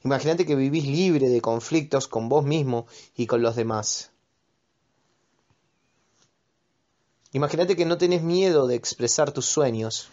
Imagínate 0.04 0.46
que 0.46 0.56
vivís 0.56 0.86
libre 0.86 1.30
de 1.30 1.42
conflictos 1.42 2.08
con 2.08 2.30
vos 2.30 2.46
mismo 2.46 2.88
y 3.16 3.28
con 3.28 3.42
los 3.42 3.56
demás. 3.56 4.13
Imagínate 7.34 7.76
que 7.76 7.86
no 7.86 7.98
tenés 7.98 8.22
miedo 8.22 8.68
de 8.68 8.76
expresar 8.76 9.32
tus 9.32 9.46
sueños. 9.46 10.08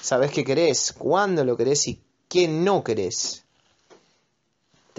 Sabés 0.00 0.30
qué 0.30 0.44
querés, 0.44 0.94
cuándo 0.96 1.44
lo 1.44 1.56
querés 1.56 1.88
y 1.88 2.00
qué 2.28 2.46
no 2.46 2.84
querés 2.84 3.44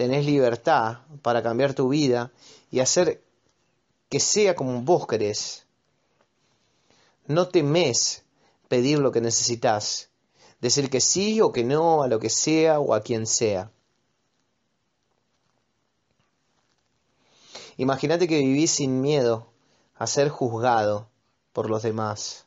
tenés 0.00 0.24
libertad 0.24 1.00
para 1.20 1.42
cambiar 1.42 1.74
tu 1.74 1.90
vida 1.90 2.32
y 2.70 2.80
hacer 2.80 3.22
que 4.08 4.18
sea 4.18 4.54
como 4.54 4.80
vos 4.80 5.06
querés. 5.06 5.66
No 7.26 7.48
temes 7.48 8.22
pedir 8.68 8.98
lo 8.98 9.12
que 9.12 9.20
necesitas, 9.20 10.08
decir 10.58 10.88
que 10.88 11.02
sí 11.02 11.42
o 11.42 11.52
que 11.52 11.64
no 11.64 12.02
a 12.02 12.08
lo 12.08 12.18
que 12.18 12.30
sea 12.30 12.80
o 12.80 12.94
a 12.94 13.02
quien 13.02 13.26
sea. 13.26 13.70
Imagínate 17.76 18.26
que 18.26 18.38
vivís 18.38 18.70
sin 18.70 19.02
miedo 19.02 19.48
a 20.00 20.08
ser 20.08 20.30
juzgado 20.30 21.08
por 21.52 21.70
los 21.70 21.84
demás. 21.84 22.46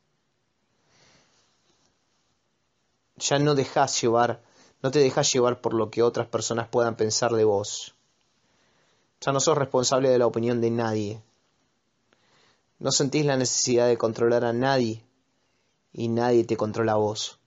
Ya 3.16 3.40
no 3.40 3.56
dejás 3.56 4.02
llevar 4.02 4.42
no 4.84 4.92
te 4.92 5.00
dejas 5.00 5.32
llevar 5.32 5.62
por 5.62 5.74
lo 5.74 5.90
que 5.90 6.04
otras 6.04 6.28
personas 6.28 6.68
puedan 6.68 6.98
pensar 6.98 7.32
de 7.32 7.46
vos. 7.46 7.96
Ya 9.22 9.32
no 9.32 9.40
sos 9.40 9.58
responsable 9.58 10.10
de 10.10 10.20
la 10.20 10.28
opinión 10.28 10.60
de 10.60 10.70
nadie. 10.70 11.24
No 12.80 12.92
sentís 12.92 13.26
la 13.26 13.38
necesidad 13.38 13.88
de 13.88 13.98
controlar 13.98 14.44
a 14.44 14.52
nadie 14.52 15.06
y 15.94 16.10
nadie 16.10 16.44
te 16.44 16.58
controla 16.58 16.92
a 16.92 16.98
vos. 16.98 17.40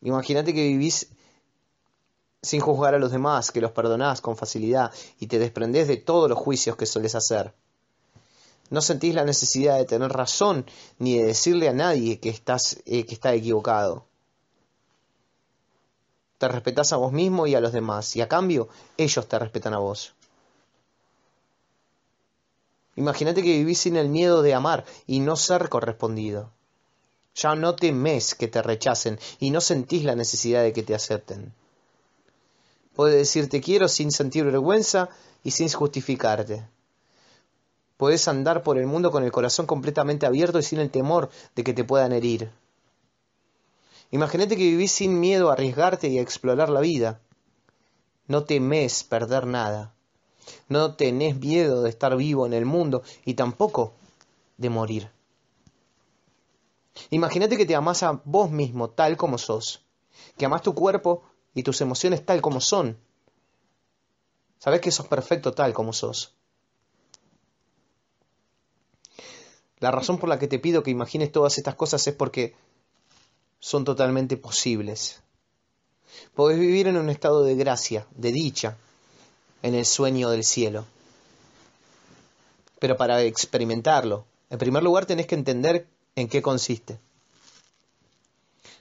Imagínate 0.00 0.54
que 0.54 0.68
vivís 0.68 1.10
sin 2.40 2.60
juzgar 2.60 2.94
a 2.94 2.98
los 2.98 3.12
demás, 3.12 3.50
que 3.50 3.60
los 3.60 3.72
perdonás 3.72 4.22
con 4.22 4.38
facilidad 4.38 4.90
y 5.18 5.26
te 5.26 5.38
desprendés 5.38 5.86
de 5.86 5.98
todos 5.98 6.30
los 6.30 6.38
juicios 6.38 6.76
que 6.76 6.86
sueles 6.86 7.14
hacer. 7.14 7.52
No 8.74 8.80
sentís 8.82 9.14
la 9.14 9.24
necesidad 9.24 9.78
de 9.78 9.84
tener 9.84 10.10
razón 10.12 10.66
ni 10.98 11.16
de 11.18 11.26
decirle 11.26 11.68
a 11.68 11.72
nadie 11.72 12.20
que, 12.20 12.28
estás, 12.28 12.78
eh, 12.84 13.06
que 13.06 13.14
está 13.14 13.32
equivocado 13.32 14.04
te 16.38 16.48
respetás 16.48 16.92
a 16.92 16.96
vos 16.96 17.12
mismo 17.12 17.46
y 17.46 17.54
a 17.54 17.60
los 17.60 17.72
demás, 17.72 18.16
y 18.16 18.20
a 18.20 18.28
cambio 18.28 18.68
ellos 18.98 19.26
te 19.26 19.38
respetan 19.38 19.72
a 19.72 19.78
vos. 19.78 20.12
Imagínate 22.96 23.42
que 23.42 23.56
vivís 23.56 23.78
sin 23.78 23.96
el 23.96 24.10
miedo 24.10 24.42
de 24.42 24.52
amar 24.52 24.84
y 25.06 25.20
no 25.20 25.36
ser 25.36 25.70
correspondido. 25.70 26.50
Ya 27.34 27.54
no 27.54 27.74
temes 27.74 28.34
que 28.34 28.48
te 28.48 28.60
rechacen 28.60 29.18
y 29.40 29.52
no 29.52 29.62
sentís 29.62 30.04
la 30.04 30.16
necesidad 30.16 30.62
de 30.62 30.74
que 30.74 30.82
te 30.82 30.94
acepten. 30.94 31.54
Puedes 32.94 33.16
decir 33.16 33.48
te 33.48 33.62
quiero 33.62 33.88
sin 33.88 34.12
sentir 34.12 34.44
vergüenza 34.44 35.08
y 35.42 35.52
sin 35.52 35.70
justificarte. 35.70 36.68
Puedes 37.96 38.26
andar 38.28 38.62
por 38.62 38.78
el 38.78 38.86
mundo 38.86 39.10
con 39.10 39.24
el 39.24 39.32
corazón 39.32 39.66
completamente 39.66 40.26
abierto 40.26 40.58
y 40.58 40.62
sin 40.62 40.80
el 40.80 40.90
temor 40.90 41.30
de 41.54 41.64
que 41.64 41.74
te 41.74 41.84
puedan 41.84 42.12
herir. 42.12 42.50
Imagínate 44.10 44.56
que 44.56 44.64
vivís 44.64 44.92
sin 44.92 45.20
miedo 45.20 45.50
a 45.50 45.54
arriesgarte 45.54 46.08
y 46.08 46.18
a 46.18 46.22
explorar 46.22 46.68
la 46.68 46.80
vida. 46.80 47.20
No 48.26 48.44
temes 48.44 49.04
perder 49.04 49.46
nada. 49.46 49.94
No 50.68 50.94
tenés 50.94 51.38
miedo 51.38 51.82
de 51.82 51.90
estar 51.90 52.16
vivo 52.16 52.46
en 52.46 52.52
el 52.52 52.64
mundo 52.64 53.02
y 53.24 53.34
tampoco 53.34 53.92
de 54.56 54.70
morir. 54.70 55.10
Imagínate 57.10 57.56
que 57.56 57.66
te 57.66 57.74
amás 57.74 58.02
a 58.02 58.20
vos 58.24 58.50
mismo 58.50 58.90
tal 58.90 59.16
como 59.16 59.38
sos, 59.38 59.84
que 60.36 60.46
amás 60.46 60.62
tu 60.62 60.74
cuerpo 60.74 61.24
y 61.54 61.62
tus 61.62 61.80
emociones 61.80 62.24
tal 62.24 62.40
como 62.40 62.60
son. 62.60 62.98
Sabes 64.58 64.80
que 64.80 64.90
sos 64.90 65.08
perfecto 65.08 65.52
tal 65.52 65.72
como 65.72 65.92
sos. 65.92 66.34
La 69.84 69.90
razón 69.90 70.16
por 70.16 70.30
la 70.30 70.38
que 70.38 70.48
te 70.48 70.58
pido 70.58 70.82
que 70.82 70.90
imagines 70.90 71.30
todas 71.30 71.58
estas 71.58 71.74
cosas 71.74 72.06
es 72.06 72.14
porque 72.14 72.54
son 73.60 73.84
totalmente 73.84 74.38
posibles. 74.38 75.20
Podés 76.34 76.58
vivir 76.58 76.86
en 76.86 76.96
un 76.96 77.10
estado 77.10 77.42
de 77.42 77.54
gracia, 77.54 78.06
de 78.12 78.32
dicha, 78.32 78.78
en 79.60 79.74
el 79.74 79.84
sueño 79.84 80.30
del 80.30 80.42
cielo. 80.42 80.86
Pero 82.78 82.96
para 82.96 83.20
experimentarlo, 83.24 84.24
en 84.48 84.56
primer 84.56 84.82
lugar 84.82 85.04
tenés 85.04 85.26
que 85.26 85.34
entender 85.34 85.86
en 86.16 86.28
qué 86.28 86.40
consiste. 86.40 86.98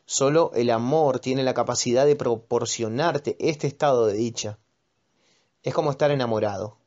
Solo 0.05 0.53
el 0.55 0.69
amor 0.69 1.19
tiene 1.19 1.43
la 1.43 1.53
capacidad 1.53 2.05
de 2.05 2.15
proporcionarte 2.15 3.35
este 3.39 3.67
estado 3.67 4.05
de 4.05 4.13
dicha. 4.13 4.57
Es 5.63 5.73
como 5.73 5.91
estar 5.91 6.11
enamorado. 6.11 6.77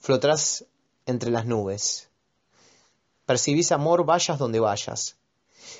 Flotarás 0.00 0.66
entre 1.06 1.30
las 1.30 1.46
nubes. 1.46 2.11
Percibís 3.32 3.72
amor 3.72 4.04
vayas 4.04 4.38
donde 4.38 4.60
vayas. 4.60 5.16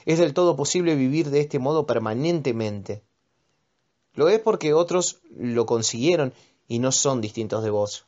Es 0.07 0.19
del 0.19 0.33
todo 0.33 0.57
posible 0.57 0.95
vivir 0.95 1.29
de 1.29 1.41
este 1.41 1.59
modo 1.59 1.85
permanentemente. 1.85 3.03
Lo 4.15 4.31
es 4.31 4.41
porque 4.41 4.73
otros 4.73 5.21
lo 5.37 5.67
consiguieron 5.67 6.33
y 6.67 6.79
no 6.79 6.93
son 6.93 7.21
distintos 7.21 7.63
de 7.63 7.69
vos. 7.69 8.07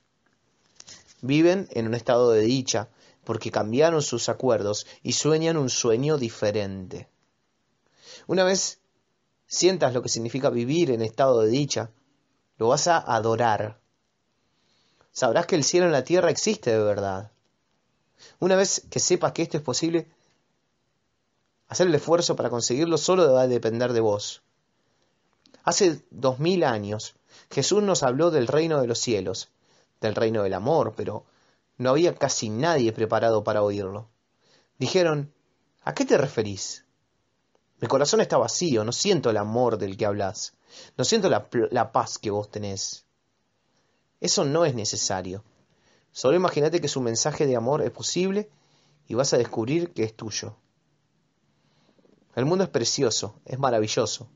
Viven 1.20 1.68
en 1.72 1.86
un 1.86 1.92
estado 1.92 2.30
de 2.30 2.40
dicha 2.40 2.88
porque 3.22 3.50
cambiaron 3.50 4.00
sus 4.00 4.30
acuerdos 4.30 4.86
y 5.02 5.12
sueñan 5.12 5.58
un 5.58 5.68
sueño 5.68 6.16
diferente. 6.16 7.10
Una 8.26 8.44
vez 8.44 8.80
sientas 9.46 9.92
lo 9.92 10.00
que 10.00 10.08
significa 10.08 10.48
vivir 10.48 10.90
en 10.90 11.02
estado 11.02 11.42
de 11.42 11.50
dicha, 11.50 11.90
lo 12.56 12.68
vas 12.68 12.88
a 12.88 12.96
adorar. 12.96 13.78
Sabrás 15.12 15.44
que 15.44 15.56
el 15.56 15.64
cielo 15.64 15.84
en 15.84 15.92
la 15.92 16.02
tierra 16.02 16.30
existe 16.30 16.70
de 16.70 16.82
verdad. 16.82 17.34
Una 18.40 18.56
vez 18.56 18.86
que 18.90 19.01
sepas 19.01 19.32
que 19.32 19.42
esto 19.42 19.56
es 19.56 19.62
posible, 19.62 20.09
hacer 21.68 21.86
el 21.86 21.94
esfuerzo 21.94 22.36
para 22.36 22.51
conseguirlo 22.51 22.98
solo 22.98 23.32
va 23.32 23.42
a 23.42 23.48
depender 23.48 23.92
de 23.92 24.01
vos. 24.01 24.42
Hace 25.64 26.05
dos 26.10 26.38
mil 26.38 26.62
años 26.64 27.14
Jesús 27.51 27.82
nos 27.82 28.02
habló 28.02 28.30
del 28.30 28.46
reino 28.46 28.80
de 28.80 28.86
los 28.86 28.98
cielos, 28.98 29.48
del 30.01 30.14
reino 30.14 30.42
del 30.42 30.55
amor, 30.55 30.94
pero 30.96 31.24
no 31.78 31.90
había 31.90 32.14
casi 32.14 32.51
nadie 32.51 32.92
preparado 32.92 33.44
para 33.44 33.62
oírlo. 33.62 34.09
Dijeron, 34.78 35.32
¿a 35.82 35.94
qué 35.94 36.05
te 36.05 36.18
referís? 36.18 36.84
Mi 37.80 37.88
corazón 37.88 38.20
está 38.20 38.36
vacío, 38.36 38.84
no 38.84 38.92
siento 38.92 39.30
el 39.30 39.36
amor 39.36 39.78
del 39.78 39.96
que 39.96 40.06
hablas, 40.06 40.55
no 40.96 41.05
siento 41.05 41.28
la, 41.28 41.48
la 41.70 41.92
paz 41.92 42.18
que 42.18 42.30
vos 42.30 42.51
tenés. 42.51 43.05
Eso 44.20 44.44
no 44.44 44.64
es 44.64 44.74
necesario. 44.74 45.44
Solo 46.14 46.36
imagínate 46.36 46.80
que 46.80 46.86
su 46.86 47.00
mensaje 47.00 47.44
de 47.44 47.56
amor 47.56 47.82
es 47.82 47.90
posible 47.90 48.48
y 49.08 49.14
vas 49.14 49.34
a 49.34 49.36
descubrir 49.36 49.92
que 49.92 50.04
es 50.04 50.14
tuyo. 50.14 50.54
El 52.36 52.44
mundo 52.44 52.62
es 52.62 52.70
precioso, 52.70 53.34
es 53.44 53.58
maravilloso. 53.58 54.28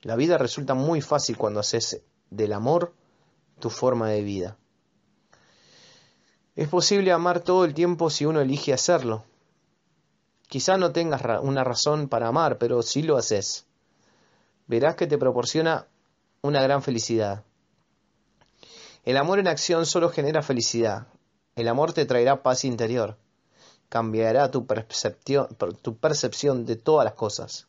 La 0.00 0.16
vida 0.16 0.38
resulta 0.38 0.72
muy 0.72 1.02
fácil 1.02 1.36
cuando 1.36 1.60
haces 1.60 2.00
del 2.30 2.54
amor 2.54 2.94
tu 3.60 3.68
forma 3.68 4.08
de 4.08 4.22
vida. 4.22 4.56
Es 6.56 6.68
posible 6.68 7.12
amar 7.12 7.40
todo 7.40 7.66
el 7.66 7.74
tiempo 7.74 8.08
si 8.08 8.24
uno 8.24 8.40
elige 8.40 8.72
hacerlo. 8.72 9.24
Quizá 10.48 10.78
no 10.78 10.92
tengas 10.92 11.20
una 11.42 11.62
razón 11.62 12.08
para 12.08 12.28
amar, 12.28 12.56
pero 12.56 12.80
si 12.80 13.02
lo 13.02 13.18
haces, 13.18 13.66
verás 14.66 14.96
que 14.96 15.06
te 15.06 15.18
proporciona 15.18 15.86
una 16.40 16.62
gran 16.62 16.82
felicidad. 16.82 17.44
El 19.08 19.16
amor 19.16 19.38
en 19.38 19.48
acción 19.48 19.86
solo 19.86 20.10
genera 20.10 20.42
felicidad. 20.42 21.06
El 21.56 21.68
amor 21.68 21.94
te 21.94 22.04
traerá 22.04 22.42
paz 22.42 22.66
interior. 22.66 23.16
Cambiará 23.88 24.50
tu 24.50 24.66
percepción, 24.66 25.46
de 26.66 26.76
todas 26.76 27.06
las 27.06 27.14
cosas. 27.14 27.68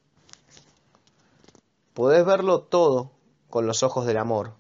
Podés 1.94 2.26
verlo 2.26 2.64
todo 2.64 3.11
con 3.49 3.68
los 3.68 3.84
ojos 3.84 4.06
del 4.06 4.18
amor. 4.18 4.56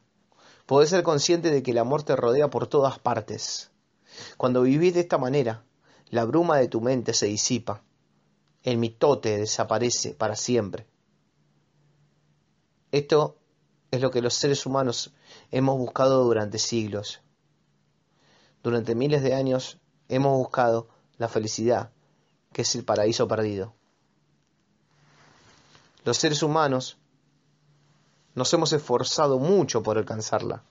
Podés 0.65 0.91
ser 0.91 1.03
consciente 1.03 1.51
de 1.51 1.63
que 1.63 1.71
el 1.71 1.79
amor 1.79 2.03
te 2.03 2.15
rodea 2.15 2.49
por 2.49 2.67
todas 2.67 2.97
partes. 2.97 3.71
Cuando 4.37 4.61
vivís 4.61 4.93
de 4.93 5.01
esta 5.01 5.17
manera, 5.17 5.65
la 6.09 6.23
bruma 6.23 6.59
de 6.59 6.69
tu 6.69 6.79
mente 6.79 7.13
se 7.13 7.25
disipa. 7.25 7.83
El 8.63 8.77
mitote 8.77 9.37
desaparece 9.37 10.13
para 10.13 10.37
siempre. 10.37 10.87
Esto 12.93 13.38
es 13.91 14.01
lo 14.01 14.11
que 14.11 14.21
los 14.21 14.33
seres 14.33 14.65
humanos 14.65 15.13
hemos 15.51 15.77
buscado 15.77 16.23
durante 16.23 16.59
siglos. 16.59 17.21
Durante 18.61 18.95
miles 18.95 19.23
de 19.23 19.33
años 19.33 19.79
hemos 20.09 20.37
buscado 20.37 20.89
la 21.17 21.27
felicidad, 21.27 21.91
que 22.53 22.63
es 22.63 22.75
el 22.75 22.83
paraíso 22.83 23.27
perdido. 23.27 23.73
Los 26.05 26.17
seres 26.17 26.43
humanos 26.43 26.97
nos 28.35 28.53
hemos 28.53 28.73
esforzado 28.73 29.39
mucho 29.39 29.83
por 29.83 29.97
alcanzarla. 29.97 30.63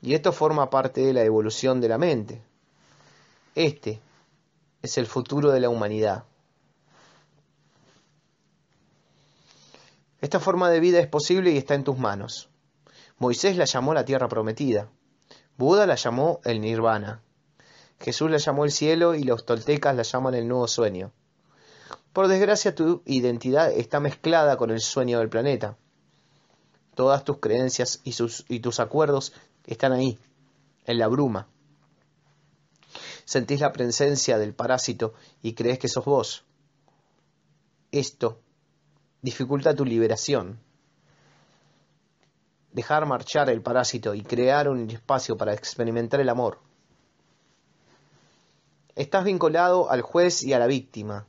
Y 0.00 0.14
esto 0.14 0.32
forma 0.32 0.70
parte 0.70 1.00
de 1.00 1.12
la 1.12 1.22
evolución 1.22 1.80
de 1.80 1.88
la 1.88 1.98
mente. 1.98 2.42
Este 3.54 4.00
es 4.82 4.98
el 4.98 5.06
futuro 5.06 5.50
de 5.50 5.60
la 5.60 5.68
humanidad. 5.68 6.24
Esta 10.20 10.40
forma 10.40 10.68
de 10.70 10.80
vida 10.80 10.98
es 10.98 11.06
posible 11.06 11.52
y 11.52 11.58
está 11.58 11.74
en 11.74 11.84
tus 11.84 11.98
manos. 11.98 12.48
Moisés 13.18 13.56
la 13.56 13.66
llamó 13.66 13.94
la 13.94 14.04
tierra 14.04 14.28
prometida. 14.28 14.90
Buda 15.56 15.86
la 15.86 15.94
llamó 15.94 16.40
el 16.44 16.60
nirvana. 16.60 17.22
Jesús 18.00 18.30
la 18.30 18.38
llamó 18.38 18.64
el 18.64 18.72
cielo 18.72 19.14
y 19.14 19.24
los 19.24 19.44
toltecas 19.44 19.94
la 19.94 20.02
llaman 20.02 20.34
el 20.34 20.48
nuevo 20.48 20.66
sueño. 20.66 21.12
Por 22.12 22.28
desgracia 22.28 22.74
tu 22.74 23.02
identidad 23.06 23.70
está 23.72 24.00
mezclada 24.00 24.56
con 24.56 24.70
el 24.70 24.80
sueño 24.80 25.18
del 25.18 25.28
planeta. 25.28 25.76
Todas 26.94 27.24
tus 27.24 27.38
creencias 27.38 28.00
y, 28.02 28.60
tus 28.60 28.80
acuerdos 28.80 29.32
están 29.66 29.92
ahí, 29.92 30.18
en 30.84 30.98
la 30.98 31.06
bruma. 31.06 31.46
Sentís 33.24 33.60
la 33.60 33.72
presencia 33.72 34.38
del 34.38 34.54
parásito 34.54 35.14
y 35.42 35.54
crees 35.54 35.78
que 35.78 35.86
sos 35.86 36.04
vos. 36.04 36.44
Esto 37.92 38.40
dificulta 39.22 39.74
tu 39.74 39.84
liberación. 39.84 40.60
Dejar 42.72 43.06
marchar 43.06 43.50
el 43.50 43.62
parásito 43.62 44.14
y 44.14 44.22
crear 44.22 44.68
un 44.68 44.88
espacio 44.90 45.36
para 45.36 45.54
experimentar 45.54 46.20
el 46.20 46.28
amor. 46.28 46.60
Estás 48.94 49.24
vinculado 49.24 49.90
al 49.90 50.02
juez 50.02 50.42
y 50.42 50.52
a 50.52 50.58
la 50.58 50.66
víctima. 50.66 51.26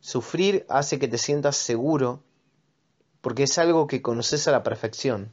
Sufrir 0.00 0.64
hace 0.68 0.98
que 0.98 1.08
te 1.08 1.18
sientas 1.18 1.56
seguro 1.56 2.22
porque 3.20 3.42
es 3.42 3.58
algo 3.58 3.86
que 3.86 4.02
conoces 4.02 4.48
a 4.48 4.52
la 4.52 4.62
perfección. 4.62 5.30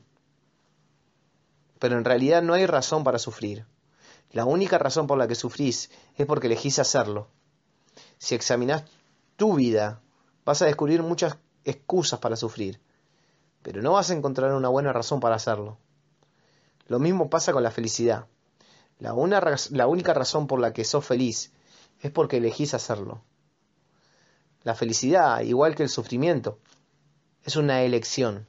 Pero 1.80 1.98
en 1.98 2.06
realidad 2.06 2.42
no 2.42 2.54
hay 2.54 2.66
razón 2.66 3.04
para 3.04 3.20
sufrir. 3.20 3.66
La 4.32 4.46
única 4.46 4.78
razón 4.78 5.08
por 5.08 5.18
la 5.18 5.28
que 5.28 5.36
sufrís 5.36 5.90
es 6.16 6.26
porque 6.26 6.48
elegís 6.48 6.80
hacerlo. 6.80 7.30
Si 8.18 8.36
examinas 8.36 8.84
tu 9.38 9.56
vida, 9.56 10.02
vas 10.44 10.62
a 10.62 10.66
descubrir 10.66 11.02
muchas 11.02 11.38
excusas 11.68 12.20
para 12.20 12.38
sufrir, 12.38 12.80
pero 13.62 13.82
no 13.82 13.94
vas 13.94 14.10
a 14.10 14.14
encontrar 14.14 14.54
una 14.54 14.70
buena 14.70 14.94
razón 14.94 15.20
para 15.20 15.36
hacerlo. 15.36 15.78
Lo 16.88 17.00
mismo 17.00 17.30
pasa 17.30 17.52
con 17.52 17.64
la 17.64 17.72
felicidad. 17.72 18.28
La, 19.00 19.14
la 19.72 19.88
única 19.88 20.14
razón 20.14 20.48
por 20.48 20.60
la 20.60 20.72
que 20.72 20.86
sos 20.86 21.06
feliz 21.06 21.52
es 22.02 22.10
porque 22.12 22.38
elegís 22.38 22.74
hacerlo. 22.74 23.22
La 24.64 24.76
felicidad, 24.76 25.42
igual 25.42 25.76
que 25.76 25.84
el 25.84 25.90
sufrimiento, 25.90 26.58
es 27.44 27.58
una 27.58 27.82
elección. 27.84 28.48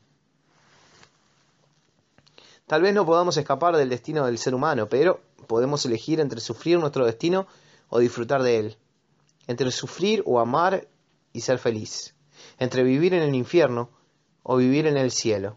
Tal 2.67 2.83
vez 2.83 2.95
no 2.95 3.05
podamos 3.05 3.37
escapar 3.37 3.77
del 3.77 3.89
destino 3.89 4.25
del 4.27 4.39
ser 4.39 4.55
humano, 4.55 4.89
pero 4.89 5.21
podemos 5.49 5.85
elegir 5.87 6.21
entre 6.21 6.41
sufrir 6.41 6.79
nuestro 6.79 7.05
destino 7.05 7.47
o 7.89 7.99
disfrutar 7.99 8.43
de 8.43 8.59
él, 8.59 8.77
entre 9.49 9.73
sufrir 9.73 10.23
o 10.27 10.39
amar 10.39 10.87
y 11.33 11.41
ser 11.41 11.59
feliz 11.59 12.15
entre 12.59 12.83
vivir 12.83 13.15
en 13.15 13.23
el 13.23 13.35
infierno 13.35 13.91
o 14.43 14.57
vivir 14.57 14.87
en 14.87 14.97
el 14.97 15.11
cielo. 15.11 15.57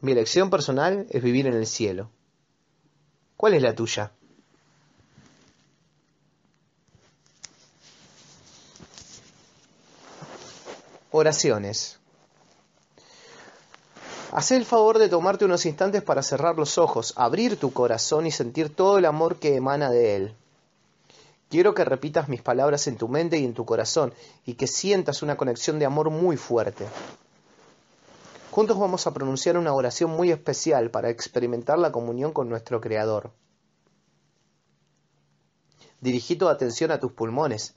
Mi 0.00 0.12
elección 0.12 0.50
personal 0.50 1.06
es 1.10 1.22
vivir 1.22 1.46
en 1.46 1.54
el 1.54 1.66
cielo. 1.66 2.10
¿Cuál 3.36 3.54
es 3.54 3.62
la 3.62 3.74
tuya? 3.74 4.12
Oraciones. 11.10 11.98
Haz 14.32 14.52
el 14.52 14.64
favor 14.64 14.98
de 14.98 15.08
tomarte 15.08 15.44
unos 15.44 15.66
instantes 15.66 16.02
para 16.02 16.22
cerrar 16.22 16.56
los 16.56 16.78
ojos, 16.78 17.14
abrir 17.16 17.56
tu 17.56 17.72
corazón 17.72 18.26
y 18.26 18.30
sentir 18.30 18.74
todo 18.74 18.96
el 18.98 19.04
amor 19.04 19.40
que 19.40 19.56
emana 19.56 19.90
de 19.90 20.16
él. 20.16 20.36
Quiero 21.50 21.74
que 21.74 21.84
repitas 21.84 22.28
mis 22.28 22.42
palabras 22.42 22.86
en 22.86 22.96
tu 22.96 23.08
mente 23.08 23.36
y 23.36 23.44
en 23.44 23.54
tu 23.54 23.64
corazón 23.64 24.14
y 24.46 24.54
que 24.54 24.68
sientas 24.68 25.20
una 25.20 25.36
conexión 25.36 25.80
de 25.80 25.84
amor 25.84 26.08
muy 26.08 26.36
fuerte. 26.36 26.86
Juntos 28.52 28.78
vamos 28.78 29.08
a 29.08 29.12
pronunciar 29.12 29.58
una 29.58 29.74
oración 29.74 30.12
muy 30.12 30.30
especial 30.30 30.92
para 30.92 31.10
experimentar 31.10 31.76
la 31.76 31.90
comunión 31.90 32.32
con 32.32 32.48
nuestro 32.48 32.80
Creador. 32.80 33.32
Dirigí 36.00 36.36
tu 36.36 36.48
atención 36.48 36.92
a 36.92 37.00
tus 37.00 37.12
pulmones, 37.12 37.74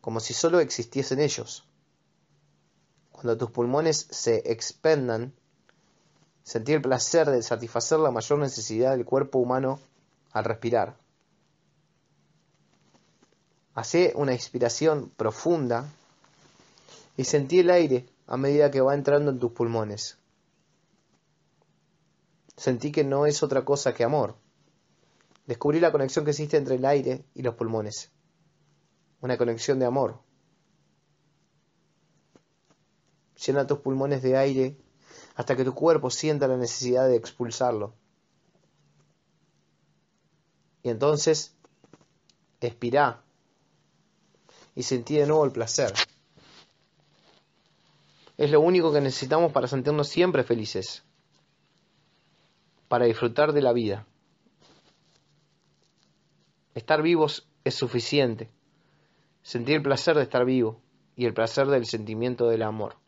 como 0.00 0.18
si 0.18 0.32
solo 0.32 0.60
existiesen 0.60 1.20
ellos. 1.20 1.68
Cuando 3.10 3.36
tus 3.36 3.50
pulmones 3.50 4.06
se 4.10 4.50
expendan, 4.50 5.34
sentí 6.44 6.72
el 6.72 6.80
placer 6.80 7.28
de 7.28 7.42
satisfacer 7.42 7.98
la 7.98 8.10
mayor 8.10 8.38
necesidad 8.38 8.92
del 8.92 9.04
cuerpo 9.04 9.38
humano 9.38 9.78
al 10.32 10.44
respirar. 10.44 11.01
Hacé 13.74 14.12
una 14.16 14.32
inspiración 14.32 15.10
profunda 15.16 15.88
y 17.16 17.24
sentí 17.24 17.60
el 17.60 17.70
aire 17.70 18.06
a 18.26 18.36
medida 18.36 18.70
que 18.70 18.80
va 18.80 18.94
entrando 18.94 19.30
en 19.30 19.38
tus 19.38 19.52
pulmones. 19.52 20.18
Sentí 22.56 22.92
que 22.92 23.02
no 23.02 23.26
es 23.26 23.42
otra 23.42 23.64
cosa 23.64 23.94
que 23.94 24.04
amor. 24.04 24.36
Descubrí 25.46 25.80
la 25.80 25.90
conexión 25.90 26.24
que 26.24 26.30
existe 26.32 26.56
entre 26.56 26.76
el 26.76 26.84
aire 26.84 27.24
y 27.34 27.42
los 27.42 27.54
pulmones. 27.54 28.10
Una 29.20 29.38
conexión 29.38 29.78
de 29.78 29.86
amor. 29.86 30.20
Llena 33.44 33.66
tus 33.66 33.78
pulmones 33.78 34.22
de 34.22 34.36
aire 34.36 34.76
hasta 35.34 35.56
que 35.56 35.64
tu 35.64 35.74
cuerpo 35.74 36.10
sienta 36.10 36.46
la 36.46 36.56
necesidad 36.56 37.08
de 37.08 37.16
expulsarlo. 37.16 37.94
Y 40.82 40.90
entonces, 40.90 41.54
expirá 42.60 43.22
y 44.74 44.82
sentí 44.82 45.16
de 45.16 45.26
nuevo 45.26 45.44
el 45.44 45.52
placer. 45.52 45.92
Es 48.36 48.50
lo 48.50 48.60
único 48.60 48.92
que 48.92 49.00
necesitamos 49.00 49.52
para 49.52 49.68
sentirnos 49.68 50.08
siempre 50.08 50.42
felices, 50.42 51.04
para 52.88 53.04
disfrutar 53.04 53.52
de 53.52 53.62
la 53.62 53.72
vida. 53.72 54.06
Estar 56.74 57.02
vivos 57.02 57.46
es 57.64 57.74
suficiente. 57.74 58.50
Sentir 59.42 59.76
el 59.76 59.82
placer 59.82 60.16
de 60.16 60.22
estar 60.22 60.44
vivo 60.44 60.80
y 61.16 61.26
el 61.26 61.34
placer 61.34 61.66
del 61.66 61.86
sentimiento 61.86 62.48
del 62.48 62.62
amor. 62.62 63.01